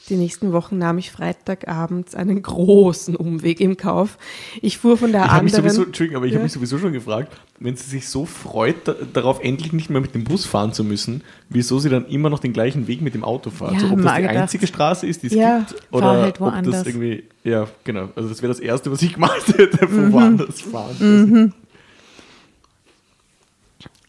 Die 0.10 0.16
nächsten 0.18 0.52
Wochen 0.52 0.78
nahm 0.78 0.98
ich 0.98 1.12
Freitagabends 1.12 2.14
einen 2.14 2.42
großen 2.42 3.16
Umweg 3.16 3.62
im 3.62 3.78
Kauf. 3.78 4.18
Ich 4.62 4.78
fuhr 4.78 4.98
von 4.98 5.14
der 5.14 5.24
Ich 5.24 5.32
anderen. 5.32 5.64
sowieso, 5.64 5.84
Entschuldigung, 5.86 6.18
aber 6.18 6.26
ich 6.26 6.34
Ja. 6.34 6.40
habe 6.40 6.44
mich 6.44 6.52
sowieso 6.52 6.78
schon 6.78 6.92
gefragt, 6.92 7.38
wenn 7.60 7.78
sie 7.78 7.90
sich 7.90 8.10
so 8.10 8.26
freut, 8.26 8.86
da, 8.86 8.96
darauf 9.14 9.42
endlich 9.42 9.72
nicht 9.72 9.90
mehr 9.90 10.02
mit 10.02 10.14
dem 10.14 10.26
Bus 10.26 10.46
fahren 10.46 10.74
zu 10.74 10.84
müssen, 10.84 11.24
wieso 11.48 11.80
sie 11.80 11.88
dann 11.88 12.06
immer 12.08 12.30
noch 12.30 12.40
den 12.40 12.52
gleichen 12.52 12.88
Weg 12.88 13.02
mit 13.02 13.14
dem 13.14 13.24
Auto 13.24 13.50
fährt. 13.50 13.74
Ja, 13.76 13.80
so, 13.80 13.86
ob 13.92 14.02
das 14.02 14.16
die 14.16 14.22
gedacht. 14.24 14.36
einzige 14.38 14.68
Straße 14.68 15.08
ist, 15.08 15.24
die 15.24 15.28
es 15.28 15.34
Ja, 15.36 15.60
gibt, 15.60 15.82
oder 15.94 16.22
halt 16.22 16.42
ob 16.42 16.64
das 16.64 16.86
irgendwie, 16.86 17.24
ja, 17.46 17.68
genau. 17.86 18.10
Also 18.18 18.28
das 18.28 18.42
wäre 18.42 18.52
das 18.52 18.60
Erste, 18.60 18.92
was 18.92 19.02
ich 19.02 19.14
gemacht 19.14 19.58
hätte, 19.58 19.86
Mhm. 19.86 19.90
von 19.90 20.12
woanders 20.12 20.60
fahren. 20.62 21.54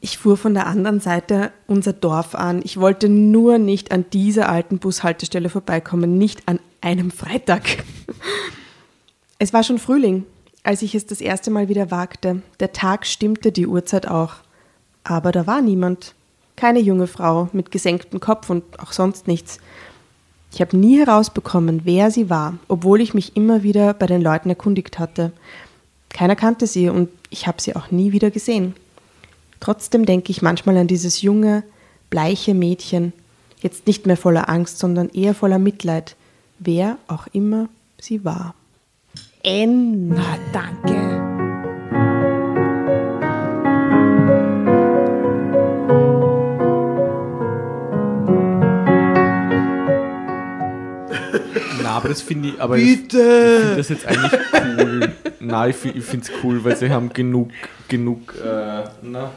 Ich 0.04 0.18
fuhr 0.18 0.36
von 0.36 0.52
der 0.52 0.66
anderen 0.66 1.00
Seite 1.00 1.50
unser 1.66 1.94
Dorf 1.94 2.34
an. 2.34 2.60
Ich 2.62 2.78
wollte 2.78 3.08
nur 3.08 3.56
nicht 3.56 3.90
an 3.90 4.04
dieser 4.12 4.50
alten 4.50 4.78
Bushaltestelle 4.78 5.48
vorbeikommen, 5.48 6.18
nicht 6.18 6.46
an 6.46 6.60
einem 6.82 7.10
Freitag. 7.10 7.62
Es 9.38 9.54
war 9.54 9.64
schon 9.64 9.78
Frühling, 9.78 10.24
als 10.62 10.82
ich 10.82 10.94
es 10.94 11.06
das 11.06 11.22
erste 11.22 11.50
Mal 11.50 11.70
wieder 11.70 11.90
wagte. 11.90 12.42
Der 12.60 12.72
Tag 12.72 13.06
stimmte, 13.06 13.50
die 13.50 13.66
Uhrzeit 13.66 14.06
auch. 14.06 14.34
Aber 15.04 15.32
da 15.32 15.46
war 15.46 15.62
niemand. 15.62 16.14
Keine 16.54 16.80
junge 16.80 17.06
Frau 17.06 17.48
mit 17.52 17.70
gesenktem 17.70 18.20
Kopf 18.20 18.50
und 18.50 18.78
auch 18.80 18.92
sonst 18.92 19.26
nichts. 19.26 19.58
Ich 20.52 20.60
habe 20.60 20.76
nie 20.76 20.98
herausbekommen, 20.98 21.80
wer 21.84 22.10
sie 22.10 22.28
war, 22.28 22.58
obwohl 22.68 23.00
ich 23.00 23.14
mich 23.14 23.36
immer 23.36 23.62
wieder 23.62 23.94
bei 23.94 24.06
den 24.06 24.20
Leuten 24.20 24.50
erkundigt 24.50 24.98
hatte. 24.98 25.32
Keiner 26.10 26.36
kannte 26.36 26.66
sie 26.66 26.90
und 26.90 27.08
ich 27.30 27.46
habe 27.46 27.62
sie 27.62 27.74
auch 27.74 27.90
nie 27.90 28.12
wieder 28.12 28.30
gesehen. 28.30 28.74
Trotzdem 29.64 30.04
denke 30.04 30.30
ich 30.30 30.42
manchmal 30.42 30.76
an 30.76 30.88
dieses 30.88 31.22
junge, 31.22 31.62
bleiche 32.10 32.52
Mädchen, 32.52 33.14
jetzt 33.62 33.86
nicht 33.86 34.04
mehr 34.04 34.18
voller 34.18 34.50
Angst, 34.50 34.78
sondern 34.78 35.08
eher 35.08 35.34
voller 35.34 35.58
Mitleid, 35.58 36.16
wer 36.58 36.98
auch 37.08 37.28
immer 37.32 37.70
sie 37.98 38.26
war. 38.26 38.54
Ende. 39.42 40.20
Ah, 40.20 40.36
danke. 40.52 40.92
Na, 51.82 51.96
aber 51.96 52.10
das 52.10 52.20
finde 52.20 52.50
ich, 52.50 52.60
aber 52.60 52.76
Bitte. 52.76 53.16
ich 53.16 53.60
finde 53.62 53.76
das 53.76 53.88
jetzt 53.88 54.04
eigentlich 54.04 54.40
cool. 54.52 55.12
Nein, 55.40 55.70
ich, 55.70 55.96
ich 55.96 56.04
finde 56.04 56.26
es 56.26 56.32
cool, 56.42 56.62
weil 56.64 56.76
sie 56.76 56.90
haben 56.90 57.14
genug, 57.14 57.48
genug, 57.88 58.34
äh, 58.44 58.84
na, 59.00 59.30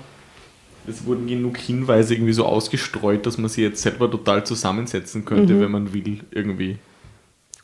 es 0.88 1.06
wurden 1.06 1.28
genug 1.28 1.58
Hinweise 1.58 2.14
irgendwie 2.16 2.34
so 2.34 2.46
ausgestreut, 2.46 3.26
dass 3.26 3.38
man 3.38 3.50
sie 3.50 3.62
jetzt 3.62 3.82
selber 3.82 4.10
total 4.10 4.46
zusammensetzen 4.46 5.26
könnte, 5.26 5.60
wenn 5.60 5.72
man 5.72 5.94
will, 5.94 6.22
irgendwie. 6.32 6.78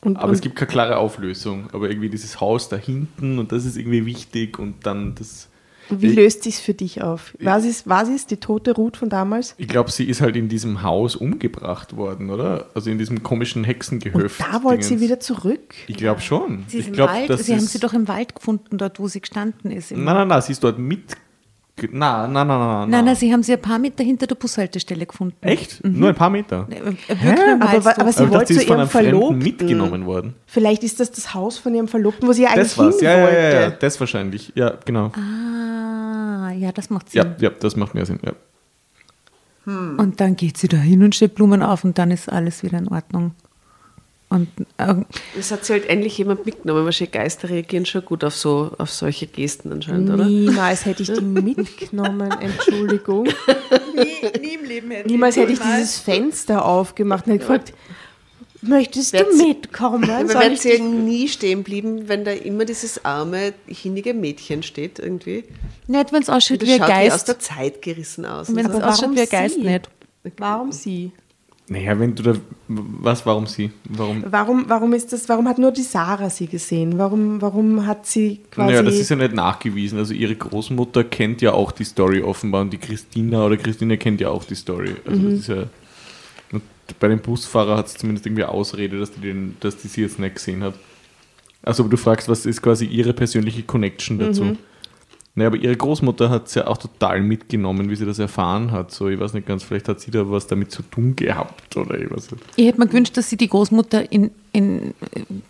Und, 0.00 0.18
Aber 0.18 0.28
und 0.28 0.34
es 0.34 0.40
gibt 0.42 0.56
keine 0.56 0.70
klare 0.70 0.96
Auflösung. 0.98 1.68
Aber 1.72 1.88
irgendwie 1.88 2.10
dieses 2.10 2.40
Haus 2.40 2.68
da 2.68 2.76
hinten 2.76 3.38
und 3.38 3.52
das 3.52 3.64
ist 3.64 3.76
irgendwie 3.78 4.04
wichtig 4.04 4.58
und 4.58 4.84
dann 4.86 5.14
das. 5.14 5.48
wie 5.88 6.08
löst 6.08 6.42
sich's 6.42 6.60
für 6.60 6.74
dich 6.74 7.02
auf? 7.02 7.34
Es, 7.38 7.86
war 7.86 8.04
sie 8.04 8.14
es 8.14 8.26
die 8.26 8.36
tote 8.36 8.72
Ruth 8.72 8.98
von 8.98 9.08
damals? 9.08 9.54
Ich 9.56 9.68
glaube, 9.68 9.90
sie 9.90 10.04
ist 10.04 10.20
halt 10.20 10.36
in 10.36 10.48
diesem 10.50 10.82
Haus 10.82 11.16
umgebracht 11.16 11.96
worden, 11.96 12.28
oder? 12.28 12.68
Also 12.74 12.90
in 12.90 12.98
diesem 12.98 13.22
komischen 13.22 13.64
Hexengehöft. 13.64 14.40
Da 14.40 14.62
wollte 14.62 14.84
sie 14.84 15.00
wieder 15.00 15.20
zurück. 15.20 15.74
Ich 15.86 15.96
glaube 15.96 16.20
schon. 16.20 16.64
Sie 16.68 16.78
ist 16.78 16.82
ich 16.82 16.88
im 16.88 16.94
glaub, 16.94 17.08
Wald. 17.08 17.38
Sie 17.38 17.52
haben 17.52 17.58
ist- 17.60 17.72
sie 17.72 17.78
doch 17.80 17.94
im 17.94 18.06
Wald 18.06 18.34
gefunden, 18.34 18.76
dort 18.76 18.98
wo 19.00 19.08
sie 19.08 19.20
gestanden 19.22 19.70
ist. 19.70 19.90
Nein, 19.90 20.04
nein, 20.04 20.28
nein, 20.28 20.42
sie 20.42 20.52
ist 20.52 20.62
dort 20.62 20.78
mit. 20.78 21.16
Nein, 21.76 22.32
nein, 22.32 22.46
nein, 22.46 22.46
nein. 22.46 22.90
Nein, 22.90 23.04
nein, 23.04 23.16
sie 23.16 23.32
haben 23.32 23.42
sie 23.42 23.52
ein 23.54 23.60
paar 23.60 23.78
Meter 23.80 24.04
hinter 24.04 24.28
der 24.28 24.36
Bushaltestelle 24.36 25.06
gefunden. 25.06 25.36
Echt? 25.40 25.82
Nur 25.84 26.10
ein 26.10 26.14
paar 26.14 26.30
Meter? 26.30 26.68
Äh, 26.70 26.84
Wirklich 26.86 27.08
im 27.10 27.62
Aber, 27.62 27.74
aber 27.76 27.82
sie 27.82 27.88
Aber 27.98 28.08
ich 28.10 28.14
dachte, 28.16 28.30
wollte 28.30 28.46
zu 28.54 28.60
ist 28.60 28.66
von 28.66 28.72
ihrem 28.76 28.80
einem 28.80 28.88
Verlobten. 28.88 29.38
mitgenommen 29.38 30.06
worden. 30.06 30.34
Vielleicht 30.46 30.84
ist 30.84 31.00
das 31.00 31.10
das 31.10 31.34
Haus 31.34 31.58
von 31.58 31.74
ihrem 31.74 31.88
Verlobten, 31.88 32.28
wo 32.28 32.32
sie 32.32 32.46
eigentlich 32.46 32.68
Das 32.68 32.78
war's. 32.78 32.96
hin 33.00 33.04
Ja, 33.08 33.16
ja, 33.18 33.22
wollte. 33.24 33.36
ja, 33.38 33.60
ja, 33.62 33.70
das 33.70 33.98
wahrscheinlich. 33.98 34.52
Ja, 34.54 34.74
genau. 34.84 35.10
ah, 35.16 36.52
ja, 36.56 36.70
das 36.70 36.90
macht 36.90 37.10
Sinn. 37.10 37.22
Ja, 37.22 37.34
ja, 37.40 37.50
das 37.50 37.74
macht 37.74 37.94
mehr 37.94 38.06
Sinn. 38.06 38.20
Ja. 38.24 38.32
Und 39.66 40.20
dann 40.20 40.36
geht 40.36 40.58
sie 40.58 40.68
da 40.68 40.76
hin 40.76 41.02
und 41.02 41.14
stellt 41.14 41.34
Blumen 41.34 41.62
auf 41.62 41.84
und 41.84 41.98
dann 41.98 42.10
ist 42.10 42.30
alles 42.30 42.62
wieder 42.62 42.78
in 42.78 42.88
Ordnung. 42.88 43.32
Und 44.34 44.48
äh, 44.78 44.94
Das 45.36 45.50
hat 45.52 45.64
sie 45.64 45.74
halt 45.74 45.88
endlich 45.88 46.18
jemand 46.18 46.44
mitgenommen. 46.44 46.84
Wahrscheinlich 46.84 47.12
Geister 47.12 47.48
reagieren 47.48 47.86
schon 47.86 48.04
gut 48.04 48.24
auf, 48.24 48.34
so, 48.34 48.72
auf 48.78 48.90
solche 48.90 49.26
Gesten 49.26 49.70
anscheinend, 49.72 50.10
oder? 50.10 50.24
Niemals 50.24 50.84
hätte 50.84 51.02
ich 51.04 51.12
die 51.12 51.20
mitgenommen, 51.24 52.30
Entschuldigung. 52.40 53.24
nie 54.40 54.54
im 54.54 54.64
Leben 54.64 54.90
hätte 54.90 55.08
Niemals 55.08 55.36
hätte 55.36 55.52
ich 55.52 55.60
dieses 55.60 55.98
Fenster 56.00 56.64
aufgemacht 56.64 57.26
und 57.26 57.32
hätte 57.34 57.40
gefragt, 57.44 57.72
möchtest 58.62 59.14
du 59.14 59.18
Werd 59.18 59.32
sie- 59.34 59.46
mitkommen? 59.48 60.02
Ich 60.02 60.60
sie 60.60 60.70
dich- 60.70 60.80
nie 60.80 61.28
stehen 61.28 61.62
blieben, 61.62 62.08
wenn 62.08 62.24
da 62.24 62.32
immer 62.32 62.64
dieses 62.64 63.04
arme, 63.04 63.52
hinnige 63.66 64.14
Mädchen 64.14 64.62
steht 64.62 64.98
irgendwie. 64.98 65.44
Nicht, 65.86 66.12
wenn 66.12 66.22
es 66.22 66.28
ausschaut 66.28 66.60
wie 66.62 66.72
ein 66.72 66.78
schaut 66.80 66.88
wie 66.88 66.92
aus 66.92 67.10
Geist. 67.12 67.28
der 67.28 67.38
Zeit 67.38 67.82
gerissen 67.82 68.24
aus. 68.26 68.54
Wenn 68.54 68.66
es 68.66 68.72
so. 68.72 68.80
ausschaut 68.82 69.14
wie 69.14 69.20
ein 69.20 69.28
Geist 69.28 69.58
nicht. 69.58 69.88
Warum 70.38 70.72
sie? 70.72 71.12
Naja, 71.66 71.98
wenn 71.98 72.14
du 72.14 72.22
da. 72.22 72.34
Was, 72.68 73.24
warum 73.24 73.46
sie? 73.46 73.70
Warum? 73.88 74.22
Warum, 74.28 74.64
warum 74.68 74.92
ist 74.92 75.12
das, 75.12 75.28
warum 75.30 75.48
hat 75.48 75.58
nur 75.58 75.72
die 75.72 75.82
Sarah 75.82 76.28
sie 76.28 76.46
gesehen? 76.46 76.98
Warum, 76.98 77.40
warum 77.40 77.86
hat 77.86 78.04
sie 78.04 78.40
quasi. 78.50 78.70
Naja, 78.70 78.82
das 78.82 78.96
ist 78.96 79.08
ja 79.08 79.16
nicht 79.16 79.32
nachgewiesen. 79.32 79.98
Also 79.98 80.12
ihre 80.12 80.34
Großmutter 80.34 81.04
kennt 81.04 81.40
ja 81.40 81.52
auch 81.52 81.72
die 81.72 81.84
Story 81.84 82.22
offenbar 82.22 82.60
und 82.60 82.70
die 82.70 82.78
Christina 82.78 83.46
oder 83.46 83.56
Christine 83.56 83.96
kennt 83.96 84.20
ja 84.20 84.28
auch 84.28 84.44
die 84.44 84.54
Story. 84.54 84.96
Also 85.06 85.22
das 85.22 85.32
ist 85.40 85.48
ja. 85.48 85.64
Bei 87.00 87.08
dem 87.08 87.20
Busfahrer 87.20 87.78
hat 87.78 87.86
es 87.86 87.94
zumindest 87.94 88.26
irgendwie 88.26 88.44
Ausrede, 88.44 88.98
dass 88.98 89.12
die, 89.12 89.20
den, 89.20 89.56
dass 89.60 89.78
die 89.78 89.88
sie 89.88 90.02
jetzt 90.02 90.18
nicht 90.18 90.34
gesehen 90.34 90.62
hat. 90.62 90.74
Also 91.62 91.82
du 91.84 91.96
fragst, 91.96 92.28
was 92.28 92.44
ist 92.44 92.60
quasi 92.60 92.84
ihre 92.84 93.14
persönliche 93.14 93.62
Connection 93.62 94.18
dazu? 94.18 94.44
Mhm. 94.44 94.58
Naja, 95.36 95.48
aber 95.48 95.56
ihre 95.56 95.74
Großmutter 95.74 96.30
hat 96.30 96.46
es 96.46 96.54
ja 96.54 96.68
auch 96.68 96.76
total 96.76 97.20
mitgenommen, 97.20 97.90
wie 97.90 97.96
sie 97.96 98.06
das 98.06 98.20
erfahren 98.20 98.70
hat. 98.70 98.92
So, 98.92 99.08
ich 99.08 99.18
weiß 99.18 99.32
nicht 99.34 99.48
ganz, 99.48 99.64
vielleicht 99.64 99.88
hat 99.88 99.98
sie 99.98 100.12
da 100.12 100.30
was 100.30 100.46
damit 100.46 100.70
zu 100.70 100.82
tun 100.82 101.16
gehabt 101.16 101.76
oder 101.76 101.98
ich 101.98 102.08
weiß 102.08 102.30
nicht. 102.30 102.44
Ich 102.54 102.66
hätte 102.66 102.78
mir 102.78 102.86
gewünscht, 102.86 103.16
dass 103.16 103.28
sie 103.30 103.36
die 103.36 103.48
Großmutter 103.48 104.12
in, 104.12 104.30
in 104.52 104.94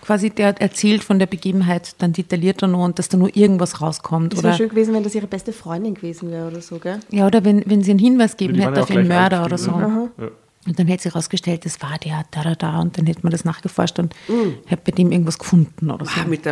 quasi 0.00 0.30
der 0.30 0.58
erzählt 0.58 1.04
von 1.04 1.18
der 1.18 1.26
Begebenheit 1.26 1.96
dann 1.98 2.14
detaillierter 2.14 2.66
noch 2.66 2.82
und 2.84 2.98
dass 2.98 3.10
da 3.10 3.18
nur 3.18 3.36
irgendwas 3.36 3.82
rauskommt. 3.82 4.32
Es 4.32 4.42
wäre 4.42 4.54
schön 4.56 4.70
gewesen, 4.70 4.94
wenn 4.94 5.02
das 5.02 5.14
ihre 5.14 5.26
beste 5.26 5.52
Freundin 5.52 5.92
gewesen 5.94 6.30
wäre 6.30 6.48
oder 6.48 6.62
so, 6.62 6.78
gell? 6.78 7.00
ja, 7.10 7.26
oder 7.26 7.44
wenn, 7.44 7.62
wenn 7.66 7.82
sie 7.82 7.90
einen 7.90 8.00
Hinweis 8.00 8.38
geben 8.38 8.54
Die 8.54 8.60
waren 8.60 8.68
hätte 8.68 8.78
ja 8.78 8.82
auf 8.84 8.90
ihren 8.90 9.08
Mörder 9.08 9.38
alt, 9.40 9.46
oder 9.48 9.58
so. 9.58 9.70
ne? 9.76 10.10
Ja. 10.18 10.28
Und 10.66 10.78
dann 10.78 10.86
hätte 10.86 11.02
sie 11.02 11.08
herausgestellt, 11.10 11.66
das 11.66 11.82
war 11.82 11.98
der, 12.02 12.24
da, 12.30 12.42
da, 12.42 12.54
da. 12.54 12.80
Und 12.80 12.96
dann 12.96 13.04
hätte 13.04 13.20
man 13.22 13.32
das 13.32 13.44
nachgeforscht 13.44 13.98
und 13.98 14.14
Mhm. 14.28 14.54
hätte 14.64 14.80
bei 14.86 14.92
dem 14.92 15.12
irgendwas 15.12 15.38
gefunden 15.38 15.90
oder 15.90 16.06
so. 16.06 16.12
Ah, 16.18 16.26
mit 16.26 16.46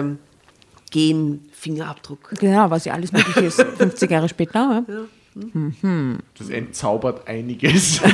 einem 0.94 1.40
Gen-Fingerabdruck. 1.51 2.35
Genau, 2.39 2.70
was 2.70 2.85
ja 2.85 2.94
alles 2.94 3.12
möglich 3.12 3.36
ist, 3.36 3.60
50 3.78 4.10
Jahre 4.10 4.28
später. 4.28 4.85
Ja. 4.86 5.01
Das 6.39 6.51
entzaubert 6.51 7.27
einiges. 7.27 8.01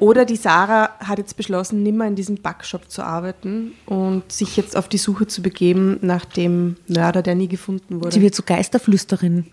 Oder 0.00 0.24
die 0.24 0.36
Sarah 0.36 0.90
hat 0.98 1.18
jetzt 1.18 1.36
beschlossen, 1.36 1.84
nimmer 1.84 2.06
in 2.06 2.16
diesem 2.16 2.36
Backshop 2.36 2.90
zu 2.90 3.02
arbeiten 3.02 3.72
und 3.86 4.30
sich 4.32 4.56
jetzt 4.56 4.76
auf 4.76 4.88
die 4.88 4.98
Suche 4.98 5.28
zu 5.28 5.42
begeben 5.42 5.98
nach 6.02 6.24
dem 6.24 6.76
Mörder, 6.88 7.22
der 7.22 7.36
nie 7.36 7.48
gefunden 7.48 8.00
wurde. 8.00 8.12
Sie 8.12 8.20
wird 8.20 8.34
so 8.34 8.42
Geisterflüsterin. 8.44 9.46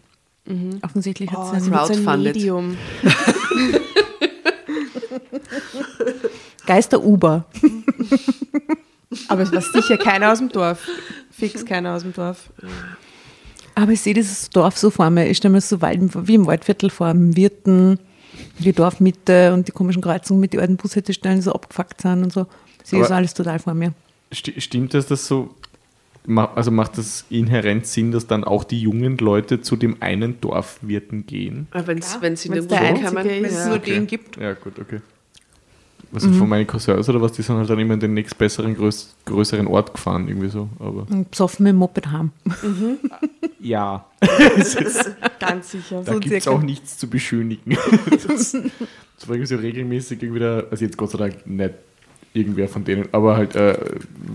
Offensichtlich 0.82 1.32
hat 1.32 1.40
oh, 1.40 1.60
sie 1.60 1.72
ein. 2.08 2.24
Medium. 2.24 2.78
Geister-Uber. 6.66 7.46
Aber 9.28 9.42
es 9.42 9.52
war 9.52 9.62
sicher 9.62 9.98
keiner 9.98 10.32
aus 10.32 10.40
dem 10.40 10.50
Dorf. 10.50 10.88
Fix 11.32 11.66
keiner 11.66 11.94
aus 11.96 12.04
dem 12.04 12.14
Dorf. 12.14 12.50
Aber 13.76 13.92
ich 13.92 14.02
sehe 14.02 14.14
dieses 14.14 14.50
Dorf 14.50 14.78
so 14.78 14.90
vor 14.90 15.10
mir. 15.10 15.28
Ich 15.30 15.38
stelle 15.38 15.52
mir 15.54 15.58
das 15.58 15.70
so 15.70 15.82
weit, 15.82 16.00
wie 16.28 16.36
im 16.36 16.46
Waldviertel 16.46 16.90
vor, 16.90 17.10
im 17.10 17.36
Wirten, 17.36 17.98
die 18.60 18.72
Dorfmitte 18.74 19.54
und 19.54 19.68
die 19.68 19.72
komischen 19.72 20.02
Kreuzungen 20.02 20.40
mit 20.40 20.54
den 20.54 20.60
alten 20.60 20.78
Bushaltestellen, 20.78 21.38
die 21.38 21.44
so 21.44 21.54
abgefuckt 21.54 22.02
sind 22.02 22.24
und 22.24 22.34
so. 22.34 22.46
Ich 22.84 22.90
sehe 22.90 23.00
Aber- 23.00 23.08
das 23.08 23.18
alles 23.18 23.34
total 23.34 23.60
vor 23.60 23.74
mir. 23.74 23.94
Sti- 24.32 24.60
Stimmt 24.62 24.94
das, 24.94 25.08
dass 25.08 25.28
so, 25.28 25.54
also 26.28 26.72
macht 26.72 26.98
das 26.98 27.26
inhärent 27.30 27.86
Sinn, 27.88 28.12
dass 28.12 28.28
dann 28.28 28.44
auch 28.44 28.64
die 28.64 28.80
jungen 28.82 29.18
Leute 29.18 29.62
zu 29.62 29.76
dem 29.76 29.98
einen 30.02 30.40
Dorfwirten 30.42 31.26
gehen? 31.26 31.68
Ah, 31.72 31.84
wenn 31.86 32.02
sie 32.02 32.22
wenn's 32.22 32.46
nirgendwo 32.48 32.76
der 32.76 33.40
ist. 33.42 33.54
Ja. 33.56 33.68
nur 33.70 33.80
den 33.80 34.08
gibt. 34.08 34.38
Ja, 34.38 34.54
gut, 34.54 34.80
okay. 34.80 35.02
Also 36.14 36.32
von 36.32 36.48
meinen 36.48 36.68
Cousins 36.68 37.10
oder 37.10 37.22
was, 37.22 37.32
die 37.32 37.42
sind 37.42 37.58
halt 37.58 37.70
dann 37.70 37.80
immer 37.80 37.96
in 37.96 38.00
den 38.00 38.14
nächst 38.14 38.38
besseren, 38.38 38.76
größ 38.76 39.16
größeren 39.26 39.68
Ort 39.68 39.94
gefahren, 39.94 40.28
irgendwie 40.28 40.50
so. 40.50 40.70
Aber 40.80 41.08
Und 41.10 41.32
besoffen 41.32 41.64
mit 41.64 41.72
dem 41.72 41.78
Moped 41.78 42.12
haben. 42.12 42.32
ja, 43.60 44.06
Ganz 45.40 45.72
sicher. 45.72 46.04
da 46.06 46.18
gibt 46.20 46.36
es 46.36 46.48
auch 46.48 46.62
nichts 46.62 46.98
zu 46.98 47.10
beschönigen. 47.10 47.78
das, 48.28 48.52
das 48.52 49.28
war 49.28 49.36
irgendwie 49.36 49.46
so 49.46 49.56
regelmäßig 49.56 50.22
irgendwie 50.22 50.40
da, 50.40 50.64
also 50.70 50.86
jetzt 50.86 50.98
Gott 50.98 51.12
sei 51.12 51.18
Dank 51.18 51.48
nicht 51.48 51.74
irgendwer 52.34 52.68
von 52.68 52.84
denen, 52.84 53.08
aber 53.12 53.38
halt 53.38 53.56
äh, 53.56 53.78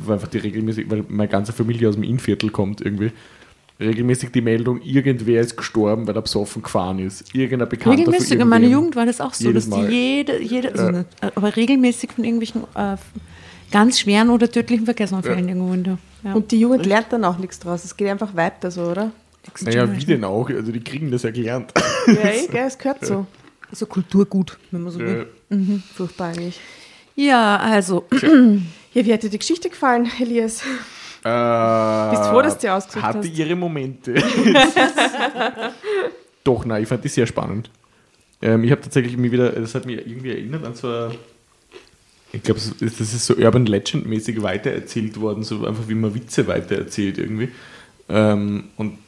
einfach 0.09 0.29
die 0.29 0.39
regelmäßig, 0.39 0.91
weil 0.91 1.05
meine 1.09 1.29
ganze 1.29 1.53
Familie 1.53 1.89
aus 1.89 1.95
dem 1.95 2.05
Innviertel 2.05 2.51
kommt 2.51 2.81
irgendwie, 2.81 3.13
regelmäßig 3.81 4.31
die 4.33 4.41
Meldung, 4.41 4.81
irgendwer 4.83 5.41
ist 5.41 5.57
gestorben, 5.57 6.07
weil 6.07 6.17
er 6.17 6.23
besoffen 6.23 6.63
gefahren 6.63 6.99
ist. 6.99 7.35
Irgendeiner 7.35 7.67
Bekannter 7.67 7.99
Regelmäßig, 7.99 8.39
in 8.41 8.49
meiner. 8.49 8.67
Jugend 8.67 8.97
war 8.97 9.07
das 9.07 9.21
auch 9.21 9.35
so, 9.35 9.49
Jedes 9.49 9.69
dass 9.69 9.79
die 9.79 9.83
Mal. 9.83 9.91
jede, 9.93 10.43
jede 10.43 10.71
also 10.73 10.85
Ja. 10.85 10.93
nicht, 10.93 11.07
aber 11.35 11.57
regelmäßig 11.57 12.13
von 12.13 12.25
irgendwelchen 12.25 12.65
äh, 12.75 12.97
ganz 13.71 14.01
schweren 14.01 14.31
oder 14.31 14.51
tödlichen 14.51 14.85
Verkehrsunfällen 14.85 15.49
irgendwo 15.49 15.73
in 15.75 15.85
der. 15.85 15.99
Ja. 16.25 16.35
Und 16.35 16.51
die 16.51 16.59
Jugend 16.61 16.87
lernt 16.87 17.13
dann 17.13 17.25
auch 17.25 17.39
nichts 17.39 17.59
draus. 17.61 17.85
Es 17.85 17.97
geht 17.97 18.09
einfach 18.09 18.35
weiter 18.35 18.71
so, 18.71 18.83
oder? 18.83 19.13
Naja, 19.63 19.97
wie 19.97 20.05
denn 20.05 20.25
auch? 20.25 20.51
Also 20.51 20.73
die 20.73 20.81
kriegen 20.81 21.11
das 21.11 21.23
ja 21.23 21.31
gelernt. 21.31 21.73
Ja, 22.07 22.13
eh, 22.13 22.47
gell, 22.51 22.67
es 22.67 22.77
gehört 22.77 23.05
so. 23.07 23.27
Also 23.71 23.87
Kulturgut, 23.87 24.59
wenn 24.71 24.83
man 24.83 24.93
so 24.93 24.99
will. 24.99 25.27
Äh, 25.51 25.57
Furchtbar 25.95 26.29
eigentlich. 26.31 26.59
Ja, 27.15 27.57
also. 27.59 28.05
Ja, 28.95 29.05
wie 29.05 29.13
hat 29.13 29.23
dir 29.23 29.29
die 29.29 29.39
Geschichte 29.39 29.69
gefallen, 29.69 30.11
Elias? 30.19 30.63
Äh, 31.25 32.11
Bist 32.11 32.25
froh, 32.31 32.43
dass 32.43 32.55
du 32.55 32.61
die 32.63 32.71
ausgesucht 32.71 33.03
Hatte 33.03 33.19
hast? 33.19 33.39
ihre 33.39 33.57
Momente. 33.57 34.15
Doch, 36.45 36.65
nein, 36.65 36.83
ich 36.83 36.89
fand 36.89 37.05
die 37.05 37.09
sehr 37.09 37.27
spannend. 37.27 37.71
Ähm, 38.41 38.65
ich 38.65 38.71
habe 38.71 38.81
tatsächlich 38.81 39.17
mir 39.17 39.33
wieder, 39.33 39.51
das 39.51 39.75
hat 39.75 39.87
mich 39.87 39.99
irgendwie 39.99 40.31
erinnert 40.31 40.65
an 40.65 40.75
so 40.75 40.89
ein, 40.89 41.11
ich 42.33 42.43
glaube, 42.43 42.61
das 42.81 43.01
ist 43.01 43.27
so 43.27 43.35
Urban 43.37 43.67
Legend-mäßig 43.67 44.43
weitererzählt 44.43 45.19
worden, 45.21 45.43
so 45.43 45.67
einfach 45.67 45.89
wie 45.89 45.95
man 45.95 46.15
Witze 46.15 46.47
weitererzählt 46.47 47.19
irgendwie. 47.19 47.49
Ähm, 48.09 48.65
und 48.77 48.99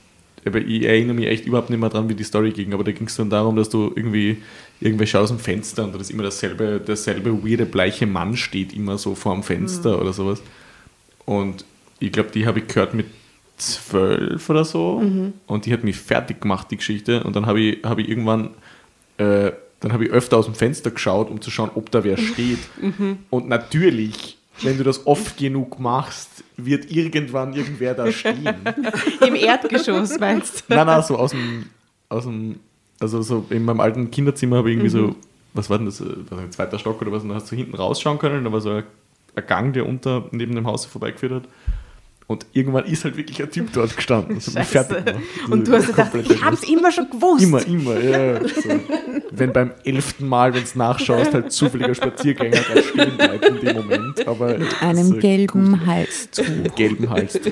aber 0.46 0.58
ich 0.58 0.84
erinnere 0.84 1.14
mich 1.14 1.26
echt 1.26 1.44
überhaupt 1.44 1.68
nicht 1.68 1.78
mehr 1.80 1.90
dran, 1.90 2.08
wie 2.08 2.14
die 2.14 2.24
Story 2.24 2.50
ging, 2.52 2.72
aber 2.72 2.82
da 2.82 2.92
ging 2.92 3.06
es 3.06 3.16
dann 3.16 3.28
darum, 3.28 3.56
dass 3.56 3.68
du 3.68 3.92
irgendwie 3.94 4.38
irgendwer 4.80 5.06
schaut 5.06 5.24
aus 5.24 5.28
dem 5.28 5.38
Fenster 5.38 5.84
und 5.84 5.94
da 5.94 6.00
ist 6.00 6.10
immer 6.10 6.22
dasselbe, 6.22 6.80
derselbe 6.80 7.44
weirde 7.44 7.66
bleiche 7.66 8.06
Mann 8.06 8.38
steht 8.38 8.72
immer 8.72 8.96
so 8.96 9.14
vor 9.14 9.34
dem 9.34 9.42
Fenster 9.42 10.00
oder 10.00 10.14
sowas. 10.14 10.40
Und 11.26 11.66
ich 12.00 12.12
glaube, 12.12 12.30
die 12.30 12.46
habe 12.46 12.60
ich 12.60 12.66
gehört 12.66 12.94
mit 12.94 13.06
zwölf 13.60 14.48
oder 14.48 14.64
so. 14.64 15.02
Und 15.46 15.66
die 15.66 15.72
hat 15.72 15.84
mich 15.84 15.96
fertig 15.96 16.40
gemacht, 16.40 16.70
die 16.70 16.76
Geschichte. 16.76 17.22
Und 17.22 17.36
dann 17.36 17.46
habe 17.46 17.60
ich, 17.60 17.84
habe 17.84 18.02
ich 18.02 18.08
irgendwann, 18.08 18.50
äh, 19.18 19.52
dann 19.80 19.92
habe 19.92 20.04
ich 20.04 20.10
öfter 20.10 20.38
aus 20.38 20.46
dem 20.46 20.54
Fenster 20.54 20.90
geschaut, 20.90 21.30
um 21.30 21.40
zu 21.40 21.50
schauen, 21.50 21.70
ob 21.74 21.90
da 21.90 22.02
wer 22.04 22.16
steht. 22.16 22.58
Und 23.30 23.48
natürlich, 23.48 24.38
wenn 24.62 24.78
du 24.78 24.84
das 24.84 25.06
oft 25.06 25.36
genug 25.36 25.78
machst, 25.78 26.44
wird 26.56 26.90
irgendwann 26.90 27.54
irgendwer 27.54 27.94
da 27.94 28.10
stehen. 28.10 28.54
Im 29.26 29.34
Erdgeschoss, 29.34 30.18
meinst 30.18 30.64
du? 30.68 30.74
nein, 30.74 30.86
nein, 30.86 31.02
so 31.02 31.16
aus 31.16 31.30
dem, 31.30 31.66
aus 32.08 32.24
dem, 32.24 32.60
also 32.98 33.22
so 33.22 33.46
in 33.50 33.64
meinem 33.64 33.80
alten 33.80 34.10
Kinderzimmer 34.10 34.58
habe 34.58 34.70
ich 34.70 34.76
irgendwie 34.76 34.90
so, 34.90 35.16
was 35.54 35.70
war 35.70 35.78
denn 35.78 35.86
das, 35.86 36.00
äh, 36.00 36.06
was 36.28 36.38
ein 36.38 36.52
zweiter 36.52 36.78
Stock 36.78 37.00
oder 37.00 37.12
was, 37.12 37.22
und 37.22 37.30
da 37.30 37.36
hast 37.36 37.50
du 37.50 37.56
hinten 37.56 37.74
rausschauen 37.74 38.18
können, 38.18 38.44
da 38.44 38.52
war 38.52 38.60
so 38.60 38.70
ein, 38.70 38.84
ein 39.34 39.46
Gang, 39.46 39.72
der 39.72 39.86
unter 39.86 40.24
neben 40.32 40.54
dem 40.54 40.66
Haus 40.66 40.84
vorbeigeführt 40.84 41.32
hat. 41.32 41.42
Und 42.30 42.46
irgendwann 42.52 42.84
ist 42.84 43.02
halt 43.02 43.16
wirklich 43.16 43.42
ein 43.42 43.50
Typ 43.50 43.72
dort 43.72 43.96
gestanden. 43.96 44.36
Das 44.44 44.54
hat 44.54 44.66
fertig 44.66 45.04
gemacht. 45.04 45.24
Und 45.50 45.66
du 45.66 45.72
hast 45.72 45.88
gedacht, 45.88 46.12
ich 46.14 46.44
hab's 46.44 46.62
immer 46.62 46.92
schon 46.92 47.10
gewusst. 47.10 47.42
Immer, 47.42 47.66
immer, 47.66 47.98
ja. 47.98 48.40
So. 48.46 48.68
Wenn 49.32 49.52
beim 49.52 49.72
elften 49.82 50.28
Mal, 50.28 50.54
wenn 50.54 50.62
es 50.62 50.76
nachschaust, 50.76 51.34
halt 51.34 51.50
zufälliger 51.50 51.92
Spaziergänger 51.92 52.60
da 52.72 52.82
stehen 52.82 53.16
bleibt 53.16 53.44
in 53.48 53.60
dem 53.60 53.76
Moment. 53.78 54.28
Aber 54.28 54.56
Einem 54.80 55.06
so 55.08 55.16
gelben 55.16 55.72
gut. 55.72 55.86
Halstuch. 55.86 56.44
gelben 56.76 57.10
Halstuch. 57.10 57.50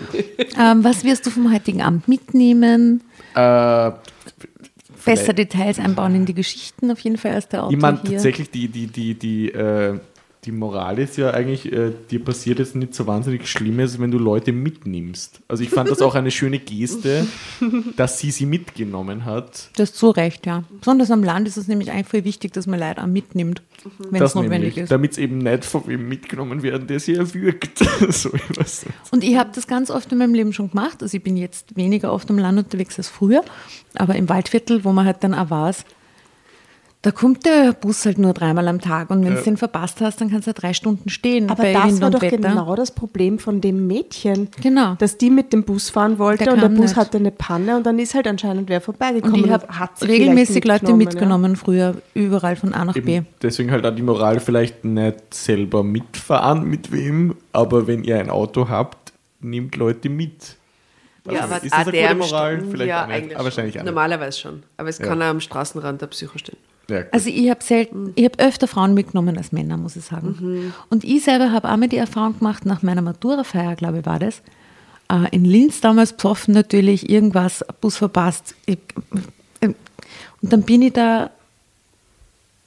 Ähm, 0.57 0.85
was 0.85 1.03
wirst 1.03 1.27
du 1.27 1.31
vom 1.31 1.53
heutigen 1.53 1.83
Abend 1.83 2.07
mitnehmen? 2.07 3.01
äh, 3.35 3.91
Besser 5.05 5.33
Details 5.33 5.81
einbauen 5.81 6.15
in 6.15 6.25
die 6.25 6.35
Geschichten, 6.35 6.93
auf 6.93 7.01
jeden 7.01 7.17
Fall 7.17 7.33
als 7.33 7.49
der 7.49 7.65
Autor 7.65 7.73
Ich 7.73 7.81
meine, 7.83 8.01
tatsächlich, 8.01 8.51
die, 8.51 8.69
die, 8.69 8.87
die, 8.87 9.15
die, 9.15 9.49
äh, 9.49 9.99
die 10.49 10.53
Moral 10.53 10.99
ist 10.99 11.19
ja 11.19 11.33
eigentlich, 11.33 11.71
äh, 11.71 11.93
dir 12.11 12.25
passiert 12.25 12.59
jetzt 12.59 12.75
nicht 12.75 12.95
so 12.95 13.07
wahnsinnig 13.07 13.47
Schlimmes, 13.47 14.01
wenn 14.01 14.11
du 14.11 14.17
Leute 14.17 14.51
mitnimmst. 14.53 15.41
Also 15.47 15.63
ich 15.63 15.69
fand 15.69 15.91
das 15.91 16.01
auch 16.01 16.15
eine 16.15 16.31
schöne 16.31 16.59
Geste, 16.59 17.27
dass 17.97 18.19
sie 18.19 18.31
sie 18.31 18.47
mitgenommen 18.47 19.27
hat. 19.27 19.69
Du 19.77 19.83
hast 19.83 19.97
so 19.97 20.09
recht, 20.09 20.47
ja. 20.47 20.65
Besonders 20.81 21.11
am 21.11 21.23
Land 21.23 21.47
ist 21.49 21.59
es 21.59 21.69
nämlich 21.69 21.91
eigentlich 21.91 22.07
voll 22.07 22.25
wichtig, 22.25 22.55
dass 22.55 22.67
man 22.67 22.81
Leute 22.81 23.03
auch 23.03 23.07
mitnimmt, 23.07 23.61
wenn 23.99 24.15
es 24.15 24.21
Das 24.21 24.35
notwendig 24.37 24.61
nämlich, 24.61 24.77
ist. 24.79 24.91
damit 24.91 25.13
es 25.13 25.19
eben 25.19 25.37
nicht 25.37 25.67
von 25.67 25.83
wem 25.87 26.09
mitgenommen 26.09 26.63
werden, 26.63 26.87
der 26.87 26.99
sie 26.99 27.17
erwürgt. 27.17 27.79
so, 28.09 28.31
ich 28.33 28.59
weiß. 28.59 28.87
Und 29.11 29.25
ich 29.25 29.37
habe 29.37 29.51
das 29.55 29.67
ganz 29.67 29.91
oft 29.91 30.11
in 30.13 30.17
meinem 30.17 30.33
Leben 30.33 30.55
schon 30.55 30.71
gemacht. 30.71 31.03
Also 31.03 31.15
ich 31.15 31.23
bin 31.23 31.37
jetzt 31.37 31.77
weniger 31.77 32.11
oft 32.11 32.31
am 32.31 32.39
Land 32.39 32.59
unterwegs 32.59 32.97
als 32.97 33.11
früher, 33.11 33.45
aber 33.97 34.17
im 34.17 34.31
Waldviertel, 34.31 34.83
wo 34.83 34.93
man 34.93 35.05
halt 35.05 35.23
dann 35.23 35.35
auch 35.35 35.51
war, 35.51 35.75
da 37.03 37.13
kommt 37.13 37.47
der 37.47 37.75
Bus 37.75 38.05
halt 38.05 38.19
nur 38.19 38.33
dreimal 38.33 38.67
am 38.67 38.81
Tag 38.81 39.11
und 39.11 39.25
wenn 39.25 39.35
du 39.37 39.41
den 39.41 39.57
verpasst 39.57 40.01
hast, 40.01 40.21
dann 40.21 40.31
kannst 40.31 40.49
du 40.49 40.51
ja 40.51 40.55
drei 40.55 40.75
Stunden 40.75 41.09
stehen 41.09 41.49
Aber 41.49 41.63
bei 41.63 41.73
das 41.73 41.85
Wind 41.87 42.01
war 42.01 42.11
doch 42.11 42.21
Wetter. 42.21 42.37
genau 42.39 42.75
das 42.75 42.91
Problem 42.91 43.39
von 43.39 43.61
dem 43.61 43.87
Mädchen. 43.87 44.49
Genau. 44.61 44.97
Dass 44.99 45.17
die 45.17 45.31
mit 45.31 45.53
dem 45.53 45.63
Bus 45.63 45.91
fahren 45.91 46.19
wollte 46.19 46.43
Der 46.45 46.55
und 46.55 46.61
der 46.61 46.69
Bus 46.71 46.81
nicht. 46.91 46.97
hatte 46.97 47.19
eine 47.19 47.31
Panne 47.31 47.77
und 47.77 47.87
dann 47.87 48.01
ist 48.01 48.15
halt 48.17 48.27
anscheinend 48.27 48.69
wer 48.69 48.81
vorbeigekommen. 48.81 49.43
Und 49.43 49.47
ich 49.47 49.51
habe 49.53 49.67
regelmäßig 50.09 50.63
vielleicht 50.63 50.83
Leute 50.83 50.95
mitgenommen 50.97 51.55
früher, 51.55 51.95
überall 52.15 52.57
von 52.57 52.75
A 52.75 52.85
nach 52.85 52.95
B. 52.95 53.17
Eben, 53.19 53.27
deswegen 53.43 53.71
halt 53.71 53.87
auch 53.87 53.95
die 53.95 54.03
Moral 54.03 54.41
vielleicht 54.41 54.85
nicht 54.85 55.33
selber 55.35 55.85
mitfahren 55.85 56.65
mit 56.69 56.91
wem, 56.91 57.37
aber 57.53 57.87
wenn 57.87 58.03
ihr 58.03 58.19
ein 58.19 58.29
Auto 58.29 58.69
habt, 58.69 59.13
nehmt 59.41 59.77
Leute 59.77 60.09
mit. 60.09 60.57
Ja, 61.31 61.43
Also, 61.43 61.55
aber 61.55 61.65
ist 61.65 61.73
das 61.73 61.87
eine 61.89 62.03
gute 62.03 62.15
Moral? 62.17 62.65
Vielleicht 62.71 62.89
ja, 62.89 63.03
auch 63.03 63.07
nicht, 63.07 63.17
eigentlich 63.17 63.37
aber 63.37 63.45
wahrscheinlich 63.45 63.75
nicht. 63.77 63.85
Normalerweise 63.85 64.39
schon. 64.41 64.63
Aber 64.77 64.89
es 64.89 64.99
Ja. 64.99 65.07
kann 65.07 65.23
auch 65.23 65.27
am 65.27 65.41
Straßenrand 65.41 66.03
der 66.03 66.07
Psycho 66.09 66.39
stehen. 66.39 66.57
Ja. 66.91 67.03
Also 67.13 67.29
ich 67.29 67.51
habe 67.51 67.63
selten, 67.63 68.13
ich 68.15 68.25
habe 68.25 68.39
öfter 68.39 68.67
Frauen 68.67 68.95
mitgenommen 68.95 69.37
als 69.37 69.53
Männer, 69.53 69.77
muss 69.77 69.97
ich 69.97 70.05
sagen. 70.05 70.73
Und 70.89 71.05
ich 71.05 71.25
selber 71.25 71.53
habe 71.53 71.71
auch 71.71 71.77
mal 71.77 71.89
die 71.89 71.99
Erfahrung 71.99 72.39
gemacht, 72.39 72.65
nach 72.65 72.83
meiner 72.83 73.03
Maturafeier, 73.03 73.77
glaube 73.77 73.99
ich, 73.99 74.07
war 74.07 74.19
das, 74.19 74.43
äh, 75.11 75.29
in 75.33 75.45
Linz 75.45 75.81
damals 75.81 76.13
besoffen 76.15 76.55
natürlich, 76.55 77.11
irgendwas, 77.11 77.65
Bus 77.81 77.97
verpasst. 77.97 78.55
Ich, 78.67 78.79
äh, 79.61 79.67
und 79.67 80.53
dann 80.53 80.63
bin 80.63 80.83
ich 80.83 80.95
da 80.95 81.31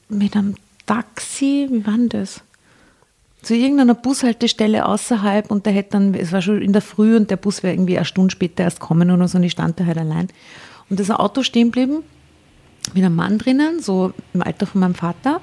mit 0.10 0.35
einem 0.35 0.56
Taxi, 0.85 1.68
wie 1.72 1.85
war 1.85 1.93
denn 1.93 2.10
das? 2.10 2.43
zu 3.41 3.56
irgendeiner 3.56 3.95
Bushaltestelle 3.95 4.85
außerhalb 4.85 5.49
und 5.49 5.65
der 5.65 5.73
hätte 5.73 5.91
dann, 5.91 6.14
es 6.14 6.31
war 6.31 6.41
schon 6.41 6.61
in 6.61 6.73
der 6.73 6.81
Früh 6.81 7.15
und 7.15 7.31
der 7.31 7.38
Bus 7.38 7.64
wäre 7.64 7.73
irgendwie 7.73 7.98
eine 7.98 8.06
Stunde 8.06 8.31
später 8.31 8.64
erst 8.64 8.80
kommen 8.80 9.10
oder 9.10 9.27
so 9.27 9.38
und 9.38 9.43
ich 9.43 9.53
stand 9.53 9.80
da 9.80 9.85
halt 9.85 9.98
allein. 9.98 10.27
Und 10.89 10.99
da 10.99 11.03
ist 11.03 11.10
ein 11.10 11.18
Auto 11.18 11.41
stehen 11.41 11.72
geblieben, 11.72 12.03
mit 12.93 13.03
einem 13.03 13.15
Mann 13.15 13.37
drinnen, 13.37 13.79
so 13.81 14.13
im 14.33 14.41
Alter 14.41 14.65
von 14.65 14.81
meinem 14.81 14.95
Vater. 14.95 15.41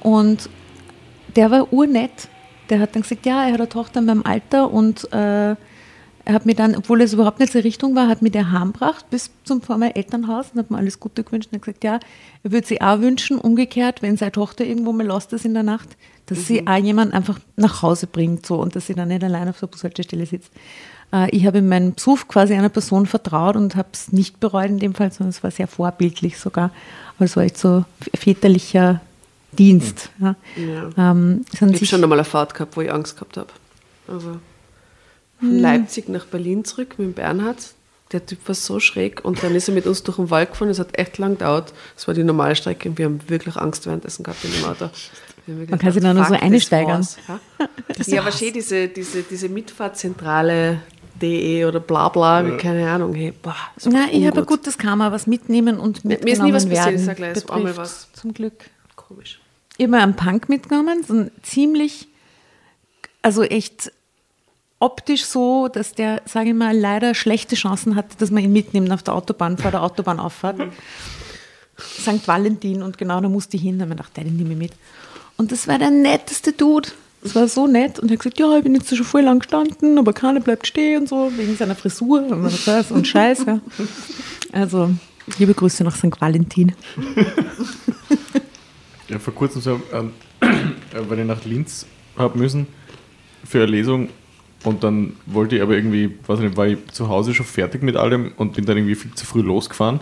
Und 0.00 0.48
der 1.36 1.50
war 1.50 1.72
urnett. 1.72 2.28
Der 2.68 2.80
hat 2.80 2.94
dann 2.94 3.02
gesagt, 3.02 3.26
ja, 3.26 3.44
er 3.44 3.52
hat 3.52 3.60
eine 3.60 3.68
Tochter 3.68 4.00
in 4.00 4.06
meinem 4.06 4.22
Alter 4.24 4.70
und 4.70 5.12
äh, 5.12 5.56
er 6.24 6.34
hat 6.34 6.46
mir 6.46 6.54
dann, 6.54 6.76
obwohl 6.76 7.00
es 7.00 7.12
überhaupt 7.12 7.40
nicht 7.40 7.52
seine 7.52 7.64
Richtung 7.64 7.96
war, 7.96 8.06
hat 8.06 8.22
mir 8.22 8.30
der 8.30 8.52
heimgebracht 8.52 9.08
bis 9.10 9.30
zum 9.44 9.62
vor 9.62 9.78
mein 9.78 9.94
Elternhaus 9.94 10.50
und 10.52 10.60
hat 10.60 10.70
mir 10.70 10.76
alles 10.76 11.00
Gute 11.00 11.24
gewünscht 11.24 11.48
und 11.50 11.56
hat 11.56 11.62
gesagt, 11.62 11.82
ja, 11.82 11.98
er 12.42 12.52
würde 12.52 12.66
sich 12.66 12.82
auch 12.82 13.00
wünschen, 13.00 13.38
umgekehrt, 13.38 14.02
wenn 14.02 14.16
seine 14.16 14.32
Tochter 14.32 14.64
irgendwo 14.64 14.92
mal 14.92 15.06
lost 15.06 15.32
ist 15.32 15.44
in 15.44 15.54
der 15.54 15.62
Nacht, 15.62 15.88
dass 16.26 16.46
sie 16.46 16.66
auch 16.66 16.76
jemand 16.76 17.14
einfach 17.14 17.40
nach 17.56 17.82
Hause 17.82 18.06
bringt 18.06 18.46
so 18.46 18.60
und 18.60 18.76
dass 18.76 18.86
sie 18.86 18.94
dann 18.94 19.08
nicht 19.08 19.24
allein 19.24 19.48
auf 19.48 19.58
der 19.58 19.66
Bushaltestelle 19.66 20.26
sitzt. 20.26 20.52
Äh, 21.12 21.30
ich 21.30 21.46
habe 21.46 21.58
in 21.58 21.68
meinem 21.68 21.94
Besuch 21.94 22.26
quasi 22.28 22.54
einer 22.54 22.68
Person 22.68 23.06
vertraut 23.06 23.56
und 23.56 23.76
habe 23.76 23.88
es 23.92 24.12
nicht 24.12 24.40
bereut 24.40 24.68
in 24.68 24.78
dem 24.78 24.94
Fall, 24.94 25.12
sondern 25.12 25.30
es 25.30 25.42
war 25.42 25.50
sehr 25.50 25.66
vorbildlich 25.66 26.38
sogar. 26.38 26.70
Aber 27.16 27.24
es 27.24 27.36
war 27.36 27.42
echt 27.42 27.58
so 27.58 27.84
väterlicher 28.14 29.00
Dienst. 29.52 30.10
Ja. 30.20 30.36
Ja. 30.56 31.10
Ähm, 31.10 31.44
Ich 31.52 31.60
habe 31.60 31.86
schon 31.86 32.02
einmal 32.02 32.18
eine 32.18 32.24
Fahrt 32.24 32.54
gehabt, 32.54 32.76
wo 32.76 32.80
ich 32.80 32.92
Angst 32.92 33.16
gehabt 33.16 33.36
habe. 33.36 33.48
Also 34.06 34.38
von 35.40 35.58
Leipzig 35.58 36.08
nach 36.08 36.26
Berlin 36.26 36.64
zurück 36.64 36.94
mit 36.98 37.14
Bernhard. 37.14 37.74
Der 38.12 38.26
Typ 38.26 38.46
war 38.46 38.54
so 38.54 38.80
schräg 38.80 39.24
und 39.24 39.42
dann 39.42 39.54
ist 39.54 39.68
er 39.68 39.74
mit 39.74 39.86
uns 39.86 40.02
durch 40.02 40.16
den 40.16 40.30
Wald 40.30 40.50
gefahren. 40.50 40.68
Es 40.68 40.80
hat 40.80 40.98
echt 40.98 41.18
lang 41.18 41.32
gedauert. 41.32 41.72
Das 41.94 42.08
war 42.08 42.14
die 42.14 42.24
normale 42.24 42.56
Strecke 42.56 42.88
und 42.88 42.98
wir 42.98 43.06
haben 43.06 43.20
wirklich 43.28 43.56
Angst 43.56 43.86
währenddessen 43.86 44.24
gehabt 44.24 44.44
in 44.44 44.52
dem 44.52 44.64
Auto. 44.64 44.90
Wirklich 45.46 45.80
kann 45.80 45.92
sich 45.92 46.02
gedacht, 46.02 46.04
da 46.04 46.14
nur 46.14 46.24
so 46.24 46.34
einsteigern. 46.34 47.06
Ja, 47.28 47.40
ja 48.06 48.20
aber 48.20 48.32
schön, 48.32 48.52
diese, 48.52 48.88
diese, 48.88 49.22
diese 49.22 49.48
Mitfahrzentrale.de 51.20 51.64
oder 51.64 51.80
bla 51.80 52.08
bla, 52.08 52.46
wie 52.46 52.56
keine 52.56 52.88
Ahnung. 52.90 53.14
Hey, 53.14 53.32
boah, 53.42 53.54
Nein, 53.84 54.08
ich 54.12 54.26
habe 54.26 54.40
ein 54.40 54.46
gutes 54.46 54.78
Karma, 54.78 55.12
was 55.12 55.26
mitnehmen 55.26 55.78
und 55.78 56.04
Mir 56.04 56.18
mitgenommen 56.18 56.54
ist 56.54 56.66
nie 56.66 56.74
was 56.74 56.84
passiert, 56.84 57.10
ich 57.10 57.16
gleich, 57.16 57.48
war 57.48 57.56
einmal 57.56 57.72
betrifft. 57.72 57.78
was. 57.78 58.12
Zum 58.12 58.34
Glück. 58.34 58.70
Komisch. 58.96 59.40
Immer 59.78 60.02
einen 60.02 60.14
Punk 60.14 60.48
mitgenommen, 60.48 61.04
so 61.06 61.14
ein 61.14 61.30
ziemlich, 61.42 62.08
also 63.22 63.42
echt 63.42 63.92
optisch 64.78 65.24
so, 65.24 65.68
dass 65.68 65.92
der, 65.92 66.22
sage 66.26 66.50
ich 66.50 66.54
mal, 66.54 66.76
leider 66.76 67.14
schlechte 67.14 67.54
Chancen 67.54 67.96
hatte, 67.96 68.16
dass 68.18 68.30
man 68.30 68.42
ihn 68.42 68.52
mitnimmt 68.52 68.90
auf 68.92 69.02
der 69.02 69.14
Autobahn, 69.14 69.58
vor 69.58 69.70
der 69.70 69.82
Autobahnauffahrt. 69.82 70.56
St. 71.78 72.26
Valentin 72.26 72.82
und 72.82 72.98
genau 72.98 73.20
da 73.20 73.28
musste 73.28 73.56
ich 73.56 73.62
hin. 73.62 73.78
Da 73.78 73.84
habe 73.84 73.94
ich 73.94 73.98
gedacht, 73.98 74.16
den 74.16 74.36
nehme 74.36 74.52
ich 74.52 74.58
mit. 74.58 74.72
Und 75.36 75.52
das 75.52 75.66
war 75.66 75.78
der 75.78 75.90
netteste 75.90 76.52
Dude. 76.52 76.90
Das 77.22 77.34
war 77.34 77.48
so 77.48 77.66
nett. 77.66 77.98
Und 77.98 78.10
er 78.10 78.14
hat 78.14 78.20
gesagt, 78.20 78.38
ja, 78.38 78.56
ich 78.56 78.64
bin 78.64 78.74
jetzt 78.74 78.94
schon 78.94 79.04
voll 79.04 79.22
lang 79.22 79.40
gestanden, 79.40 79.98
aber 79.98 80.12
keiner 80.12 80.40
bleibt 80.40 80.66
stehen 80.66 81.02
und 81.02 81.08
so, 81.08 81.30
wegen 81.36 81.56
seiner 81.56 81.74
Frisur. 81.74 82.26
Und 82.26 82.50
so 82.50 82.94
ein 82.94 83.04
Scheiß. 83.04 83.44
Also, 84.52 84.90
liebe 85.38 85.54
Grüße 85.54 85.84
nach 85.84 85.96
St. 85.96 86.20
Valentin. 86.20 86.72
Ja, 89.10 89.18
vor 89.18 89.34
kurzem 89.34 89.60
so, 89.60 89.80
ähm, 89.92 90.12
äh, 90.40 90.46
weil 91.08 91.18
ich 91.18 91.26
nach 91.26 91.44
Linz 91.44 91.84
habe 92.16 92.38
müssen 92.38 92.68
für 93.44 93.58
eine 93.58 93.66
Lesung 93.66 94.08
und 94.62 94.84
dann 94.84 95.14
wollte 95.26 95.56
ich 95.56 95.62
aber 95.62 95.74
irgendwie, 95.74 96.16
weiß 96.26 96.38
ich 96.38 96.44
nicht, 96.44 96.56
war 96.56 96.68
ich 96.68 96.78
zu 96.92 97.08
Hause 97.08 97.34
schon 97.34 97.46
fertig 97.46 97.82
mit 97.82 97.96
allem 97.96 98.32
und 98.36 98.52
bin 98.52 98.66
dann 98.66 98.76
irgendwie 98.76 98.94
viel 98.94 99.12
zu 99.14 99.26
früh 99.26 99.40
losgefahren. 99.40 100.00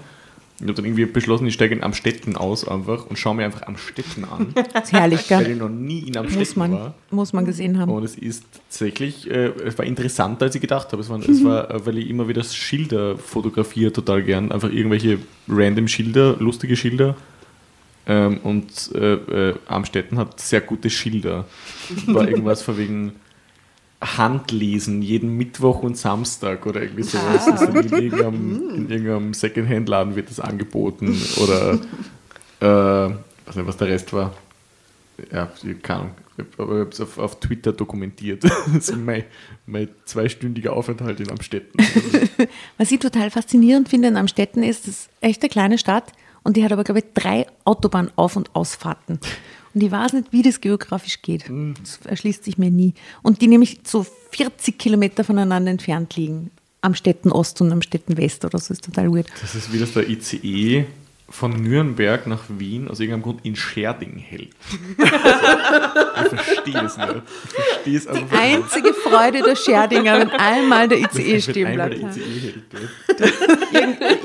Ich 0.60 0.64
habe 0.64 0.74
dann 0.74 0.84
irgendwie 0.86 1.04
beschlossen, 1.04 1.46
ich 1.46 1.54
steige 1.54 1.72
in 1.72 1.84
Amstetten 1.84 2.36
aus 2.36 2.66
einfach 2.66 3.06
und 3.06 3.16
schaue 3.16 3.36
mir 3.36 3.44
einfach 3.44 3.62
Amstetten 3.62 4.24
an, 4.24 4.48
Das 4.72 4.84
ist 4.84 4.92
herrlich, 4.92 5.30
weil 5.30 5.44
gell? 5.44 5.52
ich 5.52 5.58
noch 5.58 5.68
nie 5.68 6.00
in 6.00 6.06
Muss 6.08 6.16
Amstetten 6.16 6.58
man, 6.58 6.72
war. 6.72 6.94
muss 7.12 7.32
man 7.32 7.44
gesehen 7.44 7.78
haben. 7.78 7.92
Und 7.92 8.02
es 8.02 8.16
ist 8.16 8.44
tatsächlich, 8.52 9.30
äh, 9.30 9.52
es 9.64 9.78
war 9.78 9.84
interessanter, 9.84 10.46
als 10.46 10.56
ich 10.56 10.60
gedacht 10.60 10.90
habe. 10.90 11.00
Es 11.00 11.08
war, 11.08 11.20
es 11.20 11.44
war 11.44 11.70
äh, 11.70 11.86
weil 11.86 11.98
ich 11.98 12.10
immer 12.10 12.26
wieder 12.26 12.42
Schilder 12.42 13.16
fotografiere, 13.18 13.92
total 13.92 14.24
gern. 14.24 14.50
Einfach 14.50 14.70
irgendwelche 14.70 15.20
random 15.46 15.86
Schilder, 15.86 16.36
lustige 16.40 16.76
Schilder. 16.76 17.14
Ähm, 18.08 18.38
und 18.38 18.90
äh, 18.96 19.50
äh, 19.50 19.54
Amstetten 19.68 20.18
hat 20.18 20.40
sehr 20.40 20.62
gute 20.62 20.90
Schilder. 20.90 21.44
War 22.06 22.28
irgendwas 22.28 22.62
von 22.62 22.78
wegen 22.78 23.12
Handlesen 24.00 25.02
jeden 25.02 25.36
Mittwoch 25.36 25.82
und 25.82 25.96
Samstag 25.96 26.66
oder 26.66 26.82
irgendwie 26.82 27.02
sowas. 27.02 27.48
Also 27.48 27.66
in, 27.66 27.74
irgendeinem, 27.74 28.74
in 28.74 28.90
irgendeinem 28.90 29.34
Secondhand-Laden 29.34 30.14
wird 30.14 30.30
das 30.30 30.38
angeboten. 30.38 31.20
Oder 31.42 31.80
äh, 32.60 33.14
weiß 33.46 33.56
nicht, 33.56 33.66
was 33.66 33.76
der 33.76 33.88
Rest 33.88 34.12
war. 34.12 34.34
Ja, 35.32 35.50
keine 35.82 36.00
Ahnung. 36.00 36.14
Aber 36.58 36.74
ich 36.74 36.80
habe 36.80 36.90
es 36.90 37.00
auf, 37.00 37.18
auf 37.18 37.40
Twitter 37.40 37.72
dokumentiert. 37.72 38.44
Das 38.72 38.88
ist 38.88 38.96
mein, 38.96 39.24
mein 39.66 39.88
zweistündiger 40.04 40.72
Aufenthalt 40.72 41.18
in 41.20 41.30
Amstetten. 41.30 41.80
Was 42.78 42.92
ich 42.92 43.00
total 43.00 43.30
faszinierend 43.30 43.88
finde 43.88 44.08
in 44.08 44.16
Amstetten 44.16 44.62
ist, 44.62 44.86
das 44.86 44.94
ist 44.94 45.10
echt 45.20 45.42
eine 45.42 45.48
kleine 45.48 45.78
Stadt 45.78 46.12
und 46.44 46.56
die 46.56 46.64
hat 46.64 46.72
aber, 46.72 46.84
glaube 46.84 47.00
ich, 47.00 47.06
drei 47.14 47.46
Autobahnauf- 47.64 48.36
und 48.36 48.54
Ausfahrten. 48.54 49.18
Und 49.78 49.84
ich 49.84 49.92
weiß 49.92 50.14
nicht, 50.14 50.32
wie 50.32 50.42
das 50.42 50.60
geografisch 50.60 51.22
geht. 51.22 51.44
Das 51.80 52.00
erschließt 52.04 52.42
sich 52.42 52.58
mir 52.58 52.68
nie. 52.68 52.94
Und 53.22 53.40
die 53.40 53.46
nämlich 53.46 53.78
so 53.84 54.04
40 54.32 54.76
Kilometer 54.76 55.22
voneinander 55.22 55.70
entfernt 55.70 56.16
liegen. 56.16 56.50
Am 56.80 56.96
Städten 56.96 57.30
Ost 57.30 57.60
und 57.60 57.70
am 57.70 57.80
Städten 57.80 58.16
West 58.16 58.44
oder 58.44 58.58
so. 58.58 58.74
ist 58.74 58.84
total 58.84 59.08
weird. 59.12 59.28
Das 59.40 59.54
ist 59.54 59.72
wie 59.72 59.78
das 59.78 59.92
der 59.92 60.08
ICE 60.08 60.84
von 61.28 61.62
Nürnberg 61.62 62.26
nach 62.26 62.42
Wien 62.48 62.88
aus 62.88 62.98
irgendeinem 62.98 63.22
Grund 63.22 63.46
in 63.46 63.54
Scherding 63.54 64.18
hält. 64.18 64.50
Also, 66.18 66.34
ich 66.34 66.42
verstehe 66.42 66.84
es 66.84 66.96
nicht. 66.96 67.08
Ich 67.14 67.64
verstehe 67.64 67.96
es 67.98 68.06
einfach 68.08 68.28
Die 68.28 68.36
einzige 68.36 68.92
Freude 68.92 69.42
der 69.42 69.54
Scherdinger, 69.54 70.18
wenn 70.18 70.30
einmal 70.30 70.88
der 70.88 70.98
ICE 70.98 71.40
stehen 71.40 71.74
bleibt. 71.74 72.02
der 72.02 72.10
ICE 72.10 72.40
hält. 72.40 72.70
gell? 72.70 73.32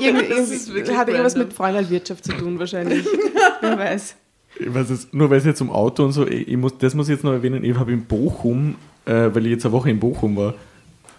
irgend, 0.00 0.30
Das 0.50 0.74
wirklich 0.74 0.96
hat 0.96 1.06
irgendwas 1.06 1.36
mit 1.36 1.52
Freundalwirtschaft 1.52 2.24
zu 2.24 2.32
tun 2.32 2.58
wahrscheinlich. 2.58 3.06
Wer 3.60 3.78
weiß. 3.78 4.16
Ich 4.58 4.72
weiß 4.72 4.90
es, 4.90 5.08
nur 5.12 5.30
weil 5.30 5.38
es 5.38 5.44
jetzt 5.44 5.60
um 5.60 5.70
Auto 5.70 6.04
und 6.04 6.12
so, 6.12 6.26
ich 6.26 6.56
muss, 6.56 6.76
das 6.78 6.94
muss 6.94 7.08
ich 7.08 7.14
jetzt 7.14 7.24
noch 7.24 7.32
erwähnen, 7.32 7.64
ich 7.64 7.76
habe 7.76 7.92
in 7.92 8.04
Bochum, 8.04 8.76
äh, 9.04 9.30
weil 9.32 9.46
ich 9.46 9.52
jetzt 9.52 9.64
eine 9.64 9.72
Woche 9.72 9.90
in 9.90 9.98
Bochum 9.98 10.36
war, 10.36 10.54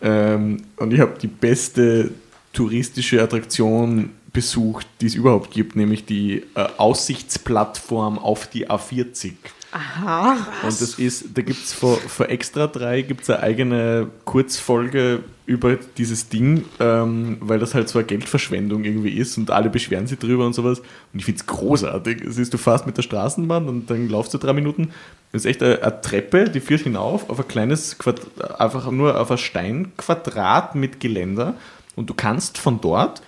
ähm, 0.01 0.57
und 0.77 0.93
ich 0.93 0.99
habe 0.99 1.13
die 1.21 1.27
beste 1.27 2.11
touristische 2.53 3.21
Attraktion 3.21 4.11
besucht, 4.31 4.87
die 5.01 5.07
es 5.07 5.15
überhaupt 5.15 5.51
gibt, 5.51 5.75
nämlich 5.75 6.05
die 6.05 6.43
äh, 6.55 6.67
Aussichtsplattform 6.77 8.19
auf 8.19 8.47
die 8.47 8.69
A40. 8.69 9.33
Aha. 9.75 10.37
Und 10.63 10.81
das 10.81 10.93
ist, 10.93 11.37
da 11.37 11.41
gibt 11.41 11.61
es 11.61 11.73
vor, 11.73 11.97
vor 11.97 12.29
Extra 12.29 12.65
3 12.65 13.01
gibt's 13.01 13.29
eine 13.29 13.43
eigene 13.43 14.07
Kurzfolge 14.23 15.21
über 15.45 15.75
dieses 15.97 16.29
Ding, 16.29 16.63
ähm, 16.79 17.35
weil 17.41 17.59
das 17.59 17.73
halt 17.73 17.89
so 17.89 17.99
eine 17.99 18.05
Geldverschwendung 18.07 18.85
irgendwie 18.85 19.09
ist 19.09 19.37
und 19.37 19.51
alle 19.51 19.69
beschweren 19.69 20.07
sich 20.07 20.17
drüber 20.17 20.45
und 20.45 20.53
sowas. 20.53 20.79
Und 20.79 21.19
ich 21.19 21.25
finde 21.25 21.41
es 21.41 21.45
großartig. 21.45 22.21
Es 22.23 22.49
du 22.49 22.57
fährst 22.57 22.85
mit 22.85 22.95
der 22.95 23.01
Straßenbahn 23.01 23.67
und 23.67 23.89
dann 23.89 24.07
laufst 24.07 24.33
du 24.33 24.37
drei 24.37 24.53
Minuten. 24.53 24.91
Das 25.33 25.41
ist 25.41 25.45
echt 25.45 25.61
eine, 25.61 25.83
eine 25.83 25.99
Treppe, 25.99 26.49
die 26.49 26.61
führt 26.61 26.81
hinauf 26.81 27.29
auf 27.29 27.37
ein 27.37 27.47
kleines, 27.49 27.97
Quad 27.97 28.21
einfach 28.57 28.89
nur 28.91 29.19
auf 29.19 29.29
ein 29.29 29.37
Steinquadrat 29.37 30.75
mit 30.75 31.01
Geländer 31.01 31.55
und 31.97 32.09
du 32.09 32.13
kannst 32.13 32.59
von 32.59 32.79
dort 32.79 33.21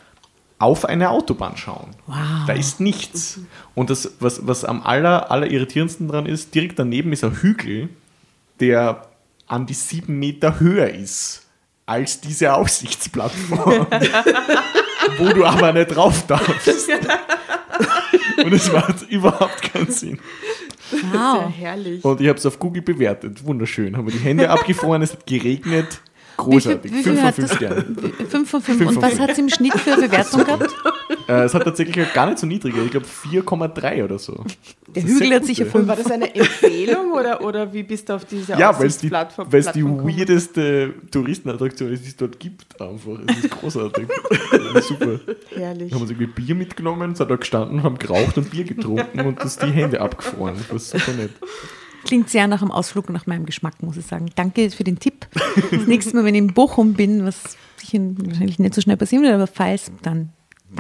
auf 0.60 0.86
eine 0.86 1.10
Autobahn 1.12 1.56
schauen. 1.58 1.90
Da 2.48 2.54
ist 2.54 2.80
nichts. 2.80 3.40
Und 3.76 3.90
das, 3.90 4.14
was, 4.20 4.46
was 4.48 4.66
am 4.66 4.82
aller, 4.82 5.30
aller 5.32 5.50
irritierendsten 5.52 6.08
dran 6.08 6.26
ist, 6.26 6.56
direkt 6.56 6.80
daneben 6.80 7.14
ist 7.14 7.24
ein 7.24 7.36
Hügel, 7.42 7.90
der 8.60 9.08
an 9.48 9.66
die 9.66 9.74
sieben 9.76 10.18
Meter 10.20 10.60
höher 10.60 10.90
ist 10.90 11.44
als 11.86 12.20
diese 12.22 12.54
Aussichtsplattform, 12.56 13.88
wo 15.20 15.30
du 15.30 15.46
aber 15.46 15.72
nicht 15.74 15.96
drauf 15.96 16.26
darfst. 16.28 16.90
Und 18.44 18.54
es 18.54 18.72
macht 18.72 19.04
überhaupt 19.10 19.62
keinen 19.62 19.92
Sinn. 19.92 20.20
Sehr 20.92 21.00
Wow. 21.14 21.52
herrlich. 21.56 22.04
Und 22.04 22.22
ich 22.22 22.28
habe 22.30 22.38
es 22.40 22.46
auf 22.46 22.60
Google 22.60 22.82
bewertet. 22.82 23.44
Wunderschön. 23.46 23.96
Haben 23.98 24.08
wir 24.08 24.14
die 24.14 24.20
Hände 24.24 24.50
abgefroren, 24.50 25.02
es 25.02 25.12
hat 25.14 25.26
geregnet. 25.26 26.00
Großartig. 26.38 26.92
Wie 26.94 26.98
viel, 26.98 26.98
wie 26.98 27.04
Fünf 27.04 27.04
viel 27.04 27.16
von 27.18 27.26
hat 27.26 27.36
fünf 27.36 27.48
das? 27.48 27.58
Sternen. 27.58 27.98
Fünf 28.30 28.50
von 28.50 28.62
fünf. 28.62 28.78
Fünf 28.78 28.90
Und 28.90 28.94
von 28.96 29.04
was 29.04 29.20
hat 29.20 29.30
es 29.32 29.38
im 29.38 29.50
Schnitt 29.50 29.74
für 29.74 29.94
eine 29.94 30.08
Bewertung 30.08 30.44
gehabt? 30.44 30.70
Äh, 31.30 31.44
es 31.44 31.54
hat 31.54 31.66
tatsächlich 31.66 32.14
gar 32.14 32.26
nicht 32.28 32.40
so 32.40 32.48
niedrige. 32.48 32.82
Ich 32.84 32.92
glaube 32.92 33.06
4,3 33.06 34.02
oder 34.06 34.18
so. 34.18 34.46
Der 34.88 35.04
Das 35.04 35.12
ist 35.12 35.20
Hügel 35.20 35.36
hat 35.36 35.46
sicher 35.46 35.66
gute. 35.66 35.78
fünf. 35.80 35.88
War 35.90 35.96
das 35.98 36.10
eine 36.10 36.34
Empfehlung 36.34 37.12
oder, 37.12 37.42
oder 37.44 37.74
wie 37.74 37.84
bist 37.84 38.08
du 38.08 38.14
auf 38.14 38.24
diese 38.24 38.54
Ja, 38.54 38.78
weil 38.80 38.88
es 38.88 38.98
die, 38.98 39.08
die 39.08 39.10
Plattform 39.10 39.50
gekommen? 39.50 40.08
weirdeste 40.08 40.94
Touristenattraktion 41.12 41.92
ist, 41.92 42.06
die 42.06 42.10
es 42.10 42.16
dort 42.16 42.40
gibt. 42.40 42.82
Einfach. 42.82 43.20
Es 43.28 43.44
ist 43.44 43.50
großartig. 43.52 44.08
Super. 44.88 45.20
Herrlich. 45.54 45.94
haben 45.94 46.02
uns 46.02 46.12
irgendwie 46.12 46.28
Bier 46.28 46.56
mitgenommen, 46.56 47.14
sind 47.16 47.30
da 47.30 47.36
gestanden, 47.36 47.84
haben 47.84 47.98
geraucht 47.98 48.38
und 48.38 48.50
Bier 48.50 48.64
getrunken 48.64 49.20
und 49.20 49.42
das 49.44 49.58
die 49.58 49.68
Hände 49.72 50.00
abgefroren. 50.00 50.56
Das 50.58 50.72
war 50.72 50.80
super 51.00 51.18
nett. 51.18 51.32
Klingt 52.08 52.30
sehr 52.30 52.48
nach 52.48 52.62
einem 52.62 52.72
Ausflug 52.72 53.10
nach 53.10 53.28
meinem 53.28 53.46
Geschmack, 53.46 53.84
muss 53.84 53.98
ich 53.98 54.06
sagen. 54.06 54.30
Danke 54.36 54.70
für 54.72 54.84
den 54.84 54.98
Tipp. 55.00 55.28
Das 55.72 55.88
nächste 55.88 56.16
Mal, 56.16 56.24
wenn 56.24 56.36
ich 56.36 56.40
in 56.40 56.54
Bochum 56.54 56.94
bin, 56.94 57.26
was 57.26 57.58
wahrscheinlich 57.76 58.60
nicht 58.60 58.74
so 58.74 58.82
schnell 58.82 58.98
passieren 58.98 59.24
wird, 59.24 59.34
aber 59.34 59.48
falls, 59.48 59.92
dann 60.02 60.30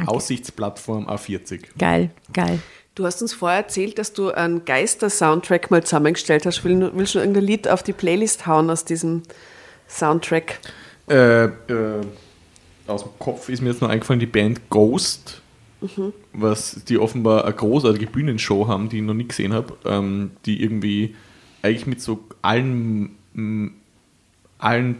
Aussichtsplattform 0.05 1.07
A40. 1.07 1.63
Geil, 1.77 2.11
geil. 2.33 2.59
Du 2.95 3.05
hast 3.05 3.21
uns 3.21 3.33
vorher 3.33 3.59
erzählt, 3.59 3.99
dass 3.99 4.13
du 4.13 4.31
einen 4.31 4.65
Geister-Soundtrack 4.65 5.69
mal 5.69 5.83
zusammengestellt 5.83 6.45
hast. 6.45 6.63
Will, 6.63 6.91
willst 6.93 7.15
du 7.15 7.19
irgendein 7.19 7.43
Lied 7.43 7.67
auf 7.67 7.83
die 7.83 7.93
Playlist 7.93 8.47
hauen 8.47 8.69
aus 8.69 8.85
diesem 8.85 9.21
Soundtrack? 9.87 10.59
Äh, 11.07 11.45
äh, 11.45 11.49
aus 12.87 13.03
dem 13.03 13.11
Kopf 13.19 13.49
ist 13.49 13.61
mir 13.61 13.69
jetzt 13.69 13.81
noch 13.81 13.89
eingefallen, 13.89 14.19
die 14.19 14.25
Band 14.25 14.69
Ghost, 14.69 15.41
was 16.33 16.83
die 16.87 16.97
offenbar 16.97 17.45
eine 17.45 17.53
großartige 17.53 18.07
Bühnenshow 18.07 18.67
haben, 18.67 18.89
die 18.89 18.97
ich 18.97 19.03
noch 19.03 19.13
nie 19.13 19.27
gesehen 19.27 19.53
habe, 19.53 19.73
ähm, 19.85 20.31
die 20.45 20.61
irgendwie 20.63 21.15
eigentlich 21.61 21.85
mit 21.85 22.01
so 22.01 22.23
allen, 22.41 23.11
allen 24.57 24.97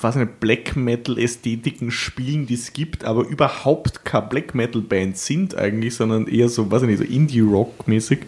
was 0.00 0.16
eine 0.16 0.26
Black 0.26 0.76
Metal 0.76 1.16
Ästhetiken 1.18 1.90
spielen, 1.90 2.46
die 2.46 2.54
es 2.54 2.72
gibt, 2.72 3.04
aber 3.04 3.26
überhaupt 3.26 4.04
keine 4.04 4.26
Black 4.26 4.54
Metal 4.54 4.82
Band 4.82 5.16
sind 5.16 5.54
eigentlich, 5.54 5.94
sondern 5.94 6.26
eher 6.26 6.48
so, 6.48 6.70
weiß 6.70 6.82
ich 6.82 6.88
nicht, 6.88 6.98
so 6.98 7.04
Indie 7.04 7.40
Rock 7.40 7.86
mäßig. 7.86 8.20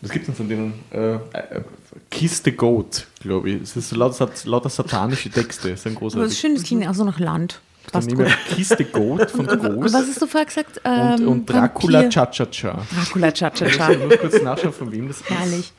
Was 0.00 0.10
gibt 0.10 0.22
es 0.22 0.26
denn 0.26 0.34
von 0.34 0.48
denen? 0.48 0.74
Äh, 0.90 1.14
äh, 1.14 1.62
Kiss 2.10 2.42
the 2.44 2.50
Goat, 2.50 3.06
glaube 3.20 3.50
ich. 3.50 3.62
Es 3.62 3.76
ist 3.76 3.92
lauter, 3.92 4.28
lauter 4.44 4.68
satanische 4.68 5.30
Texte. 5.30 5.70
Das 5.70 5.84
sind 5.84 5.96
Aber 5.96 6.06
das 6.06 6.14
großartig. 6.14 6.32
ist 6.32 6.40
schön, 6.40 6.54
das 6.56 6.64
klingt 6.64 6.88
auch 6.88 6.94
so 6.94 7.04
nach 7.04 7.20
Land. 7.20 7.60
Dann 7.90 8.04
nehmen 8.06 8.20
wir 8.20 8.26
Kiss 8.54 8.68
the 8.78 8.84
Goat 8.84 9.30
von 9.30 9.46
Und 9.48 9.60
Ghost 9.60 9.94
was 9.94 10.06
hast 10.08 10.22
du 10.22 10.26
vorher 10.26 10.46
gesagt? 10.46 10.78
und, 10.78 11.20
Ähm, 11.20 11.28
und 11.28 11.46
Dracula 11.50 12.00
Vampir. 12.02 12.10
Cha-Cha-Cha. 12.10 12.82
Dracula 12.94 13.32
Cha-Cha-Cha. 13.32 13.90
Ich 13.92 13.98
muss 13.98 14.18
kurz 14.18 14.42
nachschauen, 14.42 14.72
von 14.72 14.92
wem 14.92 15.08
das 15.08 15.20
ist. 15.20 15.30
Herrlich. 15.30 15.72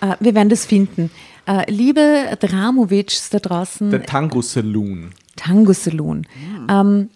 Äh, 0.00 0.14
wir 0.20 0.34
werden 0.34 0.48
das 0.48 0.66
finden. 0.66 1.10
Äh, 1.46 1.70
liebe 1.70 2.36
Dramovics 2.38 3.30
da 3.30 3.38
draußen, 3.38 3.90
Der 3.90 4.04
Tango 4.04 4.42
Saloon. 4.42 5.10
Tango 5.36 5.72
Saloon. 5.72 6.26
Ähm, 6.70 7.08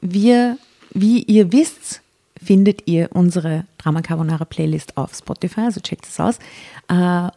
wir, 0.00 0.58
wie 0.92 1.22
ihr 1.22 1.52
wisst, 1.52 2.00
findet 2.42 2.86
ihr 2.86 3.08
unsere 3.12 3.64
Drama 3.78 4.02
Carbonara 4.02 4.44
Playlist 4.44 4.96
auf 4.96 5.14
Spotify, 5.14 5.60
also 5.62 5.80
checkt 5.80 6.06
es 6.06 6.18
aus. 6.20 6.38
Äh, 6.88 7.28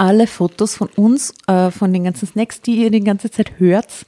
alle 0.00 0.26
Fotos 0.28 0.76
von 0.76 0.88
uns, 0.94 1.34
von 1.46 1.92
den 1.92 2.04
ganzen 2.04 2.28
Snacks, 2.28 2.60
die 2.60 2.76
ihr 2.84 2.90
die 2.92 3.00
ganze 3.00 3.32
Zeit 3.32 3.58
hört, 3.58 4.06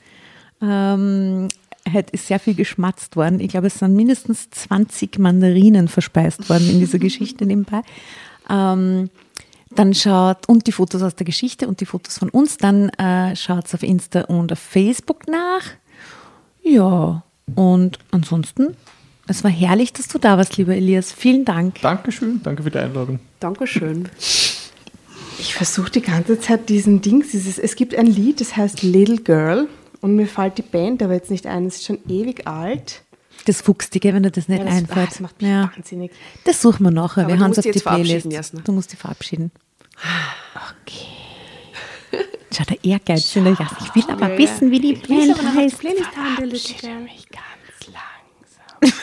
ähm, 0.62 1.48
hat, 1.92 2.10
ist 2.10 2.26
sehr 2.26 2.38
viel 2.38 2.54
geschmatzt 2.54 3.16
worden. 3.16 3.40
Ich 3.40 3.48
glaube, 3.48 3.68
es 3.68 3.78
sind 3.78 3.94
mindestens 3.94 4.50
20 4.50 5.18
Mandarinen 5.18 5.88
verspeist 5.88 6.48
worden 6.48 6.68
in 6.70 6.78
dieser 6.78 6.98
Geschichte 6.98 7.46
nebenbei. 7.46 7.82
Ähm, 8.48 9.10
dann 9.70 9.94
schaut, 9.94 10.48
und 10.48 10.66
die 10.66 10.72
Fotos 10.72 11.02
aus 11.02 11.14
der 11.14 11.24
Geschichte 11.24 11.68
und 11.68 11.80
die 11.80 11.86
Fotos 11.86 12.18
von 12.18 12.28
uns, 12.28 12.56
dann 12.56 12.88
äh, 12.90 13.36
schaut 13.36 13.72
auf 13.72 13.82
Insta 13.82 14.22
und 14.22 14.52
auf 14.52 14.58
Facebook 14.58 15.28
nach. 15.28 15.62
Ja, 16.62 17.22
und 17.54 17.98
ansonsten, 18.10 18.76
es 19.28 19.44
war 19.44 19.50
herrlich, 19.50 19.92
dass 19.92 20.08
du 20.08 20.18
da 20.18 20.36
warst, 20.36 20.56
lieber 20.56 20.74
Elias. 20.74 21.12
Vielen 21.12 21.44
Dank. 21.44 21.80
Dankeschön, 21.80 22.40
danke 22.42 22.64
für 22.64 22.70
die 22.70 22.78
Einladung. 22.78 23.20
Dankeschön. 23.38 24.08
Ich 25.38 25.54
versuche 25.54 25.90
die 25.90 26.02
ganze 26.02 26.38
Zeit 26.40 26.68
diesen 26.68 27.00
Dings. 27.00 27.30
Dieses, 27.30 27.58
es 27.58 27.76
gibt 27.76 27.94
ein 27.94 28.06
Lied, 28.06 28.40
das 28.40 28.56
heißt 28.56 28.82
Little 28.82 29.18
Girl. 29.18 29.68
Und 30.00 30.16
mir 30.16 30.26
fällt 30.26 30.58
die 30.58 30.62
Band 30.62 31.02
aber 31.02 31.14
jetzt 31.14 31.30
nicht 31.30 31.46
ein. 31.46 31.66
Es 31.66 31.76
ist 31.76 31.86
schon 31.86 31.98
ewig 32.08 32.46
alt. 32.46 33.02
Das 33.46 33.60
Fuchstige, 33.62 34.12
wenn 34.14 34.22
dir 34.22 34.30
das 34.30 34.48
nicht 34.48 34.58
Ja, 34.58 34.64
das, 34.64 34.74
einfällt. 34.74 34.98
ah, 34.98 35.06
das 35.10 35.20
macht 35.20 35.40
mich 35.42 35.50
ja. 35.50 35.70
wahnsinnig. 35.74 36.12
Das 36.44 36.60
suchen 36.62 36.84
wir 36.84 36.90
nachher. 36.90 37.22
Aber 37.22 37.30
wir 37.32 37.36
du 37.36 37.42
haben 37.44 37.52
es 37.52 37.58
auf 37.58 37.64
die 37.64 37.78
Playlist. 37.78 38.26
Jasna. 38.32 38.60
Du 38.62 38.72
musst 38.72 38.92
dich 38.92 38.98
verabschieden. 38.98 39.50
Okay. 40.54 41.06
Schau, 42.52 42.64
der 42.64 42.84
Ehrgeiz 42.84 43.34
in 43.36 43.44
der 43.44 43.52
Jasna. 43.54 43.78
Ich 43.86 43.94
will 43.94 44.10
aber 44.10 44.36
wissen, 44.36 44.70
wie 44.70 44.80
die 44.80 44.94
Band 44.94 45.36
heißt. 45.56 45.78
Playlist 45.78 46.16
haben, 46.16 46.36
der 46.38 46.46
Little 46.46 46.74
Girl. 46.80 47.00
mich 47.02 47.26
ganz 47.30 47.94
langsam. 48.82 48.98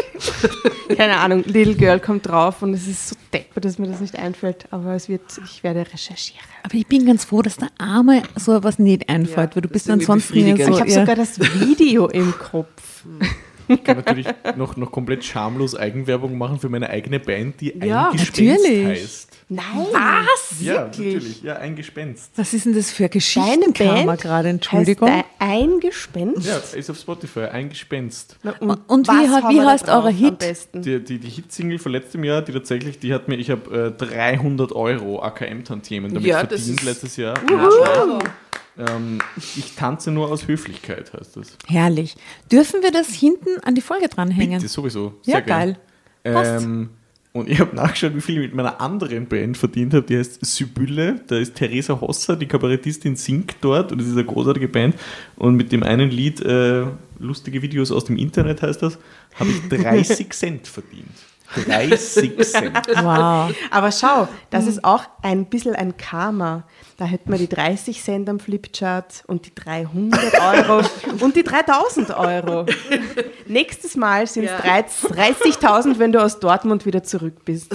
Keine 0.96 1.18
Ahnung, 1.18 1.44
Little 1.46 1.74
Girl 1.74 2.00
kommt 2.00 2.26
drauf 2.26 2.62
und 2.62 2.74
es 2.74 2.86
ist 2.86 3.08
so 3.08 3.16
deppert, 3.32 3.64
dass 3.64 3.78
mir 3.78 3.88
das 3.88 4.00
nicht 4.00 4.16
einfällt. 4.16 4.66
Aber 4.70 4.94
es 4.94 5.08
wird, 5.08 5.22
ich 5.44 5.62
werde 5.62 5.80
recherchieren. 5.80 6.44
Aber 6.62 6.74
ich 6.74 6.86
bin 6.86 7.06
ganz 7.06 7.24
froh, 7.24 7.42
dass 7.42 7.56
der 7.56 7.70
Arme 7.78 8.22
so 8.36 8.62
was 8.62 8.78
nicht 8.78 9.08
einfällt, 9.08 9.50
Ja, 9.50 9.56
weil 9.56 9.62
du 9.62 9.68
bist 9.68 9.88
ansonsten 9.90 10.56
ja 10.56 10.66
so 10.66 10.72
ich 10.72 10.80
habe 10.80 10.90
sogar 10.90 11.16
das 11.16 11.38
Video 11.38 12.08
im 12.08 12.32
Kopf. 12.38 13.04
Ich 13.68 13.84
kann 13.84 13.96
natürlich 13.96 14.26
noch, 14.56 14.76
noch 14.76 14.90
komplett 14.90 15.24
schamlos 15.24 15.74
Eigenwerbung 15.74 16.36
machen 16.38 16.58
für 16.58 16.68
meine 16.68 16.90
eigene 16.90 17.20
Band, 17.20 17.60
die 17.60 17.72
Ja, 17.84 18.08
ein 18.10 18.12
Gespenst 18.16 18.62
natürlich. 18.64 18.86
heißt. 18.86 19.28
Nein. 19.48 19.64
Was? 19.92 20.60
Ja, 20.60 20.84
natürlich. 20.84 21.42
Ja, 21.42 21.56
ein 21.56 21.76
Gespenst. 21.76 22.30
Was 22.36 22.54
ist 22.54 22.64
denn 22.64 22.74
das 22.74 22.90
für 22.90 23.02
Deine 23.04 23.10
Geschichtenkammer 23.10 24.04
Band 24.06 24.20
gerade? 24.22 24.48
Entschuldigung. 24.48 25.10
Heißt 25.10 25.24
ein 25.40 25.80
Gespenst? 25.80 26.46
Ja, 26.46 26.56
ist 26.78 26.88
auf 26.90 26.96
Spotify, 26.96 27.40
ein 27.44 27.68
Gespenst. 27.68 28.38
Na, 28.42 28.54
Und 28.86 29.08
wie 29.08 29.28
haben 29.28 29.48
wie 29.54 29.58
da 29.58 29.66
heißt 29.70 29.88
am 29.90 30.08
Hit? 30.08 30.42
Die, 30.74 31.04
die, 31.04 31.18
die 31.18 31.28
Hitsingle 31.28 31.78
von 31.78 31.92
letztem 31.92 32.24
Jahr, 32.24 32.40
die 32.42 32.52
tatsächlich, 32.52 32.98
die 32.98 33.12
hat 33.12 33.28
mir, 33.28 33.36
ich 33.36 33.50
habe 33.50 33.94
äh, 33.98 34.04
300 34.06 34.72
Euro 34.72 35.22
AKM-Tantiemen 35.22 36.14
damit 36.14 36.26
Ja, 36.26 36.38
verdient 36.46 36.82
letztes 36.84 37.16
Jahr. 37.16 37.34
Bravo. 37.34 38.20
Ähm, 38.78 39.20
ich 39.36 39.74
tanze 39.74 40.10
nur 40.10 40.30
aus 40.30 40.48
Höflichkeit, 40.48 41.12
heißt 41.12 41.36
das. 41.36 41.56
Herrlich. 41.66 42.16
Dürfen 42.50 42.82
wir 42.82 42.90
das 42.90 43.08
hinten 43.08 43.60
an 43.62 43.74
die 43.74 43.80
Folge 43.80 44.08
dranhängen? 44.08 44.58
Bitte, 44.58 44.68
sowieso. 44.68 45.14
Ja, 45.24 45.34
Sehr 45.34 45.42
geil. 45.42 45.78
Passt. 46.22 46.64
Ähm, 46.64 46.90
und 47.32 47.48
ich 47.48 47.60
habe 47.60 47.74
nachgeschaut, 47.74 48.14
wie 48.14 48.20
viel 48.20 48.36
ich 48.36 48.42
mit 48.42 48.54
meiner 48.54 48.80
anderen 48.80 49.26
Band 49.26 49.56
verdient 49.56 49.94
habe. 49.94 50.06
Die 50.06 50.18
heißt 50.18 50.44
Sibylle. 50.44 51.20
Da 51.26 51.38
ist 51.38 51.54
Theresa 51.54 51.98
Hosser, 51.98 52.36
die 52.36 52.46
Kabarettistin, 52.46 53.16
singt 53.16 53.56
dort. 53.62 53.90
Und 53.90 54.00
das 54.00 54.08
ist 54.08 54.14
eine 54.14 54.24
großartige 54.24 54.68
Band. 54.68 54.96
Und 55.36 55.56
mit 55.56 55.72
dem 55.72 55.82
einen 55.82 56.10
Lied, 56.10 56.42
äh, 56.42 56.84
lustige 57.18 57.62
Videos 57.62 57.90
aus 57.90 58.04
dem 58.04 58.18
Internet 58.18 58.60
heißt 58.60 58.82
das, 58.82 58.98
habe 59.36 59.50
ich 59.50 59.68
30 59.82 60.30
Cent 60.30 60.66
verdient. 60.68 61.08
30 61.54 62.38
Cent. 62.44 62.72
Wow. 63.02 63.52
Aber 63.70 63.90
schau, 63.92 64.28
das 64.50 64.66
ist 64.66 64.84
auch 64.84 65.04
ein 65.22 65.46
bisschen 65.46 65.74
ein 65.74 65.96
Karma. 65.96 66.64
Da 66.98 67.04
hätten 67.06 67.30
wir 67.32 67.38
die 67.38 67.48
30 67.48 68.02
Cent 68.02 68.28
am 68.28 68.38
Flipchart 68.38 69.24
und 69.26 69.46
die 69.46 69.54
300 69.54 70.20
Euro 70.40 70.82
und 71.20 71.34
die 71.34 71.42
3000 71.42 72.10
Euro. 72.16 72.66
Nächstes 73.46 73.96
Mal 73.96 74.26
sind 74.26 74.44
es 74.44 74.50
Ja. 74.50 74.58
30.000, 74.58 75.98
wenn 75.98 76.12
du 76.12 76.22
aus 76.22 76.38
Dortmund 76.38 76.86
wieder 76.86 77.02
zurück 77.02 77.44
bist. 77.44 77.74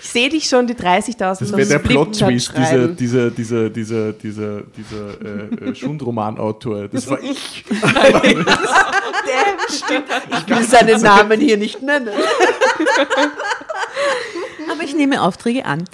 Ich 0.00 0.08
sehe 0.08 0.28
dich 0.28 0.48
schon, 0.48 0.66
die 0.66 0.74
30.000 0.74 1.16
Das 1.18 1.52
wäre 1.56 1.66
der 1.66 1.78
Plot-Twist, 1.78 2.52
dieser, 2.56 2.88
dieser, 2.88 3.30
dieser, 3.30 3.70
dieser, 3.70 4.12
dieser, 4.12 4.60
dieser 4.62 5.20
äh, 5.22 5.70
äh, 5.70 5.74
Schundroman-Autor. 5.74 6.88
Das 6.88 7.08
war 7.08 7.18
ich. 7.22 7.64
Ich 9.70 10.48
will 10.48 10.62
seinen 10.64 11.00
Namen 11.00 11.40
hier 11.40 11.56
nicht 11.56 11.82
nennen. 11.82 12.03
Aber 14.70 14.82
ich 14.82 14.94
nehme 14.94 15.22
Aufträge 15.22 15.64
an. 15.66 15.84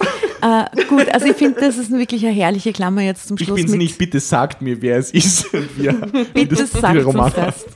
Äh, 0.43 0.85
gut, 0.87 1.09
also 1.13 1.27
ich 1.27 1.37
finde, 1.37 1.61
das 1.61 1.77
ist 1.77 1.91
wirklich 1.91 2.25
eine 2.25 2.35
herrliche 2.35 2.73
Klammer 2.73 3.03
jetzt 3.03 3.29
zum 3.29 3.37
Ich 3.39 3.45
Schluss. 3.45 3.57
bin's 3.57 3.71
mit, 3.73 3.79
nicht, 3.79 3.99
bitte 3.99 4.21
sagt 4.21 4.63
mir, 4.63 4.81
wer 4.81 4.99
es 4.99 5.11
ist. 5.11 5.53
Und 5.55 5.69
wie 5.77 5.89
Bitte 6.33 6.55
das, 6.57 6.73
sagt 6.73 7.05
uns 7.05 7.35
das. 7.35 7.67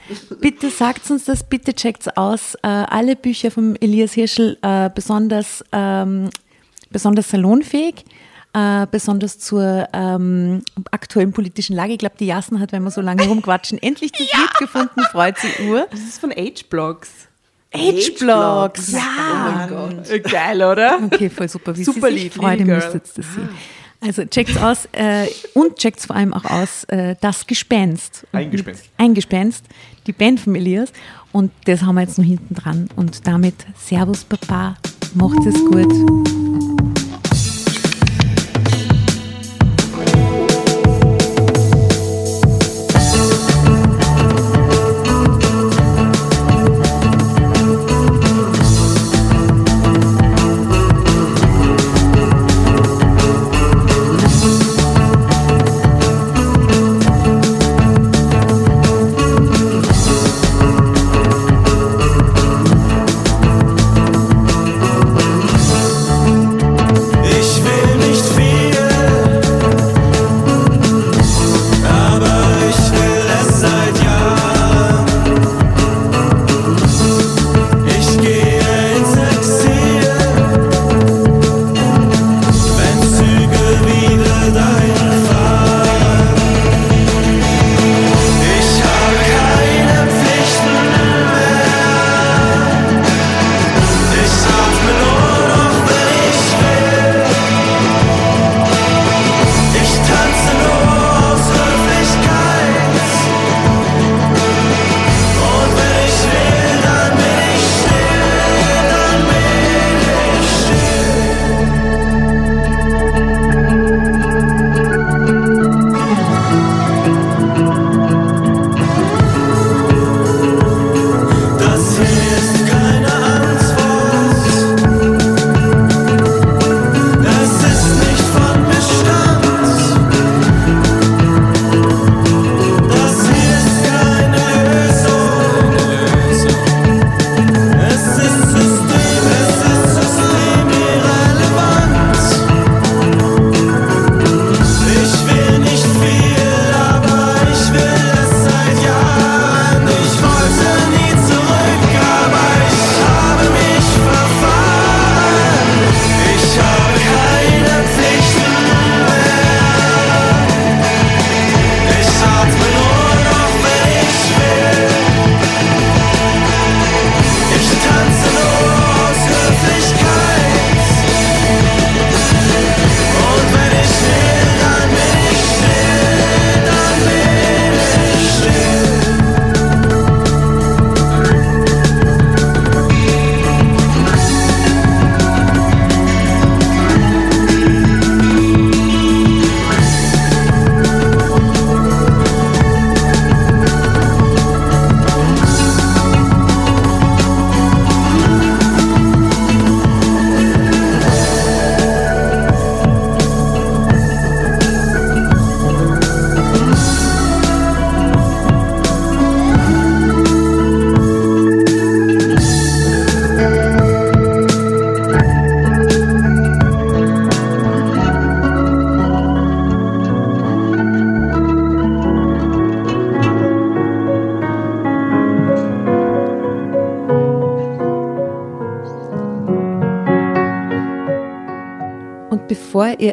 Bitte 0.40 0.70
sagt 0.70 1.10
uns 1.10 1.24
das, 1.24 1.44
bitte 1.44 1.74
checkt's 1.74 2.08
aus. 2.08 2.54
Äh, 2.62 2.68
alle 2.68 3.16
Bücher 3.16 3.50
von 3.50 3.76
Elias 3.76 4.12
Hirschel 4.12 4.56
äh, 4.62 4.88
besonders, 4.94 5.64
ähm, 5.72 6.30
besonders 6.90 7.30
salonfähig. 7.30 8.04
Äh, 8.56 8.86
besonders 8.88 9.40
zur 9.40 9.88
ähm, 9.92 10.62
aktuellen 10.92 11.32
politischen 11.32 11.74
Lage. 11.74 11.94
Ich 11.94 11.98
glaube, 11.98 12.14
die 12.20 12.26
Jassen 12.26 12.60
hat, 12.60 12.70
wenn 12.70 12.84
wir 12.84 12.92
so 12.92 13.00
lange 13.00 13.26
rumquatschen, 13.26 13.82
endlich 13.82 14.12
das 14.12 14.20
Lied 14.20 14.54
gefunden, 14.60 15.02
freut 15.10 15.36
sich 15.38 15.58
Uhr. 15.68 15.88
Das 15.90 15.98
ist 15.98 16.20
von 16.20 16.30
H-Blogs. 16.30 17.08
H-Blocks. 17.74 18.92
Oh 18.92 18.96
Ja. 18.96 19.52
mein 19.54 19.68
Gott. 19.68 20.22
Geil, 20.30 20.62
oder? 20.62 20.98
Okay, 21.04 21.28
voll 21.30 21.48
super. 21.48 21.76
Wie 21.76 21.84
Super 21.84 22.08
sie 22.10 22.18
sich 22.18 22.36
ihr 22.36 22.42
Little 22.50 22.74
müsst 22.74 22.94
jetzt 22.94 23.18
das 23.18 23.26
sehen. 23.34 23.48
Also 24.00 24.24
checkt's 24.26 24.56
aus 24.58 24.86
äh, 24.92 25.26
und 25.54 25.76
checkt's 25.76 26.04
vor 26.06 26.16
allem 26.16 26.34
auch 26.34 26.44
aus 26.44 26.84
äh, 26.84 27.16
Das 27.22 27.46
Gespenst. 27.46 28.26
Und 28.32 28.38
Ein 28.40 28.50
Gespenst. 28.50 28.82
mit- 28.82 28.90
Ein 28.98 29.14
Gespenst, 29.14 29.64
die 30.06 30.12
Band 30.12 30.40
von 30.40 30.54
Elias. 30.54 30.92
Und 31.32 31.50
das 31.64 31.82
haben 31.82 31.94
wir 31.96 32.02
jetzt 32.02 32.18
noch 32.18 32.24
hinten 32.24 32.54
dran. 32.54 32.88
Und 32.96 33.26
damit 33.26 33.54
Servus 33.78 34.24
Papa, 34.24 34.76
macht 35.14 35.44
es 35.46 35.54
gut. 35.64 37.03